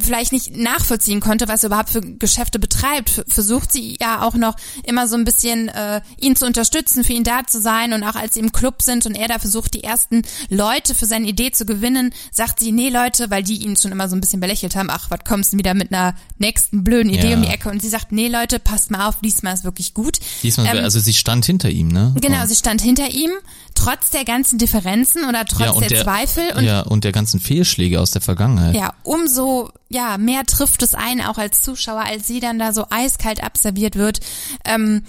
vielleicht 0.00 0.32
nicht 0.32 0.56
nachvollziehen 0.56 1.20
konnte, 1.20 1.46
was 1.48 1.62
er 1.62 1.66
überhaupt 1.66 1.90
für 1.90 2.00
Geschäfte 2.00 2.58
betreibt, 2.58 3.24
versucht 3.28 3.70
sie 3.70 3.98
ja 4.00 4.22
auch 4.22 4.34
noch 4.34 4.54
immer 4.84 5.06
so 5.08 5.16
ein 5.16 5.24
bisschen 5.24 5.68
äh, 5.68 6.00
ihn 6.18 6.36
zu 6.36 6.46
unterstützen, 6.46 7.04
für 7.04 7.12
ihn 7.12 7.24
da 7.24 7.44
zu 7.46 7.60
sein. 7.60 7.92
Und 7.92 8.02
auch 8.04 8.14
als 8.14 8.34
sie 8.34 8.40
im 8.40 8.52
Club 8.52 8.82
sind 8.82 9.04
und 9.04 9.14
er 9.16 9.28
da 9.28 9.38
versucht, 9.40 9.74
die 9.74 9.84
ersten 9.84 10.22
Leute 10.48 10.94
für 10.94 11.06
seine 11.06 11.26
Idee 11.28 11.50
zu 11.50 11.66
gewinnen, 11.66 12.14
sagt 12.32 12.60
sie, 12.60 12.70
nee 12.72 12.88
Leute, 12.88 13.30
weil 13.30 13.42
die 13.42 13.56
ihn 13.64 13.76
schon 13.76 13.92
immer 13.92 14.08
so 14.08 14.14
ein 14.16 14.20
bisschen 14.20 14.40
belächelt 14.40 14.76
haben, 14.76 14.90
ach, 14.90 15.10
was 15.10 15.20
kommst 15.26 15.52
du 15.52 15.58
wieder 15.58 15.74
mit 15.74 15.92
einer 15.92 16.14
nächsten 16.38 16.84
blöden 16.84 17.12
Idee 17.12 17.30
Ja. 17.30 17.36
um 17.36 17.42
die 17.42 17.48
Ecke? 17.48 17.68
Und 17.68 17.82
sie 17.82 17.88
sagt, 17.90 18.12
nee 18.12 18.28
Leute, 18.28 18.60
passt 18.60 18.90
mal 18.90 19.08
auf, 19.08 19.16
diesmal 19.24 19.54
ist 19.54 19.64
wirklich 19.64 19.94
gut. 19.94 20.20
Diesmal, 20.42 20.66
Ähm, 20.66 20.84
also 20.84 21.00
sie 21.00 21.14
stand 21.14 21.44
hinter 21.44 21.70
ihm, 21.70 21.88
ne? 21.88 22.14
Genau, 22.20 22.42
Und, 22.42 22.48
sie 22.48 22.54
stand 22.54 22.80
hinter 22.80 23.10
ihm, 23.10 23.30
trotz 23.74 24.10
der 24.10 24.24
ganzen 24.24 24.58
Differenzen 24.58 25.24
oder 25.24 25.44
trotz 25.44 25.66
ja, 25.66 25.70
und 25.72 25.90
der, 25.90 26.02
Zweifel 26.04 26.44
und 26.56 26.64
ja, 26.64 26.80
und 26.82 27.04
der 27.04 27.12
ganzen 27.12 27.40
Fehlschläge 27.40 28.00
aus 28.00 28.12
der 28.12 28.22
Vergangenheit. 28.22 28.74
ja, 28.74 28.94
umso 29.02 29.70
ja 29.88 30.18
mehr 30.18 30.44
trifft 30.44 30.82
es 30.82 30.94
einen 30.94 31.22
auch 31.22 31.38
als 31.38 31.62
Zuschauer, 31.62 32.02
als 32.02 32.26
sie 32.26 32.40
dann 32.40 32.58
da 32.58 32.72
so 32.72 32.86
eiskalt 32.90 33.42
abserviert 33.42 33.96
wird. 33.96 34.20
Ähm, 34.64 35.02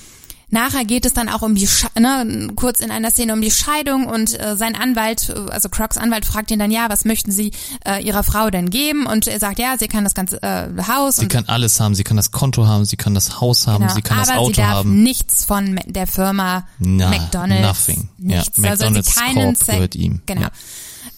Nachher 0.51 0.85
geht 0.85 1.05
es 1.05 1.13
dann 1.13 1.27
auch 1.29 1.41
um 1.41 1.55
die, 1.55 1.67
Sche 1.67 1.87
ne, 1.99 2.49
kurz 2.55 2.79
in 2.79 2.91
einer 2.91 3.09
Szene 3.11 3.33
um 3.33 3.41
die 3.41 3.49
Scheidung 3.51 4.05
und 4.05 4.39
äh, 4.39 4.55
sein 4.55 4.75
Anwalt, 4.75 5.33
also 5.49 5.69
Crocs 5.69 5.97
Anwalt 5.97 6.25
fragt 6.25 6.51
ihn 6.51 6.59
dann, 6.59 6.71
ja, 6.71 6.87
was 6.89 7.03
möchten 7.03 7.31
Sie 7.31 7.51
äh, 7.85 8.01
Ihrer 8.03 8.23
Frau 8.23 8.49
denn 8.49 8.69
geben? 8.69 9.05
Und 9.07 9.27
er 9.27 9.39
sagt, 9.39 9.57
ja, 9.59 9.75
sie 9.79 9.87
kann 9.87 10.03
das 10.03 10.13
ganze 10.13 10.41
äh, 10.43 10.67
Haus 10.87 11.15
Sie 11.17 11.27
kann 11.27 11.45
alles 11.47 11.79
haben, 11.79 11.95
sie 11.95 12.03
kann 12.03 12.17
das 12.17 12.31
Konto 12.31 12.67
haben, 12.67 12.85
sie 12.85 12.95
kann 12.97 13.13
das 13.15 13.41
Haus 13.41 13.65
haben, 13.67 13.81
genau, 13.83 13.93
sie 13.95 14.01
kann 14.01 14.17
aber 14.19 14.27
das 14.27 14.35
Auto 14.37 14.47
sie 14.49 14.61
darf 14.61 14.69
haben. 14.75 15.03
nichts 15.03 15.45
von 15.45 15.79
der 15.85 16.07
Firma 16.07 16.67
Na, 16.79 17.09
McDonald's. 17.09 17.87
nothing. 17.87 18.09
Ja, 18.19 18.37
Nichts. 18.37 18.57
McDonald's 18.57 19.17
also 19.17 19.19
keinen 19.33 19.55
Corp 19.55 19.67
gehört 19.67 19.95
ihm. 19.95 20.21
Genau. 20.25 20.41
Ja. 20.41 20.49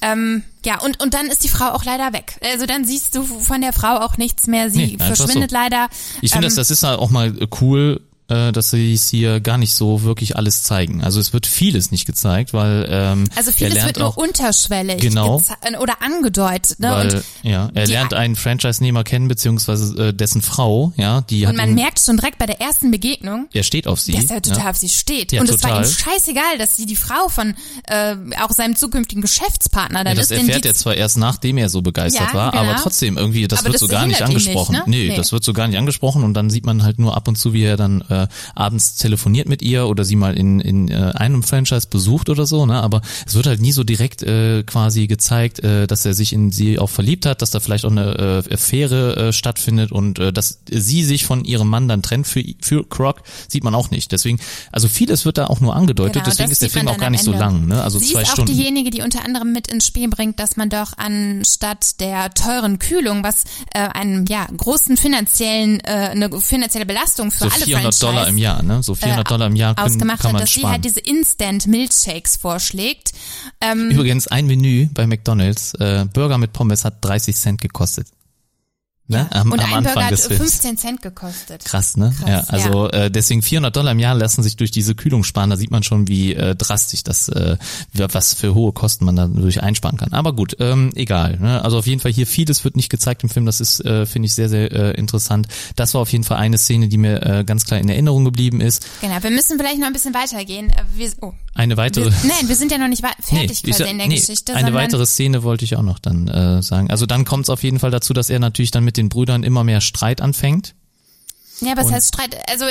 Ähm, 0.02 0.44
ja, 0.64 0.80
und, 0.82 1.02
und 1.02 1.14
dann 1.16 1.26
ist 1.28 1.44
die 1.44 1.50
Frau 1.50 1.70
auch 1.72 1.84
leider 1.84 2.14
weg. 2.14 2.40
Also 2.54 2.66
dann 2.68 2.86
siehst 2.86 3.16
du 3.16 3.24
von 3.24 3.62
der 3.62 3.74
Frau 3.74 3.98
auch 3.98 4.18
nichts 4.18 4.46
mehr. 4.48 4.70
Sie 4.70 4.96
Nee, 4.96 4.98
verschwindet 5.00 5.50
so. 5.50 5.56
leider. 5.58 5.90
Ich 6.22 6.32
finde, 6.32 6.48
ähm, 6.48 6.56
das, 6.56 6.68
das 6.68 6.72
ist 6.72 6.84
halt 6.84 7.00
auch 7.00 7.10
mal 7.10 7.34
cool, 7.62 8.02
äh, 8.30 8.52
dass 8.52 8.72
sie 8.72 8.94
es 8.94 9.08
hier 9.10 9.40
gar 9.40 9.58
nicht 9.58 9.74
so 9.74 10.04
wirklich 10.04 10.36
alles 10.36 10.64
zeigen. 10.64 11.04
Also 11.04 11.20
es 11.20 11.34
wird 11.34 11.46
vieles 11.48 11.92
nicht 11.92 12.06
gezeigt, 12.06 12.54
weil 12.54 12.88
ähm, 12.90 13.24
Also 13.36 13.52
vieles 13.52 13.86
wird 13.86 13.98
nur 14.00 14.18
unterschwellig 14.18 14.98
Genau. 15.02 15.38
geze- 15.38 15.78
oder 15.80 16.02
angedeutet. 16.02 16.80
Ne? 16.80 16.90
weil 16.92 17.16
und, 17.16 17.24
ja, 17.44 17.70
er 17.74 17.88
lernt 17.88 18.14
einen 18.14 18.36
Franchise-Nehmer 18.36 19.04
kennen 19.04 19.28
beziehungsweise 19.28 20.08
äh, 20.10 20.14
dessen 20.14 20.42
Frau, 20.42 20.92
ja, 20.98 21.22
die 21.22 21.46
hat 21.48 21.54
und 21.54 21.58
man 21.58 21.70
ihn, 21.70 21.76
merkt 21.76 22.00
schon 22.00 22.18
direkt 22.18 22.38
bei 22.38 22.46
der 22.46 22.60
ersten 22.62 22.92
Begegnung, 22.92 23.48
er 23.54 23.64
steht 23.64 23.88
auf 23.88 24.00
sie. 24.00 24.14
dass 24.14 24.26
er 24.30 24.42
total 24.42 24.64
ja. 24.66 24.70
auf 24.72 24.78
sie 24.78 24.90
steht. 24.90 25.32
Ja, 25.32 25.42
und 25.42 25.50
es 25.50 25.64
war 25.64 25.72
ihm 25.80 25.84
total. 25.84 25.86
scheißegal, 25.86 26.58
dass 26.58 26.76
sie 26.78 26.86
die 26.86 26.96
Frau 26.96 27.30
von 27.30 27.56
äh, 27.88 28.16
auch 28.42 28.52
seinem 28.52 28.76
zukünftigen 28.76 29.22
Geschäftspartner 29.22 30.04
dann 30.04 30.16
Ja, 30.16 30.22
das 30.22 30.32
ist. 30.32 30.40
erfährt 30.40 30.66
er 30.66 30.74
zwar 30.74 30.96
erst 30.96 31.18
nachdem 31.18 31.58
er 31.58 31.70
so 31.70 31.82
begeistert 31.82 32.28
Ja, 32.30 32.34
war, 32.34 32.52
genau. 32.52 32.64
aber 32.64 32.76
trotzdem 32.82 33.18
irgendwie, 33.18 33.48
das 33.48 33.60
Aber 33.60 33.68
wird 33.68 33.76
das 33.76 33.82
so 33.82 33.88
gar 33.88 34.06
nicht 34.06 34.20
ihn 34.20 34.28
nicht, 34.28 34.38
angesprochen. 34.48 34.74
ne? 34.74 34.84
Nee, 34.86 35.08
Nee. 35.10 35.16
das 35.16 35.32
wird 35.32 35.44
so 35.44 35.54
gar 35.54 35.68
nicht 35.68 35.78
angesprochen 35.78 36.24
und 36.24 36.34
dann 36.34 36.50
sieht 36.50 36.66
man 36.66 36.84
halt 36.84 37.00
nur 37.00 37.16
ab 37.16 37.28
und 37.28 37.38
zu, 37.38 37.54
wie 37.54 37.64
er 37.64 37.78
dann 37.78 38.02
äh, 38.10 38.17
abends 38.56 38.96
telefoniert 38.96 39.48
mit 39.48 39.62
ihr 39.62 39.88
oder 39.88 40.04
sie 40.04 40.16
mal 40.16 40.36
in, 40.38 40.60
in 40.60 40.88
äh, 40.90 41.12
einem 41.16 41.44
Franchise 41.44 41.88
besucht 41.90 42.30
oder 42.30 42.46
so, 42.46 42.66
ne? 42.66 42.82
Aber 42.82 43.02
es 43.26 43.36
wird 43.36 43.48
halt 43.48 43.62
nie 43.62 43.72
so 43.72 43.84
direkt 43.84 44.24
äh, 44.24 44.64
quasi 44.64 45.08
gezeigt, 45.08 45.60
äh, 45.60 45.88
dass 45.88 46.06
er 46.06 46.14
sich 46.14 46.34
in 46.34 46.52
sie 46.52 46.80
auch 46.80 46.90
verliebt 46.90 47.26
hat, 47.26 47.42
dass 47.42 47.52
da 47.52 47.60
vielleicht 47.60 47.86
auch 47.86 47.92
eine 47.92 48.44
äh, 48.48 48.54
Affäre 48.54 49.16
äh, 49.28 49.34
stattfindet 49.34 49.92
und 49.92 50.20
äh, 50.20 50.32
dass 50.34 50.60
sie 50.70 51.04
sich 51.04 51.26
von 51.26 51.44
ihrem 51.46 51.68
Mann 51.70 51.88
dann 51.88 52.02
trennt 52.02 52.28
für, 52.28 52.44
für 52.62 52.84
Croc, 52.88 53.22
sieht 53.48 53.64
man 53.64 53.76
auch 53.76 53.92
nicht. 53.92 54.12
Deswegen, 54.12 54.40
also 54.72 54.88
vieles 54.88 55.26
wird 55.26 55.38
da 55.38 55.48
auch 55.48 55.60
nur 55.60 55.76
angedeutet, 55.76 56.14
Genau, 56.16 56.26
deswegen 56.26 56.52
ist 56.52 56.62
der 56.62 56.70
Film 56.70 56.88
auch 56.88 56.98
gar 56.98 57.10
nicht 57.10 57.24
so 57.24 57.32
Ende. 57.32 57.44
lang, 57.44 57.68
ne? 57.68 57.84
Also 57.84 58.00
Sie 58.00 58.14
zwei 58.14 58.22
ist 58.22 58.30
auch 58.30 58.34
Stunden. 58.34 58.52
diejenige, 58.54 58.90
die 58.90 59.02
unter 59.02 59.24
anderem 59.26 59.52
mit 59.54 59.68
ins 59.68 59.86
Spiel 59.88 60.08
bringt, 60.10 60.40
dass 60.40 60.58
man 60.58 60.70
doch 60.70 60.94
anstatt 60.98 62.00
der 62.00 62.34
teuren 62.34 62.80
Kühlung, 62.80 63.24
was 63.24 63.44
äh, 63.74 63.80
einen 63.80 64.26
ja 64.28 64.46
großen 64.56 64.98
finanziellen 64.98 65.80
äh, 65.82 66.10
eine 66.12 66.30
finanzielle 66.40 66.86
Belastung 66.86 67.32
für 67.32 67.46
so 67.46 67.50
alle 67.50 67.66
400 67.66 67.94
Dollar 68.12 68.28
im 68.28 68.38
Jahr, 68.38 68.64
ne? 68.64 68.84
So 68.84 68.96
400 68.96 69.30
Dollar 69.30 69.48
im 69.48 69.56
Jahr 69.56 69.76
können, 69.76 69.88
ausgemacht 69.88 70.20
kann 70.20 70.28
hat, 70.28 70.34
man 70.34 70.42
dass 70.42 70.54
sie 70.54 70.60
sparen. 70.60 70.74
halt 70.74 70.86
diese 70.86 71.00
Instant 71.00 71.68
Milkshakes 71.68 72.38
vorschlägt. 72.38 73.12
Ähm, 73.62 73.90
Übrigens, 73.92 74.28
ein 74.28 74.48
Menü 74.48 74.88
bei 74.94 75.08
McDonalds, 75.08 75.74
äh, 75.76 76.06
Burger 76.14 76.38
mit 76.38 76.54
Pommes 76.54 76.86
hat 76.86 77.04
30 77.04 77.36
Cent 77.36 77.62
gekostet. 77.62 78.08
Ne? 79.10 79.28
Am, 79.32 79.52
und 79.52 79.60
am 79.60 79.66
ein 79.66 79.74
Anfang 79.78 79.94
Burger 79.94 80.06
hat 80.06 80.12
des 80.12 80.28
Films. 80.28 80.42
15 80.42 80.78
Cent 80.78 81.02
gekostet. 81.02 81.64
Krass, 81.64 81.96
ne? 81.96 82.14
Krass, 82.20 82.30
ja, 82.30 82.44
also 82.48 82.90
Äh, 82.92 83.10
deswegen 83.10 83.42
400 83.42 83.76
Dollar 83.76 83.92
im 83.94 84.00
Jahr 84.00 84.16
lassen 84.16 84.44
sich 84.44 84.58
durch 84.58 84.72
diese 84.72 84.96
Kühlung 84.96 85.24
sparen. 85.24 85.50
Da 85.50 85.56
sieht 85.56 85.72
man 85.72 85.84
schon, 85.84 86.08
wie 86.08 86.34
äh, 86.34 86.56
drastisch 86.56 87.04
das, 87.04 87.30
äh, 87.30 87.58
was 87.94 88.34
für 88.34 88.54
hohe 88.54 88.74
Kosten 88.74 89.06
man 89.06 89.16
dadurch 89.16 89.64
einsparen 89.64 89.98
kann. 89.98 90.12
Aber 90.14 90.34
gut, 90.34 90.58
ähm, 90.60 90.92
egal. 90.96 91.38
Ne? 91.40 91.64
Also 91.64 91.78
auf 91.78 91.88
jeden 91.88 92.02
Fall 92.02 92.12
hier 92.12 92.28
vieles 92.28 92.64
wird 92.66 92.76
nicht 92.76 92.90
gezeigt 92.90 93.24
im 93.24 93.30
Film. 93.30 93.46
Das 93.46 93.62
ist, 93.62 93.80
äh, 93.86 94.06
finde 94.06 94.26
ich, 94.26 94.34
sehr, 94.36 94.50
sehr 94.50 94.72
äh, 94.72 94.92
interessant. 94.98 95.48
Das 95.76 95.94
war 95.94 96.02
auf 96.02 96.12
jeden 96.12 96.24
Fall 96.24 96.38
eine 96.38 96.58
Szene, 96.58 96.88
die 96.90 96.98
mir 96.98 97.22
äh, 97.24 97.44
ganz 97.46 97.66
klar 97.66 97.80
in 97.80 97.88
Erinnerung 97.90 98.26
geblieben 98.26 98.60
ist. 98.62 98.86
Genau, 99.02 99.22
wir 99.22 99.32
müssen 99.32 99.58
vielleicht 99.58 99.80
noch 99.80 99.88
ein 99.88 99.94
bisschen 99.94 100.14
weitergehen. 100.14 100.70
Äh, 100.70 100.84
Wir, 100.96 101.12
oh, 101.22 101.34
Eine 101.58 101.76
weitere. 101.76 102.06
wir, 102.06 102.30
nein, 102.30 102.48
wir 102.48 102.56
sind 102.56 102.72
ja 102.72 102.78
noch 102.78 102.88
nicht 102.88 103.04
fertig 103.22 103.52
ich 103.52 103.64
quasi 103.64 103.80
sag- 103.80 103.90
in 103.90 103.98
der 103.98 104.08
nee, 104.08 104.16
Geschichte. 104.16 104.56
Eine 104.56 104.74
weitere 104.74 105.06
Szene 105.08 105.42
wollte 105.42 105.66
ich 105.66 105.76
auch 105.76 105.82
noch 105.82 105.98
dann 105.98 106.28
äh, 106.28 106.62
sagen. 106.62 106.92
Also 106.92 107.06
dann 107.08 107.26
kommt 107.26 107.46
es 107.46 107.50
auf 107.50 107.64
jeden 107.64 107.80
Fall 107.80 107.90
dazu, 107.90 108.14
dass 108.14 108.30
er 108.30 108.38
natürlich 108.40 108.70
dann 108.72 108.84
mit 108.84 108.96
den 108.96 109.10
Brüdern 109.10 109.44
immer 109.44 109.64
mehr 109.64 109.82
Streit 109.82 110.22
anfängt. 110.22 110.76
Ja, 111.62 111.72
aber 111.72 111.82
es 111.82 111.92
heißt 111.92 112.10
Streit, 112.10 112.38
also 112.48 112.66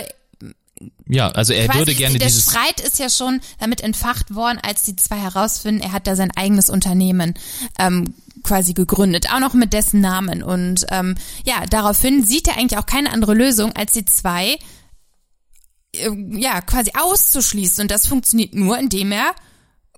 Ja, 1.08 1.30
also 1.30 1.52
er 1.52 1.74
würde 1.74 1.90
ist- 1.90 1.98
gerne 1.98 2.18
der 2.18 2.28
dieses 2.28 2.44
Streit 2.44 2.80
ist 2.80 2.98
ja 3.00 3.10
schon 3.10 3.40
damit 3.58 3.80
entfacht 3.80 4.34
worden, 4.34 4.58
als 4.62 4.84
die 4.84 4.94
zwei 4.94 5.16
herausfinden, 5.16 5.80
er 5.80 5.90
hat 5.92 6.06
da 6.06 6.14
sein 6.14 6.30
eigenes 6.36 6.70
Unternehmen 6.70 7.34
ähm, 7.80 8.14
quasi 8.44 8.74
gegründet, 8.74 9.32
auch 9.34 9.40
noch 9.40 9.54
mit 9.54 9.72
dessen 9.72 10.00
Namen. 10.00 10.44
Und 10.44 10.86
ähm, 10.90 11.16
ja, 11.44 11.66
daraufhin 11.68 12.24
sieht 12.24 12.46
er 12.46 12.56
eigentlich 12.56 12.78
auch 12.78 12.86
keine 12.86 13.12
andere 13.12 13.34
Lösung, 13.34 13.72
als 13.74 13.92
die 13.92 14.04
zwei 14.04 14.58
ja 16.30 16.60
quasi 16.60 16.92
auszuschließen. 16.98 17.82
Und 17.82 17.90
das 17.90 18.06
funktioniert 18.06 18.54
nur, 18.54 18.78
indem 18.78 19.12
er 19.12 19.34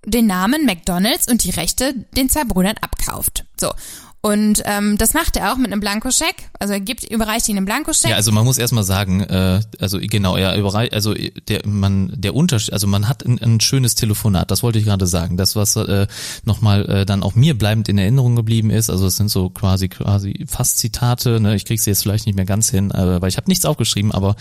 den 0.04 0.26
Namen 0.26 0.64
McDonald's 0.64 1.28
und 1.28 1.44
die 1.44 1.50
Rechte 1.50 1.94
den 2.16 2.28
zwei 2.28 2.44
Brüdern 2.44 2.76
abkauft. 2.80 3.44
So. 3.58 3.72
Und 4.20 4.62
ähm, 4.64 4.98
das 4.98 5.14
macht 5.14 5.36
er 5.36 5.52
auch 5.52 5.58
mit 5.58 5.70
einem 5.70 5.80
Blankoscheck. 5.80 6.34
Also 6.58 6.74
er 6.74 6.80
gibt, 6.80 7.04
überreicht 7.04 7.48
ihnen 7.48 7.58
einen 7.58 7.66
Blankoscheck. 7.66 8.10
Ja, 8.10 8.16
also 8.16 8.32
man 8.32 8.44
muss 8.44 8.58
erstmal 8.58 8.82
sagen, 8.82 9.20
äh, 9.20 9.60
also 9.78 9.98
genau, 10.00 10.36
er 10.36 10.56
überrei 10.56 10.90
also 10.90 11.14
der 11.48 11.64
man 11.64 12.12
der 12.16 12.34
Unterschied, 12.34 12.72
also 12.72 12.88
man 12.88 13.08
hat 13.08 13.24
ein, 13.24 13.40
ein 13.40 13.60
schönes 13.60 13.94
Telefonat, 13.94 14.50
das 14.50 14.64
wollte 14.64 14.80
ich 14.80 14.84
gerade 14.84 15.06
sagen. 15.06 15.36
Das 15.36 15.54
was 15.54 15.76
äh, 15.76 16.08
nochmal 16.44 16.84
äh, 16.90 17.06
dann 17.06 17.22
auch 17.22 17.36
mir 17.36 17.56
bleibend 17.56 17.88
in 17.88 17.96
Erinnerung 17.96 18.34
geblieben 18.34 18.70
ist, 18.70 18.90
also 18.90 19.06
es 19.06 19.16
sind 19.16 19.28
so 19.28 19.50
quasi 19.50 19.88
quasi 19.88 20.44
fast 20.48 20.78
Zitate, 20.78 21.38
ne? 21.38 21.54
Ich 21.54 21.64
krieg's 21.64 21.86
jetzt 21.86 22.02
vielleicht 22.02 22.26
nicht 22.26 22.34
mehr 22.34 22.44
ganz 22.44 22.70
hin, 22.70 22.90
äh, 22.90 23.22
weil 23.22 23.28
ich 23.28 23.36
habe 23.36 23.48
nichts 23.48 23.64
aufgeschrieben, 23.66 24.10
aber 24.10 24.34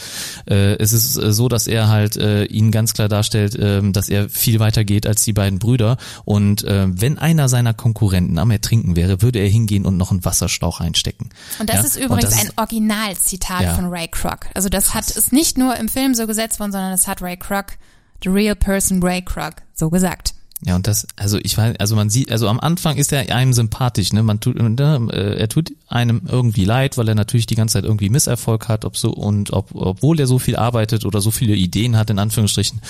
äh, 0.49 0.75
es 0.77 0.91
ist 0.91 1.17
äh, 1.17 1.31
so, 1.31 1.49
dass 1.49 1.67
er 1.67 1.87
halt 1.87 2.17
äh, 2.17 2.45
ihnen 2.45 2.71
ganz 2.71 2.93
klar 2.95 3.09
darstellt, 3.09 3.53
äh, 3.53 3.83
dass 3.91 4.09
er 4.09 4.27
viel 4.27 4.59
weiter 4.59 4.83
geht 4.83 5.05
als 5.05 5.23
die 5.23 5.33
beiden 5.33 5.59
Brüder 5.59 5.97
und 6.25 6.63
äh, 6.63 6.87
wenn 6.89 7.19
einer 7.19 7.47
seiner 7.47 7.75
Konkurrenten 7.75 8.39
am 8.39 8.49
Ertrinken 8.49 8.95
wäre, 8.95 9.21
würde 9.21 9.37
er 9.37 9.47
hingehen 9.47 9.66
und 9.85 9.97
noch 9.97 10.11
einen 10.11 10.23
Wasserstauch 10.25 10.79
einstecken. 10.79 11.29
Und 11.59 11.69
das 11.69 11.77
ja? 11.77 11.81
ist 11.83 11.95
übrigens 11.97 12.31
das 12.31 12.39
ein 12.41 12.51
Originalzitat 12.55 13.61
Ja. 13.61 13.75
von 13.75 13.85
Ray 13.85 14.07
Kroc. 14.07 14.47
Also 14.53 14.69
das 14.69 14.93
hat 14.93 15.09
ist 15.09 15.33
nicht 15.33 15.57
nur 15.57 15.75
im 15.75 15.89
Film 15.89 16.15
so 16.15 16.27
gesetzt 16.27 16.59
worden, 16.59 16.71
sondern 16.71 16.91
das 16.91 17.07
hat 17.07 17.21
Ray 17.21 17.37
Kroc, 17.37 17.77
the 18.23 18.29
real 18.29 18.55
person 18.55 19.03
Ray 19.03 19.21
Kroc, 19.21 19.55
so 19.73 19.89
gesagt. 19.89 20.33
Ja, 20.65 20.75
und 20.75 20.87
das, 20.87 21.05
also 21.15 21.37
ich 21.43 21.55
weiß, 21.55 21.75
also 21.77 21.95
man 21.95 22.09
sieht, 22.09 22.31
also 22.31 22.47
am 22.47 22.59
Anfang 22.59 22.97
ist 22.97 23.13
er 23.13 23.33
einem 23.35 23.53
sympathisch, 23.53 24.11
ne? 24.11 24.23
Man 24.23 24.39
tut, 24.39 24.55
ne, 24.55 25.07
äh, 25.11 25.37
er 25.37 25.49
tut 25.49 25.71
einem 25.87 26.23
irgendwie 26.27 26.65
leid, 26.65 26.97
weil 26.97 27.07
er 27.07 27.13
natürlich 27.13 27.45
die 27.45 27.53
ganze 27.53 27.73
Zeit 27.73 27.83
irgendwie 27.83 28.09
Misserfolg 28.09 28.67
hat, 28.67 28.83
ob 28.83 28.97
so 28.97 29.11
und 29.11 29.53
ob, 29.53 29.75
obwohl 29.75 30.19
er 30.19 30.25
so 30.25 30.39
viel 30.39 30.55
arbeitet 30.55 31.05
oder 31.05 31.21
so 31.21 31.29
viele 31.29 31.53
Ideen 31.53 31.95
hat, 31.95 32.09
in 32.09 32.17
Anführungsstrichen. 32.17 32.81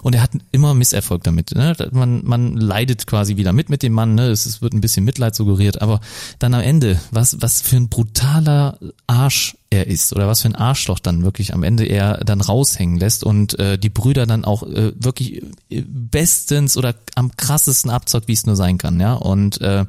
Und 0.00 0.14
er 0.14 0.22
hat 0.22 0.30
immer 0.52 0.72
Misserfolg 0.72 1.22
damit. 1.22 1.54
Ne? 1.54 1.76
Man, 1.90 2.24
man 2.24 2.56
leidet 2.56 3.06
quasi 3.06 3.36
wieder 3.36 3.52
mit 3.52 3.68
mit 3.68 3.82
dem 3.82 3.92
Mann, 3.92 4.14
ne? 4.14 4.28
Es, 4.28 4.46
es 4.46 4.62
wird 4.62 4.72
ein 4.72 4.80
bisschen 4.80 5.04
Mitleid 5.04 5.34
suggeriert, 5.34 5.82
aber 5.82 6.00
dann 6.38 6.54
am 6.54 6.62
Ende, 6.62 6.98
was, 7.10 7.42
was 7.42 7.60
für 7.60 7.76
ein 7.76 7.90
brutaler 7.90 8.78
Arsch 9.06 9.54
er 9.72 9.86
ist 9.86 10.12
oder 10.12 10.28
was 10.28 10.42
für 10.42 10.48
ein 10.48 10.54
Arschloch 10.54 10.98
dann 10.98 11.22
wirklich 11.22 11.54
am 11.54 11.62
Ende 11.62 11.84
er 11.84 12.18
dann 12.18 12.40
raushängen 12.40 12.98
lässt 12.98 13.24
und 13.24 13.58
äh, 13.58 13.78
die 13.78 13.88
Brüder 13.88 14.26
dann 14.26 14.44
auch 14.44 14.62
äh, 14.62 14.92
wirklich 14.96 15.42
äh, 15.70 15.82
bestens 15.86 16.76
oder 16.76 16.94
am 17.14 17.34
krassesten 17.36 17.90
abzockt, 17.90 18.28
wie 18.28 18.34
es 18.34 18.44
nur 18.44 18.56
sein 18.56 18.76
kann, 18.76 19.00
ja 19.00 19.14
und 19.14 19.60
äh, 19.62 19.86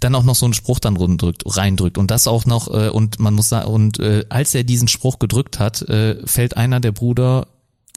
dann 0.00 0.14
auch 0.14 0.24
noch 0.24 0.34
so 0.34 0.46
einen 0.46 0.54
Spruch 0.54 0.78
dann 0.78 0.94
drückt, 0.94 1.42
reindrückt 1.44 1.98
und 1.98 2.10
das 2.10 2.26
auch 2.26 2.46
noch 2.46 2.68
äh, 2.68 2.88
und 2.88 3.20
man 3.20 3.34
muss 3.34 3.50
sagen 3.50 3.70
und 3.70 4.00
äh, 4.00 4.24
als 4.30 4.54
er 4.54 4.64
diesen 4.64 4.88
Spruch 4.88 5.18
gedrückt 5.18 5.58
hat, 5.58 5.82
äh, 5.82 6.26
fällt 6.26 6.56
einer 6.56 6.80
der 6.80 6.92
Brüder 6.92 7.46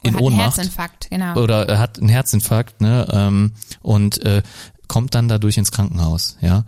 in 0.02 0.16
Ohnmacht 0.16 0.58
Herzinfarkt, 0.58 1.08
genau. 1.08 1.36
oder 1.36 1.66
er 1.66 1.78
hat 1.78 1.98
einen 1.98 2.10
Herzinfarkt, 2.10 2.82
ne, 2.82 3.08
ähm, 3.10 3.52
und 3.80 4.22
äh, 4.26 4.42
kommt 4.86 5.14
dann 5.14 5.28
dadurch 5.28 5.56
ins 5.56 5.72
Krankenhaus, 5.72 6.36
ja. 6.42 6.64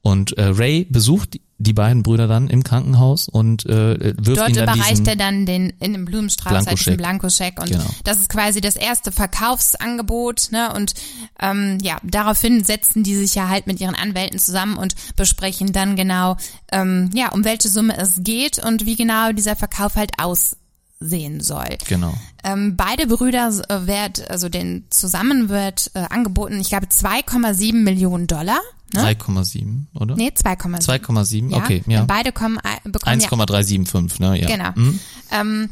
Und 0.00 0.38
äh, 0.38 0.44
Ray 0.44 0.86
besucht 0.88 1.38
die 1.60 1.72
beiden 1.72 2.04
Brüder 2.04 2.28
dann 2.28 2.48
im 2.48 2.62
Krankenhaus 2.62 3.28
und 3.28 3.66
äh, 3.66 4.14
wirft 4.16 4.38
Dort 4.38 4.48
ihn 4.50 4.54
dann 4.54 4.76
überreicht 4.76 5.06
er 5.08 5.16
dann 5.16 5.44
den 5.44 5.72
in 5.80 5.92
dem 5.92 6.04
Blumenstrauß 6.04 6.52
halt 6.52 6.62
Blankoscheck. 6.64 6.84
diesen 6.84 6.96
Blankoscheck 6.96 7.60
und 7.60 7.70
Genau. 7.70 7.84
das 8.04 8.18
ist 8.18 8.28
quasi 8.28 8.60
das 8.60 8.76
erste 8.76 9.10
Verkaufsangebot, 9.10 10.48
ne? 10.52 10.72
Und 10.72 10.94
ähm, 11.40 11.78
ja, 11.82 11.96
daraufhin 12.04 12.62
setzen 12.62 13.02
die 13.02 13.16
sich 13.16 13.34
ja 13.34 13.48
halt 13.48 13.66
mit 13.66 13.80
ihren 13.80 13.96
Anwälten 13.96 14.38
zusammen 14.38 14.76
und 14.78 14.94
besprechen 15.16 15.72
dann 15.72 15.96
genau, 15.96 16.36
ähm, 16.70 17.10
ja, 17.12 17.32
um 17.32 17.44
welche 17.44 17.68
Summe 17.68 17.96
es 17.98 18.14
geht 18.18 18.64
und 18.64 18.86
wie 18.86 18.94
genau 18.96 19.32
dieser 19.32 19.56
Verkauf 19.56 19.96
halt 19.96 20.12
aussehen 20.18 21.40
soll. 21.40 21.76
Genau. 21.88 22.14
Ähm, 22.44 22.76
beide 22.76 23.08
Brüder 23.08 23.48
äh, 23.68 23.86
wird, 23.88 24.30
also 24.30 24.48
den 24.48 24.84
zusammen 24.90 25.48
wird 25.48 25.90
äh, 25.94 26.04
angeboten, 26.08 26.60
ich 26.60 26.68
glaube 26.68 26.86
2,7 26.86 27.74
Millionen 27.74 28.28
Dollar. 28.28 28.60
Ne? 28.94 29.00
3,7, 29.00 29.86
oder? 29.94 30.16
Nee, 30.16 30.28
2,7. 30.28 30.82
2,7, 31.04 31.50
Ja, 31.50 31.56
okay, 31.58 31.82
ja. 31.86 32.04
Beide 32.04 32.32
kommen, 32.32 32.58
äh, 32.58 32.88
bekommen 32.88 33.20
ja 33.20 33.28
1,375, 33.28 34.20
ne, 34.20 34.40
ja. 34.40 34.46
Genau. 34.46 34.74
Hm? 34.74 35.00
Ähm, 35.30 35.70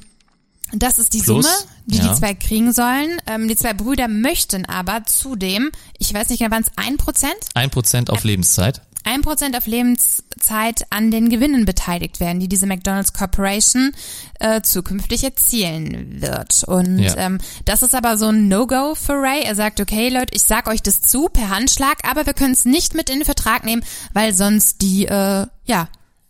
das 0.72 0.98
ist 0.98 1.14
die 1.14 1.20
Plus, 1.20 1.44
Summe, 1.46 1.54
die 1.86 1.98
ja. 1.98 2.08
die 2.08 2.18
zwei 2.18 2.34
kriegen 2.34 2.72
sollen. 2.72 3.20
Ähm, 3.26 3.48
die 3.48 3.56
zwei 3.56 3.72
Brüder 3.72 4.08
möchten 4.08 4.66
aber 4.66 5.04
zudem, 5.04 5.70
ich 5.98 6.12
weiß 6.12 6.28
nicht 6.28 6.40
genau, 6.40 6.50
waren 6.50 6.64
es 6.64 6.72
ein 6.76 6.96
Prozent? 6.96 7.36
1% 7.54 8.10
auf 8.10 8.24
Lebenszeit. 8.24 8.82
Ein 9.06 9.22
Prozent 9.22 9.56
auf 9.56 9.66
Lebenszeit 9.66 10.84
an 10.90 11.10
den 11.12 11.28
Gewinnen 11.28 11.64
beteiligt 11.64 12.18
werden, 12.18 12.40
die 12.40 12.48
diese 12.48 12.66
McDonald's 12.66 13.12
Corporation 13.12 13.92
äh, 14.40 14.62
zukünftig 14.62 15.22
erzielen 15.22 16.20
wird. 16.20 16.64
Und 16.64 16.98
Ja. 16.98 17.16
ähm, 17.16 17.38
das 17.64 17.82
ist 17.82 17.94
aber 17.94 18.18
so 18.18 18.26
ein 18.26 18.48
No-Go 18.48 18.94
für 18.96 19.12
Ray. 19.14 19.42
Er 19.44 19.54
sagt, 19.54 19.80
okay 19.80 20.08
Leute, 20.08 20.34
ich 20.34 20.42
sag 20.42 20.66
euch 20.68 20.82
das 20.82 21.02
zu 21.02 21.28
per 21.28 21.50
Handschlag, 21.50 21.98
aber 22.08 22.26
wir 22.26 22.34
können 22.34 22.52
es 22.52 22.64
nicht 22.64 22.94
mit 22.94 23.08
in 23.08 23.20
den 23.20 23.24
Vertrag 23.24 23.64
nehmen, 23.64 23.82
weil 24.12 24.34
sonst 24.34 24.82
die, 24.82 25.06
äh, 25.06 25.46
ja, 25.66 25.88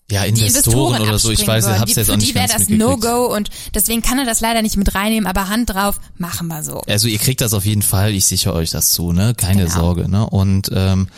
Ja, 0.08 0.22
die 0.22 0.28
Investoren, 0.28 0.46
Investoren 0.46 1.02
oder 1.02 1.18
so, 1.18 1.30
ich 1.32 1.44
weiß, 1.48 1.66
ich 1.66 1.78
hab's 1.80 1.94
Die- 1.94 1.98
jetzt 1.98 2.10
auch 2.10 2.12
Für 2.12 2.18
nicht 2.18 2.30
die 2.30 2.34
wäre 2.36 2.46
das. 2.46 2.68
No-Go 2.68 3.34
und 3.34 3.50
deswegen 3.74 4.02
kann 4.02 4.18
er 4.20 4.24
das 4.24 4.40
leider 4.40 4.62
nicht 4.62 4.76
mit 4.76 4.94
reinnehmen, 4.94 5.26
aber 5.26 5.48
Hand 5.48 5.70
drauf, 5.70 5.98
machen 6.16 6.46
wir 6.46 6.62
so. 6.62 6.82
Also 6.86 7.08
ihr 7.08 7.18
kriegt 7.18 7.40
das 7.40 7.54
auf 7.54 7.64
jeden 7.64 7.82
Fall, 7.82 8.14
ich 8.14 8.24
sichere 8.26 8.52
euch 8.54 8.70
das 8.70 8.92
zu, 8.92 9.12
ne? 9.12 9.34
Keine 9.34 9.64
Genau. 9.64 9.74
Sorge, 9.74 10.08
ne? 10.08 10.28
Und 10.30 10.70
ähm, 10.72 11.08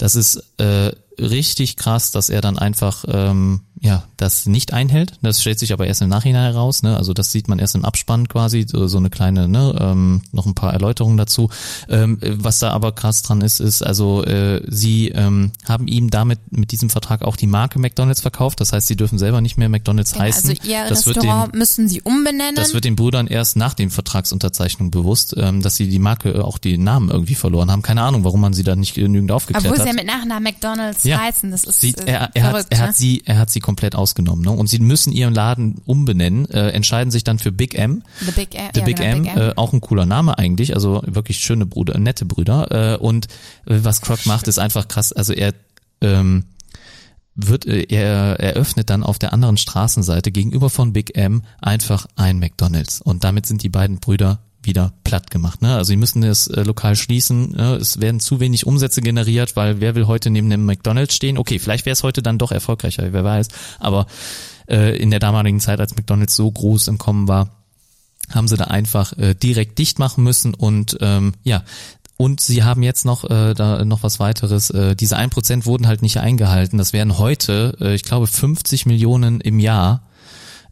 das 0.00 0.14
ist 0.14 0.42
äh, 0.56 0.92
richtig 1.18 1.76
krass, 1.76 2.10
dass 2.10 2.30
er 2.30 2.40
dann 2.40 2.58
einfach 2.58 3.04
ähm, 3.06 3.66
ja 3.80 4.04
das 4.16 4.44
nicht 4.46 4.72
einhält. 4.74 5.14
Das 5.22 5.40
stellt 5.40 5.58
sich 5.58 5.72
aber 5.72 5.86
erst 5.86 6.02
im 6.02 6.08
Nachhinein 6.10 6.52
heraus, 6.52 6.82
ne? 6.82 6.96
Also 6.96 7.14
das 7.14 7.32
sieht 7.32 7.48
man 7.48 7.58
erst 7.58 7.74
im 7.74 7.84
Abspann 7.84 8.28
quasi, 8.28 8.66
so, 8.68 8.86
so 8.86 8.98
eine 8.98 9.08
kleine, 9.08 9.48
ne, 9.48 9.74
ähm, 9.80 10.20
noch 10.32 10.44
ein 10.46 10.54
paar 10.54 10.72
Erläuterungen 10.72 11.16
dazu. 11.16 11.48
Ähm, 11.88 12.18
was 12.20 12.58
da 12.58 12.70
aber 12.72 12.92
krass 12.92 13.22
dran 13.22 13.40
ist, 13.40 13.58
ist 13.60 13.82
also 13.82 14.22
äh, 14.24 14.62
sie 14.68 15.08
ähm, 15.08 15.52
haben 15.66 15.88
ihm 15.88 16.10
damit 16.10 16.40
mit 16.50 16.72
diesem 16.72 16.90
Vertrag 16.90 17.22
auch 17.22 17.36
die 17.36 17.46
Marke 17.46 17.78
McDonald's 17.78 18.20
verkauft. 18.20 18.60
Das 18.60 18.72
heißt, 18.74 18.86
sie 18.86 18.96
dürfen 18.96 19.18
selber 19.18 19.40
nicht 19.40 19.56
mehr 19.56 19.68
McDonald's 19.70 20.18
heißen. 20.18 20.50
also 20.50 20.62
ihr 20.68 20.86
das 20.88 21.06
wird 21.06 21.16
den, 21.16 21.22
Restaurant 21.22 21.54
müssen 21.54 21.88
sie 21.88 22.02
umbenennen. 22.02 22.56
das 22.56 22.74
wird 22.74 22.84
den 22.84 22.96
Brüdern 22.96 23.26
erst 23.28 23.56
nach 23.56 23.72
dem 23.72 23.90
Vertragsunterzeichnung 23.90 24.90
bewusst, 24.90 25.34
ähm, 25.38 25.62
dass 25.62 25.76
sie 25.76 25.88
die 25.88 25.98
Marke 25.98 26.30
äh, 26.32 26.40
auch 26.40 26.58
die 26.58 26.76
Namen 26.76 27.10
irgendwie 27.10 27.34
verloren 27.34 27.70
haben. 27.70 27.80
Keine 27.82 28.02
Ahnung, 28.02 28.24
warum 28.24 28.40
man 28.42 28.52
sie 28.52 28.62
da 28.62 28.76
nicht 28.76 28.94
genügend 28.94 29.32
aufgeklärt 29.32 29.64
Obwohl 29.64 29.78
sie 29.78 29.84
ja 29.84 29.88
hat. 29.90 29.96
mit 29.96 30.06
Nachnamen 30.06 30.42
McDonalds 30.42 31.04
Ja. 31.04 31.18
heißen. 31.20 31.50
Das 31.50 31.64
ist 31.64 31.80
Sie, 31.80 31.94
äh, 31.94 32.04
er, 32.06 32.30
er, 32.34 32.42
hat, 32.42 32.50
verrückt, 32.50 32.66
er 32.70 32.78
ne? 32.78 32.86
hat 32.88 32.96
sie, 32.96 33.22
er 33.24 33.38
hat 33.38 33.50
sie 33.50 33.60
komplett 33.70 33.94
ausgenommen, 33.94 34.44
ne? 34.44 34.50
Und 34.50 34.66
sie 34.66 34.80
müssen 34.80 35.12
ihren 35.12 35.32
Laden 35.32 35.80
umbenennen, 35.86 36.50
äh, 36.50 36.70
entscheiden 36.70 37.12
sich 37.12 37.22
dann 37.22 37.38
für 37.38 37.52
Big 37.52 37.76
M. 37.76 38.02
The 38.18 38.32
Big, 38.32 38.56
M, 38.56 38.70
The 38.74 38.80
ja, 38.80 38.84
Big, 38.84 38.96
genau, 38.96 39.10
M, 39.10 39.22
Big 39.22 39.36
M. 39.36 39.38
Äh, 39.38 39.52
auch 39.54 39.72
ein 39.72 39.80
cooler 39.80 40.06
Name 40.06 40.36
eigentlich, 40.36 40.74
also 40.74 41.02
wirklich 41.06 41.38
schöne 41.38 41.66
Brüder, 41.66 41.96
nette 41.96 42.24
Brüder. 42.24 42.94
Äh, 42.94 42.96
und 42.96 43.26
äh, 43.66 43.78
was 43.84 44.00
Croc 44.00 44.26
macht, 44.26 44.48
ist 44.48 44.58
einfach 44.58 44.88
krass. 44.88 45.12
Also 45.12 45.32
er 45.34 45.54
ähm, 46.00 46.46
wird 47.36 47.64
äh, 47.64 47.86
er 47.88 48.40
eröffnet 48.40 48.90
dann 48.90 49.04
auf 49.04 49.20
der 49.20 49.32
anderen 49.32 49.56
Straßenseite 49.56 50.32
gegenüber 50.32 50.68
von 50.68 50.92
Big 50.92 51.16
M 51.16 51.42
einfach 51.60 52.08
ein 52.16 52.40
McDonald's 52.40 53.00
und 53.00 53.22
damit 53.22 53.46
sind 53.46 53.62
die 53.62 53.68
beiden 53.68 54.00
Brüder 54.00 54.40
wieder 54.62 54.92
platt 55.04 55.30
gemacht. 55.30 55.62
Ne? 55.62 55.74
Also 55.74 55.88
sie 55.88 55.96
müssen 55.96 56.22
das 56.22 56.46
äh, 56.46 56.62
Lokal 56.62 56.96
schließen. 56.96 57.52
Ne? 57.52 57.76
Es 57.76 58.00
werden 58.00 58.20
zu 58.20 58.40
wenig 58.40 58.66
Umsätze 58.66 59.00
generiert, 59.00 59.56
weil 59.56 59.80
wer 59.80 59.94
will 59.94 60.06
heute 60.06 60.30
neben 60.30 60.50
dem 60.50 60.66
McDonald's 60.66 61.14
stehen? 61.14 61.38
Okay, 61.38 61.58
vielleicht 61.58 61.86
wäre 61.86 61.92
es 61.94 62.02
heute 62.02 62.22
dann 62.22 62.38
doch 62.38 62.52
erfolgreicher, 62.52 63.12
wer 63.12 63.24
weiß. 63.24 63.48
Aber 63.78 64.06
äh, 64.68 64.96
in 64.98 65.10
der 65.10 65.20
damaligen 65.20 65.60
Zeit, 65.60 65.80
als 65.80 65.96
McDonald's 65.96 66.36
so 66.36 66.50
groß 66.50 66.88
im 66.88 66.98
Kommen 66.98 67.26
war, 67.28 67.50
haben 68.30 68.48
sie 68.48 68.56
da 68.56 68.64
einfach 68.64 69.16
äh, 69.18 69.34
direkt 69.34 69.78
dicht 69.78 69.98
machen 69.98 70.22
müssen 70.22 70.54
und 70.54 70.98
ähm, 71.00 71.32
ja, 71.42 71.64
und 72.16 72.42
sie 72.42 72.62
haben 72.62 72.82
jetzt 72.82 73.06
noch 73.06 73.24
äh, 73.30 73.54
da 73.54 73.82
noch 73.86 74.02
was 74.02 74.20
weiteres. 74.20 74.68
Äh, 74.68 74.94
diese 74.94 75.16
1% 75.16 75.64
wurden 75.64 75.86
halt 75.86 76.02
nicht 76.02 76.18
eingehalten. 76.18 76.76
Das 76.76 76.92
wären 76.92 77.16
heute, 77.16 77.76
äh, 77.80 77.94
ich 77.94 78.02
glaube, 78.02 78.26
50 78.26 78.84
Millionen 78.84 79.40
im 79.40 79.58
Jahr 79.58 80.06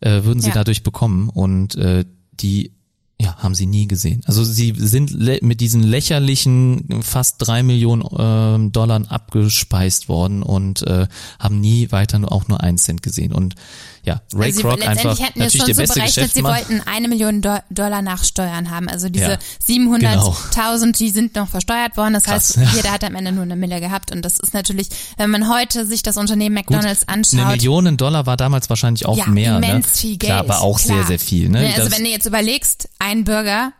äh, 0.00 0.24
würden 0.24 0.40
sie 0.42 0.48
Ja. 0.48 0.54
dadurch 0.56 0.82
bekommen 0.82 1.30
und 1.30 1.74
äh, 1.76 2.04
die 2.34 2.72
ja, 3.20 3.36
haben 3.38 3.56
sie 3.56 3.66
nie 3.66 3.88
gesehen. 3.88 4.22
Also 4.26 4.44
sie 4.44 4.74
sind 4.76 5.42
mit 5.42 5.60
diesen 5.60 5.82
lächerlichen 5.82 7.02
fast 7.02 7.36
drei 7.38 7.64
Millionen 7.64 8.04
ähm, 8.16 8.70
Dollar 8.70 9.02
abgespeist 9.08 10.08
worden 10.08 10.44
und 10.44 10.82
äh, 10.86 11.08
haben 11.40 11.60
nie 11.60 11.90
weiter 11.90 12.20
nur, 12.20 12.30
auch 12.30 12.46
nur 12.46 12.62
einen 12.62 12.78
Cent 12.78 13.02
gesehen. 13.02 13.32
Und 13.32 13.56
ja, 14.08 14.22
Ray 14.34 14.46
Also 14.46 14.56
sie, 14.56 14.62
Kroc 14.62 14.78
letztendlich 14.78 15.08
einfach 15.08 15.34
natürlich 15.36 15.52
schon 15.56 15.66
der 15.66 15.74
so 15.74 15.80
beste 15.82 15.94
berechnet, 16.00 16.34
sie 16.34 16.42
wollten 16.44 16.82
eine 16.86 17.08
Million 17.08 17.40
Do 17.40 17.56
Dollar 17.70 18.02
nach 18.02 18.24
Steuern 18.24 18.70
haben. 18.70 18.88
Also 18.88 19.08
diese 19.08 19.32
Ja, 19.32 19.38
700.000, 19.66 20.96
die 20.96 21.10
sind 21.10 21.34
noch 21.36 21.48
versteuert 21.48 21.96
worden. 21.96 22.14
Das 22.14 22.24
Krass, 22.24 22.56
heißt, 22.56 22.56
ja. 22.56 22.76
jeder 22.76 22.92
hat 22.92 23.04
am 23.04 23.14
Ende 23.14 23.32
nur 23.32 23.42
eine 23.42 23.56
Mille 23.56 23.80
gehabt. 23.80 24.10
Und 24.12 24.22
das 24.24 24.38
ist 24.38 24.54
natürlich, 24.54 24.88
wenn 25.16 25.30
man 25.30 25.48
heute 25.52 25.86
sich 25.86 26.02
das 26.02 26.16
Unternehmen 26.16 26.54
McDonalds 26.54 27.06
Eine 27.06 27.18
anschaut, 27.18 27.46
Million 27.46 27.96
Dollar 27.96 28.26
war 28.26 28.36
damals 28.36 28.68
wahrscheinlich 28.68 29.06
auch 29.06 29.16
ja, 29.16 29.26
mehr. 29.26 29.56
immens 29.58 29.86
ne? 29.86 29.92
viel 29.94 30.16
Geld. 30.16 30.30
Klar, 30.30 30.40
aber 30.40 30.60
auch 30.60 30.78
klar. 30.80 30.98
sehr, 30.98 31.06
sehr 31.06 31.18
viel. 31.18 31.48
Ne? 31.48 31.60
Ne, 31.60 31.68
also 31.74 31.88
Das- 31.88 31.98
wenn 31.98 32.04
du 32.04 32.10
jetzt 32.10 32.26
überlegst, 32.26 32.88
ein 32.98 33.24
Burger 33.24 33.72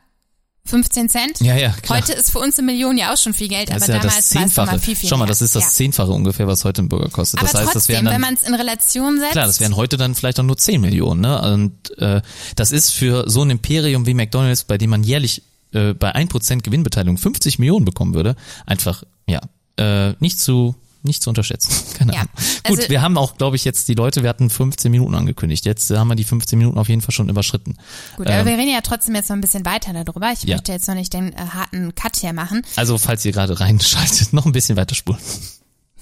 15 0.69 1.09
Cent. 1.09 1.41
Ja, 1.41 1.57
ja, 1.57 1.71
klar. 1.83 1.99
Heute 1.99 2.13
ist 2.13 2.31
für 2.31 2.39
uns 2.39 2.59
eine 2.59 2.67
Million 2.67 2.97
ja 2.97 3.13
auch 3.13 3.17
schon 3.17 3.35
viel 3.35 3.49
Geld, 3.49 3.71
das 3.71 3.83
aber 3.83 3.93
ja 3.93 3.99
damals 3.99 4.17
das 4.17 4.35
war 4.35 4.43
es 4.45 4.53
Zehnfache. 4.53 4.79
viel, 4.79 4.97
viel 4.97 5.09
Schau 5.09 5.17
mal, 5.17 5.27
das 5.27 5.43
ist 5.43 5.57
das 5.57 5.65
ja. 5.65 5.71
Zehnfache 5.71 6.11
ungefähr, 6.11 6.47
was 6.47 6.65
heute 6.65 6.83
ein 6.83 6.89
Burger 6.89 7.09
kostet. 7.09 7.41
Aber 7.41 7.51
das 7.51 7.55
heißt, 7.55 7.67
das 7.67 7.73
trotzdem, 7.73 7.95
wären 7.95 8.05
dann, 8.05 8.15
wenn 8.15 8.21
man 8.21 8.35
es 8.35 8.43
in 8.43 8.55
Relation 8.55 9.19
setzt, 9.19 9.33
Klar, 9.33 9.47
das 9.47 9.61
wären 9.61 9.77
heute 9.77 9.97
dann 9.97 10.15
vielleicht 10.15 10.39
auch 10.41 10.45
nur 10.45 10.57
10 10.57 10.81
Millionen. 10.81 11.21
Ne? 11.21 11.41
Und 11.53 11.99
äh, 11.99 12.21
das 12.57 12.71
ist 12.71 12.91
für 12.91 13.29
so 13.29 13.43
ein 13.43 13.51
Imperium 13.51 14.07
wie 14.07 14.15
McDonald's, 14.15 14.65
bei 14.65 14.79
dem 14.79 14.91
man 14.91 15.03
jährlich 15.03 15.43
äh, 15.73 15.95
bei 15.95 16.15
1% 16.15 16.63
Gewinnbeteiligung 16.63 17.19
50 17.19 17.59
Millionen 17.59 17.85
bekommen 17.85 18.15
würde, 18.15 18.37
einfach 18.67 19.03
ja 19.27 19.41
äh, 19.77 20.15
nicht 20.21 20.41
zu 20.41 20.75
nicht 21.03 21.23
zu 21.23 21.31
unterschätzen. 21.31 21.73
Keine 21.95 22.13
Ja, 22.13 22.21
Ahnung. 22.21 22.33
Gut, 22.67 22.79
also- 22.79 22.89
wir 22.91 23.03
haben 23.03 23.17
auch, 23.19 23.37
glaube 23.37 23.57
ich, 23.57 23.65
jetzt 23.65 23.89
die 23.89 23.95
Leute, 23.95 24.23
wir 24.23 24.29
hatten 24.31 24.51
15 24.51 24.91
Minuten 24.91 25.15
angekündigt. 25.15 25.65
Jetzt 25.65 25.91
äh, 25.91 25.97
haben 25.97 26.09
wir 26.09 26.15
die 26.17 26.25
15 26.25 26.59
Minuten 26.59 26.79
auf 26.79 26.89
jeden 26.89 27.01
Fall 27.01 27.13
schon 27.13 27.29
überschritten. 27.29 27.77
Gut, 28.17 28.27
aber 28.27 28.37
Ähm, 28.39 28.47
wir 28.47 28.53
reden 28.59 28.71
ja 28.73 28.81
trotzdem 28.81 29.15
jetzt 29.15 29.29
noch 29.31 29.37
ein 29.37 29.41
bisschen 29.41 29.65
weiter 29.65 29.93
darüber. 30.05 30.31
Ich 30.33 30.43
Ja. 30.45 30.57
möchte 30.57 30.73
jetzt 30.73 30.89
noch 30.89 30.95
nicht 30.95 31.13
den 31.13 31.33
äh, 31.33 31.37
harten 31.37 31.95
Cut 31.95 32.17
hier 32.17 32.33
machen. 32.33 32.63
Also, 32.77 32.99
falls 32.99 33.25
ihr 33.25 33.33
gerade 33.33 33.59
reinschaltet, 33.61 34.33
noch 34.33 34.47
ein 34.47 34.53
bisschen 34.53 34.77
weiter 34.77 34.95
spulen. 34.95 35.19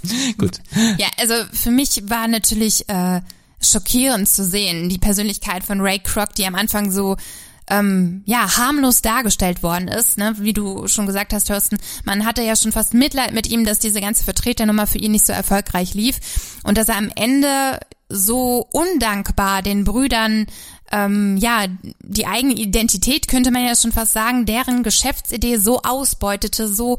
Gut. 0.39 0.59
Ja, 0.99 1.07
also 1.19 1.35
für 1.53 1.71
mich 1.71 2.03
war 2.09 2.29
natürlich 2.29 2.89
äh, 2.89 3.21
schockierend 3.61 4.29
zu 4.29 4.45
sehen, 4.45 4.89
die 4.89 4.99
Persönlichkeit 4.99 5.65
von 5.65 5.81
Ray 5.81 5.99
Kroc, 5.99 6.35
die 6.35 6.47
am 6.47 6.55
Anfang 6.55 6.93
so 6.93 7.17
ähm, 7.69 8.23
ja, 8.27 8.57
harmlos 8.57 9.03
dargestellt 9.03 9.63
worden 9.63 9.89
ist, 9.89 10.19
ne? 10.19 10.35
wie 10.39 10.53
du 10.53 10.87
schon 10.87 11.07
gesagt 11.07 11.33
hast, 11.33 11.49
Thorsten, 11.49 11.79
man 12.05 12.25
hatte 12.25 12.43
ja 12.43 12.55
schon 12.57 12.73
fast 12.73 12.95
Mitleid 12.95 13.33
mit 13.33 13.49
ihm, 13.49 13.65
dass 13.65 13.79
diese 13.79 14.01
ganze 14.01 14.25
Vertreternummer 14.25 14.87
für 14.87 14.99
ihn 14.99 15.13
nicht 15.13 15.27
so 15.27 15.33
erfolgreich 15.33 15.95
lief 15.95 16.21
und 16.63 16.79
dass 16.79 16.89
er 16.89 16.97
am 16.97 17.11
Ende 17.15 17.81
so 18.09 18.67
undankbar 18.71 19.63
den 19.63 19.85
Brüdern 19.85 20.47
ähm, 20.93 21.37
ja, 21.39 21.65
die 22.01 22.27
eigene 22.27 22.55
Identität 22.55 23.27
könnte 23.27 23.51
man 23.51 23.67
ja 23.67 23.75
schon 23.75 23.91
fast 23.91 24.13
sagen, 24.13 24.47
deren 24.47 24.85
Geschäftsidee 24.85 25.57
so 25.57 25.83
ausbeutete, 25.83 26.69
so 26.69 26.99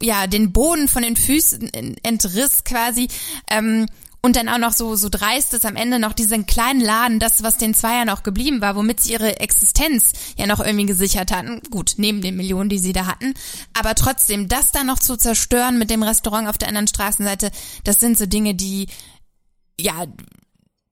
ja, 0.00 0.26
den 0.26 0.52
Boden 0.52 0.88
von 0.88 1.02
den 1.02 1.16
Füßen 1.16 1.70
entriss 2.02 2.64
quasi. 2.64 3.08
Ähm, 3.48 3.86
und 4.26 4.34
dann 4.34 4.48
auch 4.48 4.58
noch 4.58 4.72
so, 4.72 4.96
so 4.96 5.08
dreist 5.08 5.54
ist 5.54 5.64
am 5.64 5.76
Ende 5.76 6.00
noch 6.00 6.12
diesen 6.12 6.46
kleinen 6.46 6.80
Laden, 6.80 7.20
das, 7.20 7.44
was 7.44 7.58
den 7.58 7.74
Zweiern 7.74 8.10
auch 8.10 8.24
geblieben 8.24 8.60
war, 8.60 8.74
womit 8.74 8.98
sie 8.98 9.12
ihre 9.12 9.38
Existenz 9.38 10.12
ja 10.36 10.48
noch 10.48 10.58
irgendwie 10.58 10.86
gesichert 10.86 11.30
hatten. 11.30 11.60
Gut, 11.70 11.94
neben 11.96 12.22
den 12.22 12.34
Millionen, 12.34 12.68
die 12.68 12.80
sie 12.80 12.92
da 12.92 13.06
hatten. 13.06 13.34
Aber 13.72 13.94
trotzdem, 13.94 14.48
das 14.48 14.72
dann 14.72 14.88
noch 14.88 14.98
zu 14.98 15.16
zerstören 15.16 15.78
mit 15.78 15.90
dem 15.90 16.02
Restaurant 16.02 16.48
auf 16.48 16.58
der 16.58 16.66
anderen 16.66 16.88
Straßenseite, 16.88 17.52
das 17.84 18.00
sind 18.00 18.18
so 18.18 18.26
Dinge, 18.26 18.56
die, 18.56 18.88
ja, 19.78 20.06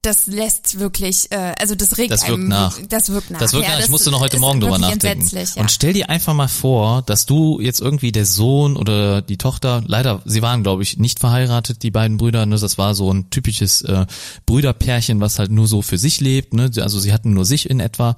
das 0.04 0.26
lässt 0.26 0.78
wirklich, 0.78 1.30
äh, 1.32 1.54
also 1.58 1.74
das 1.74 1.96
regt 1.98 2.12
Das 2.12 2.22
wirkt 2.22 2.34
einem, 2.34 2.48
nach. 2.48 2.78
Das 2.88 3.10
wirkt 3.10 3.30
nach. 3.30 3.40
Das 3.40 3.52
wirkt 3.52 3.66
ja, 3.66 3.76
nach. 3.76 3.84
Ich 3.84 3.88
musste 3.88 4.10
noch 4.10 4.20
heute 4.20 4.38
Morgen 4.38 4.60
drüber 4.60 4.78
nachdenken. 4.78 5.28
Ja. 5.34 5.44
Und 5.56 5.70
stell 5.70 5.92
dir 5.92 6.10
einfach 6.10 6.34
mal 6.34 6.48
vor, 6.48 7.02
dass 7.02 7.26
du 7.26 7.60
jetzt 7.60 7.80
irgendwie 7.80 8.12
der 8.12 8.26
Sohn 8.26 8.76
oder 8.76 9.22
die 9.22 9.38
Tochter, 9.38 9.82
leider, 9.86 10.22
sie 10.24 10.42
waren 10.42 10.62
glaube 10.62 10.82
ich 10.82 10.98
nicht 10.98 11.18
verheiratet, 11.18 11.82
die 11.82 11.90
beiden 11.90 12.18
Brüder, 12.18 12.44
ne, 12.46 12.56
das 12.58 12.78
war 12.78 12.94
so 12.94 13.12
ein 13.12 13.30
typisches 13.30 13.82
äh, 13.82 14.06
Brüderpärchen, 14.46 15.20
was 15.20 15.38
halt 15.38 15.50
nur 15.50 15.66
so 15.66 15.82
für 15.82 15.98
sich 15.98 16.20
lebt, 16.20 16.54
ne, 16.54 16.70
also 16.76 17.00
sie 17.00 17.12
hatten 17.12 17.32
nur 17.32 17.44
sich 17.44 17.70
in 17.70 17.80
etwa. 17.80 18.16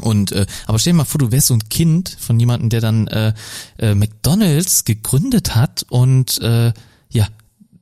Und 0.00 0.32
äh, 0.32 0.46
aber 0.66 0.78
stell 0.78 0.92
dir 0.92 0.98
mal 0.98 1.04
vor, 1.04 1.18
du 1.18 1.32
wärst 1.32 1.48
so 1.48 1.54
ein 1.54 1.68
Kind 1.68 2.16
von 2.20 2.38
jemandem, 2.38 2.70
der 2.70 2.80
dann 2.80 3.08
äh, 3.08 3.34
äh, 3.78 3.94
McDonald's 3.94 4.84
gegründet 4.84 5.54
hat 5.54 5.84
und 5.88 6.40
äh, 6.40 6.72
ja, 7.10 7.26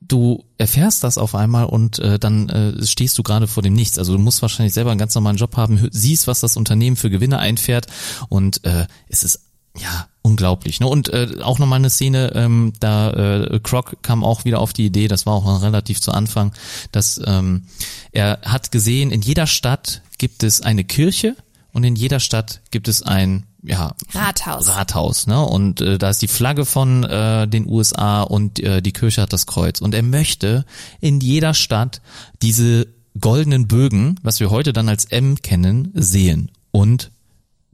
du 0.07 0.43
erfährst 0.57 1.03
das 1.03 1.17
auf 1.17 1.35
einmal 1.35 1.65
und 1.65 1.99
äh, 1.99 2.19
dann 2.19 2.49
äh, 2.49 2.85
stehst 2.85 3.17
du 3.17 3.23
gerade 3.23 3.47
vor 3.47 3.63
dem 3.63 3.73
Nichts. 3.73 3.99
Also 3.99 4.13
du 4.13 4.19
musst 4.19 4.41
wahrscheinlich 4.41 4.73
selber 4.73 4.91
einen 4.91 4.99
ganz 4.99 5.15
normalen 5.15 5.37
Job 5.37 5.57
haben, 5.57 5.87
siehst, 5.91 6.27
was 6.27 6.39
das 6.39 6.57
Unternehmen 6.57 6.95
für 6.95 7.09
Gewinne 7.09 7.39
einfährt 7.39 7.87
und 8.29 8.63
äh, 8.65 8.87
es 9.09 9.23
ist 9.23 9.41
ja 9.77 10.07
unglaublich. 10.21 10.79
Ne? 10.79 10.87
Und 10.87 11.09
äh, 11.09 11.37
auch 11.41 11.59
nochmal 11.59 11.79
eine 11.79 11.89
Szene, 11.89 12.31
ähm, 12.35 12.73
da 12.79 13.11
äh, 13.11 13.59
Croc 13.61 14.01
kam 14.01 14.23
auch 14.23 14.45
wieder 14.45 14.59
auf 14.59 14.73
die 14.73 14.85
Idee, 14.85 15.07
das 15.07 15.25
war 15.25 15.33
auch 15.33 15.61
relativ 15.61 16.01
zu 16.01 16.11
Anfang, 16.11 16.53
dass 16.91 17.21
ähm, 17.25 17.63
er 18.11 18.39
hat 18.43 18.71
gesehen, 18.71 19.11
in 19.11 19.21
jeder 19.21 19.47
Stadt 19.47 20.01
gibt 20.17 20.43
es 20.43 20.61
eine 20.61 20.83
Kirche 20.83 21.35
und 21.77 21.83
in 21.83 21.95
jeder 21.95 22.19
Stadt 22.19 22.61
gibt 22.71 22.87
es 22.87 23.03
ein 23.03 23.45
ja, 23.61 23.93
Rathaus. 24.11 24.67
Rathaus, 24.67 25.27
ne? 25.27 25.45
Und 25.45 25.79
äh, 25.79 25.99
da 25.99 26.09
ist 26.09 26.23
die 26.23 26.27
Flagge 26.27 26.65
von 26.65 27.03
äh, 27.03 27.47
den 27.47 27.69
USA 27.69 28.23
und 28.23 28.59
äh, 28.59 28.81
die 28.81 28.93
Kirche 28.93 29.21
hat 29.21 29.31
das 29.31 29.45
Kreuz. 29.45 29.79
Und 29.79 29.93
er 29.93 30.01
möchte 30.01 30.65
in 31.01 31.19
jeder 31.19 31.53
Stadt 31.53 32.01
diese 32.41 32.87
goldenen 33.21 33.67
Bögen, 33.67 34.19
was 34.23 34.39
wir 34.39 34.49
heute 34.49 34.73
dann 34.73 34.89
als 34.89 35.05
M 35.05 35.39
kennen, 35.43 35.91
sehen. 35.93 36.49
Und 36.71 37.11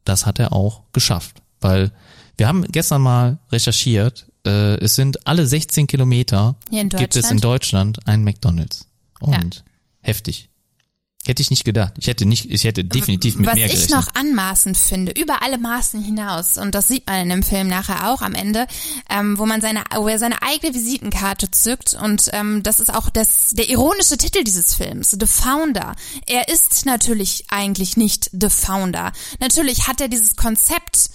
das 0.03 0.25
hat 0.25 0.37
er 0.37 0.51
auch 0.51 0.83
geschafft, 0.91 1.41
weil 1.61 1.93
wir 2.35 2.49
haben 2.49 2.65
gestern 2.73 3.03
mal 3.03 3.39
recherchiert. 3.53 4.25
Äh, 4.45 4.79
es 4.83 4.95
sind 4.95 5.25
alle 5.25 5.47
16 5.47 5.87
Kilometer 5.87 6.57
gibt 6.69 7.15
es 7.15 7.31
in 7.31 7.37
Deutschland 7.37 8.05
einen 8.05 8.25
McDonald's. 8.25 8.85
Und 9.21 9.63
heftig. 10.01 10.49
Hätte 11.25 11.41
ich 11.41 11.49
nicht 11.49 11.63
gedacht. 11.63 11.93
Ich 11.97 12.07
hätte 12.07 12.25
nicht, 12.25 12.51
ich 12.51 12.65
hätte 12.65 12.83
definitiv 12.83 13.37
mit 13.37 13.47
Was 13.47 13.55
mehr 13.55 13.67
ich 13.67 13.73
gerechnet. 13.73 13.91
noch 13.91 14.13
anmaßend 14.13 14.77
finde, 14.77 15.13
über 15.13 15.41
alle 15.41 15.57
Maßen 15.57 16.03
hinaus, 16.03 16.57
und 16.57 16.75
das 16.75 16.89
sieht 16.89 17.07
man 17.07 17.21
in 17.21 17.29
dem 17.29 17.43
Film 17.43 17.69
nachher 17.69 18.09
auch 18.11 18.21
am 18.21 18.35
Ende, 18.35 18.67
ähm, 19.09 19.37
wo 19.39 19.45
man 19.45 19.61
seine, 19.61 19.83
wo 19.95 20.09
er 20.09 20.19
seine 20.19 20.41
eigene 20.41 20.73
Visitenkarte 20.73 21.49
zückt 21.49 21.93
und 21.93 22.29
ähm, 22.33 22.61
das 22.61 22.81
ist 22.81 22.93
auch 22.93 23.09
das, 23.09 23.51
der 23.53 23.69
ironische 23.69 24.17
Titel 24.17 24.43
dieses 24.43 24.73
Films, 24.75 25.11
The 25.11 25.25
Founder. 25.25 25.95
Er 26.27 26.49
ist 26.49 26.85
natürlich 26.85 27.45
eigentlich 27.47 27.95
nicht 27.95 28.29
The 28.33 28.49
Founder. 28.49 29.13
Natürlich 29.39 29.87
hat 29.87 30.01
er 30.01 30.09
dieses 30.09 30.35
Konzept 30.35 31.09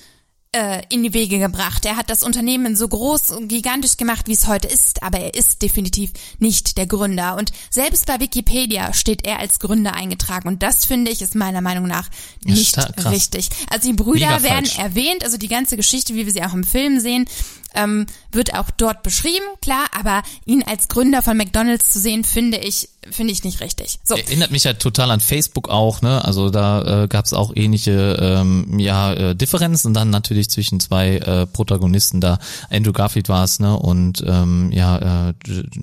äh, 0.53 0.83
in 0.89 1.03
die 1.03 1.13
Wege 1.15 1.39
gebracht. 1.39 1.85
Er 1.85 1.97
hat 1.97 2.09
das 2.11 2.23
Unternehmen 2.23 2.75
so 2.77 2.89
groß 2.89 3.31
und 3.31 3.49
gigantisch 3.49 3.97
gemacht, 3.97 4.29
wie 4.29 4.33
es 4.33 4.47
heute 4.47 4.67
ist, 4.69 5.03
aber 5.03 5.19
er 5.21 5.35
ist 5.35 5.61
definitiv 5.63 6.11
nicht 6.39 6.79
der 6.79 6.87
Gründer. 6.87 7.37
Und 7.37 7.53
selbst 7.71 8.07
bei 8.07 8.19
Wikipedia 8.21 8.93
steht 8.95 9.27
er 9.27 9.39
als 9.41 9.59
Gründer 9.61 9.95
eingetragen. 9.95 10.49
Und 10.49 10.63
das 10.63 10.85
finde 10.87 11.11
ich 11.11 11.21
ist 11.23 11.35
meiner 11.35 11.61
Meinung 11.61 11.87
nach 11.87 12.09
Ja, 12.45 12.55
nicht 12.55 12.77
krass. 12.77 13.11
richtig. 13.11 13.51
Also 13.71 13.89
die 13.89 13.95
Brüder 13.95 14.27
Mega 14.31 14.43
werden 14.43 14.67
falsch. 14.67 14.79
erwähnt, 14.79 15.25
also 15.25 15.37
die 15.37 15.49
ganze 15.49 15.77
Geschichte, 15.77 16.15
wie 16.15 16.25
wir 16.27 16.33
sie 16.33 16.43
auch 16.43 16.55
im 16.55 16.65
Film 16.65 16.99
sehen, 17.01 17.27
ähm, 17.75 18.07
wird 18.33 18.55
auch 18.55 18.71
dort 18.71 19.03
beschrieben, 19.03 19.45
klar, 19.63 19.87
aber 19.99 20.23
ihn 20.47 20.63
als 20.63 20.89
Gründer 20.89 21.23
von 21.23 21.37
McDonalds 21.37 21.93
zu 21.93 22.01
sehen, 22.01 22.25
finde 22.25 22.59
ich, 22.59 22.89
finde 23.11 23.33
ich 23.33 23.45
nicht 23.45 23.61
richtig. 23.61 23.99
So. 24.05 24.17
Erinnert 24.17 24.51
mich 24.51 24.67
halt 24.67 24.81
total 24.81 25.11
an 25.11 25.21
Facebook 25.21 25.69
auch, 25.69 26.03
ne? 26.03 26.25
Also 26.25 26.51
da 26.51 27.05
äh, 27.05 27.09
gab 27.09 27.25
es 27.25 27.33
auch 27.33 27.53
ähnliche 27.55 28.19
ähm, 28.21 28.79
ja, 28.79 29.13
äh, 29.13 29.37
Differenzen 29.37 29.95
dann 29.95 30.11
natürlich 30.11 30.51
zwischen 30.51 30.81
zwei 30.81 31.17
äh, 31.17 31.47
Protagonisten 31.47 32.21
da. 32.21 32.39
Andrew 32.71 32.93
Garfield 32.93 33.29
war 33.29 33.45
es, 33.45 33.61
ne? 33.61 33.77
Und 33.77 34.25
ähm, 34.27 34.71
ja, 34.73 35.29
äh, 35.29 35.35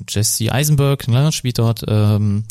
Jesse 0.09 0.51
Eisenberg, 0.51 1.07
ne, 1.07 1.31
spielt 1.31 1.59
dort 1.59 1.83
ähm, 1.87 2.45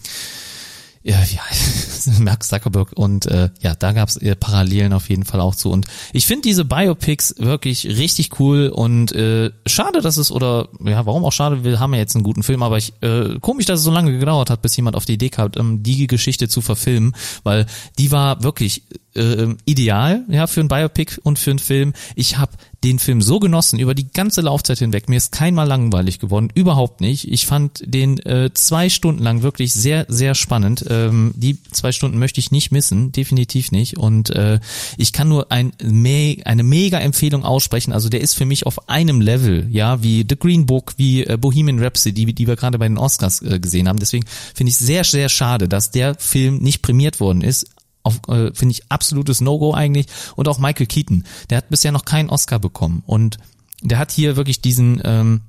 ja, 1.07 1.17
heißt 1.17 2.19
Mark 2.21 2.43
Zuckerberg. 2.43 2.93
Und 2.95 3.27
äh, 3.27 3.51
ja, 3.61 3.75
da 3.75 3.93
gab's 3.93 4.17
äh, 4.17 4.35
Parallelen 4.35 4.95
auf 4.95 5.11
jeden 5.11 5.25
Fall 5.25 5.41
auch 5.41 5.55
zu. 5.55 5.71
Und 5.71 5.87
ich 6.15 6.27
finde 6.27 6.43
diese 6.43 6.65
Biopics 6.65 7.35
wirklich 7.39 7.87
richtig 7.87 8.41
cool. 8.41 8.69
Und 8.69 9.13
äh, 9.13 9.51
schade, 9.67 10.01
dass 10.01 10.17
es 10.17 10.33
oder 10.33 10.69
ja, 10.83 11.05
warum 11.05 11.25
auch 11.25 11.33
schade, 11.33 11.63
wir 11.63 11.79
haben 11.79 11.93
ja 11.93 12.01
jetzt 12.01 12.15
einen 12.15 12.25
guten 12.25 12.43
Film, 12.43 12.63
aber 12.63 12.79
ich 12.79 12.95
äh, 13.03 13.39
komisch, 13.41 13.67
dass 13.67 13.81
es 13.81 13.85
so 13.85 13.91
lange 13.91 14.19
gedauert 14.19 14.49
hat, 14.49 14.63
bis 14.63 14.77
jemand 14.77 14.97
auf 14.97 15.05
die 15.05 15.15
Idee 15.15 15.29
kam, 15.29 15.51
ähm, 15.57 15.83
die 15.83 16.07
Geschichte 16.07 16.49
zu 16.49 16.63
verfilmen, 16.63 17.15
weil 17.43 17.67
die 17.99 18.11
war 18.11 18.43
wirklich 18.43 18.85
äh, 19.15 19.55
ideal, 19.65 20.25
ja, 20.29 20.47
für 20.47 20.61
ein 20.61 20.69
Biopic 20.69 21.21
und 21.23 21.39
für 21.39 21.51
einen 21.51 21.59
Film. 21.59 21.93
Ich 22.15 22.39
habe 22.39 22.53
den 22.85 22.99
Film 22.99 23.23
so 23.23 23.41
genossen 23.41 23.79
über 23.79 23.95
die 23.95 24.13
ganze 24.13 24.43
Laufzeit 24.43 24.79
hinweg. 24.79 25.09
Mir 25.09 25.17
ist 25.17 25.33
keinmal 25.33 25.67
langweilig 25.67 26.19
geworden, 26.19 26.51
überhaupt 26.55 27.01
nicht. 27.01 27.27
Ich 27.33 27.47
fand 27.47 27.83
den 27.87 28.19
äh, 28.27 28.51
zwei 28.53 28.91
Stunden 28.91 29.23
lang 29.23 29.43
wirklich 29.43 29.73
sehr, 29.73 30.05
sehr 30.09 30.35
spannend. 30.35 30.85
Ähm, 30.91 31.33
die 31.35 31.59
zwei 31.73 31.93
Stunden 31.93 32.19
möchte 32.19 32.41
ich 32.41 32.51
nicht 32.51 32.73
missen, 32.73 33.11
definitiv 33.11 33.73
nicht. 33.73 33.97
Und 33.97 34.31
äh, 34.31 34.61
ich 34.99 35.13
kann 35.13 35.29
nur 35.29 35.51
ein, 35.51 35.73
me 35.83 36.37
eine 36.45 36.63
mega 36.63 36.99
Empfehlung 36.99 37.45
aussprechen. 37.45 37.93
Also 37.93 38.11
der 38.11 38.21
ist 38.21 38.35
für 38.35 38.45
mich 38.45 38.67
auf 38.67 38.89
einem 38.89 39.23
Level, 39.23 39.67
ja, 39.71 40.03
wie 40.03 40.27
The 40.29 40.37
Green 40.39 40.67
Book, 40.67 40.95
wie 40.99 41.25
äh, 41.25 41.39
Bohemian 41.39 41.83
Rhapsody, 41.83 42.27
die, 42.27 42.35
die 42.35 42.47
wir 42.47 42.57
gerade 42.57 42.79
bei 42.79 42.87
den 42.87 42.99
Oscars 42.99 43.41
äh, 43.41 43.59
gesehen 43.59 43.89
haben. 43.89 43.99
Deswegen 43.99 44.27
finde 44.55 44.71
ich 44.71 44.77
sehr, 44.77 45.05
sehr 45.05 45.31
schade, 45.31 45.69
dass 45.69 45.91
der 45.91 46.17
Film 46.17 46.59
nicht 46.59 46.83
prämiert 46.83 47.19
worden 47.19 47.41
ist 47.41 47.67
auf, 48.05 48.21
äh, 48.29 48.55
finde 48.55 48.73
ich 48.73 48.91
absolutes 48.91 49.41
No-Go 49.41 49.75
eigentlich. 49.75 50.07
Und 50.37 50.47
auch 50.47 50.59
Michael 50.59 50.87
Keaton, 50.87 51.25
der 51.51 51.59
hat 51.59 51.69
bisher 51.71 51.91
noch 51.91 52.05
keinen 52.05 52.31
Oscar 52.31 52.61
bekommen. 52.61 53.03
Und 53.07 53.39
der 53.83 53.99
hat 53.99 54.13
hier 54.13 54.37
wirklich 54.37 54.61
diesen, 54.61 55.03
ähm, 55.05 55.41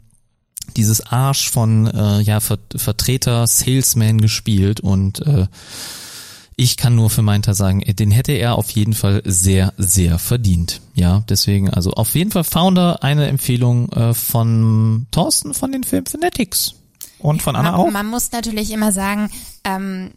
dieses 0.76 1.06
Arsch 1.06 1.50
von 1.52 1.88
äh, 1.88 2.22
ja, 2.22 2.40
Ver 2.40 2.58
Vertreter, 2.76 3.46
Salesman 3.46 4.20
gespielt 4.20 4.80
und 4.80 5.20
äh, 5.26 5.48
ich 6.58 6.78
kann 6.78 6.96
nur 6.96 7.10
für 7.10 7.22
meinen 7.22 7.42
Teil 7.42 7.54
sagen, 7.54 7.82
äh, 7.82 7.94
den 7.94 8.12
hätte 8.12 8.32
er 8.32 8.56
auf 8.56 8.70
jeden 8.72 8.94
Fall 8.94 9.22
sehr, 9.26 9.74
sehr 9.78 10.20
verdient. 10.20 10.82
Ja, 10.94 11.24
deswegen, 11.30 11.70
also 11.70 11.92
auf 11.92 12.16
jeden 12.16 12.32
Fall 12.32 12.44
Founder 12.44 13.04
eine 13.04 13.28
Empfehlung 13.28 13.90
äh, 13.90 14.14
von 14.14 15.08
Thorsten 15.12 15.54
von 15.54 15.72
den 15.72 15.84
Film 15.84 16.06
Fanatics. 16.06 16.76
Und 17.20 17.42
von 17.42 17.56
Anna 17.56 17.72
man, 17.72 17.80
auch. 17.80 17.92
man 17.92 18.08
muss 18.08 18.32
natürlich 18.32 18.72
immer 18.72 18.92
sagen, 18.92 19.30
ähm, 19.64 20.12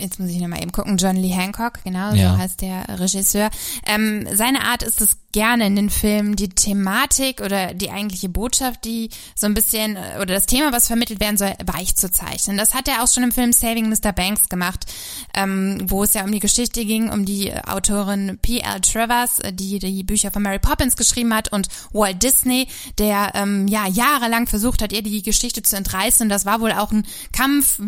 jetzt 0.00 0.18
muss 0.18 0.30
ich 0.30 0.38
nochmal 0.40 0.62
eben 0.62 0.72
gucken, 0.72 0.96
John 0.96 1.16
Lee 1.16 1.28
Hancock, 1.30 1.82
genau, 1.84 2.12
Ja. 2.14 2.32
so 2.32 2.38
heißt 2.38 2.60
der 2.62 2.98
Regisseur. 3.00 3.50
Ähm, 3.86 4.26
seine 4.34 4.62
Art 4.62 4.82
ist 4.82 5.00
es 5.00 5.16
gerne 5.32 5.66
in 5.66 5.76
den 5.76 5.90
Filmen, 5.90 6.34
die 6.34 6.48
Thematik 6.48 7.40
oder 7.40 7.72
die 7.72 7.90
eigentliche 7.90 8.28
Botschaft, 8.28 8.84
die 8.84 9.10
so 9.36 9.46
ein 9.46 9.54
bisschen, 9.54 9.94
äh, 9.96 10.16
oder 10.16 10.34
das 10.34 10.46
Thema, 10.46 10.72
was 10.72 10.88
vermittelt 10.88 11.20
werden 11.20 11.36
soll, 11.36 11.52
weich 11.64 11.94
zu 11.94 12.10
zeichnen. 12.10 12.56
Das 12.56 12.74
hat 12.74 12.88
er 12.88 13.04
auch 13.04 13.08
schon 13.08 13.22
im 13.22 13.30
Film 13.30 13.52
Saving 13.52 13.88
Mr. 13.88 14.12
Banks 14.12 14.48
gemacht, 14.48 14.86
ähm, 15.34 15.82
wo 15.88 16.02
es 16.02 16.14
ja 16.14 16.24
um 16.24 16.32
die 16.32 16.40
Geschichte 16.40 16.84
ging, 16.84 17.10
um 17.10 17.24
die 17.24 17.52
Autorin 17.64 18.38
P.L. 18.42 18.80
Travers, 18.80 19.38
äh, 19.38 19.52
die 19.52 19.78
die 19.78 20.02
Bücher 20.02 20.32
von 20.32 20.42
Mary 20.42 20.58
Poppins 20.58 20.96
geschrieben 20.96 21.32
hat 21.32 21.52
und 21.52 21.68
Walt 21.92 22.22
Disney, 22.24 22.66
der 22.98 23.30
ähm, 23.34 23.68
ja 23.68 23.86
jahrelang 23.86 24.48
versucht 24.48 24.82
hat, 24.82 24.92
ihr 24.92 25.02
die 25.02 25.22
Geschichte 25.22 25.62
zu 25.62 25.76
entreißen. 25.76 26.24
Und 26.24 26.28
das 26.30 26.44
war 26.44 26.60
wohl 26.60 26.72
auch 26.72 26.90
ein 26.90 27.06
Kampf, 27.32 27.78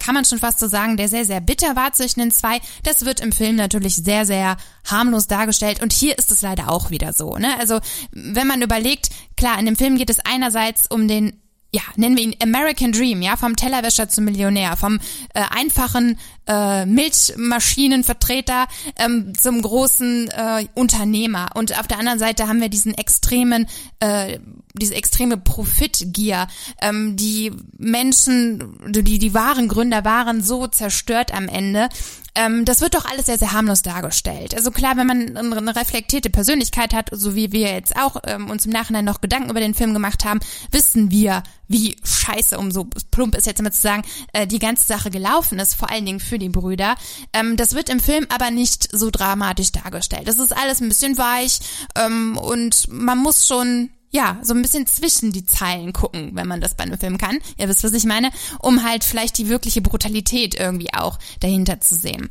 kann 0.00 0.14
man 0.14 0.24
schon 0.24 0.38
fast 0.40 0.58
so 0.58 0.66
sagen, 0.66 0.96
der 0.96 1.08
sehr, 1.08 1.24
sehr 1.24 1.40
bitter 1.50 1.74
war 1.74 1.92
zwischen 1.92 2.20
den 2.20 2.30
zwei. 2.30 2.60
Das 2.84 3.04
wird 3.04 3.18
im 3.18 3.32
Film 3.32 3.56
natürlich 3.56 3.96
sehr, 3.96 4.24
sehr 4.24 4.56
harmlos 4.88 5.26
dargestellt. 5.26 5.82
Und 5.82 5.92
hier 5.92 6.16
ist 6.16 6.30
es 6.30 6.42
leider 6.42 6.70
auch 6.70 6.90
wieder 6.90 7.12
so. 7.12 7.34
Ne? 7.38 7.58
Also 7.58 7.80
wenn 8.12 8.46
man 8.46 8.62
überlegt, 8.62 9.08
klar, 9.36 9.58
in 9.58 9.66
dem 9.66 9.74
Film 9.74 9.96
geht 9.96 10.10
es 10.10 10.20
einerseits 10.20 10.86
um 10.88 11.08
den 11.08 11.40
ja, 11.72 11.82
nennen 11.94 12.16
wir 12.16 12.24
ihn 12.24 12.34
American 12.42 12.90
Dream, 12.90 13.22
ja, 13.22 13.36
vom 13.36 13.54
Tellerwäscher 13.54 14.08
zum 14.08 14.24
Millionär, 14.24 14.76
vom 14.76 14.98
äh, 15.34 15.42
einfachen 15.50 16.18
äh, 16.48 16.84
Milchmaschinenvertreter 16.84 18.66
ähm, 18.96 19.32
zum 19.38 19.62
großen 19.62 20.28
äh, 20.30 20.66
Unternehmer. 20.74 21.50
Und 21.54 21.78
auf 21.78 21.86
der 21.86 22.00
anderen 22.00 22.18
Seite 22.18 22.48
haben 22.48 22.60
wir 22.60 22.70
diesen 22.70 22.94
extremen, 22.94 23.68
äh, 24.00 24.40
diese 24.74 24.94
extreme 24.94 25.36
Profitgier. 25.36 26.46
Ähm, 26.80 27.16
die 27.16 27.52
Menschen, 27.76 28.78
die 28.92 29.18
die 29.18 29.34
wahren 29.34 29.68
Gründer 29.68 30.04
waren 30.04 30.42
so 30.42 30.66
zerstört 30.66 31.34
am 31.34 31.48
Ende. 31.48 31.88
Ähm, 32.34 32.64
das 32.64 32.80
wird 32.80 32.94
doch 32.94 33.06
alles 33.06 33.26
sehr, 33.26 33.38
sehr 33.38 33.52
harmlos 33.52 33.82
dargestellt. 33.82 34.54
Also 34.54 34.70
klar, 34.70 34.96
wenn 34.96 35.06
man 35.06 35.36
eine 35.36 35.76
reflektierte 35.76 36.30
Persönlichkeit 36.30 36.94
hat, 36.94 37.10
so 37.12 37.34
wie 37.34 37.52
wir 37.52 37.72
jetzt 37.72 37.96
auch 37.96 38.16
ähm, 38.24 38.50
uns 38.50 38.66
im 38.66 38.72
Nachhinein 38.72 39.04
noch 39.04 39.20
Gedanken 39.20 39.50
über 39.50 39.60
den 39.60 39.74
Film 39.74 39.94
gemacht 39.94 40.24
haben, 40.24 40.40
wissen 40.70 41.10
wir, 41.10 41.42
wie 41.66 41.96
scheiße, 42.04 42.58
um 42.58 42.70
so 42.70 42.86
plump 43.10 43.36
ist 43.36 43.46
jetzt 43.46 43.60
immer 43.60 43.72
zu 43.72 43.80
sagen, 43.80 44.02
äh, 44.32 44.46
die 44.46 44.58
ganze 44.58 44.86
Sache 44.86 45.10
gelaufen 45.10 45.58
ist, 45.58 45.74
vor 45.74 45.90
allen 45.90 46.06
Dingen 46.06 46.20
für 46.20 46.38
die 46.38 46.48
Brüder. 46.48 46.94
Ähm, 47.32 47.56
das 47.56 47.74
wird 47.74 47.88
im 47.88 48.00
Film 48.00 48.26
aber 48.28 48.50
nicht 48.50 48.88
so 48.92 49.10
dramatisch 49.10 49.72
dargestellt. 49.72 50.28
Das 50.28 50.38
ist 50.38 50.56
alles 50.56 50.80
ein 50.80 50.88
bisschen 50.88 51.18
weich 51.18 51.60
ähm, 51.96 52.36
und 52.36 52.86
man 52.88 53.18
muss 53.18 53.46
schon 53.46 53.90
ja, 54.10 54.38
so 54.42 54.54
ein 54.54 54.62
bisschen 54.62 54.86
zwischen 54.86 55.32
die 55.32 55.46
Zeilen 55.46 55.92
gucken, 55.92 56.30
wenn 56.34 56.48
man 56.48 56.60
das 56.60 56.74
bei 56.74 56.84
einem 56.84 56.98
Film 56.98 57.16
kann. 57.16 57.38
Ihr 57.56 57.68
wisst, 57.68 57.84
was 57.84 57.92
ich 57.92 58.04
meine, 58.04 58.30
um 58.58 58.82
halt 58.82 59.04
vielleicht 59.04 59.38
die 59.38 59.48
wirkliche 59.48 59.82
Brutalität 59.82 60.58
irgendwie 60.58 60.92
auch 60.92 61.18
dahinter 61.40 61.80
zu 61.80 61.94
sehen. 61.94 62.28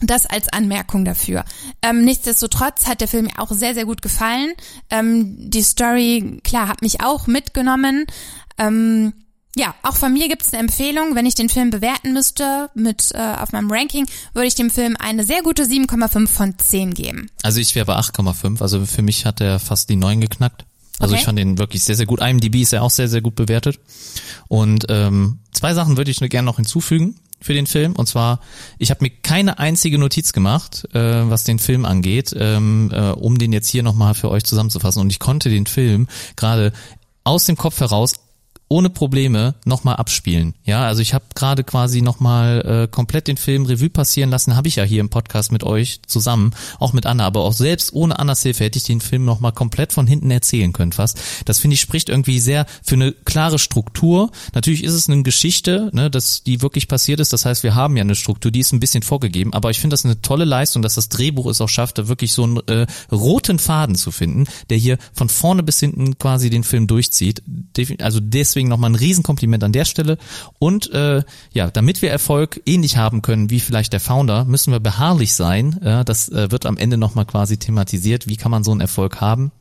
Das 0.00 0.26
als 0.26 0.48
Anmerkung 0.52 1.04
dafür. 1.04 1.44
Ähm, 1.80 2.04
nichtsdestotrotz 2.04 2.86
hat 2.86 3.00
der 3.00 3.08
Film 3.08 3.26
mir 3.26 3.38
auch 3.38 3.50
sehr, 3.50 3.72
sehr 3.72 3.86
gut 3.86 4.02
gefallen. 4.02 4.52
Ähm, 4.90 5.50
die 5.50 5.62
Story, 5.62 6.40
klar, 6.44 6.68
hat 6.68 6.82
mich 6.82 7.00
auch 7.00 7.26
mitgenommen. 7.26 8.04
Ähm, 8.58 9.14
ja, 9.56 9.74
auch 9.82 9.96
von 9.96 10.12
mir 10.12 10.28
gibt 10.28 10.42
es 10.42 10.52
eine 10.52 10.60
Empfehlung. 10.64 11.14
Wenn 11.14 11.24
ich 11.24 11.34
den 11.34 11.48
Film 11.48 11.70
bewerten 11.70 12.12
müsste 12.12 12.68
mit 12.74 13.12
äh, 13.14 13.36
auf 13.40 13.52
meinem 13.52 13.70
Ranking, 13.70 14.06
würde 14.34 14.48
ich 14.48 14.54
dem 14.54 14.70
Film 14.70 14.96
eine 14.98 15.24
sehr 15.24 15.42
gute 15.42 15.64
7,5 15.64 16.26
von 16.26 16.58
10 16.58 16.92
geben. 16.92 17.30
Also 17.42 17.60
ich 17.60 17.74
wäre 17.74 17.86
bei 17.86 17.96
8,5. 17.96 18.60
Also 18.60 18.84
für 18.84 19.00
mich 19.00 19.24
hat 19.24 19.40
er 19.40 19.58
fast 19.58 19.88
die 19.88 19.96
9 19.96 20.20
geknackt. 20.20 20.66
Also 20.98 21.12
Okay. 21.14 21.20
ich 21.20 21.24
fand 21.26 21.38
ihn 21.38 21.58
wirklich 21.58 21.82
sehr, 21.82 21.96
sehr 21.96 22.06
gut. 22.06 22.20
IMDb 22.20 22.56
ist 22.56 22.72
ja 22.72 22.82
auch 22.82 22.90
sehr, 22.90 23.08
sehr 23.08 23.20
gut 23.20 23.34
bewertet. 23.34 23.78
Und 24.48 24.86
ähm, 24.88 25.38
zwei 25.52 25.74
Sachen 25.74 25.96
würde 25.96 26.10
ich 26.10 26.20
nur 26.20 26.28
gerne 26.28 26.46
noch 26.46 26.56
hinzufügen 26.56 27.16
für 27.40 27.52
den 27.52 27.66
Film. 27.66 27.92
Und 27.92 28.06
zwar, 28.06 28.40
ich 28.78 28.90
habe 28.90 29.04
mir 29.04 29.10
keine 29.10 29.58
einzige 29.58 29.98
Notiz 29.98 30.32
gemacht, 30.32 30.88
äh, 30.94 30.98
was 31.28 31.44
den 31.44 31.58
Film 31.58 31.84
angeht, 31.84 32.34
ähm, 32.38 32.90
äh, 32.92 33.10
um 33.10 33.38
den 33.38 33.52
jetzt 33.52 33.68
hier 33.68 33.82
nochmal 33.82 34.14
für 34.14 34.30
euch 34.30 34.44
zusammenzufassen. 34.44 35.00
Und 35.02 35.10
ich 35.10 35.18
konnte 35.18 35.50
den 35.50 35.66
Film 35.66 36.08
gerade 36.36 36.72
aus 37.24 37.44
dem 37.44 37.56
Kopf 37.56 37.80
heraus 37.80 38.14
ohne 38.68 38.90
Probleme 38.90 39.54
nochmal 39.64 39.96
abspielen. 39.96 40.54
Ja, 40.64 40.86
also 40.86 41.00
ich 41.00 41.14
habe 41.14 41.24
gerade 41.34 41.62
quasi 41.62 42.02
nochmal 42.02 42.84
äh, 42.84 42.88
komplett 42.88 43.28
den 43.28 43.36
Film 43.36 43.64
Revue 43.66 43.90
passieren 43.90 44.30
lassen, 44.30 44.56
habe 44.56 44.68
ich 44.68 44.76
ja 44.76 44.84
hier 44.84 45.00
im 45.00 45.08
Podcast 45.08 45.52
mit 45.52 45.62
euch 45.62 46.00
zusammen, 46.06 46.52
auch 46.80 46.92
mit 46.92 47.06
Anna, 47.06 47.24
aber 47.24 47.42
auch 47.42 47.52
selbst 47.52 47.92
ohne 47.92 48.18
Annas 48.18 48.42
Hilfe 48.42 48.64
hätte 48.64 48.78
ich 48.78 48.84
den 48.84 49.00
Film 49.00 49.24
nochmal 49.24 49.52
komplett 49.52 49.92
von 49.92 50.06
hinten 50.06 50.30
erzählen 50.30 50.72
können 50.72 50.92
fast. 50.92 51.20
Das 51.44 51.60
finde 51.60 51.74
ich 51.74 51.80
spricht 51.80 52.08
irgendwie 52.08 52.40
sehr 52.40 52.66
für 52.82 52.96
eine 52.96 53.12
klare 53.12 53.58
Struktur. 53.58 54.30
Natürlich 54.54 54.82
ist 54.82 54.94
es 54.94 55.08
eine 55.08 55.22
Geschichte, 55.22 55.90
ne, 55.92 56.10
dass 56.10 56.42
die 56.42 56.62
wirklich 56.62 56.88
passiert 56.88 57.20
ist. 57.20 57.32
Das 57.32 57.44
heißt, 57.44 57.62
wir 57.62 57.76
haben 57.76 57.96
ja 57.96 58.02
eine 58.02 58.16
Struktur, 58.16 58.50
die 58.50 58.60
ist 58.60 58.72
ein 58.72 58.80
bisschen 58.80 59.02
vorgegeben, 59.02 59.52
aber 59.52 59.70
ich 59.70 59.78
finde 59.78 59.94
das 59.94 60.04
eine 60.04 60.20
tolle 60.20 60.44
Leistung, 60.44 60.82
dass 60.82 60.96
das 60.96 61.08
Drehbuch 61.08 61.46
es 61.46 61.60
auch 61.60 61.68
schafft, 61.68 61.98
da 61.98 62.08
wirklich 62.08 62.32
so 62.32 62.42
einen 62.42 62.56
äh, 62.66 62.86
roten 63.12 63.60
Faden 63.60 63.94
zu 63.94 64.10
finden, 64.10 64.46
der 64.70 64.78
hier 64.78 64.98
von 65.12 65.28
vorne 65.28 65.62
bis 65.62 65.78
hinten 65.78 66.18
quasi 66.18 66.50
den 66.50 66.64
Film 66.64 66.86
durchzieht. 66.88 67.42
Also 68.00 68.18
deswegen 68.20 68.55
nochmal 68.64 68.90
ein 68.90 68.96
Riesenkompliment 68.96 69.62
an 69.62 69.72
der 69.72 69.84
Stelle. 69.84 70.18
Und 70.58 70.90
äh, 70.92 71.22
ja, 71.52 71.70
damit 71.70 72.02
wir 72.02 72.10
Erfolg 72.10 72.60
ähnlich 72.66 72.96
haben 72.96 73.22
können 73.22 73.50
wie 73.50 73.60
vielleicht 73.60 73.92
der 73.92 74.00
Founder, 74.00 74.44
müssen 74.44 74.72
wir 74.72 74.80
beharrlich 74.80 75.34
sein. 75.34 75.78
Ja, 75.84 76.04
das 76.04 76.28
äh, 76.28 76.50
wird 76.50 76.66
am 76.66 76.76
Ende 76.76 76.96
nochmal 76.96 77.26
quasi 77.26 77.58
thematisiert. 77.58 78.26
Wie 78.26 78.36
kann 78.36 78.50
man 78.50 78.64
so 78.64 78.70
einen 78.70 78.80
Erfolg 78.80 79.20
haben? 79.20 79.52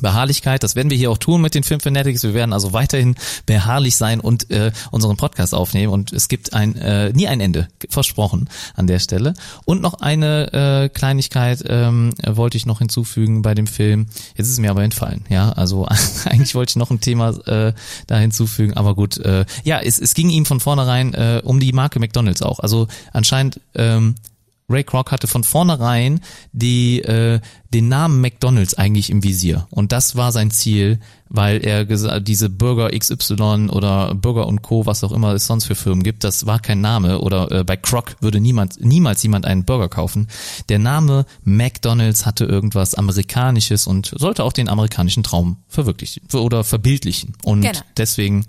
Beharrlichkeit, 0.00 0.62
das 0.62 0.76
werden 0.76 0.90
wir 0.90 0.96
hier 0.96 1.10
auch 1.10 1.18
tun 1.18 1.40
mit 1.40 1.54
den 1.54 1.62
Film 1.62 1.80
Fanatics. 1.80 2.22
Wir 2.22 2.34
werden 2.34 2.52
also 2.52 2.72
weiterhin 2.72 3.14
beharrlich 3.46 3.96
sein 3.96 4.20
und 4.20 4.50
äh, 4.50 4.72
unseren 4.90 5.16
Podcast 5.16 5.54
aufnehmen. 5.54 5.92
Und 5.92 6.12
es 6.12 6.28
gibt 6.28 6.52
ein 6.52 6.76
äh, 6.76 7.12
nie 7.12 7.28
ein 7.28 7.40
Ende, 7.40 7.68
versprochen 7.88 8.48
an 8.74 8.86
der 8.86 8.98
Stelle. 8.98 9.34
Und 9.64 9.82
noch 9.82 9.94
eine 9.94 10.52
äh, 10.52 10.88
Kleinigkeit 10.88 11.64
ähm, 11.66 12.12
wollte 12.24 12.56
ich 12.56 12.66
noch 12.66 12.78
hinzufügen 12.78 13.42
bei 13.42 13.54
dem 13.54 13.66
Film. 13.66 14.06
Jetzt 14.36 14.46
ist 14.46 14.52
es 14.54 14.58
mir 14.58 14.70
aber 14.70 14.82
entfallen. 14.82 15.24
Ja, 15.28 15.50
also 15.52 15.86
eigentlich 16.24 16.54
wollte 16.54 16.70
ich 16.70 16.76
noch 16.76 16.90
ein 16.90 17.00
Thema 17.00 17.30
äh, 17.46 17.72
da 18.06 18.18
hinzufügen, 18.18 18.74
aber 18.74 18.94
gut. 18.94 19.18
Äh, 19.18 19.44
ja, 19.62 19.80
es, 19.80 19.98
es 19.98 20.14
ging 20.14 20.30
ihm 20.30 20.46
von 20.46 20.60
vornherein 20.60 21.14
äh, 21.14 21.40
um 21.44 21.60
die 21.60 21.72
Marke 21.72 22.00
McDonald's 22.00 22.42
auch. 22.42 22.60
Also 22.60 22.88
anscheinend 23.12 23.60
ähm, 23.74 24.16
Ray 24.68 24.82
Kroc 24.82 25.12
hatte 25.12 25.26
von 25.26 25.44
vornherein 25.44 26.20
die, 26.52 27.02
äh, 27.02 27.40
den 27.72 27.88
Namen 27.88 28.20
McDonalds 28.20 28.74
eigentlich 28.74 29.10
im 29.10 29.22
Visier. 29.22 29.66
Und 29.70 29.92
das 29.92 30.16
war 30.16 30.32
sein 30.32 30.50
Ziel, 30.50 31.00
weil 31.28 31.64
er 31.64 31.84
gesagt, 31.84 32.28
diese 32.28 32.48
Burger 32.48 32.90
XY 32.96 33.68
oder 33.70 34.14
Burger 34.14 34.46
und 34.46 34.62
Co., 34.62 34.86
was 34.86 35.04
auch 35.04 35.12
immer 35.12 35.34
es 35.34 35.46
sonst 35.46 35.66
für 35.66 35.74
Firmen 35.74 36.02
gibt, 36.02 36.24
das 36.24 36.46
war 36.46 36.60
kein 36.60 36.80
Name. 36.80 37.20
Oder 37.20 37.50
äh, 37.50 37.64
bei 37.64 37.76
Kroc 37.76 38.16
würde 38.20 38.40
niemand, 38.40 38.82
niemals 38.82 39.22
jemand 39.22 39.44
einen 39.44 39.64
Burger 39.64 39.88
kaufen. 39.88 40.28
Der 40.68 40.78
Name 40.78 41.26
McDonalds 41.42 42.24
hatte 42.24 42.44
irgendwas 42.44 42.94
Amerikanisches 42.94 43.86
und 43.86 44.14
sollte 44.16 44.44
auch 44.44 44.52
den 44.52 44.68
amerikanischen 44.68 45.22
Traum 45.24 45.58
verwirklichen 45.68 46.22
oder 46.32 46.64
verbildlichen. 46.64 47.34
Und 47.44 47.62
Genau. 47.62 47.78
deswegen 47.96 48.46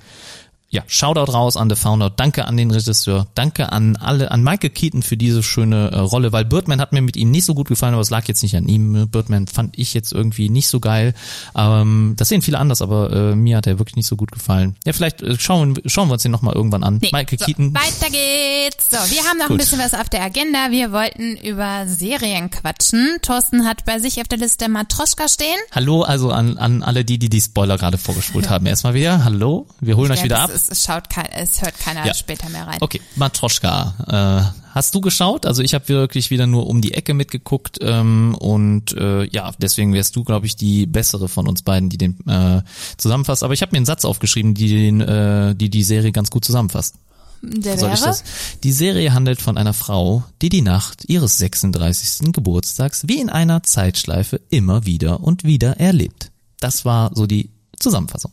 ja, 0.76 0.84
Shoutout 0.88 1.32
raus 1.32 1.56
an 1.58 1.70
The 1.70 1.76
Founder, 1.76 2.10
danke 2.10 2.46
an 2.46 2.58
den 2.58 2.70
Regisseur, 2.70 3.28
danke 3.34 3.72
an 3.72 3.96
alle, 3.96 4.30
an 4.32 4.44
Michael 4.44 4.70
Keaton 4.72 5.04
für 5.04 5.16
diese 5.16 5.42
schöne 5.42 5.92
äh, 5.92 6.00
Rolle, 6.00 6.34
weil 6.34 6.44
Birdman 6.46 6.82
hat 6.82 6.92
mir 6.92 7.02
mit 7.02 7.16
ihm 7.16 7.32
nicht 7.32 7.46
so 7.46 7.56
gut 7.56 7.68
gefallen, 7.70 7.94
aber 7.94 8.02
es 8.02 8.10
lag 8.10 8.28
jetzt 8.28 8.44
nicht 8.44 8.56
an 8.58 8.68
ihm. 8.68 9.08
Birdman 9.10 9.48
fand 9.48 9.80
ich 9.80 9.94
jetzt 9.94 10.12
irgendwie 10.12 10.50
nicht 10.50 10.68
so 10.68 10.80
geil. 10.82 11.14
Ähm, 11.56 12.16
das 12.18 12.30
sehen 12.30 12.42
viele 12.42 12.60
anders, 12.60 12.82
aber 12.82 13.12
äh, 13.12 13.36
mir 13.36 13.58
hat 13.58 13.68
er 13.68 13.80
wirklich 13.80 13.96
nicht 13.96 14.08
so 14.08 14.18
gut 14.18 14.32
gefallen. 14.34 14.76
Ja, 14.86 14.92
vielleicht 14.92 15.22
äh, 15.22 15.40
schauen, 15.40 15.80
schauen 15.86 16.10
wir 16.10 16.14
uns 16.14 16.24
den 16.24 16.32
nochmal 16.32 16.54
irgendwann 16.56 16.84
an. 16.84 17.00
Nee, 17.02 17.10
Michael 17.14 17.40
so, 17.40 17.46
Keaton. 17.46 17.74
Weiter 17.74 18.12
geht's. 18.12 18.90
So, 18.92 18.98
wir 19.16 19.24
haben 19.24 19.38
noch 19.38 19.46
ein 19.46 19.50
Gut. 19.50 19.60
bisschen 19.60 19.80
was 19.80 19.94
auf 19.94 20.10
der 20.10 20.24
Agenda. 20.24 20.72
Wir 20.72 20.92
wollten 20.92 21.38
über 21.38 21.88
Serien 21.88 22.50
quatschen. 22.50 23.18
Thorsten 23.22 23.66
hat 23.66 23.86
bei 23.86 24.00
sich 24.00 24.20
auf 24.20 24.28
der 24.28 24.40
Liste 24.40 24.68
Matroschka 24.68 25.30
stehen. 25.30 25.58
Hallo, 25.72 26.02
also 26.02 26.32
an, 26.32 26.58
an 26.58 26.84
alle 26.84 27.06
die, 27.06 27.18
die 27.18 27.30
die 27.30 27.40
Spoiler 27.42 27.78
gerade 27.78 27.98
vorgespult 27.98 28.50
haben. 28.50 28.66
Erstmal 28.66 28.94
wieder, 28.94 29.24
hallo, 29.24 29.68
wir 29.80 29.96
holen 29.96 30.12
euch 30.12 30.20
Ja, 30.20 30.26
wieder 30.26 30.48
das 30.48 30.65
ab. 30.65 30.65
Ist, 30.70 30.72
es, 30.80 30.86
schaut 30.86 31.10
kein, 31.10 31.26
es 31.28 31.62
hört 31.62 31.78
keiner 31.80 32.06
Ja. 32.06 32.14
später 32.14 32.50
mehr 32.50 32.66
rein. 32.68 32.78
Okay, 32.82 33.02
Matroschka. 33.16 34.52
Äh, 34.54 34.60
hast 34.74 34.96
du 34.96 35.02
geschaut? 35.02 35.46
Also 35.46 35.62
ich 35.62 35.74
habe 35.74 35.88
wirklich 35.90 36.32
wieder 36.32 36.48
nur 36.48 36.68
um 36.68 36.82
die 36.82 36.94
Ecke 36.94 37.14
mitgeguckt 37.14 37.78
ähm, 37.82 38.36
und 38.40 38.94
äh, 38.94 39.26
ja, 39.26 39.52
deswegen 39.60 39.94
wärst 39.94 40.16
du, 40.16 40.24
glaube 40.24 40.46
ich, 40.46 40.56
die 40.56 40.86
bessere 40.86 41.28
von 41.30 41.48
uns 41.48 41.62
beiden, 41.62 41.90
die 41.90 41.98
den 41.98 42.20
äh, 42.28 42.62
zusammenfasst. 42.98 43.44
Aber 43.44 43.54
ich 43.54 43.62
habe 43.62 43.72
mir 43.72 43.78
einen 43.78 43.86
Satz 43.86 44.06
aufgeschrieben, 44.06 44.54
die 44.54 44.70
den, 44.70 45.02
äh, 45.02 45.56
die 45.56 45.70
die 45.70 45.84
Serie 45.84 46.12
ganz 46.12 46.30
gut 46.30 46.46
zusammenfasst. 46.46 46.96
Der 47.42 47.78
Soll 47.78 47.92
ich 47.94 48.00
das? 48.00 48.24
Die 48.64 48.72
Serie 48.72 49.14
handelt 49.14 49.40
von 49.40 49.58
einer 49.58 49.74
Frau, 49.74 50.24
die 50.42 50.50
die 50.50 50.62
Nacht 50.64 51.04
ihres 51.08 51.38
36. 51.38 52.32
Geburtstags 52.34 53.04
wie 53.08 53.20
in 53.22 53.30
einer 53.30 53.62
Zeitschleife 53.62 54.42
immer 54.50 54.86
wieder 54.86 55.20
und 55.22 55.44
wieder 55.44 55.80
erlebt. 55.80 56.32
Das 56.60 56.86
war 56.86 57.12
so 57.14 57.28
die 57.28 57.52
Zusammenfassung. 57.80 58.32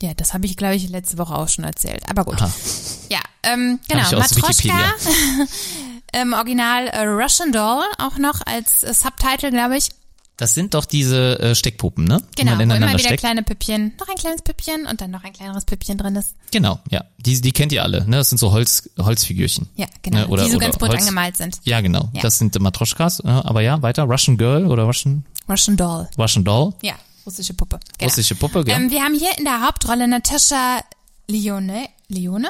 Ja, 0.00 0.14
das 0.14 0.32
habe 0.32 0.46
ich, 0.46 0.56
glaube 0.56 0.76
ich, 0.76 0.88
letzte 0.88 1.18
Woche 1.18 1.34
auch 1.34 1.48
schon 1.48 1.64
erzählt. 1.64 2.02
Aber 2.08 2.24
gut. 2.24 2.40
Aha. 2.40 2.50
Ja, 3.10 3.20
ähm, 3.42 3.80
genau. 3.88 4.02
Matroschka, 4.18 4.94
im 6.20 6.32
Original 6.34 6.86
äh, 6.88 7.04
Russian 7.04 7.52
Doll, 7.52 7.84
auch 7.98 8.18
noch 8.18 8.40
als 8.46 8.84
äh, 8.84 8.94
Subtitle, 8.94 9.50
glaube 9.50 9.76
ich. 9.76 9.88
Das 10.36 10.54
sind 10.54 10.74
doch 10.74 10.84
diese 10.84 11.40
äh, 11.40 11.54
Steckpuppen, 11.56 12.04
ne? 12.04 12.22
Genau, 12.36 12.56
wo 12.56 12.62
immer 12.62 12.78
wieder 12.78 12.98
steckt. 13.00 13.18
kleine 13.18 13.42
Püppchen, 13.42 13.94
noch 13.98 14.06
ein 14.06 14.14
kleines 14.14 14.42
Püppchen 14.42 14.86
und 14.86 15.00
dann 15.00 15.10
noch 15.10 15.24
ein 15.24 15.32
kleineres 15.32 15.64
Püppchen 15.64 15.98
drin 15.98 16.14
ist. 16.14 16.36
Genau, 16.52 16.78
ja. 16.90 17.04
Die, 17.18 17.40
die 17.40 17.50
kennt 17.50 17.72
ihr 17.72 17.82
alle, 17.82 18.08
ne? 18.08 18.18
Das 18.18 18.28
sind 18.28 18.38
so 18.38 18.52
Holz, 18.52 18.88
Holzfigürchen. 19.00 19.68
Ja, 19.74 19.86
genau. 20.02 20.18
Ne? 20.18 20.28
Oder, 20.28 20.44
die 20.44 20.50
so 20.50 20.58
oder 20.58 20.66
ganz 20.66 20.78
bunt 20.78 20.94
angemalt 20.94 21.36
sind. 21.36 21.58
Ja, 21.64 21.80
genau. 21.80 22.08
Ja. 22.12 22.22
Das 22.22 22.38
sind 22.38 22.54
äh, 22.54 22.60
Matroschkas. 22.60 23.20
Aber 23.22 23.62
ja, 23.62 23.82
weiter. 23.82 24.04
Russian 24.04 24.36
Girl 24.36 24.66
oder 24.66 24.84
Russian, 24.84 25.24
Russian 25.48 25.76
Doll. 25.76 26.08
Russian 26.16 26.44
Doll. 26.44 26.72
Ja, 26.82 26.94
russische 27.28 27.54
Puppe. 27.54 27.78
Genau. 27.98 28.10
Russische 28.10 28.34
Puppe, 28.34 28.64
gell? 28.64 28.74
Ähm, 28.74 28.90
wir 28.90 29.02
haben 29.02 29.14
hier 29.14 29.36
in 29.38 29.44
der 29.44 29.60
Hauptrolle 29.66 30.08
Natascha 30.08 30.80
Lione, 31.28 31.88
Lione? 32.08 32.48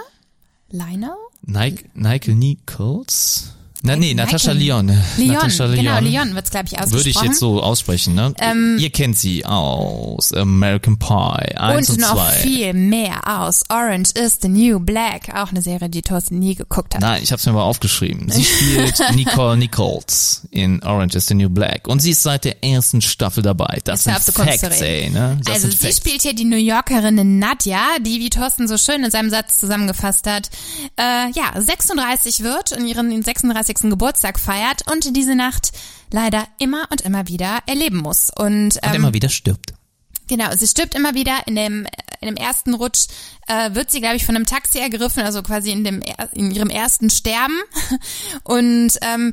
Lionel? 0.71 1.17
Nike, 1.43 1.91
Nike 1.95 2.35
Nichols? 2.35 3.55
Na, 3.83 3.97
nee, 3.97 4.15
Natascha 4.15 4.53
Lyon. 4.53 4.89
Leon, 5.17 5.33
Natascha 5.33 5.67
genau, 5.67 6.01
Lyon. 6.01 6.35
Wird's 6.35 6.51
glaube 6.51 6.67
ich, 6.67 6.73
ausgesprochen. 6.73 6.93
Würde 6.93 7.11
ich 7.11 7.21
jetzt 7.23 7.39
so 7.39 7.63
aussprechen, 7.63 8.15
ne? 8.15 8.35
Ihr 8.79 8.91
kennt 8.91 9.17
sie 9.17 9.45
aus 9.45 10.33
American 10.33 10.99
Pie 10.99 11.57
1 11.57 11.91
und 11.91 11.99
und, 11.99 12.01
noch 12.01 12.15
2. 12.15 12.33
viel 12.33 12.73
mehr 12.73 13.41
aus 13.41 13.65
Orange 13.69 14.13
is 14.15 14.39
the 14.41 14.49
New 14.49 14.81
Black, 14.81 15.35
auch 15.35 15.51
eine 15.51 15.63
Serie, 15.63 15.89
die 15.89 16.03
Thorsten 16.03 16.39
nie 16.39 16.55
geguckt 16.55 16.95
hat. 16.95 17.01
Nein, 17.01 17.23
ich 17.23 17.31
habe 17.31 17.41
es 17.41 17.47
mir 17.47 17.53
mal 17.53 17.63
aufgeschrieben. 17.63 18.31
Sie 18.31 18.45
spielt 18.45 19.01
Nicole 19.15 19.57
Nichols 19.57 20.47
in 20.51 20.83
Orange 20.83 21.17
is 21.17 21.27
the 21.27 21.35
New 21.35 21.49
Black 21.49 21.89
und 21.89 22.01
sie 22.01 22.11
ist 22.11 22.23
seit 22.23 22.45
der 22.45 22.65
ersten 22.65 23.01
Staffel 23.01 23.43
dabei. 23.43 23.79
Das 23.85 24.05
Jetzt 24.05 24.27
sind 24.27 24.35
Facts, 24.35 24.81
ey, 24.81 25.11
ne? 25.11 25.39
Das 25.45 25.55
also 25.55 25.69
sie 25.71 25.77
Facts. 25.77 25.97
spielt 25.99 26.23
hier 26.23 26.35
die 26.35 26.45
New 26.45 26.57
Yorkerin 26.57 27.39
Nadja, 27.39 27.99
die, 28.01 28.21
wie 28.21 28.31
Thorsten 28.31 28.69
so 28.69 28.77
schön 28.77 29.05
in 29.05 29.11
seinem 29.11 29.31
Satz 29.31 29.61
zusammengefasst 29.61 30.27
hat, 30.27 30.51
äh, 30.97 31.31
ja, 31.33 31.61
36 31.61 32.41
wird 32.41 32.73
und 32.73 32.87
ihren 32.87 33.23
36. 33.23 33.68
Geburtstag 33.75 34.39
feiert 34.39 34.91
und 34.91 35.17
diese 35.17 35.35
Nacht 35.35 35.73
leider 36.11 36.47
immer 36.59 36.87
und 36.91 37.03
immer 37.03 37.29
wieder 37.29 37.59
erleben 37.67 37.99
muss. 37.99 38.31
Und, 38.37 38.77
und 38.77 38.79
ähm, 38.83 38.95
immer 38.95 39.15
wieder 39.15 39.29
stirbt. 39.29 39.75
Genau, 40.29 40.55
sie 40.55 40.67
stirbt 40.67 40.95
immer 40.95 41.15
wieder. 41.15 41.47
In 41.47 41.57
dem, 41.57 41.87
in 42.21 42.29
dem 42.29 42.37
ersten 42.37 42.75
Rutsch 42.75 43.07
äh, 43.47 43.75
wird 43.75 43.91
sie, 43.91 44.01
glaube 44.01 44.17
ich, 44.17 44.27
von 44.27 44.37
einem 44.37 44.47
Taxi 44.47 44.79
ergriffen, 44.79 45.23
also 45.23 45.43
quasi 45.43 45.71
in, 45.71 45.85
dem, 45.85 46.03
in 46.33 46.51
ihrem 46.51 46.71
ersten 46.71 47.11
Sterben. 47.11 47.59
Und 48.45 48.93
ähm, 49.01 49.33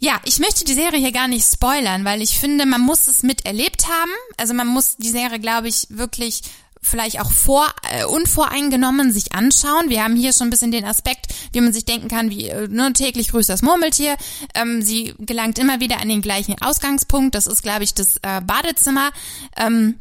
ja, 0.00 0.20
ich 0.24 0.38
möchte 0.38 0.64
die 0.64 0.74
Serie 0.74 1.00
hier 1.00 1.12
gar 1.12 1.26
nicht 1.26 1.44
spoilern, 1.44 2.04
weil 2.04 2.22
ich 2.22 2.38
finde, 2.38 2.66
man 2.66 2.82
muss 2.82 3.08
es 3.08 3.22
miterlebt 3.22 3.88
haben. 3.88 4.12
Also 4.36 4.54
man 4.54 4.68
muss 4.68 4.96
die 4.96 5.08
Serie, 5.08 5.40
glaube 5.40 5.68
ich, 5.68 5.86
wirklich 5.90 6.42
vielleicht 6.82 7.20
auch 7.20 7.30
vor 7.30 7.66
äh, 7.90 8.04
unvoreingenommen 8.04 9.12
sich 9.12 9.34
anschauen. 9.34 9.88
Wir 9.88 10.04
haben 10.04 10.16
hier 10.16 10.32
schon 10.32 10.48
ein 10.48 10.50
bisschen 10.50 10.72
den 10.72 10.84
Aspekt, 10.84 11.26
wie 11.52 11.60
man 11.60 11.72
sich 11.72 11.84
denken 11.84 12.08
kann, 12.08 12.30
wie 12.30 12.48
äh, 12.48 12.68
ne, 12.68 12.92
täglich 12.92 13.30
grüßt 13.30 13.48
das 13.48 13.62
Murmeltier. 13.62 14.16
Ähm, 14.54 14.82
sie 14.82 15.14
gelangt 15.18 15.58
immer 15.58 15.80
wieder 15.80 16.00
an 16.00 16.08
den 16.08 16.22
gleichen 16.22 16.60
Ausgangspunkt. 16.60 17.34
Das 17.34 17.46
ist, 17.46 17.62
glaube 17.62 17.84
ich, 17.84 17.94
das 17.94 18.16
äh, 18.18 18.40
Badezimmer. 18.40 19.10
Ähm, 19.56 19.96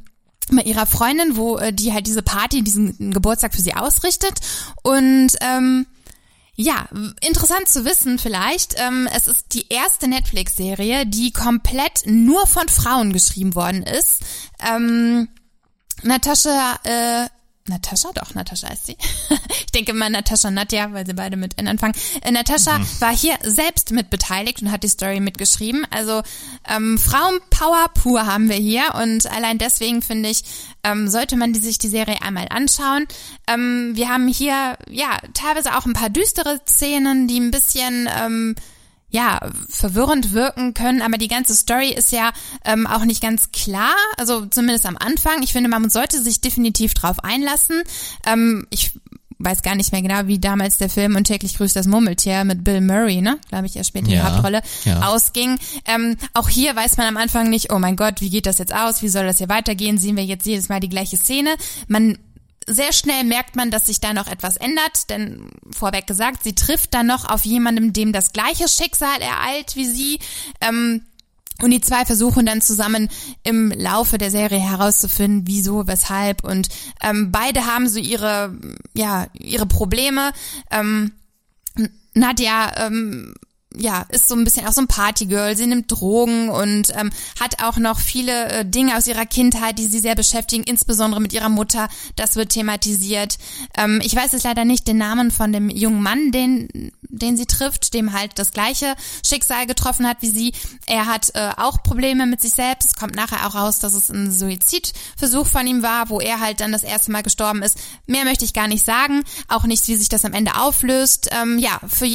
bei 0.50 0.62
ihrer 0.62 0.86
Freundin, 0.86 1.36
wo 1.36 1.58
äh, 1.58 1.74
die 1.74 1.94
halt 1.94 2.08
diese 2.08 2.22
Party, 2.22 2.64
diesen 2.64 3.12
Geburtstag 3.12 3.54
für 3.54 3.62
sie 3.62 3.74
ausrichtet. 3.74 4.40
Und 4.82 5.32
ähm, 5.42 5.86
ja, 6.56 6.88
interessant 7.22 7.68
zu 7.68 7.86
wissen 7.86 8.18
vielleicht, 8.18 8.76
ähm, 8.78 9.08
es 9.16 9.28
ist 9.28 9.54
die 9.54 9.68
erste 9.70 10.08
Netflix-Serie, 10.08 11.06
die 11.06 11.32
komplett 11.32 12.04
nur 12.06 12.48
von 12.48 12.68
Frauen 12.68 13.14
geschrieben 13.14 13.54
worden 13.54 13.84
ist. 13.84 14.24
Ähm, 14.68 15.28
Natascha 16.04 16.80
äh, 16.84 17.28
Natascha, 17.70 18.12
doch, 18.14 18.34
Natascha 18.34 18.70
ist 18.70 18.86
sie. 18.86 18.98
ich 19.50 19.72
denke 19.74 19.94
mal 19.94 20.10
Natascha 20.10 20.50
Nadja, 20.52 20.94
weil 20.94 21.06
sie 21.06 21.14
beide 21.14 21.38
mit 21.38 21.58
N 21.58 21.68
anfangen. 21.68 21.96
Äh, 22.22 22.32
Natascha 22.32 22.80
mhm. 22.80 22.88
war 23.00 23.16
hier 23.16 23.38
selbst 23.44 23.92
mit 23.92 24.10
beteiligt 24.10 24.62
und 24.62 24.72
hat 24.72 24.84
die 24.84 24.88
Story 24.88 25.20
mitgeschrieben. 25.20 25.86
Also 25.92 26.24
ähm, 26.68 26.98
Frauenpower 26.98 27.90
pur 27.94 28.26
haben 28.26 28.50
wir 28.50 28.56
hier 28.56 28.96
und 29.02 29.28
allein 29.28 29.58
deswegen 29.58 30.02
finde 30.02 30.30
ich, 30.30 30.44
ähm, 30.84 31.08
sollte 31.08 31.36
man 31.36 31.54
die, 31.54 31.60
sich 31.60 31.78
die 31.78 31.90
Serie 31.90 32.22
einmal 32.22 32.48
anschauen. 32.50 33.08
Ähm, 33.48 33.92
wir 33.96 34.10
haben 34.10 34.28
hier 34.28 34.78
ja 34.90 35.18
teilweise 35.34 35.78
auch 35.78 35.86
ein 35.86 35.94
paar 35.94 36.10
düstere 36.10 36.62
Szenen, 36.68 37.28
die 37.28 37.40
ein 37.40 37.52
bisschen 37.52 38.10
ähm, 38.18 38.56
ja, 39.18 39.40
verwirrend 39.68 40.34
wirken 40.34 40.76
können, 40.76 41.02
aber 41.02 41.18
die 41.18 41.28
ganze 41.28 41.56
Story 41.56 41.90
ist 41.90 42.12
ja 42.12 42.32
ähm, 42.64 42.86
auch 42.86 43.04
nicht 43.04 43.20
ganz 43.20 43.52
klar, 43.52 43.96
also 44.18 44.46
zumindest 44.46 44.86
am 44.86 44.96
Anfang. 44.96 45.42
Ich 45.42 45.54
finde, 45.54 45.70
man 45.70 45.90
sollte 45.90 46.22
sich 46.22 46.40
definitiv 46.40 46.94
drauf 46.94 47.24
einlassen. 47.24 47.82
Ähm, 48.28 48.68
ich 48.70 48.92
weiß 49.40 49.64
gar 49.64 49.74
nicht 49.74 49.92
mehr 49.92 50.04
genau, 50.04 50.28
wie 50.28 50.38
damals 50.38 50.78
der 50.78 50.90
Film 50.90 51.16
und 51.16 51.24
täglich 51.24 51.58
grüßt 51.58 51.76
das 51.76 51.88
Murmeltier 51.88 52.44
mit 52.44 52.64
Bill 52.64 52.82
Murray, 52.82 53.22
ne, 53.22 53.40
glaube 53.50 53.66
ich, 53.66 53.76
er 53.76 53.84
spielt 53.84 54.06
die 54.06 54.14
ja, 54.14 54.32
Hauptrolle, 54.32 54.62
ja. 54.86 55.08
ausging. 55.08 55.58
Ähm, 55.86 56.16
auch 56.36 56.50
hier 56.50 56.76
weiß 56.76 56.98
man 56.98 57.08
am 57.08 57.18
Anfang 57.18 57.50
nicht, 57.50 57.72
oh 57.72 57.80
mein 57.80 57.96
Gott, 57.96 58.22
wie 58.22 58.30
geht 58.30 58.46
das 58.46 58.60
jetzt 58.60 58.74
aus, 58.74 59.02
wie 59.02 59.10
soll 59.10 59.26
das 59.26 59.40
hier 59.40 59.50
weitergehen, 59.50 59.98
sehen 59.98 60.16
wir 60.16 60.26
jetzt 60.26 60.46
jedes 60.46 60.70
Mal 60.70 60.80
die 60.80 60.90
gleiche 60.90 61.18
Szene. 61.18 61.56
Man 61.88 62.20
sehr 62.68 62.92
schnell 62.92 63.24
merkt 63.24 63.56
man, 63.56 63.72
dass 63.72 63.88
sich 63.88 64.02
da 64.02 64.14
noch 64.14 64.28
etwas 64.28 64.58
ändert, 64.58 65.10
denn 65.10 65.50
vorweg 65.72 66.06
gesagt, 66.06 66.44
sie 66.44 66.54
trifft 66.54 66.94
dann 66.94 67.08
noch 67.08 67.28
auf 67.30 67.46
jemandem, 67.46 67.94
dem 67.94 68.12
das 68.12 68.34
gleiche 68.34 68.68
Schicksal 68.68 69.22
ereilt 69.22 69.76
wie 69.76 69.86
sie. 69.86 70.20
Ähm, 70.62 71.02
und 71.62 71.72
die 71.72 71.82
zwei 71.82 72.06
versuchen 72.06 72.46
dann 72.46 72.62
zusammen 72.62 73.10
im 73.44 73.72
Laufe 73.72 74.18
der 74.20 74.30
Serie 74.30 74.60
herauszufinden, 74.60 75.48
wieso, 75.48 75.88
weshalb. 75.88 76.44
Und 76.44 76.70
ähm, 77.02 77.32
beide 77.32 77.66
haben 77.66 77.88
so 77.88 78.00
ihre, 78.00 78.56
ja, 78.94 79.28
ihre 79.34 79.66
Probleme. 79.66 80.34
Ähm, 80.70 81.14
Nadja 82.14 82.86
ähm, 82.86 83.34
ja, 83.80 84.06
ist 84.10 84.28
so 84.28 84.36
ein 84.36 84.44
bisschen 84.44 84.68
auch 84.68 84.74
so 84.74 84.82
ein 84.82 84.88
Partygirl, 84.88 85.56
sie 85.56 85.68
nimmt 85.68 85.92
Drogen 85.92 86.50
und 86.50 86.94
ähm, 86.96 87.12
hat 87.40 87.64
auch 87.64 87.78
noch 87.78 88.00
viele 88.00 88.50
äh, 88.50 88.66
Dinge 88.66 88.98
aus 88.98 89.08
ihrer 89.08 89.26
Kindheit, 89.26 89.78
die 89.78 89.88
sie 89.88 90.00
sehr 90.00 90.16
beschäftigen, 90.16 90.64
insbesondere 90.64 91.22
mit 91.22 91.34
ihrer 91.34 91.50
Mutter. 91.50 91.90
Das 92.16 92.36
wird 92.36 92.50
thematisiert. 92.50 93.38
Ähm, 93.78 94.02
ich 94.04 94.16
weiß 94.16 94.32
jetzt 94.32 94.44
leider 94.44 94.66
nicht 94.66 94.88
den 94.88 94.98
Namen 94.98 95.32
von 95.32 95.52
dem 95.52 95.70
jungen 95.70 96.02
Mann, 96.02 96.32
den, 96.32 96.92
den 97.02 97.38
sie 97.38 97.46
trifft, 97.46 97.94
dem 97.94 98.14
halt 98.14 98.40
das 98.40 98.52
gleiche 98.52 98.96
Schicksal 99.26 99.66
getroffen 99.68 100.08
hat 100.08 100.18
wie 100.22 100.30
sie. 100.30 100.54
Er 100.86 101.06
hat 101.06 101.32
äh, 101.36 101.52
auch 101.58 101.84
Probleme 101.84 102.26
mit 102.26 102.42
sich 102.42 102.52
selbst. 102.52 102.90
Es 102.90 102.96
kommt 102.96 103.16
nachher 103.16 103.48
auch 103.48 103.56
raus, 103.56 103.80
dass 103.80 103.94
es 103.94 104.10
ein 104.10 104.32
Suizidversuch 104.32 105.48
von 105.48 105.68
ihm 105.68 105.84
war, 105.84 106.10
wo 106.10 106.20
er 106.20 106.40
halt 106.40 106.60
dann 106.62 106.72
das 106.72 106.84
erste 106.84 107.12
Mal 107.12 107.24
gestorben 107.24 107.62
ist. 107.62 107.78
Mehr 108.06 108.26
möchte 108.26 108.46
ich 108.46 108.54
gar 108.54 108.68
nicht 108.68 108.86
sagen. 108.86 109.24
Auch 109.48 109.64
nicht, 109.64 109.88
wie 109.88 109.96
sich 109.96 110.10
das 110.10 110.26
am 110.26 110.34
Ende 110.34 110.56
auflöst. 110.56 111.30
Ähm, 111.32 111.60
ja, 111.60 111.80
für 111.88 112.08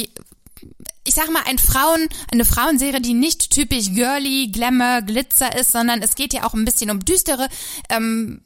ich 1.05 1.13
sag 1.15 1.29
mal, 1.31 1.43
ein 1.45 1.57
Frauen, 1.57 2.07
eine 2.31 2.45
Frauenserie, 2.45 3.01
die 3.01 3.13
nicht 3.13 3.49
typisch 3.49 3.93
girly, 3.93 4.49
Glamour, 4.51 5.01
Glitzer 5.01 5.57
ist, 5.57 5.71
sondern 5.71 6.01
es 6.01 6.15
geht 6.15 6.33
ja 6.33 6.45
auch 6.45 6.53
ein 6.53 6.65
bisschen 6.65 6.91
um 6.91 7.03
düstere 7.03 7.47
ähm, 7.89 8.41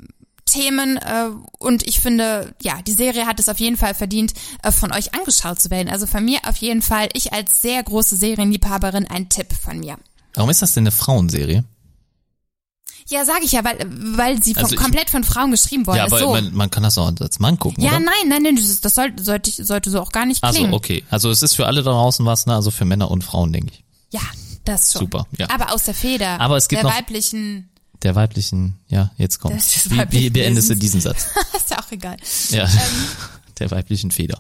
Themen 0.45 0.97
äh, 0.97 1.29
und 1.59 1.87
ich 1.87 1.99
finde, 1.99 2.55
ja, 2.61 2.81
die 2.81 2.93
Serie 2.93 3.27
hat 3.27 3.39
es 3.39 3.49
auf 3.49 3.59
jeden 3.59 3.77
Fall 3.77 3.93
verdient, 3.93 4.33
äh, 4.63 4.71
von 4.71 4.91
euch 4.91 5.13
angeschaut 5.13 5.59
zu 5.59 5.69
werden. 5.69 5.89
Also 5.89 6.07
von 6.07 6.23
mir 6.23 6.39
auf 6.47 6.57
jeden 6.57 6.81
Fall, 6.81 7.09
ich 7.13 7.33
als 7.33 7.61
sehr 7.61 7.83
große 7.83 8.15
Serienliebhaberin, 8.15 9.07
ein 9.07 9.29
Tipp 9.29 9.53
von 9.53 9.79
mir. 9.79 9.97
Warum 10.33 10.49
ist 10.49 10.61
das 10.61 10.73
denn 10.73 10.83
eine 10.83 10.91
Frauenserie? 10.91 11.63
Ja, 13.09 13.23
sage 13.25 13.45
ich 13.45 13.53
ja, 13.53 13.63
weil, 13.63 13.77
weil 14.17 14.43
sie 14.43 14.55
also 14.55 14.75
komplett 14.75 15.09
von 15.09 15.23
Frauen 15.23 15.51
geschrieben 15.51 15.87
worden 15.87 15.97
ja, 15.97 16.05
ist. 16.05 16.11
Ja, 16.11 16.17
aber 16.17 16.25
so. 16.25 16.33
man, 16.33 16.53
man 16.53 16.69
kann 16.69 16.83
das 16.83 16.97
auch 16.97 17.11
als 17.19 17.39
Mann 17.39 17.57
gucken, 17.57 17.83
Ja, 17.83 17.91
oder? 17.91 17.99
nein, 18.01 18.27
nein, 18.27 18.43
nein, 18.43 18.55
das, 18.57 18.81
das 18.81 18.95
sollte, 18.95 19.23
sollte, 19.23 19.51
sollte 19.63 19.89
so 19.89 20.01
auch 20.01 20.11
gar 20.11 20.25
nicht 20.25 20.41
klingen. 20.41 20.65
Also 20.65 20.75
okay, 20.75 21.03
also 21.09 21.31
es 21.31 21.41
ist 21.41 21.55
für 21.55 21.67
alle 21.67 21.83
da 21.83 21.91
draußen 21.91 22.25
was, 22.25 22.45
ne? 22.45 22.55
also 22.55 22.69
für 22.69 22.85
Männer 22.85 23.09
und 23.09 23.23
Frauen, 23.23 23.53
denke 23.53 23.71
ich. 23.73 23.83
Ja, 24.11 24.21
das 24.65 24.91
schon. 24.91 25.01
Super, 25.01 25.25
ja. 25.37 25.47
Aber 25.49 25.73
aus 25.73 25.83
der 25.83 25.93
Feder. 25.93 26.39
Aber 26.41 26.57
es 26.57 26.67
gibt 26.67 26.83
der 26.83 26.89
noch, 26.89 26.97
weiblichen 26.97 27.69
der 28.03 28.15
weiblichen, 28.15 28.75
ja, 28.87 29.11
jetzt 29.17 29.39
kommt. 29.39 29.55
Wie, 29.89 30.11
wie 30.11 30.29
beendest 30.29 30.69
du 30.69 30.75
diesen 30.75 31.01
Satz? 31.01 31.29
ist 31.57 31.71
ja 31.71 31.79
auch 31.79 31.91
egal. 31.91 32.17
Ja, 32.49 32.65
ähm, 32.65 32.69
der 33.59 33.71
weiblichen 33.71 34.11
Feder. 34.11 34.39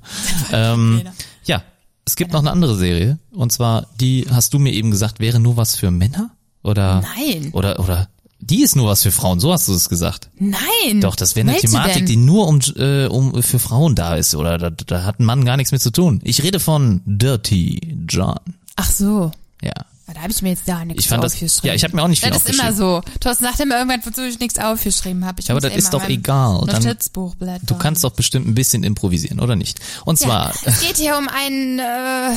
ähm, 0.51 0.97
Feder. 0.99 1.13
Ja, 1.45 1.63
es 2.05 2.15
gibt 2.15 2.31
genau. 2.31 2.41
noch 2.41 2.43
eine 2.43 2.51
andere 2.51 2.77
Serie 2.77 3.19
und 3.31 3.51
zwar 3.51 3.87
die 3.99 4.27
hast 4.29 4.53
du 4.53 4.59
mir 4.59 4.73
eben 4.73 4.91
gesagt, 4.91 5.19
wäre 5.19 5.39
nur 5.39 5.57
was 5.57 5.75
für 5.75 5.91
Männer 5.91 6.31
oder 6.63 7.01
Nein. 7.01 7.49
oder 7.53 7.79
oder 7.79 8.09
die 8.49 8.63
ist 8.63 8.75
nur 8.75 8.87
was 8.87 9.03
für 9.03 9.11
Frauen, 9.11 9.39
so 9.39 9.51
hast 9.51 9.67
du 9.67 9.73
es 9.73 9.89
gesagt. 9.89 10.29
Nein. 10.39 11.01
Doch, 11.01 11.15
das 11.15 11.35
wäre 11.35 11.47
eine 11.49 11.59
Thematik, 11.59 12.05
die 12.05 12.17
nur 12.17 12.47
um, 12.47 12.59
äh, 12.75 13.05
um 13.07 13.41
für 13.43 13.59
Frauen 13.59 13.95
da 13.95 14.15
ist, 14.15 14.35
oder 14.35 14.57
da, 14.57 14.69
da 14.69 15.03
hat 15.03 15.19
ein 15.19 15.25
Mann 15.25 15.45
gar 15.45 15.57
nichts 15.57 15.71
mit 15.71 15.81
zu 15.81 15.91
tun. 15.91 16.21
Ich 16.23 16.43
rede 16.43 16.59
von 16.59 17.01
Dirty 17.05 17.79
John. 18.07 18.39
Ach 18.75 18.89
so. 18.89 19.31
Ja. 19.61 19.73
Da 20.13 20.21
habe 20.21 20.31
ich 20.31 20.41
mir 20.41 20.49
jetzt 20.49 20.65
gar 20.65 20.85
nichts 20.85 21.03
ich 21.03 21.09
fand 21.09 21.23
aufgeschrieben. 21.25 21.47
Das, 21.47 21.63
ja, 21.63 21.73
ich 21.73 21.83
habe 21.83 21.95
mir 21.95 22.01
auch 22.01 22.07
nicht 22.07 22.23
viel 22.23 22.31
Das 22.31 22.45
ist 22.45 22.57
immer 22.57 22.71
so. 22.71 23.01
Thorsten 23.19 23.43
sagt 23.43 23.59
immer 23.59 23.77
irgendwann, 23.77 24.05
wozu 24.05 24.21
ich 24.21 24.39
nichts 24.39 24.57
aufgeschrieben 24.57 25.25
habe. 25.25 25.41
Ja, 25.41 25.49
aber 25.51 25.59
das 25.59 25.75
ist 25.75 25.93
doch 25.93 26.07
egal. 26.07 26.61
Blättern. 27.37 27.65
Du 27.65 27.75
kannst 27.75 28.03
doch 28.05 28.11
bestimmt 28.11 28.47
ein 28.47 28.55
bisschen 28.55 28.83
improvisieren, 28.83 29.41
oder 29.41 29.57
nicht? 29.57 29.79
Und 30.05 30.17
zwar. 30.17 30.53
Ja, 30.53 30.61
es 30.65 30.79
geht 30.81 30.97
hier 30.97 31.17
um 31.17 31.27
einen 31.27 31.79
äh, 31.79 32.35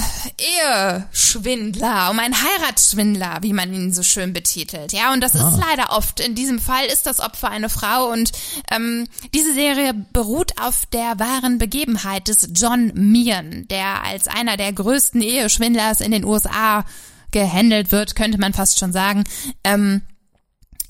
Eheschwindler, 0.64 2.10
um 2.10 2.18
einen 2.18 2.34
Heiratsschwindler, 2.34 3.38
wie 3.42 3.52
man 3.52 3.72
ihn 3.72 3.92
so 3.92 4.02
schön 4.02 4.32
betitelt. 4.32 4.92
Ja, 4.92 5.12
und 5.12 5.20
das 5.20 5.36
ah. 5.36 5.48
ist 5.48 5.60
leider 5.60 5.92
oft. 5.92 6.18
In 6.18 6.34
diesem 6.34 6.58
Fall 6.58 6.86
ist 6.86 7.06
das 7.06 7.20
Opfer 7.20 7.50
eine 7.50 7.68
Frau 7.68 8.10
und 8.10 8.32
ähm, 8.72 9.06
diese 9.32 9.54
Serie 9.54 9.94
beruht 10.12 10.60
auf 10.60 10.86
der 10.86 11.20
wahren 11.20 11.58
Begebenheit 11.58 12.26
des 12.26 12.48
John 12.54 12.92
Meehan, 12.94 13.68
der 13.68 14.02
als 14.04 14.26
einer 14.26 14.56
der 14.56 14.72
größten 14.72 15.20
Eheschwindlers 15.20 16.00
in 16.00 16.10
den 16.10 16.24
USA 16.24 16.84
gehandelt 17.32 17.92
wird, 17.92 18.14
könnte 18.14 18.38
man 18.38 18.52
fast 18.52 18.78
schon 18.78 18.92
sagen. 18.92 19.24
Ähm, 19.64 20.02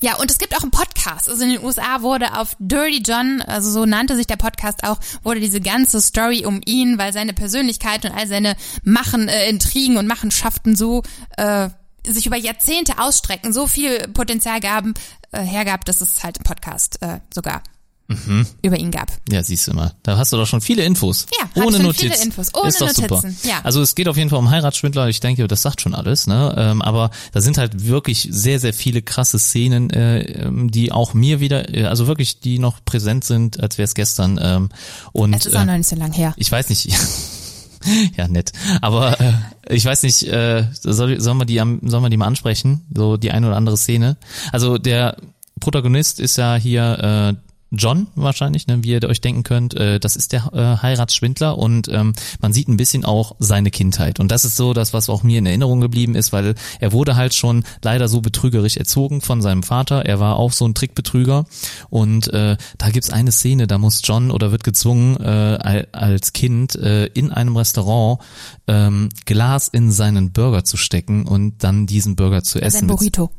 ja, 0.03 0.17
und 0.17 0.31
es 0.31 0.39
gibt 0.39 0.57
auch 0.57 0.63
einen 0.63 0.71
Podcast. 0.71 1.29
Also 1.29 1.45
in 1.45 1.51
den 1.51 1.65
USA 1.65 2.01
wurde 2.01 2.39
auf 2.39 2.57
Dirty 2.59 3.03
John, 3.07 3.43
also 3.43 3.71
so 3.71 3.85
nannte 3.85 4.17
sich 4.17 4.27
der 4.27 4.37
Podcast 4.37 4.83
auch, 4.83 4.99
wurde 5.23 5.41
diese 5.41 5.61
ganze 5.61 6.01
Story 6.01 6.47
um 6.47 6.63
ihn, 6.65 6.97
weil 6.97 7.13
seine 7.13 7.35
Persönlichkeit 7.35 8.07
und 8.07 8.13
all 8.13 8.27
seine 8.27 8.57
Machen, 8.83 9.29
äh, 9.29 9.49
Intrigen 9.51 9.99
und 9.99 10.07
Machenschaften 10.07 10.75
so 10.75 11.03
äh, 11.37 11.69
sich 12.07 12.25
über 12.25 12.37
Jahrzehnte 12.37 12.99
ausstrecken, 12.99 13.53
so 13.53 13.67
viel 13.67 14.09
Potenzial 14.09 14.61
gaben, 14.61 14.95
äh, 15.33 15.43
hergab, 15.43 15.85
dass 15.85 16.01
es 16.01 16.25
halt 16.25 16.39
im 16.39 16.45
Podcast 16.45 17.03
äh, 17.03 17.21
sogar 17.33 17.63
mhm. 18.11 18.47
über 18.63 18.79
ihn 18.79 18.91
gab. 18.91 19.09
Ja, 19.31 19.43
siehst 19.43 19.69
du 19.69 19.73
mal. 19.73 19.93
Da 20.03 20.19
hast 20.19 20.33
du 20.33 20.37
doch 20.37 20.47
schon 20.47 20.61
viele 20.61 20.83
Infos. 20.83 21.27
Ja, 21.39 21.63
ohne 21.63 21.79
Notiz. 21.79 22.01
Viele 22.01 22.23
Infos. 22.23 22.53
Ohne 22.55 22.69
ist 22.69 22.81
doch 22.81 22.89
Notizen. 22.89 23.09
super. 23.09 23.29
Ja. 23.45 23.61
Also 23.63 23.81
es 23.81 23.95
geht 23.95 24.09
auf 24.09 24.17
jeden 24.17 24.31
Fall 24.31 24.39
um 24.39 24.51
Heiratsschwindler. 24.51 25.09
Ich 25.09 25.21
denke, 25.21 25.47
das 25.47 25.63
sagt 25.63 25.81
schon 25.81 25.95
alles. 25.95 26.27
Ne? 26.27 26.55
Ähm, 26.57 26.83
aber 26.83 27.11
da 27.33 27.41
sind 27.41 27.59
halt 27.59 27.87
wirklich 27.87 28.29
sehr, 28.31 28.59
sehr 28.59 28.75
viele 28.75 29.03
krasse 29.03 29.39
Szenen, 29.39 29.91
äh, 29.91 30.21
ähm, 30.23 30.71
die 30.71 30.93
auch 30.93 31.15
mir 31.15 31.41
wieder, 31.41 31.75
äh, 31.75 31.85
also 31.85 32.07
wirklich, 32.07 32.41
die 32.41 32.59
noch 32.59 32.85
präsent 32.85 33.25
sind, 33.25 33.61
als 33.61 33.79
wäre 33.79 33.85
es 33.85 33.95
gestern. 33.95 34.39
Ähm, 34.43 34.69
und 35.13 35.35
es 35.35 35.47
ist 35.47 35.57
auch 35.57 35.63
äh, 35.63 35.67
noch 35.67 35.77
nicht 35.77 35.89
so 35.89 35.97
lang 35.97 36.13
her. 36.13 36.35
Ich 36.37 36.51
weiß 36.51 36.69
nicht. 36.69 36.89
ja, 38.17 38.29
nett. 38.29 38.53
Aber 38.81 39.21
äh, 39.21 39.33
ich 39.69 39.85
weiß 39.85 40.03
nicht, 40.03 40.25
äh, 40.25 40.67
soll, 40.73 41.21
soll, 41.21 41.35
man 41.35 41.47
die, 41.47 41.57
soll 41.57 42.01
man 42.01 42.11
die 42.11 42.17
mal 42.17 42.27
ansprechen? 42.27 42.83
So 42.95 43.17
die 43.17 43.31
eine 43.31 43.47
oder 43.47 43.57
andere 43.57 43.77
Szene. 43.77 44.17
Also 44.53 44.79
der 44.79 45.17
Protagonist 45.61 46.21
ist 46.21 46.37
ja 46.37 46.57
hier 46.57 47.37
äh, 47.39 47.50
John 47.73 48.09
wahrscheinlich, 48.17 48.67
ne, 48.67 48.83
wie 48.83 48.91
ihr 48.91 49.05
euch 49.05 49.21
denken 49.21 49.45
könnt, 49.45 49.75
äh, 49.75 50.01
das 50.01 50.17
ist 50.17 50.33
der 50.33 50.53
äh, 50.53 50.83
Heiratsschwindler 50.83 51.57
und 51.57 51.89
ähm, 51.89 52.15
man 52.41 52.53
sieht 52.53 52.69
ein 52.69 52.77
bisschen 52.77 53.05
auch 53.05 53.37
seine 53.39 53.71
Kindheit. 53.71 54.19
Und 54.19 54.31
das 54.31 54.45
ist 54.45 54.57
so 54.57 54.73
das, 54.75 54.93
was 54.93 55.09
auch 55.09 55.23
mir 55.23 55.39
in 55.39 55.47
Erinnerung 55.47 55.81
geblieben 55.81 56.17
ist, 56.17 56.33
weil 56.33 56.55
er 56.81 56.93
wurde 56.93 57.15
halt 57.15 57.33
schon 57.33 57.65
leider 57.83 58.09
so 58.09 58.21
betrügerisch 58.21 58.77
erzogen 58.77 59.21
von 59.21 59.41
seinem 59.41 59.63
Vater. 59.63 60.05
Er 60.05 60.19
war 60.19 60.37
auch 60.37 60.53
so 60.53 60.67
ein 60.67 60.75
Trickbetrüger. 60.75 61.45
Und 61.91 62.33
äh, 62.33 62.57
da 62.79 62.91
gibt's 62.91 63.11
eine 63.11 63.31
Szene, 63.31 63.67
da 63.67 63.79
muss 63.79 64.01
John 64.03 64.31
oder 64.31 64.51
wird 64.51 64.65
gezwungen, 64.65 65.17
äh, 65.19 65.87
als 65.93 66.33
Kind 66.33 66.75
äh, 66.75 67.07
in 67.07 67.31
einem 67.31 67.57
Restaurant 67.57 68.21
ähm, 68.67 69.11
Glas 69.27 69.69
in 69.69 69.93
seinen 69.93 70.33
Burger 70.33 70.65
zu 70.65 70.77
stecken 70.77 71.25
und 71.25 71.63
dann 71.63 71.87
diesen 71.87 72.17
Burger 72.17 72.43
zu 72.43 72.61
essen. 72.61 72.89
In 72.89 72.89
sein 72.89 72.97
Burrito. 72.97 73.31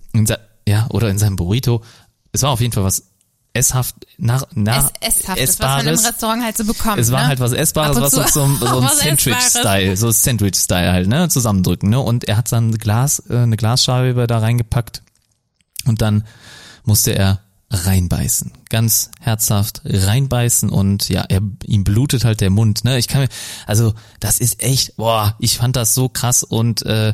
ja, 0.68 0.88
oder 0.90 1.10
in 1.10 1.18
seinem 1.18 1.36
Burrito. 1.36 1.82
Es 2.32 2.44
war 2.44 2.52
auf 2.52 2.62
jeden 2.62 2.72
Fall 2.72 2.84
was 2.84 3.11
esshaft 3.54 3.96
nach 4.18 4.44
nach 4.54 4.92
es, 5.02 5.20
esshaft, 5.20 5.60
was 5.60 5.60
man 5.60 5.88
im 5.88 6.00
Restaurant 6.00 6.44
halt 6.44 6.58
so 6.58 6.66
bekommt. 6.66 6.98
Es 6.98 7.12
war 7.12 7.22
ne? 7.22 7.28
halt 7.28 7.40
was 7.40 7.52
essbares, 7.52 8.00
was 8.00 8.12
so, 8.12 8.24
so, 8.24 8.56
so 8.56 8.80
ein 8.80 8.88
Sandwich-Style, 8.96 9.98
so 9.98 10.12
Sandwich-Style 10.12 10.92
halt, 10.92 11.08
ne, 11.08 11.28
zusammendrücken, 11.30 11.90
ne? 11.90 12.00
Und 12.00 12.26
er 12.26 12.38
hat 12.38 12.52
dann 12.52 12.72
Glas, 12.78 13.22
äh, 13.30 13.38
eine 13.38 13.58
Glasscheibe 13.58 14.28
da 14.28 14.40
reingepackt 14.40 15.02
und 15.86 16.02
dann 16.02 16.24
musste 16.86 17.12
er 17.12 17.42
reinbeißen. 17.72 18.52
Ganz 18.70 19.12
herzhaft 19.20 19.82
reinbeißen 19.86 20.70
und 20.70 21.10
ja, 21.10 21.24
er, 21.28 21.42
ihm 21.66 21.84
blutet 21.84 22.26
halt 22.26 22.42
der 22.42 22.50
Mund. 22.50 22.84
Ne? 22.84 22.98
Ich 22.98 23.08
kann 23.08 23.22
mir, 23.22 23.30
also 23.66 23.94
das 24.20 24.40
ist 24.40 24.62
echt, 24.62 24.98
boah, 24.98 25.36
ich 25.40 25.58
fand 25.58 25.78
das 25.78 25.96
so 25.96 26.10
krass 26.10 26.44
und 26.44 26.86
äh, 26.86 27.14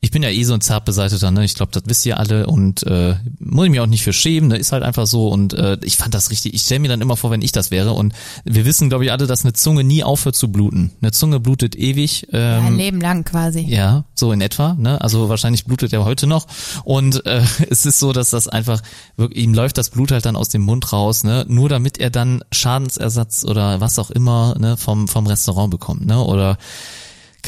ich 0.00 0.12
bin 0.12 0.22
ja 0.22 0.30
eh 0.30 0.44
so 0.44 0.54
ein 0.54 0.60
zartbeseiteter, 0.60 1.32
ne? 1.32 1.44
Ich 1.44 1.56
glaube, 1.56 1.72
das 1.72 1.82
wisst 1.86 2.06
ihr 2.06 2.20
alle 2.20 2.46
und 2.46 2.84
äh, 2.84 3.16
muss 3.40 3.64
ich 3.64 3.70
mich 3.72 3.80
auch 3.80 3.86
nicht 3.86 4.04
für 4.04 4.12
schämen, 4.12 4.48
ne? 4.48 4.56
Ist 4.56 4.70
halt 4.70 4.84
einfach 4.84 5.08
so 5.08 5.26
und 5.28 5.54
äh, 5.54 5.76
ich 5.82 5.96
fand 5.96 6.14
das 6.14 6.30
richtig. 6.30 6.54
Ich 6.54 6.62
stelle 6.62 6.78
mir 6.80 6.88
dann 6.88 7.00
immer 7.00 7.16
vor, 7.16 7.32
wenn 7.32 7.42
ich 7.42 7.50
das 7.50 7.72
wäre 7.72 7.92
und 7.92 8.14
wir 8.44 8.64
wissen, 8.64 8.88
glaube 8.88 9.04
ich, 9.04 9.10
alle, 9.10 9.26
dass 9.26 9.44
eine 9.44 9.54
Zunge 9.54 9.82
nie 9.82 10.04
aufhört 10.04 10.36
zu 10.36 10.52
bluten. 10.52 10.92
Eine 11.02 11.10
Zunge 11.10 11.40
blutet 11.40 11.74
ewig. 11.74 12.28
Ähm, 12.32 12.38
Ja, 12.40 12.58
ein 12.60 12.76
Leben 12.76 13.00
lang 13.00 13.24
quasi. 13.24 13.62
ja, 13.62 14.04
so 14.14 14.30
in 14.30 14.40
etwa, 14.40 14.74
ne? 14.78 15.00
Also 15.00 15.28
wahrscheinlich 15.28 15.64
blutet 15.64 15.92
er 15.92 16.04
heute 16.04 16.28
noch. 16.28 16.46
Und 16.84 17.26
äh, 17.26 17.42
es 17.68 17.84
ist 17.84 17.98
so, 17.98 18.12
dass 18.12 18.30
das 18.30 18.46
einfach, 18.46 18.80
wirklich, 19.16 19.42
ihm 19.42 19.52
läuft 19.52 19.78
das 19.78 19.90
Blut 19.90 20.12
halt 20.12 20.26
dann 20.26 20.36
aus 20.36 20.48
dem 20.48 20.62
Mund 20.62 20.92
raus, 20.92 21.24
ne? 21.24 21.44
Nur 21.48 21.68
damit 21.68 21.98
er 21.98 22.10
dann 22.10 22.44
Schadensersatz 22.52 23.44
oder 23.44 23.80
was 23.80 23.98
auch 23.98 24.10
immer, 24.12 24.54
ne, 24.60 24.76
vom, 24.76 25.08
vom 25.08 25.26
Restaurant 25.26 25.72
bekommt, 25.72 26.06
ne? 26.06 26.22
Oder 26.22 26.56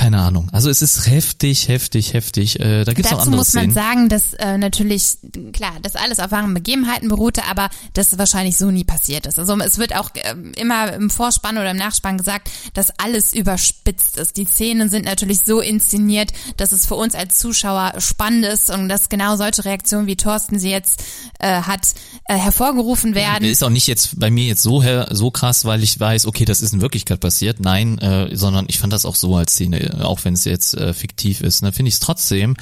keine 0.00 0.18
Ahnung. 0.18 0.48
Also 0.50 0.70
es 0.70 0.80
ist 0.80 1.06
heftig, 1.10 1.68
heftig, 1.68 2.14
heftig. 2.14 2.58
Äh, 2.58 2.84
da 2.84 2.94
gibt's 2.94 3.10
noch 3.10 3.18
Dazu 3.18 3.28
andere 3.28 3.40
muss 3.40 3.52
man 3.52 3.64
Szenen. 3.64 3.74
sagen, 3.74 4.08
dass 4.08 4.32
äh, 4.32 4.56
natürlich, 4.56 5.18
klar, 5.52 5.72
das 5.82 5.94
alles 5.94 6.20
auf 6.20 6.30
wahren 6.30 6.54
Begebenheiten 6.54 7.10
beruhte, 7.10 7.42
aber 7.44 7.68
das 7.92 8.16
wahrscheinlich 8.16 8.56
so 8.56 8.70
nie 8.70 8.84
passiert 8.84 9.26
ist. 9.26 9.38
Also 9.38 9.58
es 9.58 9.76
wird 9.76 9.94
auch 9.94 10.08
ähm, 10.14 10.52
immer 10.56 10.94
im 10.94 11.10
Vorspann 11.10 11.58
oder 11.58 11.72
im 11.72 11.76
Nachspann 11.76 12.16
gesagt, 12.16 12.50
dass 12.72 12.88
alles 12.98 13.34
überspitzt 13.34 14.16
ist. 14.16 14.38
Die 14.38 14.46
Szenen 14.46 14.88
sind 14.88 15.04
natürlich 15.04 15.40
so 15.40 15.60
inszeniert, 15.60 16.32
dass 16.56 16.72
es 16.72 16.86
für 16.86 16.94
uns 16.94 17.14
als 17.14 17.38
Zuschauer 17.38 17.92
spannend 17.98 18.46
ist 18.46 18.70
und 18.70 18.88
dass 18.88 19.10
genau 19.10 19.36
solche 19.36 19.66
Reaktionen, 19.66 20.06
wie 20.06 20.16
Thorsten 20.16 20.58
sie 20.58 20.70
jetzt 20.70 21.04
äh, 21.40 21.60
hat, 21.60 21.88
äh, 22.24 22.36
hervorgerufen 22.36 23.14
werden. 23.14 23.44
Ist 23.44 23.62
auch 23.62 23.68
nicht 23.68 23.86
jetzt 23.86 24.18
bei 24.18 24.30
mir 24.30 24.46
jetzt 24.46 24.62
so 24.62 24.82
her, 24.82 25.08
so 25.10 25.30
krass, 25.30 25.66
weil 25.66 25.82
ich 25.82 26.00
weiß, 26.00 26.24
okay, 26.24 26.46
das 26.46 26.62
ist 26.62 26.72
in 26.72 26.80
Wirklichkeit 26.80 27.20
passiert. 27.20 27.60
Nein, 27.60 27.98
äh, 27.98 28.34
sondern 28.34 28.64
ich 28.68 28.78
fand 28.78 28.94
das 28.94 29.04
auch 29.04 29.14
so 29.14 29.36
als 29.36 29.52
Szene, 29.52 29.80
äh, 29.80 29.89
auch 30.02 30.24
wenn 30.24 30.34
es 30.34 30.44
jetzt 30.44 30.74
äh, 30.74 30.92
fiktiv 30.92 31.40
ist. 31.40 31.62
Ne, 31.62 31.72
finde 31.72 31.88
ich 31.88 31.94
es 31.94 32.00
trotzdem, 32.00 32.56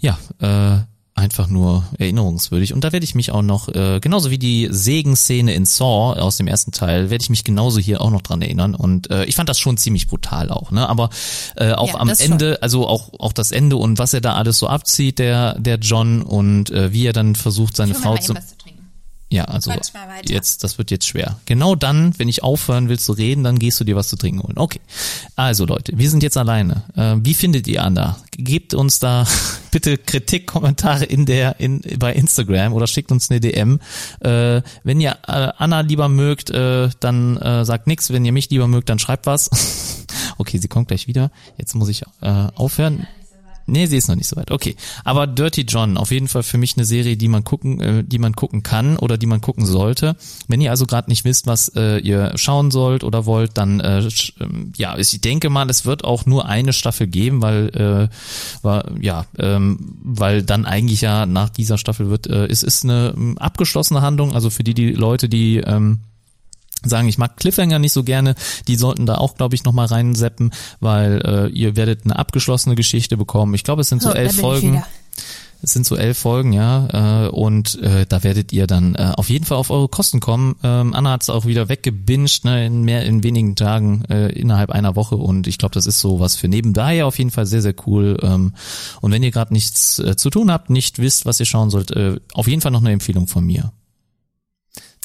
ja, 0.00 0.18
äh, 0.40 0.78
einfach 1.18 1.48
nur 1.48 1.84
erinnerungswürdig. 1.98 2.72
Und 2.72 2.84
da 2.84 2.92
werde 2.92 3.04
ich 3.04 3.14
mich 3.14 3.32
auch 3.32 3.42
noch, 3.42 3.68
äh, 3.68 3.98
genauso 4.00 4.30
wie 4.30 4.38
die 4.38 4.68
Segenszene 4.70 5.52
in 5.52 5.66
Saw 5.66 6.18
aus 6.20 6.36
dem 6.36 6.46
ersten 6.46 6.70
Teil, 6.70 7.10
werde 7.10 7.22
ich 7.22 7.28
mich 7.28 7.42
genauso 7.42 7.80
hier 7.80 8.00
auch 8.00 8.10
noch 8.10 8.22
dran 8.22 8.40
erinnern. 8.40 8.74
Und 8.74 9.10
äh, 9.10 9.24
ich 9.24 9.34
fand 9.34 9.48
das 9.48 9.58
schon 9.58 9.76
ziemlich 9.76 10.06
brutal 10.06 10.50
auch, 10.50 10.70
ne? 10.70 10.88
Aber 10.88 11.10
äh, 11.56 11.72
auch 11.72 11.88
Ja, 11.88 11.94
am 11.96 12.08
das 12.08 12.22
schon. 12.22 12.32
Ende, 12.32 12.62
also 12.62 12.86
auch 12.86 13.10
auch 13.18 13.32
das 13.32 13.50
Ende 13.50 13.76
und 13.76 13.98
was 13.98 14.14
er 14.14 14.20
da 14.20 14.34
alles 14.34 14.58
so 14.58 14.68
abzieht, 14.68 15.18
der 15.18 15.58
der 15.58 15.78
John 15.78 16.22
und 16.22 16.70
äh, 16.70 16.92
wie 16.92 17.06
er 17.06 17.12
dann 17.12 17.34
versucht, 17.34 17.76
seine 17.76 17.94
Frau 17.94 18.16
zu 18.16 18.34
zu. 18.34 18.40
Ja, 19.30 19.44
also 19.44 19.70
jetzt, 20.22 20.64
das 20.64 20.78
wird 20.78 20.90
jetzt 20.90 21.06
schwer. 21.06 21.38
Genau 21.44 21.74
dann, 21.74 22.18
wenn 22.18 22.28
ich 22.28 22.42
aufhören 22.42 22.88
will 22.88 22.98
zu 22.98 23.12
reden, 23.12 23.44
dann 23.44 23.58
gehst 23.58 23.78
du 23.78 23.84
dir 23.84 23.94
was 23.94 24.08
zu 24.08 24.16
trinken 24.16 24.42
holen. 24.42 24.56
Okay. 24.56 24.80
Also 25.36 25.66
Leute, 25.66 25.98
wir 25.98 26.08
sind 26.08 26.22
jetzt 26.22 26.38
alleine. 26.38 26.84
Äh, 26.96 27.16
wie 27.18 27.34
findet 27.34 27.66
ihr 27.68 27.84
Anna? 27.84 28.16
Gebt 28.30 28.72
uns 28.72 29.00
da 29.00 29.26
bitte 29.70 29.98
Kritik, 29.98 30.46
Kommentare 30.46 31.04
in 31.04 31.26
der, 31.26 31.60
in, 31.60 31.82
bei 31.98 32.14
Instagram 32.14 32.72
oder 32.72 32.86
schickt 32.86 33.12
uns 33.12 33.30
eine 33.30 33.40
DM. 33.40 33.80
Äh, 34.20 34.62
wenn 34.82 34.98
ihr 34.98 35.18
äh, 35.26 35.52
Anna 35.58 35.80
lieber 35.80 36.08
mögt, 36.08 36.48
äh, 36.48 36.88
dann 37.00 37.36
äh, 37.36 37.66
sagt 37.66 37.86
nix. 37.86 38.10
Wenn 38.10 38.24
ihr 38.24 38.32
mich 38.32 38.48
lieber 38.48 38.66
mögt, 38.66 38.88
dann 38.88 38.98
schreibt 38.98 39.26
was. 39.26 40.06
okay, 40.38 40.56
sie 40.56 40.68
kommt 40.68 40.88
gleich 40.88 41.06
wieder. 41.06 41.30
Jetzt 41.58 41.74
muss 41.74 41.90
ich 41.90 42.02
äh, 42.22 42.46
aufhören. 42.54 43.06
Nee, 43.68 43.86
sie 43.86 43.96
ist 43.96 44.08
noch 44.08 44.16
nicht 44.16 44.26
so 44.26 44.36
weit. 44.36 44.50
Okay, 44.50 44.76
aber 45.04 45.26
Dirty 45.26 45.62
John 45.62 45.96
auf 45.98 46.10
jeden 46.10 46.26
Fall 46.26 46.42
für 46.42 46.56
mich 46.56 46.76
eine 46.76 46.86
Serie, 46.86 47.16
die 47.16 47.28
man 47.28 47.44
gucken, 47.44 47.80
äh, 47.80 48.04
die 48.04 48.18
man 48.18 48.34
gucken 48.34 48.62
kann 48.62 48.96
oder 48.96 49.18
die 49.18 49.26
man 49.26 49.40
gucken 49.40 49.66
sollte. 49.66 50.16
Wenn 50.48 50.60
ihr 50.60 50.70
also 50.70 50.86
gerade 50.86 51.10
nicht 51.10 51.24
wisst, 51.24 51.46
was 51.46 51.68
äh, 51.76 51.98
ihr 51.98 52.32
schauen 52.36 52.70
sollt 52.70 53.04
oder 53.04 53.26
wollt, 53.26 53.58
dann 53.58 53.80
äh, 53.80 54.08
ähm, 54.40 54.72
ja, 54.76 54.96
ich 54.96 55.20
denke 55.20 55.50
mal, 55.50 55.68
es 55.68 55.84
wird 55.84 56.02
auch 56.04 56.24
nur 56.24 56.46
eine 56.46 56.72
Staffel 56.72 57.06
geben, 57.06 57.42
weil 57.42 57.68
äh, 57.68 58.64
war, 58.64 58.86
ja, 59.00 59.26
ähm, 59.38 59.78
weil 60.02 60.42
dann 60.42 60.64
eigentlich 60.64 61.02
ja 61.02 61.26
nach 61.26 61.50
dieser 61.50 61.76
Staffel 61.76 62.08
wird, 62.08 62.26
äh, 62.26 62.46
es 62.46 62.62
ist 62.62 62.84
eine 62.84 63.12
ähm, 63.16 63.36
abgeschlossene 63.38 64.00
Handlung. 64.00 64.32
Also 64.32 64.48
für 64.48 64.64
die 64.64 64.74
die 64.74 64.92
Leute, 64.92 65.28
die 65.28 65.58
ähm, 65.58 66.00
sagen, 66.84 67.08
ich 67.08 67.18
mag 67.18 67.36
Cliffhanger 67.36 67.78
nicht 67.78 67.92
so 67.92 68.04
gerne, 68.04 68.34
die 68.66 68.76
sollten 68.76 69.06
da 69.06 69.16
auch, 69.16 69.36
glaube 69.36 69.54
ich, 69.54 69.64
nochmal 69.64 69.86
reinseppen, 69.86 70.52
weil 70.80 71.22
äh, 71.24 71.48
ihr 71.48 71.76
werdet 71.76 72.04
eine 72.04 72.18
abgeschlossene 72.18 72.74
Geschichte 72.74 73.16
bekommen. 73.16 73.54
Ich 73.54 73.64
glaube, 73.64 73.82
es 73.82 73.88
sind 73.88 74.02
so 74.02 74.08
So, 74.08 74.14
da 74.14 74.20
elf 74.20 74.36
Folgen. 74.36 74.82
Es 75.60 75.72
sind 75.72 75.86
so 75.86 75.96
elf 75.96 76.16
Folgen, 76.16 76.52
ja, 76.52 77.26
äh, 77.26 77.28
und 77.30 77.82
äh, 77.82 78.06
da 78.08 78.22
werdet 78.22 78.52
ihr 78.52 78.68
dann 78.68 78.94
äh, 78.94 79.12
auf 79.16 79.28
jeden 79.28 79.44
Fall 79.44 79.58
auf 79.58 79.70
eure 79.70 79.88
Kosten 79.88 80.20
kommen. 80.20 80.54
Ähm, 80.62 80.94
Anna 80.94 81.10
hat 81.10 81.22
es 81.22 81.30
auch 81.30 81.46
wieder 81.46 81.68
weggebinged, 81.68 82.44
ne, 82.44 82.66
in 82.66 82.84
mehr 82.84 83.04
in 83.04 83.24
wenigen 83.24 83.56
Tagen 83.56 84.04
äh, 84.04 84.28
innerhalb 84.28 84.70
einer 84.70 84.94
Woche 84.94 85.16
und 85.16 85.48
ich 85.48 85.58
glaube, 85.58 85.74
das 85.74 85.86
ist 85.86 85.98
so 85.98 86.20
was 86.20 86.36
für 86.36 86.46
nebenbei 86.46 87.04
auf 87.04 87.18
jeden 87.18 87.32
Fall 87.32 87.46
sehr 87.46 87.60
sehr 87.60 87.74
cool. 87.88 88.16
Ähm, 88.22 88.54
und 89.00 89.10
wenn 89.10 89.24
ihr 89.24 89.32
gerade 89.32 89.52
nichts 89.52 89.98
äh, 89.98 90.16
zu 90.16 90.30
tun 90.30 90.52
habt, 90.52 90.70
nicht 90.70 91.00
wisst, 91.00 91.26
was 91.26 91.40
ihr 91.40 91.46
schauen 91.46 91.70
sollt, 91.70 91.90
äh, 91.90 92.20
auf 92.34 92.46
jeden 92.46 92.60
Fall 92.60 92.70
noch 92.70 92.80
eine 92.80 92.92
Empfehlung 92.92 93.26
von 93.26 93.44
mir. 93.44 93.72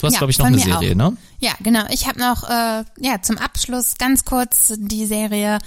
Du 0.03 0.07
hast, 0.07 0.15
Ja, 0.15 0.19
glaube 0.19 0.31
ich, 0.31 0.37
noch 0.39 0.47
eine 0.47 0.59
Serie, 0.59 0.91
auch. 0.91 1.11
ne? 1.11 1.17
Ja, 1.39 1.53
genau. 1.61 1.85
Ich 1.89 2.07
habe 2.09 2.19
noch 2.19 2.43
äh, 2.43 2.83
ja 2.99 3.21
zum 3.21 3.37
Abschluss 3.37 3.95
ganz 3.97 4.25
kurz 4.25 4.73
die 4.75 5.05
Serie 5.05 5.59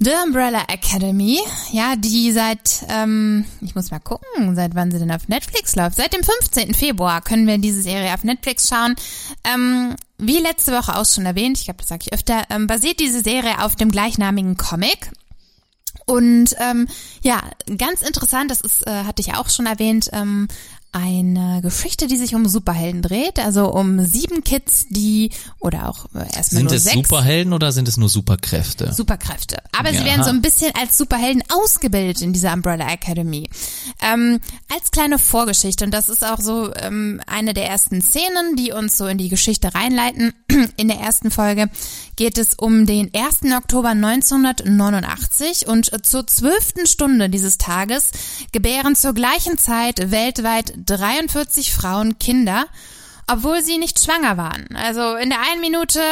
The 0.00 0.10
Umbrella 0.26 0.62
Academy. 0.66 1.38
Ja, 1.70 1.94
die 1.94 2.32
seit 2.32 2.84
ähm, 2.88 3.44
ich 3.60 3.76
muss 3.76 3.92
mal 3.92 4.00
gucken, 4.00 4.56
seit 4.56 4.74
wann 4.74 4.90
sie 4.90 4.98
denn 4.98 5.12
auf 5.12 5.28
Netflix 5.28 5.76
läuft. 5.76 5.96
Seit 5.96 6.12
dem 6.12 6.24
15. 6.24 6.74
Februar 6.74 7.20
können 7.20 7.46
wir 7.46 7.58
diese 7.58 7.82
Serie 7.82 8.12
auf 8.14 8.24
Netflix 8.24 8.68
schauen. 8.68 8.96
Ähm, 9.44 9.94
wie 10.18 10.38
letzte 10.38 10.72
Woche 10.72 10.96
auch 10.96 11.06
schon 11.06 11.24
erwähnt, 11.24 11.56
ich 11.56 11.66
glaube, 11.66 11.78
das 11.78 11.88
sage 11.88 12.06
ich 12.06 12.12
öfter, 12.12 12.42
ähm, 12.50 12.66
basiert 12.66 12.98
diese 12.98 13.20
Serie 13.22 13.62
auf 13.62 13.76
dem 13.76 13.92
gleichnamigen 13.92 14.56
Comic. 14.56 15.12
Und 16.06 16.56
ähm, 16.58 16.88
ja, 17.22 17.40
ganz 17.78 18.02
interessant, 18.02 18.50
das 18.50 18.60
ist, 18.60 18.84
äh, 18.88 19.04
hatte 19.04 19.22
ich 19.22 19.34
auch 19.34 19.48
schon 19.50 19.66
erwähnt, 19.66 20.10
ähm, 20.12 20.48
eine 20.92 21.60
Geschichte, 21.62 22.06
die 22.06 22.16
sich 22.16 22.34
um 22.34 22.46
Superhelden 22.48 23.00
dreht, 23.02 23.38
also 23.38 23.72
um 23.72 24.04
sieben 24.04 24.42
Kids, 24.42 24.86
die 24.88 25.30
oder 25.60 25.88
auch 25.88 26.06
äh, 26.14 26.18
erstmal 26.18 26.42
Sind 26.42 26.64
nur 26.64 26.74
es 26.74 26.84
sechs 26.84 26.96
Superhelden 26.96 27.52
oder 27.52 27.70
sind 27.72 27.86
es 27.86 27.96
nur 27.96 28.08
Superkräfte? 28.08 28.92
Superkräfte. 28.92 29.58
Aber 29.78 29.92
Ja. 29.92 29.98
sie 30.00 30.04
werden 30.04 30.24
so 30.24 30.30
ein 30.30 30.42
bisschen 30.42 30.72
als 30.74 30.98
Superhelden 30.98 31.44
ausgebildet 31.48 32.22
in 32.22 32.32
dieser 32.32 32.52
Umbrella 32.52 32.88
Academy. 32.92 33.48
Ähm, 34.02 34.40
als 34.74 34.90
kleine 34.90 35.18
Vorgeschichte, 35.18 35.84
und 35.84 35.92
das 35.92 36.08
ist 36.08 36.24
auch 36.24 36.40
so 36.40 36.74
ähm, 36.74 37.20
eine 37.26 37.54
der 37.54 37.68
ersten 37.68 38.02
Szenen, 38.02 38.56
die 38.56 38.72
uns 38.72 38.96
so 38.98 39.06
in 39.06 39.18
die 39.18 39.28
Geschichte 39.28 39.74
reinleiten. 39.74 40.32
In 40.76 40.88
der 40.88 40.98
ersten 40.98 41.30
Folge 41.30 41.70
geht 42.20 42.36
es 42.36 42.52
um 42.52 42.84
den 42.84 43.10
1. 43.14 43.50
Oktober 43.56 43.88
1989 43.88 45.66
und 45.66 46.04
zur 46.04 46.26
zwölften 46.26 46.86
Stunde 46.86 47.30
dieses 47.30 47.56
Tages 47.56 48.10
gebären 48.52 48.94
zur 48.94 49.14
gleichen 49.14 49.56
Zeit 49.56 50.10
weltweit 50.10 50.74
43 50.84 51.72
Frauen 51.72 52.18
Kinder, 52.18 52.66
obwohl 53.26 53.62
sie 53.62 53.78
nicht 53.78 53.98
schwanger 54.00 54.36
waren. 54.36 54.68
Also 54.76 55.14
in 55.16 55.30
der 55.30 55.38
einen 55.50 55.62
Minute 55.62 56.02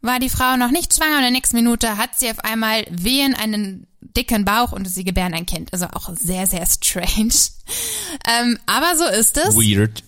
war 0.00 0.20
die 0.20 0.28
Frau 0.28 0.56
noch 0.56 0.70
nicht 0.70 0.94
schwanger 0.94 1.14
und 1.14 1.24
in 1.24 1.24
der 1.24 1.32
nächsten 1.32 1.56
Minute 1.56 1.96
hat 1.96 2.16
sie 2.16 2.30
auf 2.30 2.38
einmal 2.44 2.86
wehen 2.88 3.34
einen 3.34 3.88
dicken 4.00 4.44
Bauch 4.44 4.70
und 4.70 4.88
sie 4.88 5.02
gebären 5.02 5.34
ein 5.34 5.46
Kind. 5.46 5.72
Also 5.72 5.86
auch 5.86 6.08
sehr, 6.14 6.46
sehr 6.46 6.64
strange. 6.66 7.34
Ähm, 8.28 8.60
aber 8.66 8.96
so 8.96 9.06
ist 9.06 9.38
es. 9.38 9.56
Weird. 9.56 10.04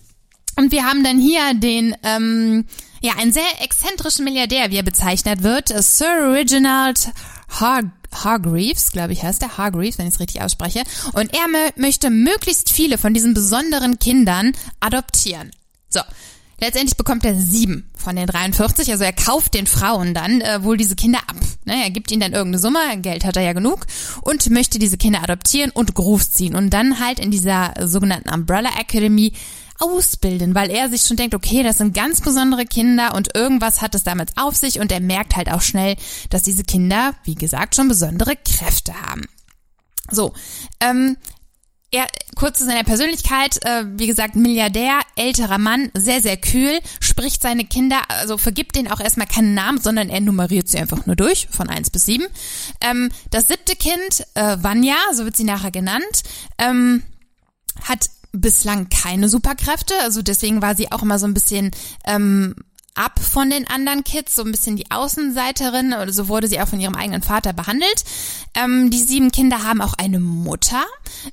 Und 0.55 0.71
wir 0.71 0.85
haben 0.85 1.03
dann 1.03 1.19
hier 1.19 1.53
den, 1.55 1.93
ähm, 2.03 2.63
ja, 3.01 3.13
einen 3.17 3.33
sehr 3.33 3.43
exzentrischen 3.61 4.25
Milliardär, 4.25 4.71
wie 4.71 4.77
er 4.77 4.83
bezeichnet 4.83 5.43
wird, 5.43 5.69
Sir 5.69 6.33
Reginald 6.33 7.11
Har 7.49 7.83
Hargreaves, 8.23 8.93
glaube 8.93 9.11
ich 9.11 9.23
heißt 9.23 9.41
er, 9.41 9.57
Hargreaves, 9.57 9.97
wenn 9.97 10.07
ich 10.07 10.13
es 10.13 10.19
richtig 10.19 10.41
ausspreche. 10.41 10.83
Und 11.13 11.33
er 11.33 11.47
mö 11.49 11.69
möchte 11.75 12.09
möglichst 12.09 12.71
viele 12.71 12.97
von 12.97 13.13
diesen 13.13 13.33
besonderen 13.33 13.99
Kindern 13.99 14.53
adoptieren. 14.79 15.51
So. 15.89 15.99
Letztendlich 16.61 16.95
bekommt 16.95 17.25
er 17.25 17.35
sieben 17.35 17.89
von 17.97 18.15
den 18.15 18.27
43, 18.27 18.89
also 18.89 19.03
er 19.03 19.11
kauft 19.11 19.53
den 19.55 19.67
Frauen 19.67 20.13
dann 20.13 20.39
äh, 20.39 20.63
wohl 20.63 20.77
diese 20.77 20.95
Kinder 20.95 21.19
ab. 21.27 21.35
Ne, 21.65 21.83
er 21.83 21.89
gibt 21.89 22.11
ihnen 22.11 22.21
dann 22.21 22.31
irgendeine 22.31 22.61
Summe, 22.61 22.79
Geld 23.01 23.25
hat 23.25 23.35
er 23.35 23.43
ja 23.43 23.51
genug 23.51 23.85
und 24.21 24.49
möchte 24.51 24.79
diese 24.79 24.97
Kinder 24.97 25.21
adoptieren 25.21 25.71
und 25.71 25.93
großziehen 25.93 26.55
und 26.55 26.69
dann 26.69 27.01
halt 27.01 27.19
in 27.19 27.29
dieser 27.29 27.73
sogenannten 27.81 28.29
Umbrella 28.29 28.69
Academy 28.79 29.33
ausbilden, 29.79 30.55
weil 30.55 30.69
er 30.69 30.89
sich 30.89 31.03
schon 31.03 31.17
denkt, 31.17 31.35
okay, 31.35 31.63
das 31.63 31.77
sind 31.77 31.93
ganz 31.93 32.21
besondere 32.21 32.65
Kinder 32.65 33.13
und 33.13 33.35
irgendwas 33.35 33.81
hat 33.81 33.95
es 33.95 34.03
damit 34.03 34.31
auf 34.37 34.55
sich 34.55 34.79
und 34.79 34.91
er 34.91 35.01
merkt 35.01 35.35
halt 35.35 35.51
auch 35.51 35.61
schnell, 35.61 35.95
dass 36.29 36.43
diese 36.43 36.63
Kinder, 36.63 37.13
wie 37.23 37.35
gesagt, 37.35 37.75
schon 37.75 37.87
besondere 37.87 38.35
Kräfte 38.35 38.93
haben. 39.01 39.23
So, 40.11 40.33
ähm, 40.79 41.17
er, 41.91 42.07
kurz 42.35 42.59
zu 42.59 42.65
seiner 42.65 42.83
Persönlichkeit, 42.83 43.63
äh, 43.65 43.85
wie 43.97 44.07
gesagt, 44.07 44.35
Milliardär, 44.35 44.99
älterer 45.15 45.57
Mann, 45.57 45.91
sehr, 45.93 46.21
sehr 46.21 46.37
kühl, 46.37 46.79
spricht 46.99 47.41
seine 47.41 47.65
Kinder, 47.65 48.01
also 48.09 48.37
vergibt 48.37 48.75
denen 48.75 48.91
auch 48.91 48.99
erstmal 48.99 49.27
keinen 49.27 49.53
Namen, 49.53 49.79
sondern 49.79 50.09
er 50.09 50.19
nummeriert 50.21 50.67
sie 50.67 50.77
einfach 50.77 51.05
nur 51.05 51.15
durch, 51.15 51.47
von 51.51 51.69
eins 51.69 51.89
bis 51.89 52.05
sieben. 52.05 52.25
Ähm, 52.81 53.09
das 53.31 53.47
siebte 53.47 53.75
Kind, 53.75 54.25
äh, 54.33 54.57
Vanya, 54.61 54.97
so 55.13 55.23
wird 55.25 55.37
sie 55.37 55.43
nachher 55.43 55.71
genannt, 55.71 56.23
ähm, 56.57 57.03
hat 57.83 58.09
bislang 58.35 58.89
keine 58.89 59.29
Superkräfte, 59.29 59.93
also 60.01 60.21
deswegen 60.21 60.61
war 60.61 60.75
sie 60.75 60.91
auch 60.91 61.01
immer 61.01 61.19
so 61.19 61.27
ein 61.27 61.33
bisschen 61.33 61.71
ähm, 62.05 62.55
ab 62.95 63.19
von 63.19 63.49
den 63.49 63.67
anderen 63.67 64.03
Kids, 64.03 64.35
so 64.35 64.43
ein 64.43 64.51
bisschen 64.51 64.77
die 64.77 64.89
Außenseiterin, 64.89 65.93
oder 65.93 66.11
so 66.11 66.27
wurde 66.29 66.47
sie 66.47 66.59
auch 66.61 66.67
von 66.67 66.79
ihrem 66.79 66.95
eigenen 66.95 67.21
Vater 67.21 67.53
behandelt. 67.53 68.05
Ähm, 68.55 68.89
die 68.89 68.99
sieben 68.99 69.31
Kinder 69.31 69.63
haben 69.63 69.81
auch 69.81 69.93
eine 69.95 70.19
Mutter. 70.19 70.83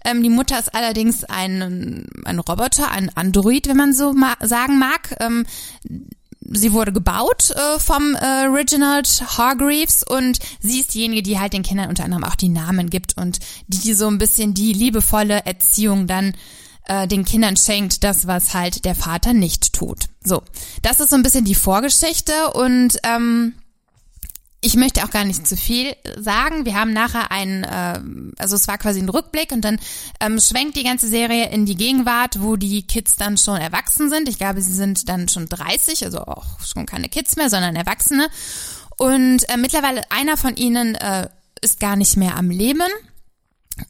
Ähm, 0.04 0.22
die 0.22 0.28
Mutter 0.28 0.58
ist 0.58 0.74
allerdings 0.74 1.24
ein, 1.24 2.06
ein 2.24 2.38
Roboter, 2.40 2.90
ein 2.90 3.10
Android, 3.16 3.68
wenn 3.68 3.76
man 3.76 3.94
so 3.94 4.12
ma 4.12 4.34
sagen 4.40 4.78
mag. 4.78 5.16
Ähm, 5.20 5.46
sie 6.50 6.72
wurde 6.72 6.92
gebaut 6.92 7.50
äh, 7.52 7.78
vom 7.78 8.14
äh, 8.16 8.26
Reginald 8.46 9.22
Hargreaves 9.38 10.02
und 10.02 10.38
sie 10.60 10.80
ist 10.80 10.94
diejenige, 10.94 11.22
die 11.22 11.38
halt 11.38 11.52
den 11.52 11.62
Kindern 11.62 11.88
unter 11.88 12.04
anderem 12.04 12.24
auch 12.24 12.34
die 12.34 12.48
Namen 12.48 12.90
gibt 12.90 13.16
und 13.16 13.38
die 13.68 13.94
so 13.94 14.08
ein 14.08 14.18
bisschen 14.18 14.52
die 14.52 14.72
liebevolle 14.72 15.46
Erziehung 15.46 16.08
dann 16.08 16.34
äh, 16.86 17.06
den 17.06 17.24
Kindern 17.24 17.56
schenkt, 17.56 18.04
das 18.04 18.26
was 18.26 18.54
halt 18.54 18.84
der 18.84 18.94
Vater 18.94 19.32
nicht 19.32 19.72
tut. 19.72 20.06
So, 20.24 20.42
das 20.82 21.00
ist 21.00 21.10
so 21.10 21.16
ein 21.16 21.22
bisschen 21.22 21.44
die 21.44 21.54
Vorgeschichte 21.54 22.52
und 22.54 22.98
ähm, 23.04 23.54
ich 24.64 24.76
möchte 24.76 25.02
auch 25.04 25.10
gar 25.10 25.24
nicht 25.24 25.46
zu 25.46 25.56
viel 25.56 25.94
sagen. 26.16 26.64
Wir 26.64 26.76
haben 26.76 26.92
nachher 26.92 27.32
einen, 27.32 27.64
äh, 27.64 28.00
also 28.38 28.54
es 28.54 28.68
war 28.68 28.78
quasi 28.78 29.00
ein 29.00 29.08
Rückblick 29.08 29.50
und 29.50 29.64
dann 29.64 29.80
ähm, 30.20 30.38
schwenkt 30.38 30.76
die 30.76 30.84
ganze 30.84 31.08
Serie 31.08 31.50
in 31.50 31.66
die 31.66 31.74
Gegenwart, 31.74 32.40
wo 32.40 32.54
die 32.54 32.86
Kids 32.86 33.16
dann 33.16 33.36
schon 33.36 33.56
erwachsen 33.56 34.08
sind. 34.08 34.28
Ich 34.28 34.38
glaube, 34.38 34.62
sie 34.62 34.72
sind 34.72 35.08
dann 35.08 35.28
schon 35.28 35.48
30, 35.48 36.04
also 36.04 36.20
auch 36.20 36.60
schon 36.60 36.86
keine 36.86 37.08
Kids 37.08 37.34
mehr, 37.34 37.50
sondern 37.50 37.74
Erwachsene. 37.74 38.28
Und 38.96 39.48
äh, 39.48 39.56
mittlerweile 39.56 40.08
einer 40.12 40.36
von 40.36 40.54
ihnen 40.54 40.94
äh, 40.94 41.28
ist 41.60 41.80
gar 41.80 41.96
nicht 41.96 42.16
mehr 42.16 42.36
am 42.36 42.48
Leben. 42.48 42.88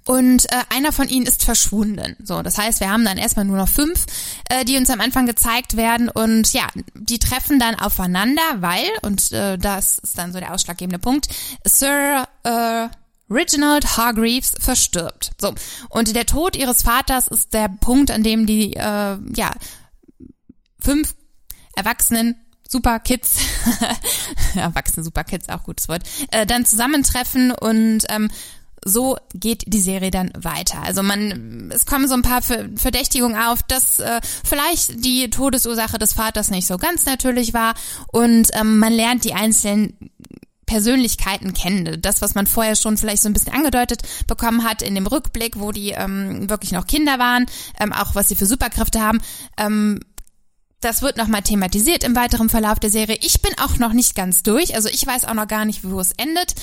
Und 0.05 0.51
äh, 0.53 0.57
einer 0.71 0.93
von 0.93 1.09
ihnen 1.09 1.27
ist 1.27 1.45
verschwunden. 1.45 2.17
So, 2.23 2.43
das 2.43 2.59
heißt, 2.59 2.81
wir 2.81 2.91
haben 2.91 3.05
dann 3.05 3.19
erstmal 3.19 3.45
nur 3.45 3.57
noch 3.57 3.69
fünf, 3.69 4.07
äh, 4.49 4.65
die 4.65 4.77
uns 4.77 4.91
am 4.91 5.01
Anfang 5.01 5.27
gezeigt 5.27 5.77
werden. 5.77 6.09
Und 6.09 6.53
ja, 6.53 6.67
die 6.95 7.19
treffen 7.19 7.59
dann 7.59 7.75
aufeinander, 7.75 8.43
weil, 8.59 8.89
und 9.03 9.33
äh, 9.33 9.59
das 9.59 9.99
ist 9.99 10.19
dann 10.19 10.33
so 10.33 10.39
der 10.39 10.55
ausschlaggebende 10.55 10.99
Punkt, 10.99 11.29
Sir 11.65 12.27
äh, 12.45 12.89
Reginald 13.31 13.97
Hargreaves 13.97 14.53
verstirbt. 14.59 15.33
So, 15.41 15.55
und 15.89 16.15
der 16.15 16.27
Tod 16.27 16.57
ihres 16.57 16.83
Vaters 16.83 17.29
ist 17.29 17.55
der 17.55 17.69
Punkt, 17.69 18.11
an 18.11 18.23
dem 18.23 18.47
die, 18.47 18.75
äh, 18.75 19.19
ja, 19.35 19.53
fünf 20.81 21.15
Erwachsenen 21.75 22.37
Super 22.69 23.01
Kids, 23.01 23.37
Erwachsene 24.55 25.05
Super 25.05 25.25
Kids, 25.25 25.49
auch 25.49 25.65
gutes 25.65 25.89
Wort, 25.89 26.03
äh, 26.31 26.47
dann 26.47 26.67
zusammentreffen 26.67 27.53
und 27.53 28.05
ähm, 28.09 28.31
so 28.85 29.17
geht 29.35 29.65
die 29.67 29.81
Serie 29.81 30.11
dann 30.11 30.33
weiter. 30.37 30.83
Also 30.83 31.03
man, 31.03 31.71
es 31.73 31.87
kommen 31.87 32.09
so 32.09 32.15
ein 32.15 32.23
paar 32.23 32.43
Verdächtigungen 32.43 33.37
auf, 33.37 33.63
dass 33.63 33.99
äh, 33.99 34.21
vielleicht 34.45 35.05
die 35.05 35.31
Todesursache 35.31 35.99
des 35.99 36.13
Vaters 36.15 36.51
nicht 36.51 36.67
so 36.67 36.77
ganz 36.79 37.05
natürlich 37.05 37.55
war 37.55 37.75
und 38.09 38.49
ähm, 38.55 38.79
man 38.79 38.93
lernt 38.93 39.25
die 39.25 39.35
einzelnen 39.35 39.97
Persönlichkeiten 40.67 41.53
kennen. 41.53 42.01
Das, 42.01 42.23
was 42.23 42.35
man 42.35 42.47
vorher 42.47 42.77
schon 42.77 42.97
vielleicht 42.97 43.23
so 43.23 43.29
ein 43.29 43.35
bisschen 43.35 43.53
angedeutet 43.53 44.03
bekommen 44.27 44.65
hat 44.65 44.81
in 44.81 44.95
dem 44.95 45.07
Rückblick, 45.07 45.61
wo 45.61 45.71
die 45.71 45.91
ähm, 45.91 46.49
wirklich 46.49 46.73
noch 46.73 46.87
Kinder 46.87 47.19
waren, 47.19 47.47
ähm, 47.79 47.93
auch 47.93 48.15
was 48.15 48.29
sie 48.29 48.37
für 48.37 48.47
Superkräfte 48.47 49.01
haben. 49.01 49.21
Ähm, 49.59 50.01
das 50.81 51.03
wird 51.03 51.17
nochmal 51.17 51.43
thematisiert 51.43 52.05
im 52.05 52.17
weiteren 52.17 52.49
Verlauf 52.49 52.81
der 52.81 52.91
Serie. 52.91 53.19
Ich 53.21 53.43
bin 53.43 53.53
auch 53.63 53.79
noch 53.79 53.93
nicht 53.93 54.15
ganz 54.15 54.43
durch, 54.43 54.75
also 54.75 54.89
ich 54.89 55.07
weiß 55.07 55.27
auch 55.27 55.35
noch 55.35 55.47
gar 55.47 55.65
nicht, 55.65 55.85
wo 55.85 56.01
es 56.01 56.13
endet. 56.13 56.55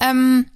Ähm, 0.00 0.46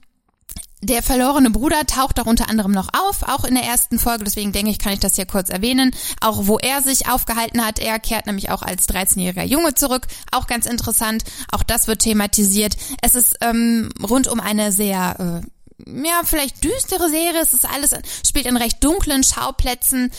der 0.82 1.02
verlorene 1.02 1.50
Bruder 1.50 1.86
taucht 1.86 2.18
auch 2.20 2.26
unter 2.26 2.48
anderem 2.48 2.72
noch 2.72 2.88
auf, 2.94 3.22
auch 3.22 3.44
in 3.44 3.54
der 3.54 3.64
ersten 3.64 3.98
Folge, 3.98 4.24
deswegen 4.24 4.52
denke 4.52 4.70
ich, 4.70 4.78
kann 4.78 4.94
ich 4.94 5.00
das 5.00 5.16
hier 5.16 5.26
kurz 5.26 5.50
erwähnen. 5.50 5.90
Auch 6.20 6.46
wo 6.46 6.58
er 6.58 6.80
sich 6.80 7.08
aufgehalten 7.08 7.64
hat, 7.64 7.78
er 7.78 7.98
kehrt 7.98 8.26
nämlich 8.26 8.50
auch 8.50 8.62
als 8.62 8.88
13-jähriger 8.88 9.44
Junge 9.44 9.74
zurück, 9.74 10.06
auch 10.32 10.46
ganz 10.46 10.66
interessant, 10.66 11.24
auch 11.52 11.62
das 11.62 11.86
wird 11.86 12.00
thematisiert. 12.02 12.76
Es 13.02 13.14
ist 13.14 13.36
ähm, 13.42 13.90
rund 14.02 14.26
um 14.28 14.40
eine 14.40 14.72
sehr, 14.72 15.42
äh, 15.86 16.06
ja, 16.06 16.22
vielleicht 16.24 16.64
düstere 16.64 17.10
Serie, 17.10 17.42
es 17.42 17.52
ist 17.52 17.68
alles, 17.68 17.94
spielt 18.26 18.46
in 18.46 18.56
recht 18.56 18.82
dunklen 18.82 19.22
Schauplätzen. 19.22 20.10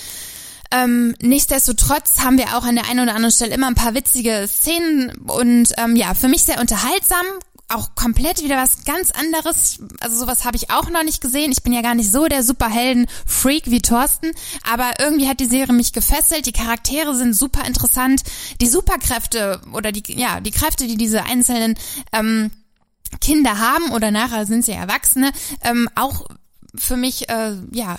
Ähm, 0.73 1.15
nichtsdestotrotz 1.21 2.19
haben 2.19 2.37
wir 2.37 2.55
auch 2.55 2.63
an 2.63 2.75
der 2.75 2.87
einen 2.89 3.01
oder 3.01 3.15
anderen 3.15 3.33
Stelle 3.33 3.53
immer 3.53 3.67
ein 3.67 3.75
paar 3.75 3.93
witzige 3.93 4.47
Szenen. 4.47 5.11
Und 5.27 5.73
ähm, 5.77 5.97
ja, 5.97 6.13
für 6.13 6.29
mich 6.29 6.43
sehr 6.43 6.61
unterhaltsam, 6.61 7.25
auch 7.75 7.95
komplett 7.95 8.43
wieder 8.43 8.57
was 8.57 8.85
ganz 8.85 9.11
anderes. 9.11 9.79
Also 9.99 10.17
sowas 10.17 10.45
habe 10.45 10.57
ich 10.57 10.69
auch 10.69 10.89
noch 10.89 11.03
nicht 11.03 11.21
gesehen. 11.21 11.51
Ich 11.51 11.63
bin 11.63 11.73
ja 11.73 11.81
gar 11.81 11.95
nicht 11.95 12.11
so 12.11 12.27
der 12.27 12.43
Superhelden-Freak 12.43 13.69
wie 13.71 13.81
Thorsten, 13.81 14.31
aber 14.69 14.91
irgendwie 14.99 15.27
hat 15.27 15.39
die 15.39 15.45
Serie 15.45 15.73
mich 15.73 15.93
gefesselt. 15.93 16.45
Die 16.45 16.51
Charaktere 16.51 17.15
sind 17.15 17.33
super 17.33 17.65
interessant. 17.65 18.23
Die 18.59 18.67
Superkräfte 18.67 19.61
oder 19.73 19.91
die, 19.91 20.03
ja, 20.19 20.39
die 20.39 20.51
Kräfte, 20.51 20.87
die 20.87 20.97
diese 20.97 21.23
einzelnen 21.23 21.75
ähm, 22.11 22.51
Kinder 23.19 23.59
haben 23.59 23.91
oder 23.91 24.11
nachher 24.11 24.45
sind 24.45 24.63
sie 24.63 24.71
Erwachsene, 24.71 25.31
ähm, 25.63 25.89
auch 25.95 26.27
für 26.75 26.95
mich, 26.95 27.29
äh, 27.29 27.55
ja, 27.71 27.97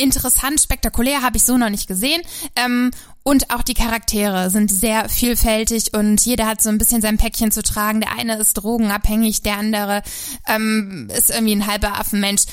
interessant, 0.00 0.60
spektakulär, 0.60 1.22
habe 1.22 1.36
ich 1.36 1.44
so 1.44 1.56
noch 1.56 1.70
nicht 1.70 1.86
gesehen. 1.86 2.22
Ähm, 2.56 2.90
und 3.22 3.50
auch 3.50 3.62
die 3.62 3.74
Charaktere 3.74 4.50
sind 4.50 4.70
sehr 4.70 5.08
vielfältig 5.08 5.94
und 5.94 6.24
jeder 6.24 6.46
hat 6.46 6.62
so 6.62 6.70
ein 6.70 6.78
bisschen 6.78 7.02
sein 7.02 7.18
Päckchen 7.18 7.52
zu 7.52 7.62
tragen. 7.62 8.00
Der 8.00 8.18
eine 8.18 8.38
ist 8.38 8.54
drogenabhängig, 8.54 9.42
der 9.42 9.58
andere 9.58 10.02
ähm, 10.48 11.08
ist 11.16 11.30
irgendwie 11.30 11.54
ein 11.54 11.66
halber 11.66 11.98
Affenmensch. 11.98 12.44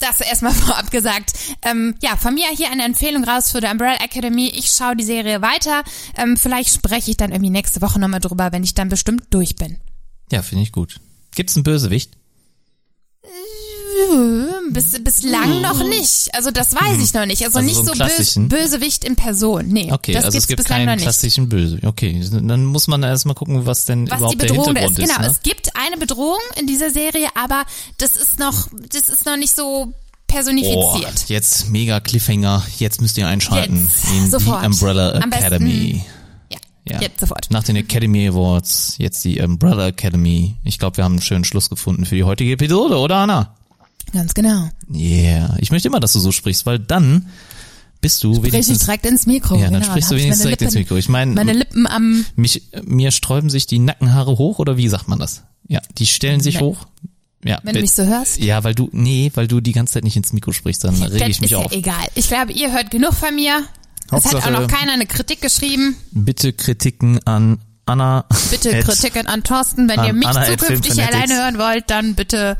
Das 0.00 0.20
erstmal 0.20 0.52
vorab 0.52 0.90
gesagt. 0.90 1.32
Ähm, 1.62 1.94
ja, 2.02 2.16
von 2.16 2.34
mir 2.34 2.48
hier 2.48 2.70
eine 2.70 2.84
Empfehlung 2.84 3.24
raus 3.24 3.52
für 3.52 3.60
die 3.60 3.68
Umbrella 3.68 4.02
Academy. 4.02 4.48
Ich 4.48 4.70
schaue 4.70 4.96
die 4.96 5.04
Serie 5.04 5.42
weiter. 5.42 5.84
Ähm, 6.16 6.36
vielleicht 6.36 6.74
spreche 6.74 7.12
ich 7.12 7.16
dann 7.16 7.30
irgendwie 7.30 7.50
nächste 7.50 7.80
Woche 7.80 8.00
nochmal 8.00 8.20
drüber, 8.20 8.50
wenn 8.50 8.64
ich 8.64 8.74
dann 8.74 8.88
bestimmt 8.88 9.26
durch 9.30 9.54
bin. 9.54 9.78
Ja, 10.32 10.42
finde 10.42 10.64
ich 10.64 10.72
gut. 10.72 11.00
Gibt's 11.34 11.56
einen 11.56 11.64
Bösewicht? 11.64 12.16
Bis, 14.70 15.02
bislang 15.02 15.60
noch 15.60 15.82
nicht. 15.84 16.34
Also 16.34 16.50
das 16.50 16.74
weiß 16.74 17.02
ich 17.02 17.14
noch 17.14 17.26
nicht. 17.26 17.42
Also, 17.44 17.58
Also 17.58 17.66
nicht 17.68 17.84
so 17.86 17.92
böse? 17.92 18.40
Bösewicht 18.40 19.04
in 19.04 19.16
Person. 19.16 19.66
Nee, 19.68 19.90
Okay, 19.92 20.12
das 20.12 20.24
also 20.24 20.38
es 20.38 20.46
gibt 20.46 20.58
bislang 20.62 20.80
noch 20.80 20.86
keinen 20.86 20.96
nicht. 20.96 21.04
klassischen 21.04 21.48
Bösewicht. 21.48 21.84
Okay, 21.86 22.20
dann 22.32 22.64
muss 22.64 22.86
man 22.88 23.02
erstmal 23.02 23.34
gucken, 23.34 23.66
was 23.66 23.84
denn 23.84 24.10
was 24.10 24.18
überhaupt 24.18 24.34
die 24.34 24.38
der 24.38 24.46
Bedrohung 24.48 24.76
ist. 24.76 24.80
Hintergrund 24.82 24.98
ist. 24.98 25.08
Genau, 25.16 25.20
ne? 25.26 25.30
es 25.30 25.42
gibt 25.42 25.70
eine 25.76 25.96
Bedrohung 25.96 26.40
in 26.58 26.66
dieser 26.66 26.90
Serie, 26.90 27.28
aber 27.34 27.64
das 27.98 28.16
ist 28.16 28.38
noch, 28.38 28.68
das 28.92 29.08
ist 29.08 29.26
noch 29.26 29.36
nicht 29.36 29.54
so 29.54 29.92
Oh, 30.26 30.36
personifiziert. 30.36 31.28
jetzt 31.28 31.68
mega 31.70 32.00
Cliffhanger. 32.00 32.64
Jetzt 32.78 33.00
müsst 33.00 33.16
ihr 33.18 33.28
einschalten 33.28 33.88
Jetzt, 33.88 34.12
in 34.12 34.30
sofort. 34.30 34.62
die 34.62 34.66
Umbrella 34.66 35.18
Academy. 35.20 36.04
Ja. 36.86 37.00
jetzt 37.00 37.20
sofort. 37.20 37.46
Nach 37.50 37.62
den 37.62 37.76
Academy 37.76 38.26
Awards, 38.28 38.96
jetzt 38.98 39.24
die 39.24 39.40
Umbrella 39.40 39.86
Academy. 39.88 40.56
Ich 40.64 40.78
glaube, 40.80 40.96
wir 40.98 41.04
haben 41.04 41.12
einen 41.12 41.22
schönen 41.22 41.44
Schluss 41.44 41.70
gefunden 41.70 42.04
für 42.04 42.16
die 42.16 42.24
heutige 42.24 42.52
Episode, 42.52 42.98
oder 42.98 43.16
Anna? 43.16 43.54
Ganz 44.14 44.32
genau. 44.32 44.70
Yeah. 44.92 45.56
Ich 45.60 45.70
möchte 45.70 45.88
immer, 45.88 46.00
dass 46.00 46.12
du 46.14 46.20
so 46.20 46.32
sprichst, 46.32 46.64
weil 46.66 46.78
dann 46.78 47.26
bist 48.00 48.22
du 48.24 48.34
Sprich 48.34 48.48
ich 48.48 48.52
wenigstens... 48.52 48.78
direkt 48.80 49.04
ins 49.06 49.26
Mikro. 49.26 49.56
Ja, 49.56 49.64
dann 49.64 49.74
genau, 49.80 49.86
sprichst 49.86 50.10
du 50.10 50.14
hab 50.14 50.18
ich 50.18 50.24
wenigstens 50.24 50.42
direkt 50.44 50.62
ins 50.62 50.74
Lippen- 50.74 50.82
Mikro. 50.84 50.96
Ich 50.96 51.08
meine, 51.08 51.32
Meine 51.34 51.52
Lippen 51.52 51.86
am, 51.86 52.24
mich, 52.36 52.62
mir 52.84 53.10
sträuben 53.10 53.50
sich 53.50 53.66
die 53.66 53.78
Nackenhaare 53.78 54.38
hoch 54.38 54.58
oder 54.60 54.76
wie 54.76 54.88
sagt 54.88 55.08
man 55.08 55.18
das? 55.18 55.42
Ja, 55.66 55.80
die 55.98 56.06
stellen 56.06 56.40
sich 56.40 56.56
Nee. 56.56 56.60
hoch. 56.60 56.86
Ja, 57.44 57.58
wenn 57.62 57.74
du 57.74 57.80
mich 57.82 57.92
so 57.92 58.04
hörst. 58.04 58.38
ja, 58.38 58.64
weil 58.64 58.74
du, 58.74 58.88
nee, 58.92 59.30
weil 59.34 59.46
du 59.48 59.60
die 59.60 59.72
ganze 59.72 59.94
Zeit 59.94 60.04
nicht 60.04 60.16
ins 60.16 60.32
Mikro 60.32 60.52
sprichst, 60.52 60.82
dann 60.84 60.94
rege 60.94 61.18
Das 61.18 61.28
ich 61.28 61.40
mich 61.42 61.52
ist 61.52 61.58
auf. 61.58 61.72
ja 61.72 61.78
egal. 61.78 62.06
Ich 62.14 62.28
glaube, 62.28 62.52
ihr 62.52 62.72
hört 62.72 62.90
genug 62.90 63.12
von 63.14 63.34
mir. 63.34 63.62
Es 64.06 64.12
hat 64.12 64.24
Hauptsache- 64.34 64.46
auch 64.54 64.60
noch 64.60 64.66
keiner 64.68 64.92
eine 64.92 65.06
Kritik 65.06 65.42
geschrieben. 65.42 65.96
Bitte 66.12 66.52
Kritiken 66.54 67.20
an 67.26 67.58
Anna. 67.86 68.24
Bitte 68.50 68.78
Kritiken 68.80 69.26
an 69.26 69.42
Thorsten. 69.42 69.88
Wenn 69.88 69.98
an 69.98 70.06
ihr 70.06 70.12
mich 70.14 70.26
Anna 70.26 70.44
zukünftig 70.46 71.02
alleine 71.02 71.34
hören 71.34 71.58
wollt, 71.58 71.90
dann 71.90 72.14
bitte 72.14 72.56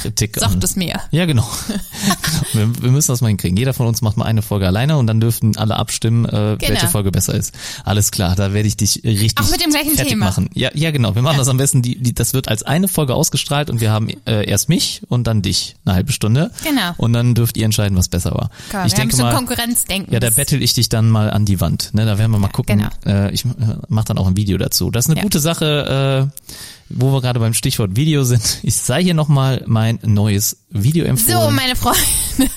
Kritik 0.00 0.42
an. 0.42 0.50
sagt 0.52 0.64
es 0.64 0.76
mir. 0.76 1.00
Ja, 1.10 1.26
genau. 1.26 1.42
genau. 1.68 1.80
Wir, 2.52 2.82
wir 2.82 2.90
müssen 2.90 3.12
das 3.12 3.20
mal 3.22 3.28
hinkriegen. 3.28 3.56
Jeder 3.56 3.72
von 3.72 3.86
uns 3.86 4.02
macht 4.02 4.16
mal 4.18 4.24
eine 4.26 4.42
Folge 4.42 4.66
alleine 4.66 4.98
und 4.98 5.06
dann 5.06 5.20
dürften 5.20 5.56
alle 5.56 5.76
abstimmen, 5.76 6.26
äh, 6.26 6.58
welche 6.60 6.86
Folge 6.88 7.10
besser 7.10 7.34
ist. 7.34 7.54
Alles 7.84 8.10
klar, 8.10 8.34
da 8.36 8.52
werde 8.52 8.68
ich 8.68 8.76
dich 8.76 9.02
richtig 9.04 9.38
Auch 9.38 9.50
mit 9.50 9.62
dem 9.62 9.70
gleichen 9.70 9.92
fertig 9.92 10.12
Thema. 10.12 10.26
machen. 10.26 10.50
Ja, 10.54 10.70
ja, 10.74 10.90
genau. 10.90 11.14
Wir 11.14 11.22
machen 11.22 11.38
das 11.38 11.48
am 11.48 11.56
besten. 11.56 11.80
Die, 11.80 11.98
die, 11.98 12.14
das 12.14 12.34
wird 12.34 12.48
als 12.48 12.62
eine 12.62 12.88
Folge 12.88 13.14
ausgestrahlt 13.14 13.70
und 13.70 13.80
wir 13.80 13.90
haben 13.90 14.08
äh, 14.26 14.44
erst 14.48 14.68
mich 14.68 15.02
und 15.08 15.26
dann 15.26 15.40
dich 15.40 15.76
eine 15.84 15.94
halbe 15.94 16.12
Stunde. 16.12 16.50
Genau. 16.62 16.92
Und 16.98 17.12
dann 17.14 17.34
dürft 17.34 17.56
ihr 17.56 17.64
entscheiden, 17.64 17.96
was 17.96 18.08
besser 18.08 18.32
war. 18.32 18.50
Komm, 18.50 18.50
ich 18.66 18.72
wir 18.72 18.80
haben 18.80 18.90
denke 18.96 19.16
schon 19.16 19.24
mal, 19.24 19.34
Konkurrenzdenken. 19.34 20.12
ja, 20.12 20.20
da 20.20 20.28
bettel 20.30 20.62
ich 20.62 20.74
dich 20.74 20.88
dann 20.90 21.08
mal 21.08 21.30
an 21.30 21.46
die 21.46 21.60
Wand. 21.60 21.90
Ne, 21.94 22.04
da 22.04 22.18
werden 22.18 22.32
wir 22.32 22.38
mal 22.38 22.48
gucken. 22.48 22.78
genau. 22.78 22.90
Äh, 23.06 23.32
ich 23.32 23.44
mache 23.88 24.04
dann 24.06 24.18
auch 24.18 24.26
ein 24.26 24.36
Video 24.36 24.58
dazu. 24.58 24.90
Das 24.90 25.06
ist 25.06 25.10
eine 25.10 25.18
Ja. 25.18 25.22
gute 25.22 25.40
Sache, 25.40 26.28
äh, 26.30 26.42
wo 26.94 27.12
wir 27.12 27.20
gerade 27.20 27.40
beim 27.40 27.54
Stichwort 27.54 27.96
Video 27.96 28.24
sind. 28.24 28.58
Ich 28.62 28.76
sei 28.76 29.02
hier 29.02 29.14
nochmal 29.14 29.62
mein 29.66 29.98
neues 30.02 30.64
Video 30.70 31.04
empfohlen. 31.04 31.40
So, 31.40 31.50
meine 31.50 31.76
Freunde. 31.76 32.00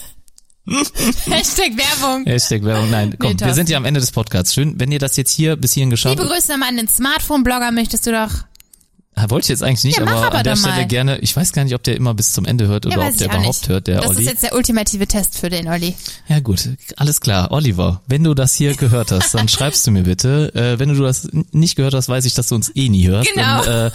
Hashtag 1.25 1.73
Werbung. 1.77 2.25
Hashtag 2.25 2.63
Werbung. 2.63 2.89
Nein, 2.89 3.15
komm, 3.19 3.31
wir 3.31 3.37
Thorsten. 3.37 3.55
sind 3.55 3.69
ja 3.69 3.77
am 3.77 3.85
Ende 3.85 3.99
des 3.99 4.11
Podcasts. 4.11 4.53
Schön, 4.53 4.79
wenn 4.79 4.91
ihr 4.91 4.99
das 4.99 5.15
jetzt 5.15 5.31
hier 5.31 5.55
bis 5.55 5.73
hierhin 5.73 5.89
geschafft 5.91 6.17
Liebe 6.17 6.23
habt. 6.27 6.33
Grüße 6.33 6.51
nochmal 6.51 6.69
an 6.69 6.77
den 6.77 6.87
Smartphone-Blogger, 6.87 7.71
möchtest 7.71 8.07
du 8.07 8.11
doch. 8.11 8.31
Wollte 9.29 9.45
ich 9.45 9.49
jetzt 9.49 9.63
eigentlich 9.63 9.83
nicht, 9.85 9.97
Ja, 9.97 10.03
aber, 10.03 10.27
aber 10.27 10.37
an 10.39 10.43
der 10.43 10.55
Stelle 10.55 10.75
mal. 10.75 10.87
gerne. 10.87 11.17
Ich 11.19 11.35
weiß 11.35 11.51
gar 11.53 11.63
nicht, 11.63 11.73
ob 11.73 11.81
der 11.83 11.95
immer 11.95 12.13
bis 12.13 12.33
zum 12.33 12.45
Ende 12.45 12.67
hört 12.67 12.85
oder 12.85 12.97
Ja, 13.01 13.07
ob 13.07 13.17
der 13.17 13.27
überhaupt 13.27 13.47
nicht. 13.47 13.69
hört, 13.69 13.87
der 13.87 14.01
das 14.01 14.09
Olli. 14.09 14.21
ist 14.21 14.27
jetzt 14.29 14.43
der 14.43 14.53
ultimative 14.55 15.07
Test 15.07 15.37
für 15.39 15.49
den 15.49 15.67
Olli. 15.67 15.95
Ja 16.27 16.39
gut, 16.41 16.69
alles 16.97 17.21
klar. 17.21 17.51
Oliver, 17.51 18.01
wenn 18.07 18.23
du 18.23 18.33
das 18.33 18.53
hier 18.55 18.75
gehört 18.75 19.11
hast, 19.11 19.33
dann 19.33 19.47
schreibst 19.47 19.87
du 19.87 19.91
mir 19.91 20.03
bitte. 20.03 20.53
Äh, 20.53 20.79
wenn 20.79 20.89
du 20.89 21.01
das 21.01 21.27
nicht 21.51 21.75
gehört 21.75 21.93
hast, 21.93 22.09
weiß 22.09 22.25
ich, 22.25 22.33
dass 22.33 22.49
du 22.49 22.55
uns 22.55 22.71
eh 22.75 22.89
nie 22.89 23.07
hörst. 23.07 23.31
Genau. 23.33 23.63
Dann, 23.63 23.87
äh, 23.87 23.91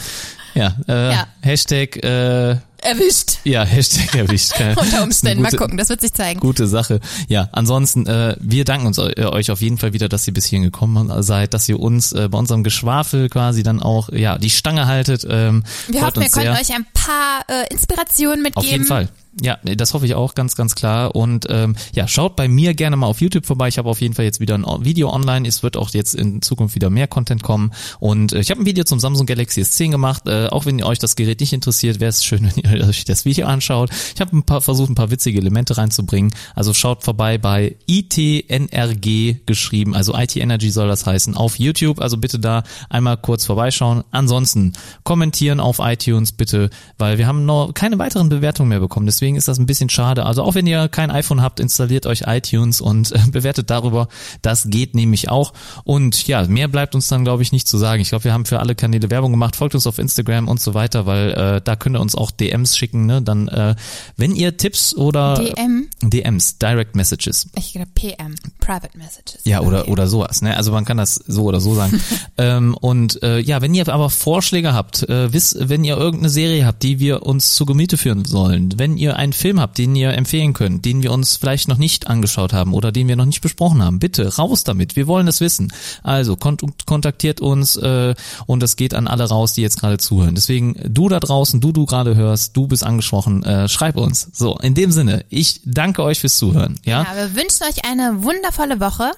ja, 0.55 0.77
äh, 0.89 1.13
Ja. 1.13 1.27
Hashtag, 1.43 1.97
äh, 2.03 2.57
Erwischt. 2.83 3.39
ja, 3.45 3.63
Hashtag 3.65 4.15
erwischt. 4.15 4.53
Unter 4.77 5.03
Umständen. 5.03 5.45
Gute- 5.45 5.57
Mal 5.57 5.63
gucken, 5.63 5.77
das 5.79 5.89
wird 5.89 6.01
sich 6.01 6.13
zeigen. 6.13 6.41
Gute 6.41 6.67
Sache. 6.67 7.01
Ja, 7.29 7.49
ansonsten, 7.53 8.07
äh, 8.07 8.37
wir 8.41 8.65
danken 8.65 8.87
uns 8.87 8.99
eu- 8.99 9.13
euch 9.33 9.51
auf 9.51 9.61
jeden 9.61 9.79
Fall 9.79 9.93
wieder, 9.93 10.09
dass 10.09 10.27
ihr 10.27 10.33
bis 10.35 10.47
hierhin 10.47 10.65
gekommen 10.65 11.13
seid, 11.23 11.55
dass 11.55 11.69
ihr 11.69 11.79
uns 11.79 12.13
äh, 12.13 12.29
bei 12.29 12.39
unserem 12.39 12.63
Geschwafel 12.65 13.29
quasi 13.29 13.63
dann 13.63 13.81
auch, 13.83 14.09
ja, 14.11 14.39
die 14.39 14.51
Stange 14.51 14.87
haltet. 14.87 15.27
Ähm, 15.29 15.65
Wir 15.89 16.03
hoffen, 16.03 16.21
wir 16.23 16.31
konnten 16.31 16.49
euch 16.51 16.75
ein 16.75 16.87
paar 16.95 17.45
äh, 17.49 17.67
Inspirationen 17.73 18.43
mitgeben. 18.43 18.65
Auf 18.67 18.71
jeden 18.71 18.85
Fall. 18.87 19.09
Ja, 19.41 19.59
das 19.63 19.95
hoffe 19.95 20.07
ich 20.07 20.15
auch 20.15 20.35
ganz, 20.35 20.57
ganz 20.57 20.75
klar. 20.75 21.15
Und 21.15 21.47
ähm, 21.49 21.77
ja, 21.95 22.09
schaut 22.09 22.35
bei 22.35 22.49
mir 22.49 22.75
gerne 22.75 22.97
mal 22.97 23.07
auf 23.07 23.21
YouTube 23.21 23.47
vorbei. 23.47 23.69
Ich 23.69 23.79
habe 23.79 23.89
auf 23.89 24.01
jeden 24.01 24.15
Fall 24.15 24.25
jetzt 24.25 24.41
wieder 24.41 24.57
ein 24.57 24.65
Video 24.85 25.09
online. 25.09 25.47
Es 25.47 25.63
wird 25.63 25.77
auch 25.77 25.91
jetzt 25.91 26.15
in 26.17 26.43
Zukunft 26.43 26.75
wieder 26.75 26.91
mehr 26.91 27.07
Content 27.07 27.43
kommen. 27.43 27.71
Und 28.01 28.33
äh, 28.33 28.41
ich 28.41 28.51
habe 28.51 28.61
ein 28.61 28.67
Video 28.67 28.83
zum 28.83 28.99
Samsung 28.99 29.27
Galaxy 29.27 29.61
S10 29.61 29.93
gemacht. 29.93 30.27
Äh, 30.27 30.49
auch 30.49 30.67
wenn 30.67 30.81
ihr 30.81 30.87
euch 30.87 30.99
das 30.99 31.15
Gerät 31.15 31.39
nicht 31.39 31.53
interessiert, 31.53 32.01
wäre 32.01 32.09
es 32.09 32.25
schön, 32.25 32.51
wenn 32.57 32.81
ihr 32.81 32.89
euch 32.89 33.05
das 33.05 33.25
Video 33.25 33.47
anschaut. 33.47 33.91
Ich 34.15 34.21
habe 34.21 34.37
ein 34.37 34.43
paar 34.43 34.61
versucht, 34.61 34.91
ein 34.91 34.97
paar 34.97 35.13
witzige 35.13 35.39
Elemente 35.39 35.77
reinzubringen. 35.77 36.33
Also 36.57 36.75
schaut 36.75 37.05
vorbei 37.05 37.39
bei 37.39 37.77
ITNRG 37.87 39.47
geschrieben. 39.47 39.95
Also 39.95 40.17
IT 40.17 40.37
Energy 40.37 40.71
soll 40.71 40.89
das 40.89 41.07
heißen 41.07 41.37
auf 41.37 41.59
YouTube. 41.61 42.01
Also 42.01 42.17
bitte 42.17 42.41
da 42.41 42.65
einmal 42.89 43.17
kurz 43.17 43.47
vorbeischauen. 43.47 44.03
Ansonsten 44.11 44.73
kommentieren 45.05 45.61
auf 45.61 45.79
iTunes 45.79 46.33
bitte, 46.33 46.71
weil 46.99 47.19
wir 47.19 47.29
haben 47.29 47.47
noch 47.47 47.73
keine 47.75 47.99
weiteren 48.01 48.29
Bewertungen 48.29 48.71
mehr 48.71 48.81
bekommen. 48.81 49.07
Deswegen 49.21 49.37
ist 49.37 49.49
das 49.49 49.59
ein 49.59 49.67
bisschen 49.67 49.91
schade. 49.91 50.25
Also 50.25 50.43
auch 50.43 50.55
wenn 50.55 50.67
ihr 50.67 50.89
kein 50.89 51.11
iPhone 51.11 51.43
habt, 51.43 51.61
installiert 51.61 52.07
euch 52.07 52.23
iTunes 52.27 52.81
und 52.81 53.13
äh, 53.13 53.19
bewertet 53.31 53.69
darüber. 53.69 54.09
Das 54.41 54.69
geht 54.71 54.95
nämlich 54.95 55.29
auch. 55.29 55.53
Und 55.85 56.27
ja, 56.27 56.47
mehr 56.47 56.69
bleibt 56.69 56.95
uns 56.95 57.09
dann, 57.09 57.23
glaube 57.23 57.43
ich, 57.43 57.53
nicht 57.53 57.69
zu 57.69 57.77
sagen. 57.77 58.01
Ich 58.01 58.09
glaube, 58.09 58.25
wir 58.25 58.33
haben 58.33 58.47
für 58.47 58.61
alle 58.61 58.75
Kanäle 58.75 59.11
Werbung 59.11 59.33
gemacht. 59.33 59.57
Folgt 59.57 59.75
uns 59.75 59.87
auf 59.87 59.99
Instagram 59.99 60.49
und 60.49 60.59
so 60.59 60.73
weiter, 60.73 61.05
weil 61.05 61.33
äh, 61.33 61.61
da 61.63 61.77
könnt 61.77 61.97
ihr 61.97 62.01
uns 62.01 62.15
auch 62.15 62.31
DMs 62.31 62.79
schicken. 62.79 63.05
Ne? 63.05 63.21
Dann, 63.21 63.49
äh, 63.49 63.75
wenn 64.17 64.35
ihr 64.35 64.57
Tipps 64.57 64.97
oder 64.97 65.35
DM, 65.35 65.90
DMs, 66.03 66.59
Direct 66.59 66.97
Messages, 66.97 67.49
ich 67.57 67.73
glaube 67.73 67.89
PM, 67.95 68.35
Private 68.59 68.97
Messages. 68.97 69.41
ja, 69.45 69.61
oder, 69.61 69.81
Okay. 69.83 69.91
oder 69.93 70.07
sowas, 70.09 70.43
ne? 70.43 70.57
Also 70.57 70.73
man 70.73 70.85
kann 70.85 70.97
das 70.97 71.15
so 71.15 71.45
oder 71.45 71.61
so 71.61 71.75
sagen. 71.75 72.01
ähm, 72.39 72.75
und 72.81 73.23
äh, 73.23 73.39
ja, 73.39 73.61
wenn 73.61 73.75
ihr 73.75 73.89
aber 73.89 74.11
Vorschläge 74.11 74.73
habt, 74.73 75.03
äh, 75.09 75.33
wisst, 75.33 75.69
wenn 75.69 75.85
ihr 75.85 75.97
irgendeine 75.97 76.31
Serie 76.31 76.65
habt, 76.67 76.83
die 76.83 76.99
wir 77.01 77.25
uns 77.25 77.55
zu 77.55 77.67
Gemüte 77.67 77.97
führen 77.99 78.25
sollen, 78.25 78.79
wenn 78.79 78.97
ihr 78.97 79.17
einen 79.17 79.33
Film 79.33 79.61
habt, 79.61 79.79
den 79.79 79.95
ihr 79.97 80.13
empfehlen 80.13 80.53
könnt, 80.53 80.85
den 80.85 81.03
wir 81.03 81.13
uns 81.13 81.37
vielleicht 81.37 81.69
noch 81.69 81.79
nicht 81.79 82.07
angeschaut 82.07 82.53
haben 82.53 82.73
oder 82.75 82.93
den 82.93 83.09
wir 83.09 83.17
noch 83.17 83.25
nicht 83.27 83.41
besprochen 83.41 83.83
haben, 83.83 83.99
bitte 83.99 84.37
raus 84.37 84.65
damit. 84.65 84.97
Wir 84.97 85.07
wollen 85.07 85.29
es 85.29 85.41
wissen. 85.41 85.73
Also 86.03 86.37
kont 86.37 86.63
kontaktiert 86.87 87.41
uns 87.41 87.77
äh, 87.77 88.15
und 88.47 88.63
es 88.63 88.77
geht 88.77 88.95
an 88.95 89.07
alle 89.09 89.25
raus, 89.25 89.55
die 89.55 89.63
jetzt 89.63 89.79
gerade 89.81 89.99
zuhören. 89.99 90.35
Deswegen 90.35 90.77
du 90.89 91.09
da 91.09 91.21
draußen, 91.21 91.61
du 91.61 91.73
du 91.73 91.85
gerade 91.87 92.15
hörst, 92.17 92.57
du 92.57 92.67
bist 92.69 92.85
angesprochen, 92.85 93.43
äh, 93.45 93.69
schreib 93.69 93.97
uns. 93.97 94.29
So, 94.33 94.57
in 94.59 94.75
dem 94.75 94.93
Sinne, 94.93 95.25
ich 95.29 95.61
danke 95.65 95.90
euch 95.99 96.21
fürs 96.21 96.37
Zuhören. 96.37 96.79
Ja, 96.85 97.03
Ja, 97.03 97.17
wir 97.17 97.35
wünschen 97.35 97.65
euch 97.65 97.85
eine 97.85 98.23
wundervolle 98.23 98.81
Woche. 98.81 99.11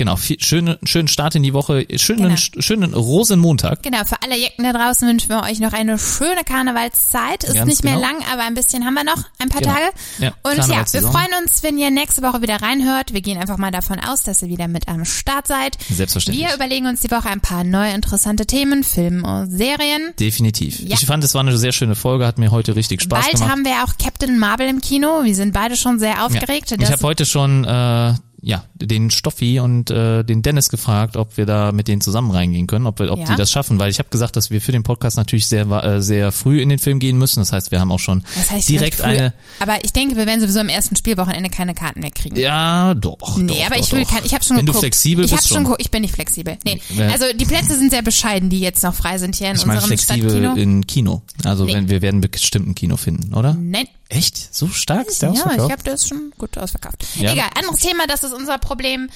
Genau, 0.00 0.16
viel, 0.16 0.40
schöne, 0.40 0.78
schönen 0.84 1.08
Start 1.08 1.34
in 1.34 1.42
die 1.42 1.52
Woche, 1.52 1.86
schönen, 1.96 2.22
Genau. 2.22 2.36
schönen 2.58 2.94
Rosenmontag. 2.94 3.82
Genau, 3.82 4.02
für 4.06 4.16
alle 4.24 4.34
Jecken 4.34 4.64
da 4.64 4.72
draußen 4.72 5.06
wünschen 5.06 5.28
wir 5.28 5.42
euch 5.42 5.60
noch 5.60 5.74
eine 5.74 5.98
schöne 5.98 6.42
Karnevalszeit. 6.42 7.44
Ist 7.44 7.52
Ganz 7.54 7.68
nicht 7.68 7.84
mehr 7.84 7.96
genau. 7.96 8.06
lang, 8.06 8.16
aber 8.32 8.44
ein 8.44 8.54
bisschen 8.54 8.86
haben 8.86 8.94
wir 8.94 9.04
noch, 9.04 9.22
ein 9.38 9.50
paar 9.50 9.60
Genau. 9.60 9.74
Tage. 9.74 9.84
Ja, 10.18 10.32
Und 10.42 10.56
ja, 10.68 10.84
wir 10.90 11.02
freuen 11.02 11.28
uns, 11.42 11.62
wenn 11.62 11.76
ihr 11.76 11.90
nächste 11.90 12.22
Woche 12.22 12.40
wieder 12.40 12.62
reinhört. 12.62 13.12
Wir 13.12 13.20
gehen 13.20 13.36
einfach 13.36 13.58
mal 13.58 13.70
davon 13.70 14.00
aus, 14.00 14.22
dass 14.22 14.40
ihr 14.40 14.48
wieder 14.48 14.68
mit 14.68 14.88
am 14.88 15.04
Start 15.04 15.46
seid. 15.46 15.76
Selbstverständlich. 15.90 16.46
Wir 16.48 16.54
überlegen 16.54 16.86
uns 16.86 17.00
die 17.02 17.10
Woche 17.10 17.28
ein 17.28 17.42
paar 17.42 17.62
neue 17.62 17.92
interessante 17.92 18.46
Themen, 18.46 18.84
Filme 18.84 19.22
und 19.28 19.50
Serien. 19.50 20.14
Definitiv. 20.18 20.80
Ja. 20.80 20.94
Ich 20.94 21.04
fand, 21.04 21.24
es 21.24 21.34
war 21.34 21.42
eine 21.42 21.58
sehr 21.58 21.72
schöne 21.72 21.94
Folge, 21.94 22.26
hat 22.26 22.38
mir 22.38 22.50
heute 22.50 22.74
richtig 22.74 23.02
Spaß 23.02 23.24
Bald 23.24 23.34
gemacht. 23.34 23.50
haben 23.50 23.64
wir 23.66 23.84
auch 23.84 23.98
Captain 24.02 24.38
Marvel 24.38 24.66
im 24.66 24.80
Kino. 24.80 25.24
Wir 25.24 25.34
sind 25.34 25.52
beide 25.52 25.76
schon 25.76 25.98
sehr 25.98 26.24
aufgeregt. 26.24 26.72
Ich 26.80 26.90
habe 26.90 27.02
heute 27.02 27.26
schon 27.26 27.64
äh, 27.66 28.14
ja 28.42 28.64
den 28.74 29.10
Stoffi 29.10 29.60
und 29.60 29.90
äh, 29.90 30.24
den 30.24 30.40
Dennis 30.42 30.68
gefragt, 30.70 31.16
ob 31.16 31.36
wir 31.36 31.44
da 31.46 31.72
mit 31.72 31.88
denen 31.88 32.00
zusammen 32.00 32.30
reingehen 32.30 32.66
können, 32.66 32.86
ob 32.86 32.98
wir, 32.98 33.12
ob 33.12 33.18
Ja. 33.18 33.26
die 33.26 33.34
das 33.36 33.50
schaffen, 33.50 33.78
weil 33.78 33.90
ich 33.90 33.98
habe 33.98 34.08
gesagt, 34.08 34.34
dass 34.36 34.50
wir 34.50 34.60
für 34.62 34.72
den 34.72 34.82
Podcast 34.82 35.16
natürlich 35.18 35.46
sehr 35.46 35.66
äh, 35.70 36.00
sehr 36.00 36.32
früh 36.32 36.60
in 36.62 36.68
den 36.70 36.78
Film 36.78 36.98
gehen 37.00 37.18
müssen. 37.18 37.40
Das 37.40 37.52
heißt, 37.52 37.70
wir 37.70 37.80
haben 37.80 37.92
auch 37.92 37.98
schon 37.98 38.22
das 38.36 38.50
heißt 38.50 38.68
direkt 38.68 39.02
eine. 39.02 39.34
Aber 39.58 39.84
ich 39.84 39.92
denke, 39.92 40.16
wir 40.16 40.26
werden 40.26 40.40
sowieso 40.40 40.60
am 40.60 40.68
ersten 40.70 40.96
Spielwochenende 40.96 41.50
keine 41.50 41.74
Karten 41.74 42.00
mehr 42.00 42.10
kriegen. 42.10 42.36
Ja, 42.36 42.94
doch. 42.94 43.36
Nee, 43.36 43.46
doch, 43.58 43.66
aber 43.66 43.74
doch, 43.76 43.82
ich 43.82 43.92
will 43.92 44.04
kein, 44.06 44.24
ich 44.24 44.32
habe 44.34 44.42
schon 44.44 44.56
Wenn 44.56 44.64
geguckt. 44.66 44.76
du 44.84 44.86
flexibel 44.86 45.24
ich 45.24 45.30
bist 45.30 45.48
schon 45.48 45.66
schon. 45.66 45.74
ich 45.78 45.90
bin 45.90 46.02
nicht 46.02 46.14
flexibel. 46.14 46.56
Nee. 46.64 46.80
Also 47.12 47.26
die 47.38 47.44
Plätze 47.44 47.76
sind 47.76 47.90
sehr 47.90 48.02
bescheiden, 48.02 48.48
die 48.48 48.60
jetzt 48.60 48.82
noch 48.82 48.94
frei 48.94 49.18
sind 49.18 49.36
hier 49.36 49.50
in 49.50 49.56
Ich 49.56 49.66
meine 49.66 49.80
unserem 49.80 49.98
flexibel 49.98 50.30
Stadtkino. 50.30 50.54
in 50.54 50.86
Kino. 50.86 51.22
Also 51.44 51.64
Nee. 51.64 51.74
wenn 51.74 51.88
wir 51.90 52.00
werden 52.02 52.20
bestimmt 52.22 52.68
ein 52.68 52.74
Kino 52.74 52.96
finden, 52.96 53.34
oder? 53.34 53.54
Nein. 53.60 53.86
Echt? 54.10 54.52
So 54.54 54.68
stark 54.68 55.06
ist 55.06 55.22
der 55.22 55.30
Ja, 55.32 55.52
ich 55.52 55.82
der 55.82 55.94
ist 55.94 56.08
schon 56.08 56.32
gut 56.36 56.58
ausverkauft. 56.58 57.04
Ja. 57.14 57.32
Egal, 57.32 57.48
anderes 57.56 57.80
Thema, 57.80 58.06
das 58.06 58.24
ist 58.24 58.32
unser 58.34 58.58
Problem. 58.58 59.08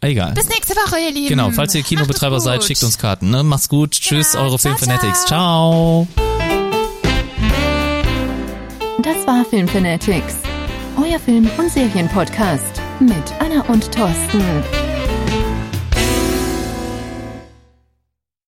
Egal. 0.00 0.32
Bis 0.32 0.48
nächste 0.48 0.74
Woche, 0.74 0.98
ihr 0.98 1.12
Lieben. 1.12 1.28
Genau, 1.28 1.50
falls 1.52 1.74
ihr 1.76 1.82
Kinobetreiber 1.84 2.40
seid, 2.40 2.64
schickt 2.64 2.82
uns 2.82 2.98
Karten. 2.98 3.30
Ne? 3.30 3.44
Macht's 3.44 3.68
gut. 3.68 3.92
Tschüss, 3.92 4.34
Ja, 4.34 4.40
eure 4.40 4.58
Filmfanatics. 4.58 5.26
ciao. 5.26 6.08
Ciao. 6.16 6.24
Das 9.02 9.26
war 9.26 9.44
Filmfanatics, 9.44 10.34
euer 10.96 11.18
Film- 11.20 11.50
und 11.56 11.70
Serienpodcast 11.72 12.80
mit 13.00 13.32
Anna 13.40 13.62
und 13.68 13.90
Thorsten. 13.92 14.42